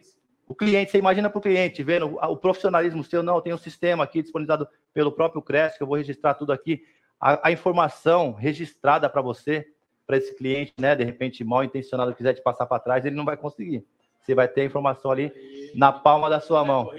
o 0.48 0.52
cliente, 0.52 0.90
você 0.90 0.98
imagina 0.98 1.30
para 1.30 1.38
o 1.38 1.40
cliente, 1.40 1.80
vendo 1.84 2.18
o 2.20 2.36
profissionalismo 2.36 3.04
seu, 3.04 3.22
não, 3.22 3.40
tem 3.40 3.54
um 3.54 3.58
sistema 3.58 4.02
aqui 4.02 4.20
disponibilizado 4.20 4.68
pelo 4.92 5.12
próprio 5.12 5.40
Cresce, 5.40 5.76
que 5.76 5.84
eu 5.84 5.86
vou 5.86 5.96
registrar 5.96 6.34
tudo 6.34 6.52
aqui, 6.52 6.82
a, 7.20 7.48
a 7.48 7.52
informação 7.52 8.32
registrada 8.32 9.08
para 9.08 9.22
você, 9.22 9.68
para 10.06 10.16
esse 10.16 10.34
cliente, 10.34 10.72
né, 10.78 10.94
de 10.94 11.04
repente 11.04 11.42
mal 11.44 11.64
intencionado 11.64 12.14
quiser 12.14 12.34
te 12.34 12.42
passar 12.42 12.66
para 12.66 12.80
trás, 12.80 13.04
ele 13.04 13.16
não 13.16 13.24
vai 13.24 13.36
conseguir. 13.36 13.84
Você 14.20 14.34
vai 14.34 14.48
ter 14.48 14.62
a 14.62 14.64
informação 14.64 15.10
ali 15.10 15.32
na 15.74 15.92
palma 15.92 16.30
da 16.30 16.40
sua 16.40 16.64
mão. 16.64 16.90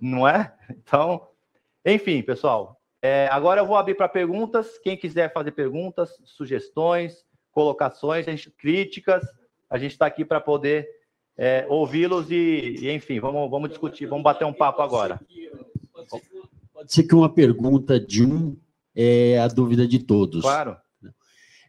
Não 0.00 0.26
é? 0.26 0.52
Então, 0.70 1.28
enfim, 1.84 2.22
pessoal, 2.22 2.80
é, 3.00 3.28
agora 3.30 3.60
eu 3.60 3.66
vou 3.66 3.76
abrir 3.76 3.94
para 3.94 4.08
perguntas. 4.08 4.78
Quem 4.78 4.96
quiser 4.96 5.32
fazer 5.32 5.52
perguntas, 5.52 6.10
sugestões, 6.24 7.24
colocações, 7.52 8.26
a 8.26 8.30
gente, 8.32 8.50
críticas, 8.50 9.24
a 9.70 9.78
gente 9.78 9.92
está 9.92 10.06
aqui 10.06 10.24
para 10.24 10.40
poder 10.40 10.88
é, 11.36 11.64
ouvi-los 11.68 12.30
e, 12.30 12.76
e, 12.80 12.90
enfim, 12.90 13.20
vamos, 13.20 13.48
vamos 13.50 13.68
discutir, 13.68 14.06
vamos 14.06 14.24
bater 14.24 14.44
um 14.44 14.52
papo 14.52 14.82
agora. 14.82 15.20
Pode 16.72 16.92
ser 16.92 17.04
que 17.04 17.14
uma 17.14 17.32
pergunta 17.32 17.98
de 18.00 18.24
um 18.24 18.56
é 18.94 19.38
a 19.38 19.48
dúvida 19.48 19.86
de 19.86 20.00
todos. 20.00 20.42
Claro. 20.42 20.76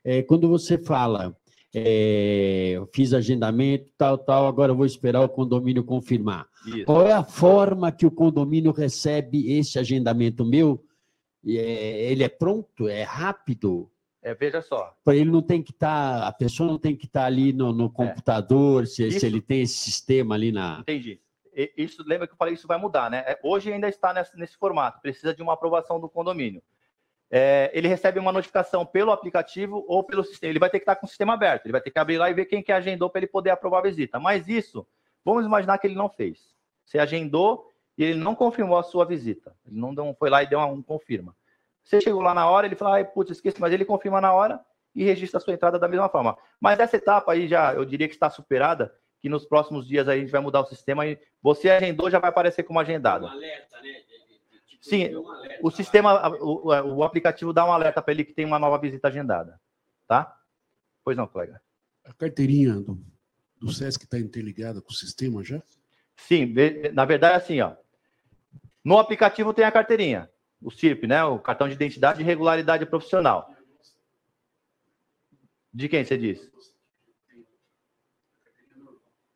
É, 0.09 0.23
quando 0.23 0.47
você 0.47 0.77
fala, 0.77 1.35
é, 1.75 2.69
eu 2.75 2.87
fiz 2.93 3.13
agendamento, 3.13 3.91
tal, 3.97 4.17
tal, 4.17 4.47
agora 4.47 4.73
vou 4.73 4.85
esperar 4.85 5.21
o 5.21 5.27
condomínio 5.27 5.83
confirmar. 5.83 6.47
Isso. 6.65 6.85
Qual 6.85 7.05
é 7.05 7.11
a 7.11 7.25
forma 7.25 7.91
que 7.91 8.05
o 8.05 8.11
condomínio 8.11 8.71
recebe 8.71 9.51
esse 9.51 9.77
agendamento 9.77 10.45
meu? 10.45 10.81
é, 11.45 12.11
ele 12.11 12.23
é 12.23 12.29
pronto, 12.29 12.87
é 12.87 13.03
rápido. 13.03 13.91
É, 14.21 14.33
veja 14.33 14.61
só. 14.61 14.95
Ele 15.07 15.29
não 15.29 15.41
tem 15.41 15.61
que 15.61 15.71
estar, 15.71 16.21
tá, 16.21 16.27
a 16.27 16.31
pessoa 16.31 16.69
não 16.69 16.79
tem 16.79 16.95
que 16.95 17.05
estar 17.05 17.21
tá 17.21 17.25
ali 17.25 17.51
no, 17.51 17.73
no 17.73 17.87
é. 17.87 17.89
computador, 17.89 18.83
é. 18.83 18.85
se, 18.85 19.11
se, 19.11 19.25
ele 19.25 19.41
tem 19.41 19.61
esse 19.61 19.77
sistema 19.77 20.35
ali 20.35 20.53
na. 20.53 20.79
Entendi. 20.79 21.19
Isso, 21.75 22.01
lembra 22.05 22.27
que 22.27 22.33
eu 22.33 22.37
falei 22.37 22.53
isso 22.53 22.67
vai 22.67 22.77
mudar, 22.77 23.09
né? 23.09 23.23
É, 23.27 23.39
hoje 23.43 23.73
ainda 23.73 23.89
está 23.89 24.13
nesse, 24.13 24.37
nesse 24.37 24.55
formato, 24.55 25.01
precisa 25.01 25.33
de 25.33 25.41
uma 25.41 25.53
aprovação 25.53 25.99
do 25.99 26.07
condomínio. 26.07 26.61
É, 27.29 27.69
ele 27.73 27.87
recebe 27.87 28.19
uma 28.19 28.31
notificação 28.31 28.85
pelo 28.85 29.11
aplicativo 29.11 29.83
ou 29.87 30.03
pelo 30.03 30.23
sistema. 30.23 30.49
Ele 30.51 30.59
vai 30.59 30.69
ter 30.69 30.79
que 30.79 30.83
estar 30.83 30.95
com 30.95 31.05
o 31.05 31.09
sistema 31.09 31.33
aberto, 31.33 31.65
ele 31.65 31.73
vai 31.73 31.81
ter 31.81 31.91
que 31.91 31.99
abrir 31.99 32.17
lá 32.17 32.29
e 32.29 32.33
ver 32.33 32.45
quem 32.45 32.63
que 32.63 32.71
agendou 32.71 33.09
para 33.09 33.19
ele 33.19 33.27
poder 33.27 33.49
aprovar 33.49 33.79
a 33.79 33.83
visita. 33.83 34.19
Mas 34.19 34.47
isso, 34.47 34.87
vamos 35.23 35.45
imaginar 35.45 35.77
que 35.77 35.87
ele 35.87 35.95
não 35.95 36.09
fez. 36.09 36.55
Você 36.85 36.99
agendou 36.99 37.69
e 37.97 38.03
ele 38.03 38.19
não 38.19 38.33
confirmou 38.33 38.77
a 38.77 38.83
sua 38.83 39.05
visita. 39.05 39.53
Ele 39.65 39.77
não 39.77 40.13
foi 40.13 40.29
lá 40.29 40.41
e 40.41 40.47
deu 40.47 40.59
um 40.59 40.81
confirma. 40.81 41.35
Você 41.83 42.01
chegou 42.01 42.21
lá 42.21 42.33
na 42.33 42.49
hora, 42.49 42.65
ele 42.67 42.75
fala, 42.75 42.95
ai, 42.95 43.05
putz, 43.05 43.31
esqueci, 43.31 43.59
mas 43.59 43.73
ele 43.73 43.85
confirma 43.85 44.21
na 44.21 44.33
hora 44.33 44.59
e 44.93 45.03
registra 45.03 45.37
a 45.37 45.41
sua 45.41 45.53
entrada 45.53 45.79
da 45.79 45.87
mesma 45.87 46.09
forma. 46.09 46.37
Mas 46.59 46.79
essa 46.79 46.97
etapa 46.97 47.31
aí 47.31 47.47
já, 47.47 47.73
eu 47.73 47.85
diria 47.85 48.07
que 48.07 48.13
está 48.13 48.29
superada, 48.29 48.93
que 49.19 49.29
nos 49.29 49.45
próximos 49.45 49.87
dias 49.87 50.07
aí 50.07 50.19
a 50.19 50.21
gente 50.21 50.31
vai 50.31 50.41
mudar 50.41 50.61
o 50.61 50.65
sistema 50.65 51.05
e 51.05 51.19
você 51.41 51.69
agendou, 51.69 52.09
já 52.09 52.19
vai 52.19 52.29
aparecer 52.29 52.63
como 52.63 52.79
agendado. 52.79 53.25
Um 53.25 53.29
alerta, 53.29 53.79
né? 53.81 54.01
Sim, 54.89 55.15
O 55.15 55.67
lá. 55.67 55.71
sistema, 55.71 56.29
o, 56.41 56.67
o- 56.97 57.03
aplicativo 57.03 57.51
dá 57.51 57.65
um 57.65 57.71
alerta 57.71 58.01
para 58.01 58.13
ele 58.13 58.23
que 58.23 58.33
tem 58.33 58.45
uma 58.45 58.59
nova 58.59 58.77
visita 58.79 59.07
agendada, 59.07 59.59
tá? 60.07 60.35
Pois 61.03 61.15
não, 61.17 61.27
colega. 61.27 61.61
A 62.05 62.13
carteirinha 62.13 62.73
do, 62.75 62.97
do 63.59 63.71
SESC 63.71 64.03
está 64.03 64.17
interligada 64.19 64.81
com 64.81 64.89
o 64.91 64.95
sistema 64.95 65.43
já? 65.43 65.61
Sim, 66.15 66.53
na 66.93 67.05
verdade, 67.05 67.35
assim, 67.35 67.59
ó. 67.61 67.75
No 68.83 68.97
aplicativo 68.97 69.53
tem 69.53 69.65
a 69.65 69.71
carteirinha, 69.71 70.29
o 70.61 70.71
CIRP, 70.71 71.05
né? 71.07 71.23
O 71.25 71.37
cartão 71.39 71.67
de 71.67 71.73
identidade 71.75 72.21
e 72.21 72.25
regularidade 72.25 72.85
profissional. 72.85 73.53
De 75.73 75.89
quem 75.89 76.03
você 76.03 76.17
diz? 76.17 76.49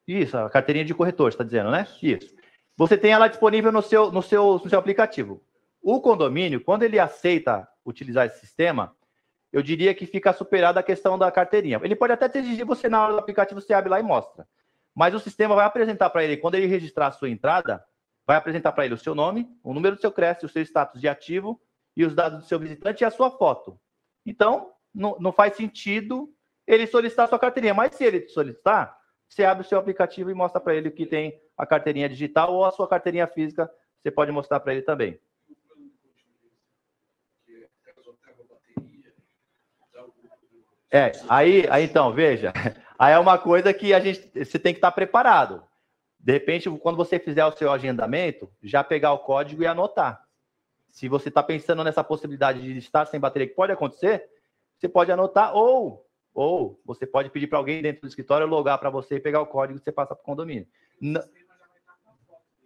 Isso, 0.07 0.37
a 0.37 0.49
carteirinha 0.49 0.85
de 0.85 0.93
corretor, 0.95 1.29
está 1.29 1.43
dizendo, 1.43 1.69
né? 1.71 1.87
Isso. 2.01 2.33
Você 2.77 2.97
tem 2.97 3.11
ela 3.11 3.27
disponível 3.27 3.71
no 3.71 3.81
seu, 3.81 4.11
no 4.11 4.21
seu, 4.21 4.59
no 4.63 4.69
seu 4.69 4.79
aplicativo. 4.79 5.43
O 5.81 5.99
condomínio, 5.99 6.63
quando 6.63 6.83
ele 6.83 6.99
aceita 6.99 7.67
utilizar 7.85 8.25
esse 8.25 8.39
sistema, 8.39 8.95
eu 9.51 9.61
diria 9.61 9.93
que 9.93 10.05
fica 10.05 10.31
superada 10.31 10.79
a 10.79 10.83
questão 10.83 11.17
da 11.17 11.31
carteirinha. 11.31 11.79
Ele 11.83 11.95
pode 11.95 12.13
até 12.13 12.39
exigir 12.39 12.65
você 12.65 12.87
na 12.87 13.03
hora 13.03 13.13
do 13.13 13.19
aplicativo, 13.19 13.59
você 13.59 13.73
abre 13.73 13.89
lá 13.89 13.99
e 13.99 14.03
mostra. 14.03 14.47
Mas 14.95 15.13
o 15.13 15.19
sistema 15.19 15.55
vai 15.55 15.65
apresentar 15.65 16.09
para 16.09 16.23
ele, 16.23 16.37
quando 16.37 16.55
ele 16.55 16.67
registrar 16.67 17.07
a 17.07 17.11
sua 17.11 17.29
entrada, 17.29 17.83
vai 18.25 18.37
apresentar 18.37 18.71
para 18.71 18.85
ele 18.85 18.93
o 18.93 18.97
seu 18.97 19.15
nome, 19.15 19.49
o 19.63 19.73
número 19.73 19.95
do 19.95 20.01
seu 20.01 20.11
CREST, 20.11 20.45
o 20.45 20.49
seu 20.49 20.61
status 20.61 21.01
de 21.01 21.07
ativo 21.07 21.61
e 21.95 22.05
os 22.05 22.15
dados 22.15 22.39
do 22.39 22.45
seu 22.45 22.59
visitante 22.59 23.03
e 23.03 23.05
a 23.05 23.11
sua 23.11 23.31
foto. 23.31 23.79
Então, 24.25 24.71
não, 24.93 25.17
não 25.19 25.31
faz 25.31 25.55
sentido 25.55 26.33
ele 26.65 26.87
solicitar 26.87 27.25
a 27.25 27.27
sua 27.27 27.39
carteirinha. 27.39 27.73
Mas 27.73 27.95
se 27.95 28.03
ele 28.03 28.27
solicitar, 28.29 28.97
você 29.31 29.45
abre 29.45 29.65
o 29.65 29.67
seu 29.67 29.79
aplicativo 29.79 30.29
e 30.29 30.33
mostra 30.33 30.59
para 30.59 30.75
ele 30.75 30.91
que 30.91 31.05
tem 31.05 31.41
a 31.57 31.65
carteirinha 31.65 32.09
digital 32.09 32.53
ou 32.53 32.65
a 32.65 32.71
sua 32.71 32.85
carteirinha 32.85 33.25
física, 33.25 33.71
você 34.01 34.11
pode 34.11 34.29
mostrar 34.29 34.59
para 34.59 34.73
ele 34.73 34.81
também. 34.81 35.17
É, 40.93 41.13
aí, 41.29 41.65
aí 41.69 41.85
então, 41.85 42.11
veja, 42.11 42.51
aí 42.99 43.13
é 43.13 43.19
uma 43.19 43.37
coisa 43.37 43.73
que 43.73 43.93
a 43.93 44.01
gente, 44.01 44.29
você 44.35 44.59
tem 44.59 44.73
que 44.73 44.79
estar 44.79 44.91
preparado. 44.91 45.63
De 46.19 46.33
repente, 46.33 46.69
quando 46.69 46.97
você 46.97 47.17
fizer 47.17 47.45
o 47.45 47.53
seu 47.53 47.71
agendamento, 47.71 48.51
já 48.61 48.83
pegar 48.83 49.13
o 49.13 49.19
código 49.19 49.63
e 49.63 49.67
anotar. 49.67 50.21
Se 50.89 51.07
você 51.07 51.29
está 51.29 51.41
pensando 51.41 51.85
nessa 51.85 52.03
possibilidade 52.03 52.61
de 52.61 52.77
estar 52.77 53.05
sem 53.05 53.17
bateria, 53.17 53.47
que 53.47 53.55
pode 53.55 53.71
acontecer, 53.71 54.29
você 54.77 54.89
pode 54.89 55.09
anotar 55.09 55.55
ou, 55.55 56.05
ou 56.33 56.79
você 56.85 57.05
pode 57.05 57.29
pedir 57.29 57.47
para 57.47 57.57
alguém 57.57 57.81
dentro 57.81 58.01
do 58.01 58.07
escritório 58.07 58.47
logar 58.47 58.77
para 58.77 58.89
você 58.89 59.15
e 59.15 59.19
pegar 59.19 59.41
o 59.41 59.47
código 59.47 59.79
e 59.79 59.81
você 59.83 59.91
passa 59.91 60.15
para 60.15 60.21
o 60.21 60.25
condomínio. 60.25 60.67
N- 61.01 61.19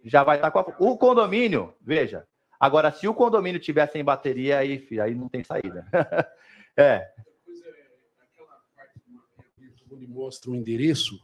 Já 0.04 0.22
vai 0.22 0.36
estar 0.36 0.50
com 0.50 0.58
a... 0.60 0.76
O 0.78 0.96
condomínio, 0.96 1.74
veja, 1.80 2.26
agora 2.60 2.92
se 2.92 3.08
o 3.08 3.14
condomínio 3.14 3.60
tiver 3.60 3.86
sem 3.90 4.04
bateria, 4.04 4.58
aí, 4.58 4.78
filho, 4.78 5.02
aí 5.02 5.14
não 5.14 5.28
tem 5.28 5.42
saída. 5.42 5.86
é, 6.76 7.12
onde 9.90 10.06
mostra 10.06 10.50
o 10.50 10.54
endereço, 10.54 11.18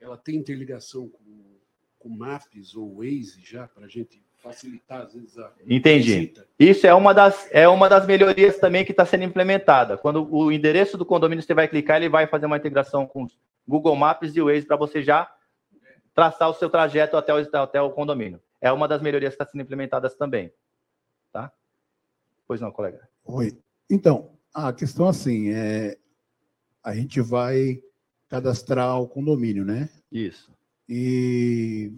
ela 0.00 0.16
tem 0.16 0.36
interligação 0.36 1.08
com, 1.08 1.58
com 1.98 2.08
Maps 2.08 2.74
ou 2.74 2.96
Waze 2.98 3.40
já, 3.42 3.66
para 3.66 3.86
a 3.86 3.88
gente 3.88 4.22
facilitar, 4.46 5.02
às 5.02 5.12
vezes, 5.12 5.36
a 5.38 5.52
Entendi. 5.68 6.14
visita? 6.14 6.46
Isso 6.58 6.86
é 6.86 6.94
uma 6.94 7.12
das, 7.12 7.48
é 7.50 7.68
uma 7.68 7.88
das 7.88 8.06
melhorias 8.06 8.58
também 8.58 8.84
que 8.84 8.92
está 8.92 9.04
sendo 9.04 9.24
implementada. 9.24 9.98
Quando 9.98 10.32
o 10.32 10.52
endereço 10.52 10.96
do 10.96 11.04
condomínio 11.04 11.42
você 11.42 11.52
vai 11.52 11.66
clicar, 11.66 11.96
ele 11.96 12.08
vai 12.08 12.26
fazer 12.26 12.46
uma 12.46 12.56
integração 12.56 13.06
com 13.06 13.24
os 13.24 13.36
Google 13.66 13.96
Maps 13.96 14.36
e 14.36 14.40
o 14.40 14.46
Waze 14.46 14.64
para 14.64 14.76
você 14.76 15.02
já 15.02 15.28
traçar 16.14 16.48
o 16.48 16.54
seu 16.54 16.70
trajeto 16.70 17.16
até 17.16 17.34
o, 17.34 17.38
até 17.60 17.80
o 17.80 17.90
condomínio. 17.90 18.40
É 18.60 18.70
uma 18.70 18.86
das 18.86 19.02
melhorias 19.02 19.34
que 19.34 19.42
está 19.42 19.50
sendo 19.50 19.62
implementadas 19.62 20.14
também. 20.14 20.52
Tá? 21.32 21.52
Pois 22.46 22.60
não, 22.60 22.70
colega. 22.70 23.08
Oi. 23.24 23.58
Então, 23.90 24.30
a 24.54 24.72
questão 24.72 25.08
assim 25.08 25.50
é 25.50 25.98
a 26.82 26.94
gente 26.94 27.20
vai 27.20 27.82
cadastrar 28.28 29.00
o 29.00 29.08
condomínio, 29.08 29.64
né? 29.64 29.88
Isso. 30.10 30.52
E 30.88 31.92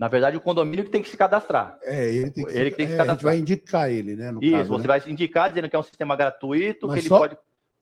Na 0.00 0.08
verdade, 0.08 0.34
o 0.34 0.40
condomínio 0.40 0.82
que 0.82 0.90
tem 0.90 1.02
que 1.02 1.10
se 1.10 1.16
cadastrar. 1.16 1.78
é, 1.82 2.08
ele 2.08 2.30
tem 2.30 2.46
que, 2.46 2.56
Ele 2.56 2.70
tem 2.70 2.86
que 2.86 2.92
é, 2.92 2.96
se 2.96 3.00
a 3.02 3.04
gente 3.04 3.06
cadastrar. 3.06 3.32
vai 3.34 3.38
indicar 3.38 3.90
ele, 3.90 4.16
né? 4.16 4.30
No 4.30 4.42
Isso, 4.42 4.52
caso, 4.56 4.68
você 4.70 4.88
né? 4.88 4.98
vai 4.98 5.10
indicar 5.10 5.50
dizendo 5.50 5.68
que 5.68 5.76
é 5.76 5.78
um 5.78 5.82
sistema 5.82 6.16
gratuito, 6.16 6.86
Mas 6.86 6.94
que 6.94 7.00
ele 7.02 7.08
só- 7.10 7.18
pode 7.18 7.34
Ah, 7.34 7.38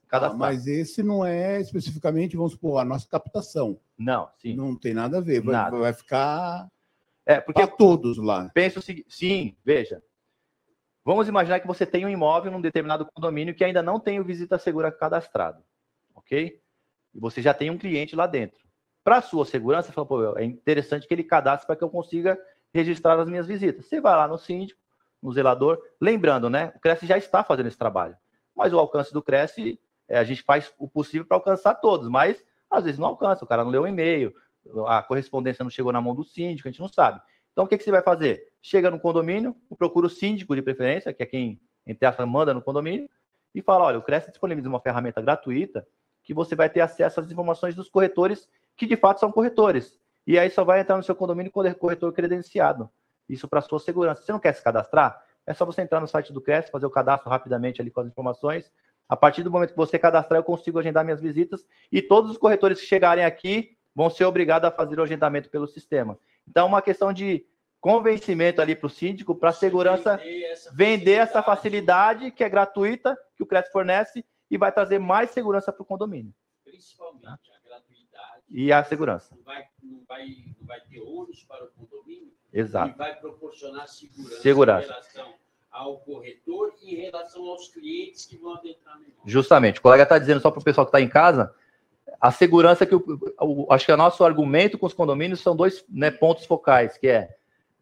cadastrar. 0.08 0.36
mas 0.36 0.66
esse 0.66 1.00
não 1.00 1.24
é 1.24 1.60
especificamente, 1.60 2.36
vamos 2.36 2.52
supor, 2.54 2.80
a 2.80 2.84
nossa 2.84 3.06
captação. 3.08 3.78
Não, 3.96 4.28
sim. 4.36 4.56
Não 4.56 4.74
tem 4.74 4.92
nada 4.94 5.18
a 5.18 5.20
ver. 5.20 5.40
Vai, 5.42 5.52
Nada. 5.54 5.76
vai 5.78 5.92
ficar 5.92 6.66
É, 7.24 7.40
porque 7.40 7.64
para 7.64 7.76
todos 7.76 8.18
lá. 8.18 8.50
pensa 8.52 8.80
o 8.80 8.82
seguinte, 8.82 9.06
sim, 9.10 9.56
veja. 9.64 10.02
Vamos 11.04 11.28
imaginar 11.28 11.60
que 11.60 11.68
você 11.68 11.86
tem 11.86 12.04
um 12.04 12.08
imóvel 12.08 12.50
num 12.50 12.60
determinado 12.60 13.06
condomínio 13.14 13.54
que 13.54 13.62
ainda 13.62 13.80
não 13.80 14.00
tem 14.00 14.18
o 14.18 14.24
Visita 14.24 14.58
Segura 14.58 14.90
cadastrado, 14.90 15.62
ok? 16.16 16.60
E 17.14 17.20
você 17.20 17.40
já 17.40 17.54
tem 17.54 17.70
um 17.70 17.78
cliente 17.78 18.16
lá 18.16 18.26
dentro. 18.26 18.58
Para 19.08 19.22
sua 19.22 19.46
segurança, 19.46 19.88
você 19.88 19.94
fala, 19.94 20.06
pô, 20.06 20.36
é 20.36 20.44
interessante 20.44 21.08
que 21.08 21.14
ele 21.14 21.24
cadastre 21.24 21.66
para 21.66 21.74
que 21.74 21.82
eu 21.82 21.88
consiga 21.88 22.38
registrar 22.74 23.18
as 23.18 23.26
minhas 23.26 23.46
visitas. 23.46 23.86
Você 23.86 24.02
vai 24.02 24.14
lá 24.14 24.28
no 24.28 24.36
síndico, 24.36 24.78
no 25.22 25.32
zelador, 25.32 25.78
lembrando, 25.98 26.50
né? 26.50 26.74
O 26.76 26.78
Cresce 26.78 27.06
já 27.06 27.16
está 27.16 27.42
fazendo 27.42 27.68
esse 27.68 27.78
trabalho, 27.78 28.14
mas 28.54 28.70
o 28.70 28.78
alcance 28.78 29.10
do 29.10 29.22
Cresce, 29.22 29.80
é, 30.06 30.18
a 30.18 30.24
gente 30.24 30.42
faz 30.42 30.70
o 30.76 30.86
possível 30.86 31.26
para 31.26 31.38
alcançar 31.38 31.76
todos, 31.76 32.06
mas 32.06 32.44
às 32.70 32.84
vezes 32.84 32.98
não 32.98 33.08
alcança, 33.08 33.46
o 33.46 33.48
cara 33.48 33.64
não 33.64 33.70
leu 33.70 33.84
o 33.84 33.88
e-mail, 33.88 34.30
a 34.86 35.02
correspondência 35.02 35.62
não 35.62 35.70
chegou 35.70 35.90
na 35.90 36.02
mão 36.02 36.14
do 36.14 36.22
síndico, 36.22 36.68
a 36.68 36.70
gente 36.70 36.80
não 36.82 36.88
sabe. 36.88 37.18
Então, 37.52 37.64
o 37.64 37.66
que, 37.66 37.78
que 37.78 37.84
você 37.84 37.90
vai 37.90 38.02
fazer? 38.02 38.52
Chega 38.60 38.90
no 38.90 39.00
condomínio, 39.00 39.56
procura 39.78 40.06
o 40.06 40.10
síndico 40.10 40.54
de 40.54 40.60
preferência, 40.60 41.14
que 41.14 41.22
é 41.22 41.26
quem, 41.26 41.58
entre 41.86 42.04
aspas, 42.06 42.28
manda 42.28 42.52
no 42.52 42.60
condomínio, 42.60 43.08
e 43.54 43.62
fala: 43.62 43.86
olha, 43.86 43.98
o 43.98 44.02
Cresce 44.02 44.28
disponibiliza 44.28 44.68
uma 44.68 44.80
ferramenta 44.80 45.22
gratuita 45.22 45.86
que 46.28 46.34
você 46.34 46.54
vai 46.54 46.68
ter 46.68 46.82
acesso 46.82 47.20
às 47.20 47.32
informações 47.32 47.74
dos 47.74 47.88
corretores, 47.88 48.46
que 48.76 48.86
de 48.86 48.98
fato 48.98 49.18
são 49.18 49.32
corretores. 49.32 49.98
E 50.26 50.38
aí 50.38 50.50
só 50.50 50.62
vai 50.62 50.78
entrar 50.78 50.98
no 50.98 51.02
seu 51.02 51.14
condomínio 51.14 51.50
é 51.64 51.72
corretor 51.72 52.12
credenciado. 52.12 52.90
Isso 53.26 53.48
para 53.48 53.62
sua 53.62 53.80
segurança. 53.80 54.20
Você 54.20 54.30
não 54.30 54.38
quer 54.38 54.54
se 54.54 54.62
cadastrar? 54.62 55.24
É 55.46 55.54
só 55.54 55.64
você 55.64 55.80
entrar 55.80 56.00
no 56.00 56.06
site 56.06 56.30
do 56.30 56.42
Cresce, 56.42 56.70
fazer 56.70 56.84
o 56.84 56.90
cadastro 56.90 57.30
rapidamente 57.30 57.80
ali 57.80 57.90
com 57.90 58.02
as 58.02 58.08
informações. 58.08 58.70
A 59.08 59.16
partir 59.16 59.42
do 59.42 59.50
momento 59.50 59.70
que 59.70 59.76
você 59.78 59.98
cadastrar, 59.98 60.38
eu 60.38 60.44
consigo 60.44 60.78
agendar 60.78 61.02
minhas 61.02 61.22
visitas 61.22 61.66
e 61.90 62.02
todos 62.02 62.30
os 62.30 62.36
corretores 62.36 62.78
que 62.78 62.86
chegarem 62.86 63.24
aqui 63.24 63.70
vão 63.94 64.10
ser 64.10 64.26
obrigados 64.26 64.68
a 64.68 64.70
fazer 64.70 65.00
o 65.00 65.04
agendamento 65.04 65.48
pelo 65.48 65.66
sistema. 65.66 66.18
Então, 66.46 66.66
é 66.66 66.68
uma 66.68 66.82
questão 66.82 67.10
de 67.10 67.46
convencimento 67.80 68.60
ali 68.60 68.76
para 68.76 68.86
o 68.86 68.90
síndico, 68.90 69.34
para 69.34 69.48
a 69.48 69.54
segurança 69.54 70.18
Vender 70.18 70.44
essa 70.44 70.74
vender 70.74 71.12
essa 71.12 71.42
facilidade 71.42 72.30
que 72.32 72.44
é 72.44 72.50
gratuita, 72.50 73.16
que 73.34 73.42
o 73.42 73.46
Cresce 73.46 73.72
fornece, 73.72 74.22
e 74.50 74.56
vai 74.58 74.72
trazer 74.72 74.98
mais 74.98 75.30
segurança 75.30 75.72
para 75.72 75.82
o 75.82 75.86
condomínio. 75.86 76.32
Principalmente 76.64 77.24
a 77.52 77.68
gratuidade. 77.68 78.42
E 78.50 78.72
a 78.72 78.82
segurança. 78.84 79.34
Não 79.36 79.42
vai, 79.42 79.64
não 79.82 80.02
vai, 80.06 80.26
não 80.58 80.66
vai 80.66 80.80
ter 80.82 81.00
ônus 81.00 81.44
para 81.44 81.64
o 81.64 81.68
condomínio 81.68 82.32
Exato. 82.52 82.90
e 82.94 82.98
vai 82.98 83.14
proporcionar 83.16 83.86
segurança, 83.88 84.40
Segurança. 84.40 84.84
em 84.84 84.88
relação 84.88 85.34
ao 85.70 85.98
corretor 86.00 86.74
e 86.82 86.94
em 86.94 87.00
relação 87.02 87.44
aos 87.46 87.68
clientes 87.68 88.24
que 88.26 88.36
vão 88.38 88.54
adentrar 88.54 88.98
no. 88.98 89.06
Justamente. 89.26 89.78
O 89.78 89.82
colega 89.82 90.02
está 90.04 90.18
dizendo 90.18 90.40
só 90.40 90.50
para 90.50 90.60
o 90.60 90.64
pessoal 90.64 90.86
que 90.86 90.88
está 90.90 91.00
em 91.00 91.08
casa, 91.08 91.54
a 92.20 92.32
segurança 92.32 92.86
que 92.86 92.94
o, 92.94 93.04
o- 93.40 93.66
acho 93.72 93.84
que 93.84 93.92
o 93.92 93.96
nosso 93.96 94.24
argumento 94.24 94.78
com 94.78 94.86
os 94.86 94.94
condomínios 94.94 95.40
são 95.40 95.54
dois 95.54 95.84
né, 95.88 96.10
pontos 96.10 96.46
focais, 96.46 96.96
que 96.96 97.06
é 97.06 97.36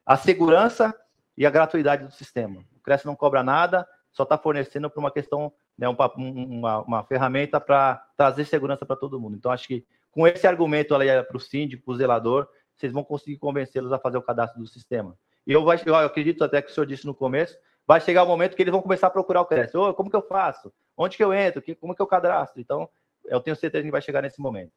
a 0.05 0.17
segurança 0.17 0.95
e 1.39 1.47
a 1.47 1.51
gratuidade 1.51 2.05
do 2.05 2.11
sistema. 2.11 2.65
O 2.77 2.81
Cresce 2.81 3.07
não 3.07 3.15
cobra 3.17 3.43
nada, 3.43 3.89
só 4.11 4.25
está 4.25 4.37
fornecendo 4.37 4.91
para 4.91 4.99
uma 5.01 5.11
questão, 5.13 5.53
né, 5.79 5.89
um 5.89 5.97
um- 6.19 6.59
uma, 6.59 6.81
uma 6.83 7.05
ferramenta 7.05 7.61
para 7.61 7.97
trazer 8.17 8.45
segurança 8.45 8.85
para 8.87 8.97
todo 8.97 9.21
mundo. 9.21 9.37
Então, 9.37 9.51
acho 9.51 9.67
que 9.69 9.85
com 10.11 10.27
esse 10.27 10.47
argumento 10.47 10.95
ali 10.95 11.07
para 11.25 11.37
o 11.37 11.41
síndico, 11.41 11.85
para 11.85 11.93
o 11.93 11.97
zelador, 11.97 12.49
vocês 12.75 12.93
vão 12.93 13.05
conseguir 13.05 13.37
convencê-los 13.39 13.93
a 13.93 13.99
fazer 13.99 14.17
o 14.19 14.23
cadastro 14.23 14.61
do 14.61 14.67
sistema. 14.67 15.17
E 15.47 15.53
eu, 15.53 15.65
vai- 15.65 15.81
eu 15.85 15.95
acredito 15.95 16.43
até 16.43 16.61
que 16.63 16.71
o 16.71 16.75
senhor 16.75 16.87
disse 16.87 17.07
no 17.07 17.15
começo, 17.15 17.57
vai 17.87 18.01
chegar 18.01 18.23
o 18.25 18.27
momento 18.27 18.57
que 18.57 18.63
eles 18.63 18.73
vão 18.73 18.83
começar 18.83 19.07
a 19.07 19.11
procurar 19.11 19.43
o 19.43 19.47
Cresce. 19.47 19.77
Ô, 19.77 19.93
como 19.95 20.11
que 20.11 20.17
eu 20.17 20.23
faço? 20.23 20.73
Onde 20.97 21.17
que 21.17 21.23
eu 21.23 21.33
entro? 21.33 21.63
Como 21.77 21.95
que 21.95 22.03
eu 22.03 22.07
cadastro? 22.07 22.61
Então, 22.61 22.89
eu 23.27 23.41
tenho 23.41 23.55
certeza 23.57 23.85
que 23.85 23.91
vai 23.91 24.01
chegar 24.03 24.23
nesse 24.23 24.41
momento. 24.41 24.73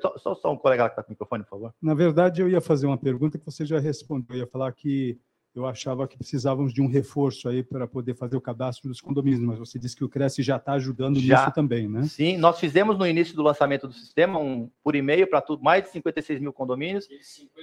Só, 0.00 0.18
só, 0.18 0.34
só 0.34 0.52
um 0.52 0.56
colega 0.56 0.84
que 0.88 0.92
está 0.92 1.02
com 1.02 1.10
o 1.10 1.12
microfone, 1.12 1.44
por 1.44 1.50
favor. 1.50 1.74
Na 1.80 1.94
verdade, 1.94 2.42
eu 2.42 2.48
ia 2.48 2.60
fazer 2.60 2.86
uma 2.86 2.98
pergunta 2.98 3.38
que 3.38 3.44
você 3.44 3.64
já 3.64 3.78
respondeu. 3.78 4.36
Eu 4.36 4.40
ia 4.40 4.46
falar 4.46 4.72
que 4.72 5.16
eu 5.56 5.66
achava 5.66 6.06
que 6.06 6.18
precisávamos 6.18 6.72
de 6.72 6.82
um 6.82 6.86
reforço 6.86 7.48
aí 7.48 7.62
para 7.62 7.86
poder 7.86 8.14
fazer 8.14 8.36
o 8.36 8.40
cadastro 8.40 8.88
dos 8.88 9.00
condomínios, 9.00 9.40
mas 9.42 9.58
você 9.58 9.78
disse 9.78 9.96
que 9.96 10.04
o 10.04 10.08
Cresce 10.08 10.42
já 10.42 10.56
está 10.56 10.72
ajudando 10.74 11.18
Já. 11.18 11.40
nisso 11.40 11.54
também, 11.54 11.88
né? 11.88 12.02
Sim, 12.04 12.36
nós 12.36 12.60
fizemos 12.60 12.98
no 12.98 13.06
início 13.06 13.34
do 13.34 13.42
lançamento 13.42 13.86
do 13.88 13.94
sistema, 13.94 14.38
um, 14.38 14.70
por 14.84 14.94
e-mail 14.94 15.26
para 15.26 15.40
tudo, 15.40 15.62
mais 15.62 15.82
de 15.84 15.90
56 15.90 16.40
mil 16.40 16.52
condomínios, 16.52 17.08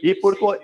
E 0.02 0.15
por 0.15 0.38
co- 0.40 0.56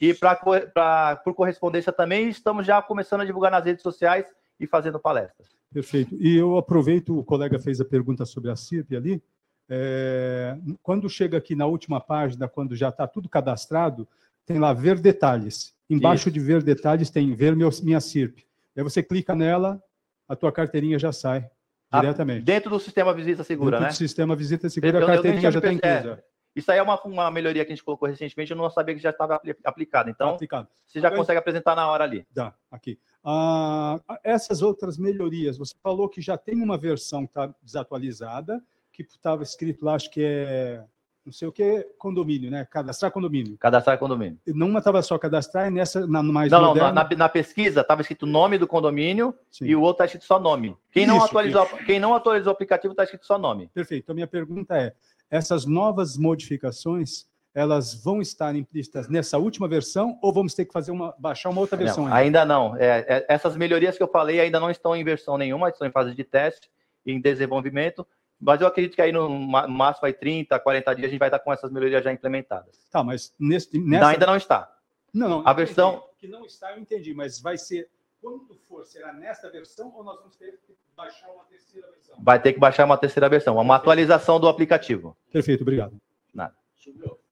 e 0.00 0.12
pra, 0.12 1.16
por 1.24 1.34
correspondência 1.34 1.92
também, 1.92 2.28
estamos 2.28 2.66
já 2.66 2.82
começando 2.82 3.20
a 3.20 3.24
divulgar 3.24 3.50
nas 3.50 3.64
redes 3.64 3.82
sociais 3.82 4.26
e 4.58 4.66
fazendo 4.66 4.98
palestras. 4.98 5.48
Perfeito. 5.72 6.16
E 6.20 6.36
eu 6.36 6.56
aproveito, 6.58 7.16
o 7.18 7.24
colega 7.24 7.58
fez 7.58 7.80
a 7.80 7.84
pergunta 7.84 8.24
sobre 8.24 8.50
a 8.50 8.56
CIRP 8.56 8.96
ali. 8.96 9.22
É, 9.68 10.56
quando 10.82 11.08
chega 11.08 11.38
aqui 11.38 11.54
na 11.54 11.66
última 11.66 12.00
página, 12.00 12.48
quando 12.48 12.74
já 12.74 12.88
está 12.88 13.06
tudo 13.06 13.28
cadastrado, 13.28 14.06
tem 14.44 14.58
lá 14.58 14.72
ver 14.72 14.98
detalhes. 14.98 15.74
Embaixo 15.88 16.28
Isso. 16.28 16.30
de 16.32 16.40
ver 16.40 16.62
detalhes 16.62 17.10
tem 17.10 17.32
ver 17.34 17.54
meu, 17.54 17.70
minha 17.82 18.00
CIRP. 18.00 18.44
Aí 18.76 18.82
você 18.82 19.02
clica 19.02 19.34
nela, 19.34 19.80
a 20.28 20.34
tua 20.34 20.50
carteirinha 20.52 20.98
já 20.98 21.12
sai 21.12 21.48
Ah, 21.90 22.00
diretamente. 22.00 22.42
Dentro 22.44 22.68
do 22.70 22.80
sistema 22.80 23.14
Visita 23.14 23.44
Segura, 23.44 23.72
Dentro 23.78 23.84
né? 23.84 23.90
do 23.92 23.96
sistema 23.96 24.34
Visita 24.36 24.68
Segura, 24.68 24.92
Eu- 24.92 24.96
a 24.98 25.00
eu 25.02 25.06
nem 25.06 25.14
carteirinha 25.14 25.50
já 25.50 25.58
está 25.58 25.68
perce- 25.70 25.86
é, 25.86 25.98
inclusa. 26.00 26.24
Isso 26.56 26.72
aí 26.72 26.78
é 26.78 26.82
uma, 26.82 27.00
uma 27.02 27.30
melhoria 27.30 27.64
que 27.66 27.72
a 27.72 27.74
gente 27.76 27.84
colocou 27.84 28.08
recentemente, 28.08 28.50
eu 28.50 28.56
não 28.56 28.68
sabia 28.70 28.94
que 28.94 29.00
já 29.00 29.10
estava 29.10 29.34
apli- 29.36 29.54
aplicado. 29.62 30.08
Então, 30.10 30.30
aplicado. 30.30 30.66
você 30.86 31.00
já 31.00 31.10
Mas- 31.10 31.18
consegue 31.18 31.38
apresentar 31.38 31.76
na 31.76 31.86
hora 31.88 32.02
ali. 32.02 32.26
Dá, 32.32 32.54
aqui. 32.70 32.98
Ah, 33.22 34.00
essas 34.24 34.62
outras 34.62 34.96
melhorias, 34.98 35.58
você 35.58 35.74
falou 35.82 36.08
que 36.08 36.20
já 36.22 36.36
tem 36.38 36.62
uma 36.62 36.78
versão 36.78 37.26
que 37.26 37.30
está 37.30 37.54
desatualizada, 37.62 38.62
que 38.92 39.02
estava 39.02 39.42
escrito 39.42 39.84
lá, 39.84 39.94
acho 39.94 40.10
que 40.10 40.22
é, 40.24 40.82
não 41.26 41.32
sei 41.32 41.48
o 41.48 41.52
que, 41.52 41.84
condomínio, 41.98 42.50
né? 42.50 42.64
Cadastrar 42.70 43.10
condomínio. 43.10 43.58
Cadastrar 43.58 43.98
condomínio. 43.98 44.38
Numa 44.46 44.78
estava 44.78 45.02
só 45.02 45.18
cadastrar, 45.18 45.66
e 45.66 45.70
nessa, 45.70 46.06
na 46.06 46.22
mais 46.22 46.52
Não, 46.52 46.60
não, 46.60 46.68
moderna... 46.68 46.92
na, 46.92 47.16
na 47.16 47.28
pesquisa 47.28 47.80
estava 47.80 48.00
escrito 48.00 48.22
o 48.22 48.28
nome 48.28 48.56
do 48.58 48.66
condomínio 48.66 49.34
e 49.60 49.74
o 49.74 49.80
outro 49.80 49.94
está 49.94 50.04
escrito 50.04 50.24
só 50.24 50.38
nome. 50.38 50.76
Quem 50.92 51.04
não, 51.04 51.16
Isso, 51.16 51.26
atualizou, 51.26 51.66
quem 51.84 51.98
não 51.98 52.14
atualizou 52.14 52.52
o 52.52 52.54
aplicativo 52.54 52.92
está 52.92 53.02
escrito 53.02 53.26
só 53.26 53.36
nome. 53.36 53.68
Perfeito. 53.74 54.04
Então, 54.04 54.14
minha 54.14 54.26
pergunta 54.28 54.76
é, 54.76 54.94
essas 55.28 55.66
novas 55.66 56.16
modificações, 56.16 57.26
elas 57.52 57.92
vão 57.92 58.22
estar 58.22 58.54
implícitas 58.54 59.08
nessa 59.08 59.36
última 59.36 59.66
versão 59.66 60.16
ou 60.22 60.32
vamos 60.32 60.54
ter 60.54 60.64
que 60.64 60.72
fazer 60.72 60.92
uma, 60.92 61.12
baixar 61.18 61.50
uma 61.50 61.60
outra 61.60 61.76
versão 61.76 62.04
Não, 62.04 62.14
ainda 62.14 62.44
não. 62.44 62.76
É, 62.76 63.04
é, 63.08 63.26
essas 63.28 63.56
melhorias 63.56 63.96
que 63.96 64.02
eu 64.02 64.08
falei 64.08 64.38
ainda 64.38 64.60
não 64.60 64.70
estão 64.70 64.94
em 64.94 65.02
versão 65.02 65.36
nenhuma, 65.36 65.70
estão 65.70 65.88
em 65.88 65.90
fase 65.90 66.14
de 66.14 66.22
teste 66.22 66.70
e 67.04 67.10
em 67.10 67.20
desenvolvimento. 67.20 68.06
Mas 68.40 68.60
eu 68.60 68.66
acredito 68.66 68.94
que 68.94 69.02
aí 69.02 69.12
no 69.12 69.28
máximo 69.30 70.06
aí 70.06 70.12
30, 70.12 70.58
40 70.58 70.94
dias 70.94 71.06
a 71.08 71.10
gente 71.10 71.18
vai 71.18 71.28
estar 71.28 71.38
com 71.38 71.52
essas 71.52 71.70
melhorias 71.70 72.04
já 72.04 72.12
implementadas. 72.12 72.86
Tá, 72.90 73.02
mas 73.02 73.34
nesse, 73.38 73.78
Não, 73.78 73.86
nessa... 73.86 74.08
ainda 74.08 74.26
não 74.26 74.36
está. 74.36 74.72
Não, 75.12 75.28
não. 75.28 75.38
A 75.38 75.52
entendi. 75.52 75.56
versão- 75.56 76.04
Que 76.18 76.28
não 76.28 76.44
está, 76.44 76.72
eu 76.72 76.78
entendi, 76.80 77.14
mas 77.14 77.40
vai 77.40 77.56
ser... 77.56 77.88
Quando 78.20 78.54
for, 78.68 78.84
será 78.84 79.12
nesta 79.12 79.50
versão 79.50 79.92
ou 79.94 80.02
nós 80.02 80.18
vamos 80.18 80.36
ter 80.36 80.58
que 80.66 80.74
baixar 80.96 81.28
uma 81.30 81.44
terceira 81.44 81.86
versão? 81.90 82.16
Vai 82.18 82.42
ter 82.42 82.52
que 82.52 82.58
baixar 82.58 82.84
uma 82.84 82.98
terceira 82.98 83.28
versão, 83.28 83.56
uma 83.56 83.76
atualização 83.76 84.40
do 84.40 84.48
aplicativo. 84.48 85.16
Perfeito, 85.32 85.62
obrigado. 85.62 85.98
Nada. 86.34 86.54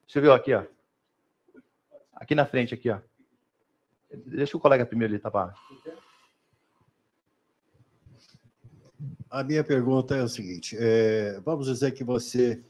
Silvio, 0.07 0.33
aqui, 0.33 0.55
ó. 0.55 0.65
Aqui 2.15 2.35
na 2.35 2.47
frente, 2.47 2.75
aqui, 2.75 2.91
ó. 2.91 2.99
Deixa 4.27 4.57
o 4.57 4.61
colega 4.61 4.87
primeiro 4.87 5.13
ali, 5.15 5.21
tá? 5.21 5.31
pá? 5.31 5.53
A 9.35 9.43
minha 9.43 9.65
pergunta 9.65 10.15
é 10.15 10.23
o 10.23 10.29
seguinte: 10.29 10.77
é, 10.79 11.41
vamos 11.45 11.67
dizer 11.67 11.91
que 11.91 12.05
você 12.05 12.63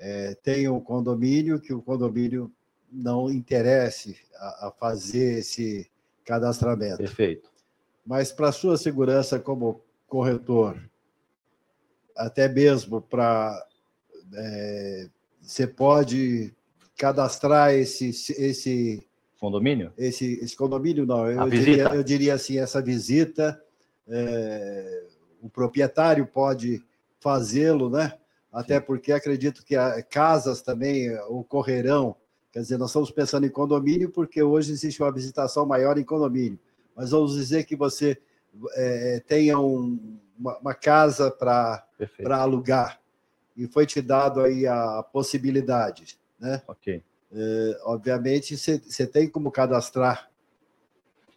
é, 0.00 0.34
tem 0.42 0.68
um 0.68 0.80
condomínio, 0.80 1.60
que 1.60 1.72
o 1.72 1.80
condomínio 1.80 2.52
não 2.90 3.30
interesse 3.30 4.16
a, 4.34 4.66
a 4.66 4.72
fazer 4.72 5.38
esse 5.38 5.88
cadastramento. 6.24 6.96
Perfeito. 6.96 7.48
Mas 8.04 8.32
para 8.32 8.50
sua 8.50 8.76
segurança 8.76 9.38
como 9.38 9.80
corretor, 10.08 10.76
até 12.16 12.48
mesmo 12.48 13.00
para 13.00 13.64
é, 14.34 15.08
você 15.40 15.68
pode 15.68 16.52
cadastrar 16.96 17.72
esse 17.74 18.08
esse 18.36 19.06
Condomínio? 19.38 19.92
esse, 19.96 20.32
esse 20.42 20.56
condomínio 20.56 21.06
não 21.06 21.30
eu, 21.30 21.48
diria, 21.48 21.84
eu 21.94 22.02
diria 22.02 22.34
assim 22.34 22.58
essa 22.58 22.82
visita 22.82 23.62
é, 24.08 25.07
o 25.40 25.48
proprietário 25.48 26.26
pode 26.26 26.82
fazê-lo 27.20 27.90
né 27.90 28.18
até 28.52 28.80
porque 28.80 29.12
acredito 29.12 29.64
que 29.64 29.74
casas 30.10 30.62
também 30.62 31.16
ocorrerão 31.28 32.16
quer 32.52 32.60
dizer 32.60 32.78
nós 32.78 32.90
estamos 32.90 33.10
pensando 33.10 33.46
em 33.46 33.50
condomínio 33.50 34.10
porque 34.10 34.42
hoje 34.42 34.72
existe 34.72 35.02
uma 35.02 35.12
visitação 35.12 35.66
maior 35.66 35.98
em 35.98 36.04
condomínio 36.04 36.58
mas 36.94 37.10
vamos 37.10 37.34
dizer 37.34 37.64
que 37.64 37.76
você 37.76 38.18
é, 38.74 39.22
tenha 39.26 39.58
um, 39.58 40.18
uma, 40.38 40.58
uma 40.58 40.74
casa 40.74 41.30
para 41.30 41.84
alugar 42.30 43.00
e 43.56 43.66
foi 43.66 43.84
te 43.84 44.00
dado 44.00 44.40
aí 44.40 44.66
a 44.66 45.02
possibilidade, 45.02 46.18
né? 46.38 46.62
Ok. 46.68 47.02
É, 47.30 47.80
obviamente 47.82 48.56
você 48.56 49.06
tem 49.06 49.28
como 49.28 49.50
cadastrar. 49.50 50.30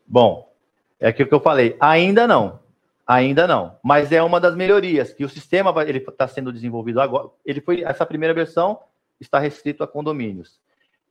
Bom, 0.08 0.54
é 1.00 1.10
aquilo 1.10 1.28
que 1.28 1.36
eu 1.36 1.42
falei. 1.42 1.76
Ainda 1.80 2.28
não. 2.28 2.61
Ainda 3.12 3.46
não. 3.46 3.78
Mas 3.84 4.10
é 4.14 4.24
uma 4.24 4.40
das 4.40 4.56
melhorias 4.56 5.12
que 5.12 5.26
o 5.26 5.30
sistema 5.30 5.70
vai- 5.74 5.90
ele 5.90 5.98
está 5.98 6.30
sendo 6.30 6.50
desenvolvido 6.50 7.02
agora. 7.02 7.28
Ele 7.44 7.60
foi 7.60 7.84
essa 7.84 8.06
primeira 8.06 8.34
versão 8.34 8.80
está 9.20 9.38
restrito 9.38 9.84
a 9.84 9.88
condomínios. 9.88 10.62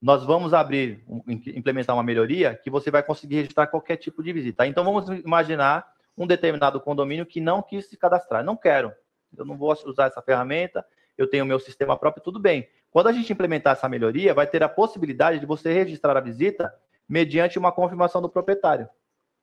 Nós 0.01 0.25
vamos 0.25 0.55
abrir, 0.55 1.05
implementar 1.29 1.95
uma 1.95 2.03
melhoria 2.03 2.55
que 2.55 2.71
você 2.71 2.91
vai 2.91 3.03
conseguir 3.03 3.37
registrar 3.37 3.67
qualquer 3.67 3.97
tipo 3.97 4.23
de 4.23 4.33
visita. 4.33 4.67
Então 4.67 4.83
vamos 4.83 5.11
imaginar 5.11 5.87
um 6.17 6.27
determinado 6.27 6.81
condomínio 6.81 7.27
que 7.27 7.39
não 7.39 7.61
quis 7.61 7.87
se 7.87 7.99
cadastrar. 7.99 8.43
Não 8.43 8.57
quero. 8.57 8.95
Eu 9.37 9.45
não 9.45 9.59
vou 9.59 9.71
usar 9.85 10.07
essa 10.07 10.23
ferramenta. 10.23 10.83
Eu 11.19 11.29
tenho 11.29 11.45
meu 11.45 11.61
sistema 11.61 11.99
próprio, 11.99 12.25
tudo 12.25 12.41
bem. 12.41 12.67
Quando 12.91 13.09
a 13.09 13.13
gente 13.13 13.31
implementar 13.31 13.75
essa 13.75 13.91
melhoria, 13.91 14.33
vai 14.33 14.47
ter 14.47 14.63
a 14.63 14.71
possibilidade 14.71 15.39
de 15.39 15.45
você 15.45 15.71
registrar 15.71 16.17
a 16.17 16.21
visita 16.21 16.75
mediante 17.07 17.59
uma 17.59 17.71
confirmação 17.71 18.23
do 18.23 18.29
proprietário. 18.29 18.89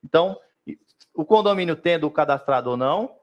Então, 0.04 0.36
o 1.14 1.24
condomínio 1.24 1.76
tendo 1.76 2.10
cadastrado 2.10 2.70
ou 2.70 2.76
não, 2.76 3.16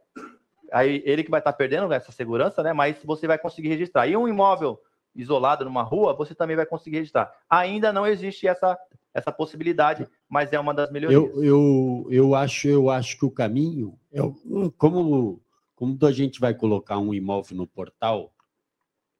aí 0.71 1.01
ele 1.05 1.23
que 1.23 1.31
vai 1.31 1.39
estar 1.39 1.53
perdendo 1.53 1.91
essa 1.93 2.11
segurança, 2.11 2.61
né? 2.63 2.73
Mas 2.73 2.97
você 3.03 3.27
vai 3.27 3.37
conseguir 3.37 3.69
registrar. 3.69 4.07
E 4.07 4.15
um 4.17 4.27
imóvel 4.27 4.79
isolado 5.15 5.63
numa 5.63 5.81
rua, 5.83 6.13
você 6.13 6.35
também 6.35 6.55
vai 6.55 6.65
conseguir 6.65 6.97
registrar. 6.97 7.31
Ainda 7.49 7.93
não 7.93 8.05
existe 8.05 8.47
essa, 8.47 8.77
essa 9.13 9.31
possibilidade, 9.31 10.07
mas 10.27 10.51
é 10.51 10.59
uma 10.59 10.73
das 10.73 10.91
melhorias. 10.91 11.33
Eu, 11.35 11.43
eu, 11.43 12.07
eu, 12.09 12.35
acho, 12.35 12.67
eu 12.67 12.89
acho 12.89 13.17
que 13.17 13.25
o 13.25 13.31
caminho 13.31 13.97
é 14.11 14.21
o- 14.21 14.71
como, 14.77 15.41
como 15.73 15.97
a 16.05 16.11
gente 16.11 16.39
vai 16.39 16.53
colocar 16.53 16.97
um 16.99 17.13
imóvel 17.13 17.55
no 17.55 17.67
portal, 17.67 18.33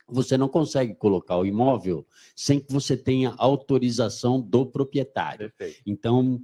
você 0.07 0.37
não 0.37 0.47
consegue 0.49 0.93
colocar 0.93 1.37
o 1.37 1.45
imóvel 1.45 2.05
sem 2.35 2.59
que 2.59 2.71
você 2.71 2.95
tenha 2.95 3.33
autorização 3.37 4.39
do 4.39 4.65
proprietário. 4.65 5.49
Perfeito. 5.51 5.81
Então, 5.85 6.39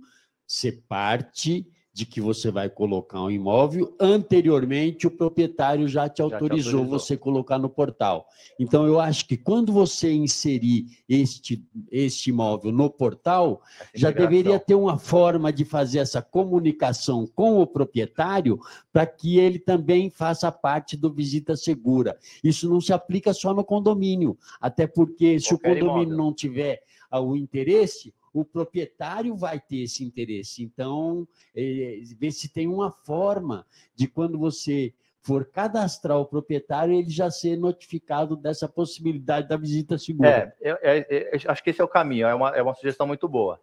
você 0.47 0.71
parte 0.71 1.67
de 1.93 2.05
que 2.05 2.22
você 2.22 2.49
vai 2.49 2.69
colocar 2.69 3.22
um 3.22 3.30
imóvel, 3.30 3.93
anteriormente 3.99 5.07
o 5.07 5.11
proprietário 5.11 5.88
já 5.89 6.07
te 6.07 6.22
te 6.22 6.22
autorizou 6.22 6.80
autorizou. 6.80 6.85
você 6.85 7.18
colocar 7.18 7.57
no 7.57 7.69
portal. 7.69 8.27
Então, 8.59 8.85
eu 8.85 8.99
acho 8.99 9.27
que 9.27 9.35
quando 9.35 9.73
você 9.73 10.11
inserir 10.11 10.85
este, 11.09 11.65
este 11.91 12.30
imóvel 12.30 12.72
no 12.72 12.89
portal, 12.89 13.61
já 13.93 14.11
deveria 14.11 14.59
ter 14.59 14.76
uma 14.76 14.97
forma 14.97 15.51
de 15.51 15.65
fazer 15.65 15.99
essa 15.99 16.22
comunicação 16.22 17.27
com 17.27 17.59
o 17.59 17.68
proprietário 17.68 18.59
para 18.93 19.05
que 19.05 19.38
ele 19.38 19.59
também 19.59 20.09
faça 20.09 20.51
parte 20.51 20.95
do 20.95 21.11
Visita 21.11 21.55
Segura. 21.55 22.18
Isso 22.43 22.69
não 22.69 22.80
se 22.80 22.93
aplica 22.93 23.34
só 23.34 23.53
no 23.53 23.63
condomínio, 23.63 24.38
até 24.59 24.88
porque 24.88 25.39
se 25.39 25.49
Qualquer 25.49 25.72
o 25.72 25.80
condomínio 25.80 26.13
imóvel. 26.13 26.18
não 26.18 26.34
tiver 26.34 26.81
ah, 27.09 27.19
o 27.19 27.35
interesse, 27.35 28.13
o 28.34 28.45
proprietário 28.45 29.36
vai 29.36 29.60
ter 29.60 29.84
esse 29.84 30.03
interesse. 30.03 30.64
Então, 30.64 31.28
eh, 31.56 32.02
ver 32.18 32.32
se 32.32 32.49
tem 32.49 32.68
uma 32.68 32.91
forma 32.91 33.66
de 33.95 34.08
quando 34.08 34.38
você 34.40 34.94
for 35.22 35.45
cadastrar 35.45 36.18
o 36.18 36.26
proprietário, 36.26 36.94
ele 36.94 37.10
já 37.10 37.30
ser 37.30 37.56
notificado 37.56 38.36
dessa 38.36 38.68
possibilidade 38.68 39.48
da 39.48 39.56
visita 39.56 39.98
segura. 39.98 40.53
É, 40.60 40.72
é- 40.82 41.08
é- 41.10 41.40
acho 41.45 41.64
que 41.64 41.70
esse 41.70 41.82
é 41.82 41.84
o 41.84 41.88
caminho, 41.88 42.28
é 42.28 42.34
uma, 42.34 42.49
é 42.49 42.62
uma 42.62 42.74
sugestão 42.74 43.06
muito 43.06 43.28
boa. 43.28 43.60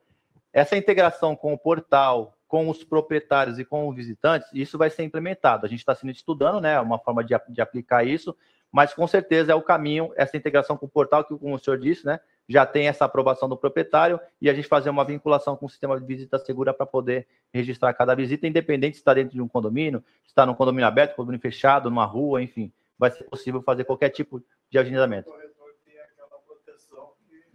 Essa 0.53 0.77
integração 0.77 1.35
com 1.35 1.53
o 1.53 1.59
portal, 1.59 2.39
com 2.47 2.69
os 2.69 2.83
proprietários 2.83 3.59
e 3.59 3.65
com 3.65 3.89
os 3.89 3.97
visitantes, 3.97 4.49
isso 4.55 4.79
vai 4.79 4.89
ser 4.89 5.03
implementado. 5.03 5.67
A 5.67 5.69
gente 5.69 5.81
está 5.81 5.95
sendo 5.95 6.11
estudando, 6.11 6.61
né, 6.61 6.81
uma 6.81 6.99
forma 6.99 7.23
de, 7.25 7.35
de 7.51 7.61
aplicar 7.61 8.05
isso, 8.07 8.35
mas 8.71 8.93
com 8.95 9.07
certeza 9.07 9.53
é 9.53 9.55
o 9.55 9.63
caminho, 9.63 10.13
essa 10.17 10.37
integração 10.37 10.77
com 10.77 10.87
o 10.87 10.89
portal, 10.89 11.25
que 11.25 11.37
como 11.37 11.55
o 11.55 11.59
senhor 11.59 11.79
disse, 11.79 12.05
né, 12.05 12.21
já 12.49 12.65
tem 12.65 12.89
essa 12.89 13.05
aprovação 13.05 13.49
do 13.49 13.57
proprietário 13.57 14.19
e 14.41 14.49
a 14.49 14.55
gente 14.55 14.69
fazer 14.69 14.89
uma 14.91 15.05
vinculação 15.05 15.57
com 15.57 15.67
o 15.67 15.69
sistema 15.69 15.99
de 16.01 16.07
visita 16.07 16.39
segura 16.39 16.73
para 16.73 16.87
poder 16.87 17.27
registrar 17.53 17.93
cada 17.95 18.15
visita, 18.15 18.47
independente 18.47 18.97
se 18.97 19.01
está 19.01 19.13
dentro 19.15 19.35
de 19.35 19.43
um 19.43 19.49
condomínio, 19.49 20.03
se 20.25 20.29
está 20.31 20.45
num 20.47 20.55
condomínio 20.55 20.87
aberto, 20.87 21.15
condomínio 21.15 21.41
fechado, 21.43 21.91
numa 21.91 22.05
rua, 22.05 22.43
enfim, 22.43 22.73
vai 22.99 23.11
ser 23.11 23.25
possível 23.25 23.63
fazer 23.63 23.85
qualquer 23.85 24.09
tipo 24.11 24.43
de 24.71 24.79
agendamento. 24.79 25.31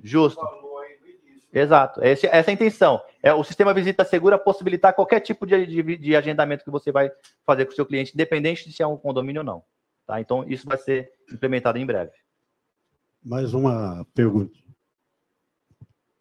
Justo. 0.03 0.41
Exato. 1.51 2.03
Esse- 2.03 2.27
essa 2.27 2.49
é 2.49 2.51
a 2.51 2.53
intenção. 2.53 3.01
É 3.21 3.33
o 3.33 3.43
sistema 3.43 3.73
visita 3.73 4.03
segura 4.03 4.37
possibilitar 4.39 4.93
qualquer 4.93 5.19
tipo 5.19 5.45
de, 5.45 5.65
de- 5.65 5.97
de 5.97 6.15
agendamento 6.15 6.63
que 6.63 6.71
você 6.71 6.91
vai 6.91 7.11
fazer 7.45 7.65
com 7.65 7.71
o 7.71 7.75
seu 7.75 7.85
cliente, 7.85 8.11
independente 8.13 8.67
de 8.67 8.75
se 8.75 8.81
é 8.81 8.87
um 8.87 8.97
condomínio 8.97 9.41
ou 9.41 9.45
não. 9.45 9.63
Tá? 10.13 10.21
Então, 10.21 10.43
isso 10.47 10.67
vai 10.67 10.77
ser 10.77 11.11
implementado 11.31 11.79
em 11.79 11.85
breve. 11.85 12.11
Mais 13.23 13.53
uma 13.55 14.05
pergunta. 14.13 14.55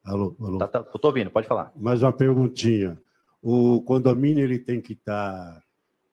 Alô, 0.02 0.34
alô. 0.40 0.58
Tá, 0.58 0.66
tá, 0.66 0.82
tô 0.82 1.08
ouvindo, 1.08 1.30
pode 1.30 1.46
falar. 1.46 1.70
Mais 1.76 2.02
uma 2.02 2.12
perguntinha. 2.12 2.98
O 3.42 3.82
condomínio 3.82 4.42
ele 4.44 4.58
tem 4.58 4.80
que 4.80 4.94
estar 4.94 5.62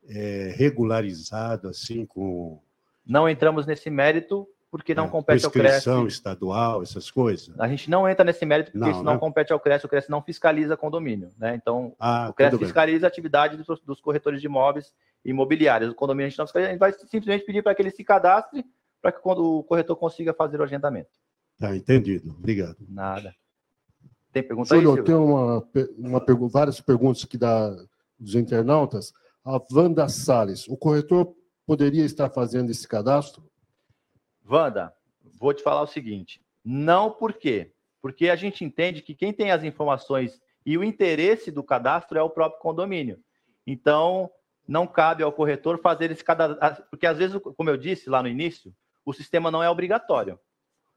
é, 0.10 0.54
regularizado 0.58 1.70
assim 1.70 2.06
com 2.06 2.62
Não 3.06 3.30
entramos 3.30 3.66
nesse 3.66 3.90
mérito 3.90 4.48
porque 4.70 4.94
não 4.94 5.06
É, 5.06 5.10
compete 5.10 5.46
ao 5.46 5.52
CRES. 5.52 5.86
Estadual, 6.08 6.84
essas 6.84 7.10
coisas. 7.10 7.58
A 7.60 7.68
gente 7.68 7.90
não 7.90 8.08
entra 8.08 8.24
nesse 8.26 8.46
mérito 8.46 8.72
porque 8.72 8.84
Não, 8.86 8.92
isso 8.92 9.04
não 9.04 9.14
né? 9.14 9.20
compete 9.20 9.54
ao 9.54 9.60
CRES, 9.60 9.84
o 9.84 9.88
CRES 9.88 10.08
não 10.10 10.22
fiscaliza 10.22 10.76
condomínio, 10.78 11.32
né? 11.38 11.56
Então, 11.56 11.96
Ah, 12.00 12.28
o 12.30 12.34
CRES 12.34 12.50
tudo 12.52 12.60
bem. 12.60 12.68
fiscaliza 12.68 13.08
a 13.08 13.10
atividade 13.10 13.58
dos, 13.58 13.80
dos 13.82 14.02
corretores 14.02 14.42
de 14.42 14.48
imóveis 14.48 14.94
imobiliários. 15.24 15.92
O 15.92 15.96
condomínio 15.96 16.28
a 16.28 16.30
gente 16.30 16.40
não 16.40 16.46
fiscaliza, 16.46 16.70
a 16.70 16.72
gente 16.72 16.80
vai 16.80 16.94
simplesmente 16.94 17.46
pedir 17.46 17.64
para 17.64 17.76
que 17.76 17.82
ele 17.82 17.92
se 17.92 18.04
cadastre 18.04 18.66
para 19.02 19.12
que 19.12 19.22
quando 19.22 19.60
o 19.60 19.64
corretor 19.64 19.96
consiga 19.96 20.34
fazer 20.34 20.60
o 20.60 20.64
agendamento. 20.64 21.10
Tá, 21.58 21.76
entendido. 21.76 22.32
Obrigado. 22.32 22.78
Nada. 22.88 23.34
Tem 24.32 24.44
pergunta 24.44 24.76
aí, 24.76 24.82
Júlio, 24.82 25.04
tem 25.04 25.16
uma, 25.16 25.68
uma 25.98 26.24
várias 26.50 26.80
perguntas 26.80 27.24
aqui 27.24 27.38
da, 27.38 27.76
dos 28.18 28.36
internautas. 28.36 29.12
A 29.44 29.60
Wanda 29.72 30.08
Salles, 30.08 30.68
o 30.68 30.78
corretor 30.78 31.34
poderia 31.66 32.06
estar 32.06 32.30
fazendo 32.30 32.70
esse 32.70 32.88
cadastro? 32.88 33.50
Wanda, 34.48 34.94
vou 35.40 35.54
te 35.54 35.64
falar 35.64 35.82
o 35.82 35.88
seguinte: 35.88 36.42
não 36.64 37.10
por 37.10 37.34
quê? 37.34 37.72
Porque 38.02 38.30
a 38.30 38.36
gente 38.36 38.64
entende 38.64 39.02
que 39.02 39.16
quem 39.16 39.34
tem 39.34 39.52
as 39.52 39.64
informações 39.64 40.40
e 40.66 40.78
o 40.78 40.84
interesse 40.84 41.52
do 41.52 41.64
cadastro 41.64 42.18
é 42.18 42.22
o 42.22 42.30
próprio 42.30 42.62
condomínio. 42.62 43.20
Então, 43.66 44.30
não 44.70 44.86
cabe 44.86 45.24
ao 45.24 45.32
corretor 45.32 45.80
fazer 45.80 46.12
esse 46.12 46.24
cadastro. 46.24 46.86
Porque, 46.92 47.08
às 47.08 47.18
vezes, 47.18 47.42
como 47.58 47.70
eu 47.70 47.76
disse 47.76 48.08
lá 48.08 48.22
no 48.22 48.30
início, 48.30 48.72
o 49.04 49.12
sistema 49.12 49.50
não 49.50 49.64
é 49.64 49.70
obrigatório. 49.70 50.40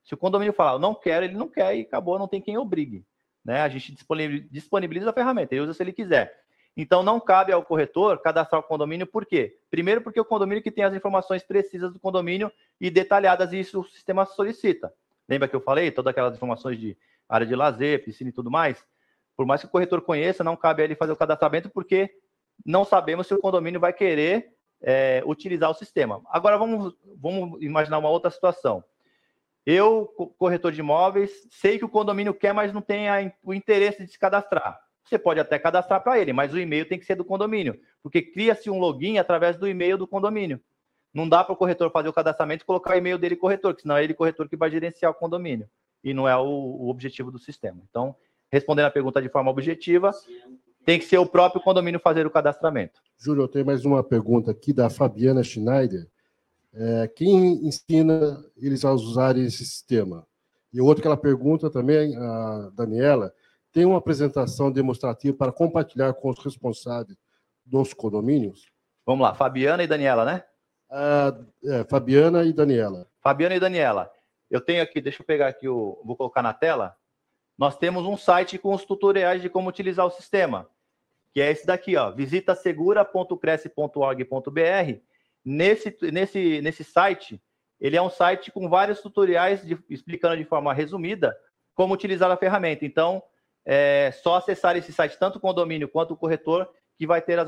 Se 0.05 0.13
o 0.13 0.17
condomínio 0.17 0.53
falar, 0.53 0.73
eu 0.73 0.79
não 0.79 0.95
quero, 0.95 1.25
ele 1.25 1.35
não 1.35 1.49
quer 1.49 1.75
e 1.75 1.81
acabou, 1.81 2.19
não 2.19 2.29
tem 2.29 2.41
quem 2.41 2.59
obrigue. 2.59 3.03
Né? 3.43 3.63
A 3.63 3.69
gente 3.71 3.93
disponibil- 3.93 4.47
disponibiliza 4.51 5.09
a 5.09 5.13
ferramenta, 5.13 5.55
ele 5.55 5.63
usa 5.63 5.73
se 5.73 5.83
ele 5.83 5.93
quiser. 5.93 6.39
Então, 6.77 7.03
não 7.03 7.19
cabe 7.19 7.51
ao 7.51 7.63
corretor 7.63 8.19
cadastrar 8.19 8.61
o 8.61 8.65
condomínio, 8.65 9.07
por 9.07 9.25
quê? 9.25 9.59
Primeiro, 9.71 10.03
porque 10.03 10.21
o 10.21 10.25
condomínio 10.25 10.63
que 10.63 10.71
tem 10.71 10.85
as 10.85 10.95
informações 10.95 11.43
precisas 11.43 11.93
do 11.93 11.99
condomínio 11.99 12.53
e 12.79 12.91
detalhadas, 12.91 13.53
e 13.53 13.61
isso 13.61 13.81
o 13.81 13.85
sistema 13.85 14.27
solicita. 14.27 14.93
Lembra 15.27 15.49
que 15.49 15.57
eu 15.57 15.61
falei? 15.63 15.91
Todas 15.91 16.11
aquelas 16.11 16.35
informações 16.35 16.79
de 16.79 16.97
área 17.27 17.47
de 17.47 17.55
lazer, 17.55 18.05
piscina 18.05 18.29
e 18.29 18.33
tudo 18.35 18.51
mais? 18.51 18.85
Por 19.35 19.47
mais 19.47 19.63
que 19.63 19.67
o 19.67 19.71
corretor 19.71 20.03
conheça, 20.03 20.45
não 20.45 20.57
cabe 20.57 20.83
a 20.83 20.85
ele 20.85 20.95
fazer 20.95 21.13
o 21.13 21.17
cadastramento, 21.17 21.71
porque 21.71 22.15
não 22.65 22.85
sabemos 22.85 23.27
se 23.27 23.35
o 23.35 23.39
condomínio 23.41 23.81
vai 23.81 23.93
querer 23.93 24.53
é, 24.81 25.23
utilizar 25.27 25.71
o 25.71 25.75
sistema. 25.75 26.21
Agora, 26.27 26.57
vamos, 26.59 26.95
vamos 27.17 27.63
imaginar 27.63 27.99
uma 27.99 28.09
outra 28.11 28.31
situação. 28.31 28.83
Eu, 29.65 30.13
co- 30.17 30.29
corretor 30.39 30.73
de 30.73 30.81
imóveis, 30.81 31.31
sei 31.51 31.79
que 31.79 31.85
o 31.85 31.89
condomínio 31.89 32.35
quer, 32.35 32.53
mas 32.53 32.73
não 32.73 32.83
tem 32.83 33.09
a- 33.09 33.33
o 33.43 33.55
interesse 33.55 34.05
de 34.05 34.11
se 34.11 34.19
cadastrar. 34.19 34.81
Você 35.05 35.19
pode 35.19 35.39
até 35.41 35.59
cadastrar 35.59 36.03
para 36.03 36.19
ele, 36.19 36.33
mas 36.33 36.53
o 36.53 36.59
e-mail 36.59 36.89
tem 36.89 36.99
que 36.99 37.05
ser 37.05 37.15
do 37.15 37.25
condomínio, 37.25 37.79
porque 38.03 38.23
cria-se 38.23 38.71
um 38.71 38.79
login 38.79 39.19
através 39.19 39.57
do 39.57 39.69
e-mail 39.69 39.97
do 39.99 40.07
condomínio. 40.07 40.61
Não 41.13 41.29
dá 41.29 41.45
para 41.45 41.53
o 41.53 41.57
corretor 41.57 41.91
fazer 41.91 42.09
o 42.09 42.13
cadastramento 42.13 42.65
e 42.65 42.67
colocar 42.67 42.95
o 42.95 42.99
e-mail 42.99 43.19
dele 43.19 43.37
corretor, 43.37 43.75
que 43.75 43.83
senão 43.83 43.97
é 43.97 44.03
ele 44.05 44.15
corretor 44.15 44.49
que 44.49 44.57
vai 44.57 44.71
gerenciar 44.71 45.11
o 45.11 45.15
condomínio. 45.15 45.69
E 46.03 46.15
não 46.15 46.27
é 46.29 46.37
o, 46.37 46.43
o 46.47 46.89
objetivo 46.89 47.31
do 47.31 47.39
sistema. 47.39 47.81
Então, 47.89 48.17
respondendo 48.51 48.87
a 48.87 48.91
pergunta 48.91 49.21
de 49.21 49.29
forma 49.29 49.51
objetiva, 49.51 50.11
tem 50.85 50.99
que 50.99 51.05
ser 51.05 51.19
o 51.19 51.27
próprio 51.27 51.63
condomínio 51.63 52.01
fazer 52.01 52.27
o 52.27 52.31
cadastramento. 52.31 53.01
Júlio, 53.19 53.45
eu 53.45 53.49
tenho 53.49 53.67
mais 53.67 53.85
uma 53.85 54.03
pergunta 54.03 54.51
aqui 54.51 54.73
da 54.73 54.91
Fabiana 54.91 55.43
Schneider. 55.43 56.09
É, 56.75 57.09
quem 57.09 57.67
ensina 57.67 58.43
eles 58.57 58.85
a 58.85 58.93
usarem 58.93 59.45
esse 59.45 59.65
sistema? 59.65 60.27
E 60.73 60.81
outra 60.81 61.03
que 61.03 61.07
ela 61.07 61.17
pergunta 61.17 61.71
também, 61.71 62.17
a 62.17 62.71
Daniela, 62.75 63.33
tem 63.73 63.85
uma 63.85 63.99
apresentação 63.99 64.73
demonstrativa 64.73 65.37
para 65.37 65.53
compartilhar 65.53 66.13
com 66.15 66.31
os 66.31 66.39
responsáveis 66.39 67.17
dos 67.65 67.93
condomínios? 67.93 68.71
Vamos 69.05 69.23
lá, 69.23 69.35
Fabiana 69.35 69.83
e 69.83 69.87
Daniela, 69.87 70.25
né? 70.25 70.45
Ah, 70.91 71.37
é, 71.65 71.85
Fabiana 71.85 72.45
e 72.45 72.53
Daniela. 72.53 73.07
Fabiana 73.21 73.55
e 73.55 73.61
Daniela, 73.61 74.11
eu 74.51 74.61
tenho 74.61 74.83
aqui, 74.83 75.01
deixa 75.01 75.23
eu 75.23 75.27
pegar 75.27 75.49
aqui 75.49 75.69
o, 75.69 76.01
vou 76.05 76.17
colocar 76.17 76.43
na 76.43 76.53
tela. 76.53 76.95
Nós 77.63 77.79
temos 77.79 78.05
um 78.05 78.17
site 78.17 78.59
com 78.59 78.75
os 78.75 78.85
tutoriais 78.85 79.41
de 79.41 79.49
como 79.49 79.69
utilizar 79.69 80.05
o 80.05 80.11
sistema, 80.11 80.69
que 81.33 81.41
é 81.41 81.49
esse 81.49 81.65
daqui, 81.65 81.97
ó, 81.97 82.11
visitasegura.cresce.org.br. 82.11 85.01
Nesse, 85.45 85.97
nesse, 86.11 86.61
nesse 86.61 86.83
site, 86.83 87.41
ele 87.81 87.97
é 87.97 88.03
um 88.03 88.11
site 88.11 88.51
com 88.51 88.69
vários 88.69 89.01
tutoriais 89.01 89.65
de- 89.65 89.79
explicando 89.89 90.39
de 90.39 90.45
forma 90.45 90.75
resumida 90.75 91.39
como 91.73 91.95
utilizar 91.95 92.29
a 92.33 92.37
ferramenta. 92.37 92.85
Então, 92.85 93.23
é 93.65 94.11
só 94.11 94.39
acessar 94.39 94.77
esse 94.77 94.93
site, 94.93 95.17
tanto 95.17 95.37
o 95.37 95.41
condomínio 95.41 95.89
quanto 95.89 96.15
o 96.15 96.17
corretor, 96.17 96.69
que 96.99 97.07
vai 97.07 97.23
ter 97.23 97.39
as, 97.39 97.47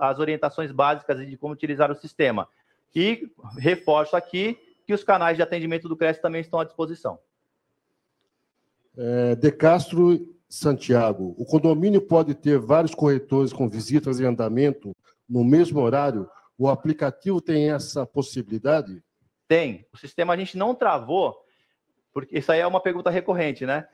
as 0.00 0.18
orientações 0.18 0.72
básicas 0.72 1.28
de 1.28 1.36
como 1.36 1.52
utilizar 1.52 1.92
o 1.92 1.96
sistema. 1.96 2.48
E 2.96 3.30
reforço 3.58 4.16
aqui 4.16 4.58
que 4.86 4.94
os 4.94 5.04
canais 5.04 5.36
de 5.36 5.42
atendimento 5.42 5.86
do 5.86 5.98
CRES 5.98 6.18
também 6.18 6.40
estão 6.40 6.60
à 6.60 6.64
disposição. 6.64 7.18
É, 8.96 9.34
de 9.34 9.52
Castro 9.52 10.18
Santiago, 10.48 11.34
o 11.38 11.44
condomínio 11.44 12.00
pode 12.00 12.34
ter 12.34 12.58
vários 12.58 12.94
corretores 12.94 13.52
com 13.52 13.68
visitas 13.68 14.18
em 14.18 14.24
andamento 14.24 14.94
no 15.28 15.44
mesmo 15.44 15.80
horário? 15.80 16.28
O 16.58 16.68
aplicativo 16.68 17.40
tem 17.40 17.70
essa 17.70 18.04
possibilidade? 18.04 19.02
Tem. 19.46 19.86
O 19.92 19.96
sistema 19.96 20.34
a 20.34 20.36
gente 20.36 20.58
não 20.58 20.74
travou, 20.74 21.36
porque 22.12 22.38
isso 22.38 22.50
aí 22.50 22.60
é 22.60 22.66
uma 22.66 22.80
pergunta 22.80 23.10
recorrente, 23.10 23.64
né? 23.64 23.88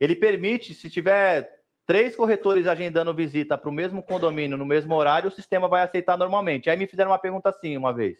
Ele 0.00 0.16
permite, 0.16 0.74
se 0.74 0.90
tiver 0.90 1.62
três 1.86 2.16
corretores 2.16 2.66
agendando 2.66 3.14
visita 3.14 3.56
para 3.56 3.68
o 3.68 3.72
mesmo 3.72 4.02
condomínio 4.02 4.56
no 4.56 4.66
mesmo 4.66 4.94
horário, 4.94 5.28
o 5.28 5.32
sistema 5.32 5.68
vai 5.68 5.82
aceitar 5.82 6.16
normalmente. 6.16 6.70
Aí 6.70 6.76
me 6.76 6.86
fizeram 6.86 7.10
uma 7.10 7.18
pergunta 7.18 7.50
assim 7.50 7.76
uma 7.76 7.92
vez. 7.92 8.16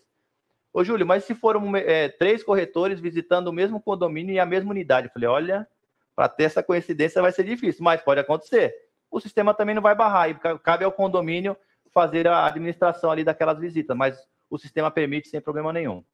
Ô, 0.72 0.84
Júlio, 0.84 1.06
mas 1.06 1.24
se 1.24 1.34
foram 1.34 1.74
é, 1.76 2.08
três 2.08 2.42
corretores 2.42 3.00
visitando 3.00 3.48
o 3.48 3.52
mesmo 3.52 3.80
condomínio 3.80 4.34
e 4.34 4.40
a 4.40 4.46
mesma 4.46 4.70
unidade? 4.70 5.08
Eu 5.08 5.12
falei, 5.12 5.28
olha, 5.28 5.68
para 6.14 6.28
ter 6.28 6.44
essa 6.44 6.62
coincidência 6.62 7.22
vai 7.22 7.32
ser 7.32 7.44
difícil, 7.44 7.82
mas 7.82 8.00
pode 8.00 8.20
acontecer. 8.20 8.74
O 9.10 9.20
sistema 9.20 9.54
também 9.54 9.74
não 9.74 9.82
vai 9.82 9.94
barrar, 9.94 10.30
e 10.30 10.34
ca- 10.34 10.58
cabe 10.58 10.84
ao 10.84 10.92
condomínio 10.92 11.56
fazer 11.92 12.26
a 12.26 12.46
administração 12.46 13.10
ali 13.10 13.24
daquelas 13.24 13.58
visitas, 13.58 13.96
mas 13.96 14.26
o 14.48 14.58
sistema 14.58 14.90
permite 14.90 15.28
sem 15.28 15.40
problema 15.40 15.72
nenhum. 15.72 16.04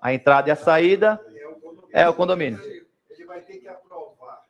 A 0.00 0.12
entrada 0.12 0.48
e 0.48 0.52
a 0.52 0.56
saída 0.56 1.18
é 1.92 2.06
o 2.08 2.12
condomínio. 2.14 2.60
Ele 2.62 3.24
vai 3.24 3.40
ter 3.40 3.56
que 3.58 3.68
aprovar. 3.68 4.42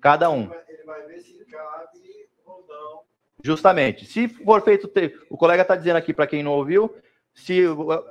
Cada 0.00 0.30
um. 0.30 0.48
Ele 0.68 0.84
vai 0.84 1.02
ver 1.06 1.20
se 1.20 1.44
cabe 1.46 2.28
ou 2.44 2.64
não. 2.68 3.02
Justamente. 3.42 4.06
Se 4.06 4.28
for 4.28 4.62
feito, 4.62 4.90
o 5.28 5.36
colega 5.36 5.62
está 5.62 5.74
dizendo 5.74 5.96
aqui 5.96 6.14
para 6.14 6.26
quem 6.26 6.42
não 6.42 6.52
ouviu, 6.52 6.94
se 7.34 7.64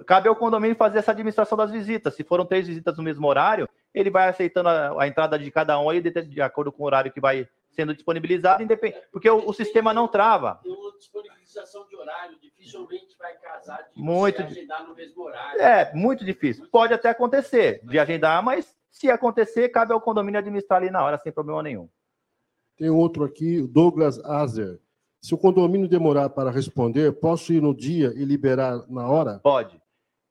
cabe 0.05 0.27
ao 0.27 0.35
condomínio 0.35 0.75
fazer 0.75 0.99
essa 0.99 1.11
administração 1.11 1.57
das 1.57 1.71
visitas. 1.71 2.13
Se 2.13 2.23
foram 2.23 2.45
três 2.45 2.67
visitas 2.67 2.97
no 2.97 3.03
mesmo 3.03 3.25
horário, 3.25 3.67
ele 3.93 4.09
vai 4.09 4.27
aceitando 4.27 4.69
a, 4.69 5.01
a 5.03 5.07
entrada 5.07 5.39
de 5.39 5.49
cada 5.49 5.79
um 5.79 5.89
aí 5.89 6.01
de, 6.01 6.11
de 6.11 6.41
acordo 6.41 6.71
com 6.71 6.83
o 6.83 6.85
horário 6.85 7.11
que 7.11 7.21
vai 7.21 7.47
sendo 7.71 7.93
disponibilizado, 7.93 8.61
independ... 8.61 8.95
porque 9.11 9.29
o, 9.29 9.49
o 9.49 9.53
sistema 9.53 9.93
não 9.93 10.07
trava. 10.07 10.59
Tem 10.61 10.71
uma 10.71 10.91
disponibilização 10.97 11.87
de 11.87 11.95
horário, 11.95 12.37
dificilmente 12.39 13.17
vai 13.17 13.33
casar 13.35 13.89
de 13.91 13.99
Muito 13.99 14.41
agendar 14.41 14.87
no 14.87 14.93
mesmo 14.93 15.23
horário. 15.23 15.59
É, 15.59 15.91
muito 15.93 16.23
difícil. 16.23 16.67
Pode 16.69 16.93
até 16.93 17.09
acontecer 17.09 17.81
de 17.83 17.97
agendar, 17.97 18.43
mas 18.43 18.75
se 18.91 19.09
acontecer, 19.09 19.69
cabe 19.69 19.91
ao 19.91 20.01
condomínio 20.01 20.39
administrar 20.39 20.81
ali 20.81 20.91
na 20.91 21.03
hora, 21.03 21.17
sem 21.17 21.31
problema 21.31 21.63
nenhum. 21.63 21.89
Tem 22.77 22.89
outro 22.89 23.23
aqui, 23.23 23.61
Douglas 23.61 24.19
Azer. 24.19 24.79
Se 25.23 25.33
o 25.33 25.37
condomínio 25.37 25.87
demorar 25.87 26.29
para 26.29 26.51
responder, 26.51 27.13
posso 27.13 27.53
ir 27.53 27.61
no 27.61 27.73
dia 27.73 28.07
e 28.13 28.25
liberar 28.25 28.85
na 28.89 29.07
hora? 29.07 29.39
Pode. 29.39 29.81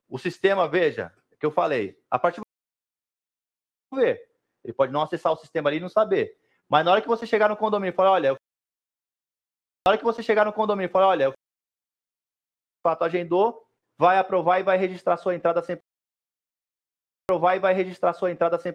O 0.07 0.19
sistema, 0.19 0.69
veja, 0.69 1.11
que 1.41 1.47
eu 1.47 1.51
falei, 1.51 1.99
a 2.11 2.19
partir 2.19 2.41
do 2.41 3.97
ver, 3.97 4.31
ele 4.63 4.75
pode 4.75 4.93
não 4.93 5.01
acessar 5.01 5.33
o 5.33 5.37
sistema 5.37 5.71
ali 5.71 5.79
e 5.79 5.81
não 5.81 5.89
saber. 5.89 6.39
Mas 6.69 6.85
na 6.85 6.93
hora 6.93 7.01
que 7.01 7.09
você 7.09 7.27
chegar 7.27 7.49
no 7.49 7.57
condomínio 7.57 7.93
e 7.93 7.97
falar, 7.97 8.13
olha, 8.13 8.33
na 8.33 9.89
hora 9.89 9.99
que 9.99 10.05
você 10.05 10.23
chegar 10.23 10.45
no 10.45 10.53
condomínio 10.53 10.91
e 10.91 10.93
falar, 10.93 11.09
olha, 11.09 11.31
de 11.31 11.37
fato 12.83 13.03
agendou, 13.03 13.67
vai 13.99 14.19
aprovar 14.19 14.61
e 14.61 14.63
vai 14.63 14.77
registrar 14.77 15.17
sua 15.17 15.35
entrada 15.35 15.63
sem 15.63 15.81
aprovar 17.27 17.57
e 17.57 17.61
vai 17.61 17.73
registrar 17.73 18.13
sua 18.13 18.31
entrada 18.31 18.59
sem 18.59 18.75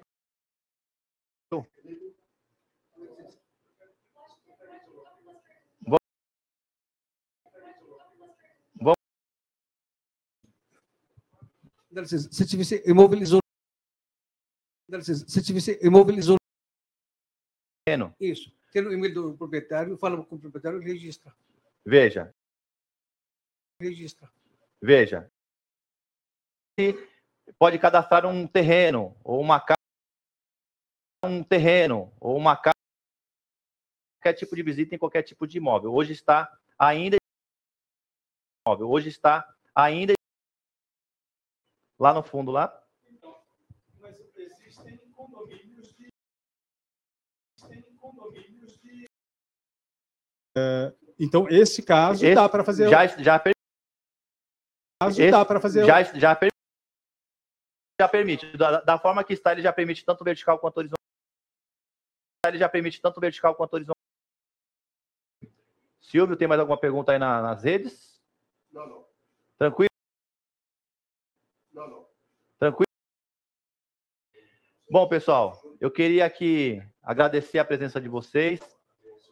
Se 12.06 12.46
tivesse 12.46 12.84
imobilizou. 12.86 13.40
Tivesse 14.90 15.80
imobilizou. 15.86 16.38
terreno. 17.86 18.14
Isso. 18.20 18.52
Tem 18.72 18.86
o 18.86 18.92
e-mail 18.94 19.14
do 19.14 19.38
proprietário, 19.38 19.98
fala 19.98 20.24
com 20.24 20.36
o 20.36 20.40
proprietário 20.40 20.82
e 20.82 20.86
registra. 20.86 21.34
Veja, 21.86 22.34
Registra. 23.82 24.30
veja. 24.82 25.32
Pode 27.58 27.80
cadastrar 27.80 28.26
um 28.26 28.46
terreno 28.48 29.16
ou 29.24 29.40
uma 29.40 29.60
casa, 29.60 29.78
um 31.24 31.44
terreno 31.44 32.14
ou 32.20 32.36
uma 32.36 32.56
casa, 32.58 32.76
qualquer 34.20 34.38
tipo 34.38 34.56
de 34.56 34.64
visita 34.64 34.94
em 34.94 34.98
qualquer 34.98 35.24
tipo 35.24 35.48
de 35.48 35.58
imóvel. 35.58 35.94
Hoje 35.94 36.12
está 36.12 36.60
ainda. 36.78 37.18
Hoje 38.68 39.08
está 39.10 39.56
ainda 39.74 40.17
lá 42.00 42.14
no 42.14 42.24
fundo 42.24 42.52
lá. 42.52 42.84
Mas 44.00 44.16
existem 44.36 44.98
condomínios 45.12 45.94
de. 45.96 46.08
Existem 47.58 47.96
condomínios 47.98 48.78
de. 48.80 49.06
É, 50.58 50.94
então, 51.20 51.48
esse 51.50 51.82
caso 51.84 52.24
Esse 52.26 52.36
dá 52.36 52.48
para 52.50 52.64
fazer. 52.64 52.90
Já, 52.90 53.06
já, 53.08 53.40
per- 53.40 53.54
caso 55.02 55.22
esse 55.22 55.32
dá 55.32 55.46
para 55.46 55.60
fazer. 55.62 55.86
já, 55.86 56.04
já, 56.04 56.36
per- 56.36 56.52
já 58.00 58.08
permite. 58.08 58.56
Da, 58.58 58.82
da 58.82 59.00
forma 59.00 59.24
que 59.24 59.34
está, 59.34 59.52
ele 59.52 59.62
já 59.62 59.74
permite 59.74 60.06
tanto 60.06 60.24
vertical 60.24 60.60
quanto 60.60 60.78
horizontal. 60.78 60.98
Ele 62.48 62.58
já 62.60 62.70
permite 62.70 63.02
tanto 63.02 63.20
vertical 63.20 63.56
quanto 63.56 63.74
horizontal. 63.74 63.96
Silvio, 66.02 66.38
tem 66.38 66.48
mais 66.48 66.60
alguma 66.62 66.80
pergunta 66.80 67.12
aí 67.12 67.20
na- 67.20 67.42
nas 67.42 67.64
redes? 67.64 68.22
Não, 68.72 68.88
não. 68.88 69.08
Tranquilo? 69.58 69.90
Tranquilo? 72.60 72.88
Bom, 74.90 75.08
pessoal, 75.08 75.62
eu 75.80 75.92
queria 75.92 76.26
aqui 76.26 76.82
agradecer 77.04 77.60
a 77.60 77.66
presença 77.66 78.02
de 78.02 78.10
vocês, 78.10 78.60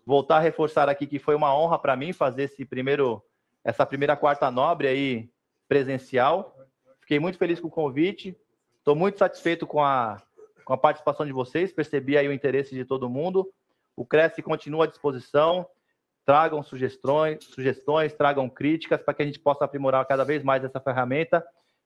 voltar 0.06 0.38
a 0.38 0.42
reforçar 0.42 0.88
aqui 0.88 1.08
que 1.08 1.18
foi 1.18 1.34
uma 1.34 1.56
honra 1.58 1.80
para 1.80 1.96
mim 1.96 2.14
fazer 2.14 2.44
esse 2.44 2.64
primeiro, 2.66 3.24
essa 3.64 3.84
primeira 3.84 4.16
quarta 4.16 4.52
nobre 4.52 4.88
aí 4.88 5.30
presencial. 5.68 6.56
Fiquei 7.02 7.20
muito 7.20 7.40
feliz 7.40 7.60
com 7.60 7.68
o 7.68 7.72
convite, 7.72 8.38
estou 8.78 8.96
muito 8.96 9.18
satisfeito 9.18 9.66
com 9.66 9.82
a, 9.82 10.22
com 10.64 10.74
a 10.74 10.78
participação 10.78 11.26
de 11.26 11.32
vocês, 11.32 11.74
percebi 11.74 12.18
aí 12.18 12.28
o 12.28 12.34
interesse 12.34 12.76
de 12.76 12.86
todo 12.86 13.10
mundo. 13.10 13.52
O 13.96 14.06
Cresce 14.06 14.44
continua 14.44 14.84
à 14.84 14.88
disposição, 14.88 15.66
tragam 16.26 16.62
sugestões, 16.62 17.44
sugestões, 17.46 18.14
tragam 18.14 18.48
críticas 18.48 19.02
para 19.02 19.16
que 19.16 19.24
a 19.24 19.26
gente 19.26 19.40
possa 19.40 19.66
aprimorar 19.66 20.06
cada 20.06 20.24
vez 20.24 20.44
mais 20.44 20.64
essa 20.64 20.80
ferramenta, 20.80 21.44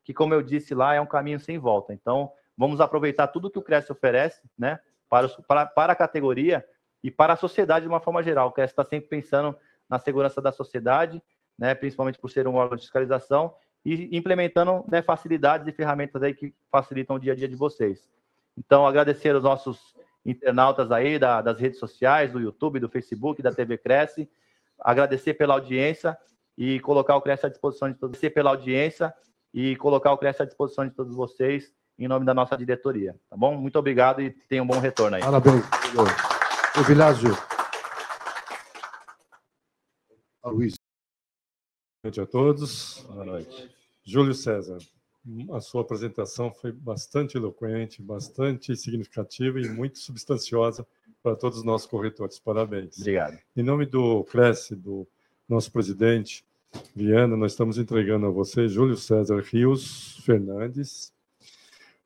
que 0.09 0.13
como 0.15 0.33
eu 0.33 0.41
disse 0.41 0.73
lá, 0.73 0.95
é 0.95 0.99
um 0.99 1.05
caminho 1.05 1.39
sem 1.39 1.59
volta. 1.59 1.93
Então, 1.93 2.31
vamos 2.57 2.81
aproveitar 2.81 3.27
tudo 3.27 3.47
que 3.51 3.59
o 3.59 3.61
Cresce 3.61 3.91
oferece, 3.91 4.41
né, 4.57 4.79
para, 5.07 5.27
os- 5.27 5.35
para, 5.47 5.67
para 5.67 5.93
a 5.93 5.95
categoria 5.95 6.65
e 7.03 7.11
para 7.11 7.33
a 7.33 7.35
sociedade 7.35 7.83
de 7.83 7.89
uma 7.89 7.99
forma 7.99 8.23
geral. 8.23 8.47
O 8.47 8.51
Cresce 8.51 8.73
está 8.73 8.83
sempre 8.83 9.07
pensando 9.07 9.55
na 9.87 9.99
segurança 9.99 10.41
da 10.41 10.51
sociedade, 10.51 11.21
né, 11.55 11.75
principalmente 11.75 12.17
por 12.17 12.31
ser 12.31 12.47
um 12.47 12.55
órgão 12.55 12.75
de 12.75 12.81
fiscalização, 12.81 13.53
e 13.85 14.09
implementando 14.17 14.83
né, 14.89 15.03
facilidades 15.03 15.67
e 15.67 15.71
ferramentas 15.71 16.23
aí 16.23 16.33
que 16.33 16.55
facilitam 16.71 17.15
o 17.17 17.19
dia 17.19 17.33
a 17.33 17.35
dia 17.35 17.47
de 17.47 17.55
vocês. 17.55 18.09
Então, 18.57 18.87
agradecer 18.87 19.35
aos 19.35 19.43
nossos 19.43 19.93
internautas 20.25 20.91
aí 20.91 21.19
da- 21.19 21.39
das 21.43 21.59
redes 21.59 21.77
sociais, 21.77 22.31
do 22.31 22.39
YouTube, 22.39 22.79
do 22.79 22.89
Facebook, 22.89 23.43
da 23.43 23.51
TV 23.53 23.77
Cresce, 23.77 24.27
agradecer 24.79 25.35
pela 25.35 25.53
audiência 25.53 26.17
e 26.57 26.79
colocar 26.79 27.15
o 27.15 27.21
Cresce 27.21 27.45
à 27.45 27.49
disposição 27.49 27.87
de 27.87 27.93
todos, 27.93 28.15
agradecer 28.17 28.31
pela 28.31 28.49
audiência 28.49 29.13
e 29.53 29.75
colocar 29.77 30.11
o 30.11 30.17
Cresce 30.17 30.41
à 30.41 30.45
disposição 30.45 30.87
de 30.87 30.93
todos 30.93 31.15
vocês 31.15 31.71
em 31.99 32.07
nome 32.07 32.25
da 32.25 32.33
nossa 32.33 32.55
diretoria, 32.55 33.19
tá 33.29 33.35
bom? 33.35 33.57
Muito 33.57 33.77
obrigado 33.77 34.21
e 34.21 34.31
tenham 34.31 34.63
um 34.63 34.67
bom 34.67 34.79
retorno 34.79 35.17
aí. 35.17 35.21
Parabéns. 35.21 35.65
Ô, 36.77 36.83
Vilásio. 36.83 37.31
A 40.41 40.49
Luiz. 40.49 40.75
Boa 40.75 42.05
noite 42.05 42.21
a 42.21 42.25
todos. 42.25 43.05
Boa 43.09 43.25
noite. 43.25 43.75
Júlio 44.05 44.33
César, 44.33 44.77
a 45.51 45.59
sua 45.59 45.81
apresentação 45.81 46.53
foi 46.53 46.71
bastante 46.71 47.35
eloquente, 47.35 48.01
bastante 48.01 48.77
significativa 48.77 49.59
e 49.59 49.67
muito 49.67 49.99
substanciosa 49.99 50.87
para 51.21 51.35
todos 51.35 51.57
os 51.57 51.63
nossos 51.65 51.85
corretores. 51.85 52.39
Parabéns. 52.39 52.97
Obrigado. 52.97 53.37
Em 53.57 53.61
nome 53.61 53.85
do 53.85 54.23
Cresce, 54.23 54.73
do 54.73 55.05
nosso 55.49 55.69
presidente 55.69 56.45
Viana, 56.95 57.37
nós 57.37 57.53
estamos 57.53 57.77
entregando 57.77 58.25
a 58.25 58.29
você, 58.29 58.67
Júlio 58.67 58.97
César 58.97 59.41
Rios 59.41 60.21
Fernandes, 60.25 61.13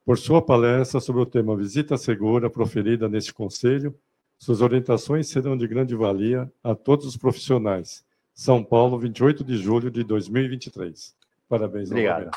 por 0.05 0.17
sua 0.17 0.41
palestra 0.41 0.99
sobre 0.99 1.21
o 1.21 1.25
tema 1.25 1.55
Visita 1.55 1.97
Segura, 1.97 2.49
proferida 2.49 3.09
neste 3.09 3.33
conselho. 3.33 3.97
Suas 4.37 4.61
orientações 4.61 5.27
serão 5.27 5.57
de 5.57 5.67
grande 5.67 5.95
valia 5.95 6.51
a 6.63 6.75
todos 6.75 7.05
os 7.05 7.17
profissionais. 7.17 8.05
São 8.33 8.63
Paulo, 8.63 8.99
28 8.99 9.43
de 9.43 9.57
julho 9.57 9.89
de 9.89 10.03
2023. 10.03 11.15
Parabéns 11.47 11.89
Obrigado. 11.89 12.31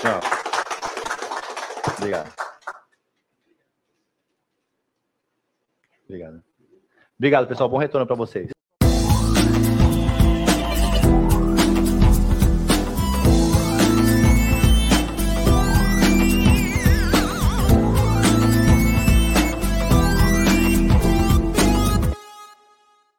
Tchau. 0.00 0.20
Obrigado. 1.98 2.32
Obrigado. 6.04 6.42
Obrigado, 7.16 7.46
pessoal. 7.48 7.68
Bom 7.68 7.78
retorno 7.78 8.06
para 8.06 8.16
vocês. 8.16 8.51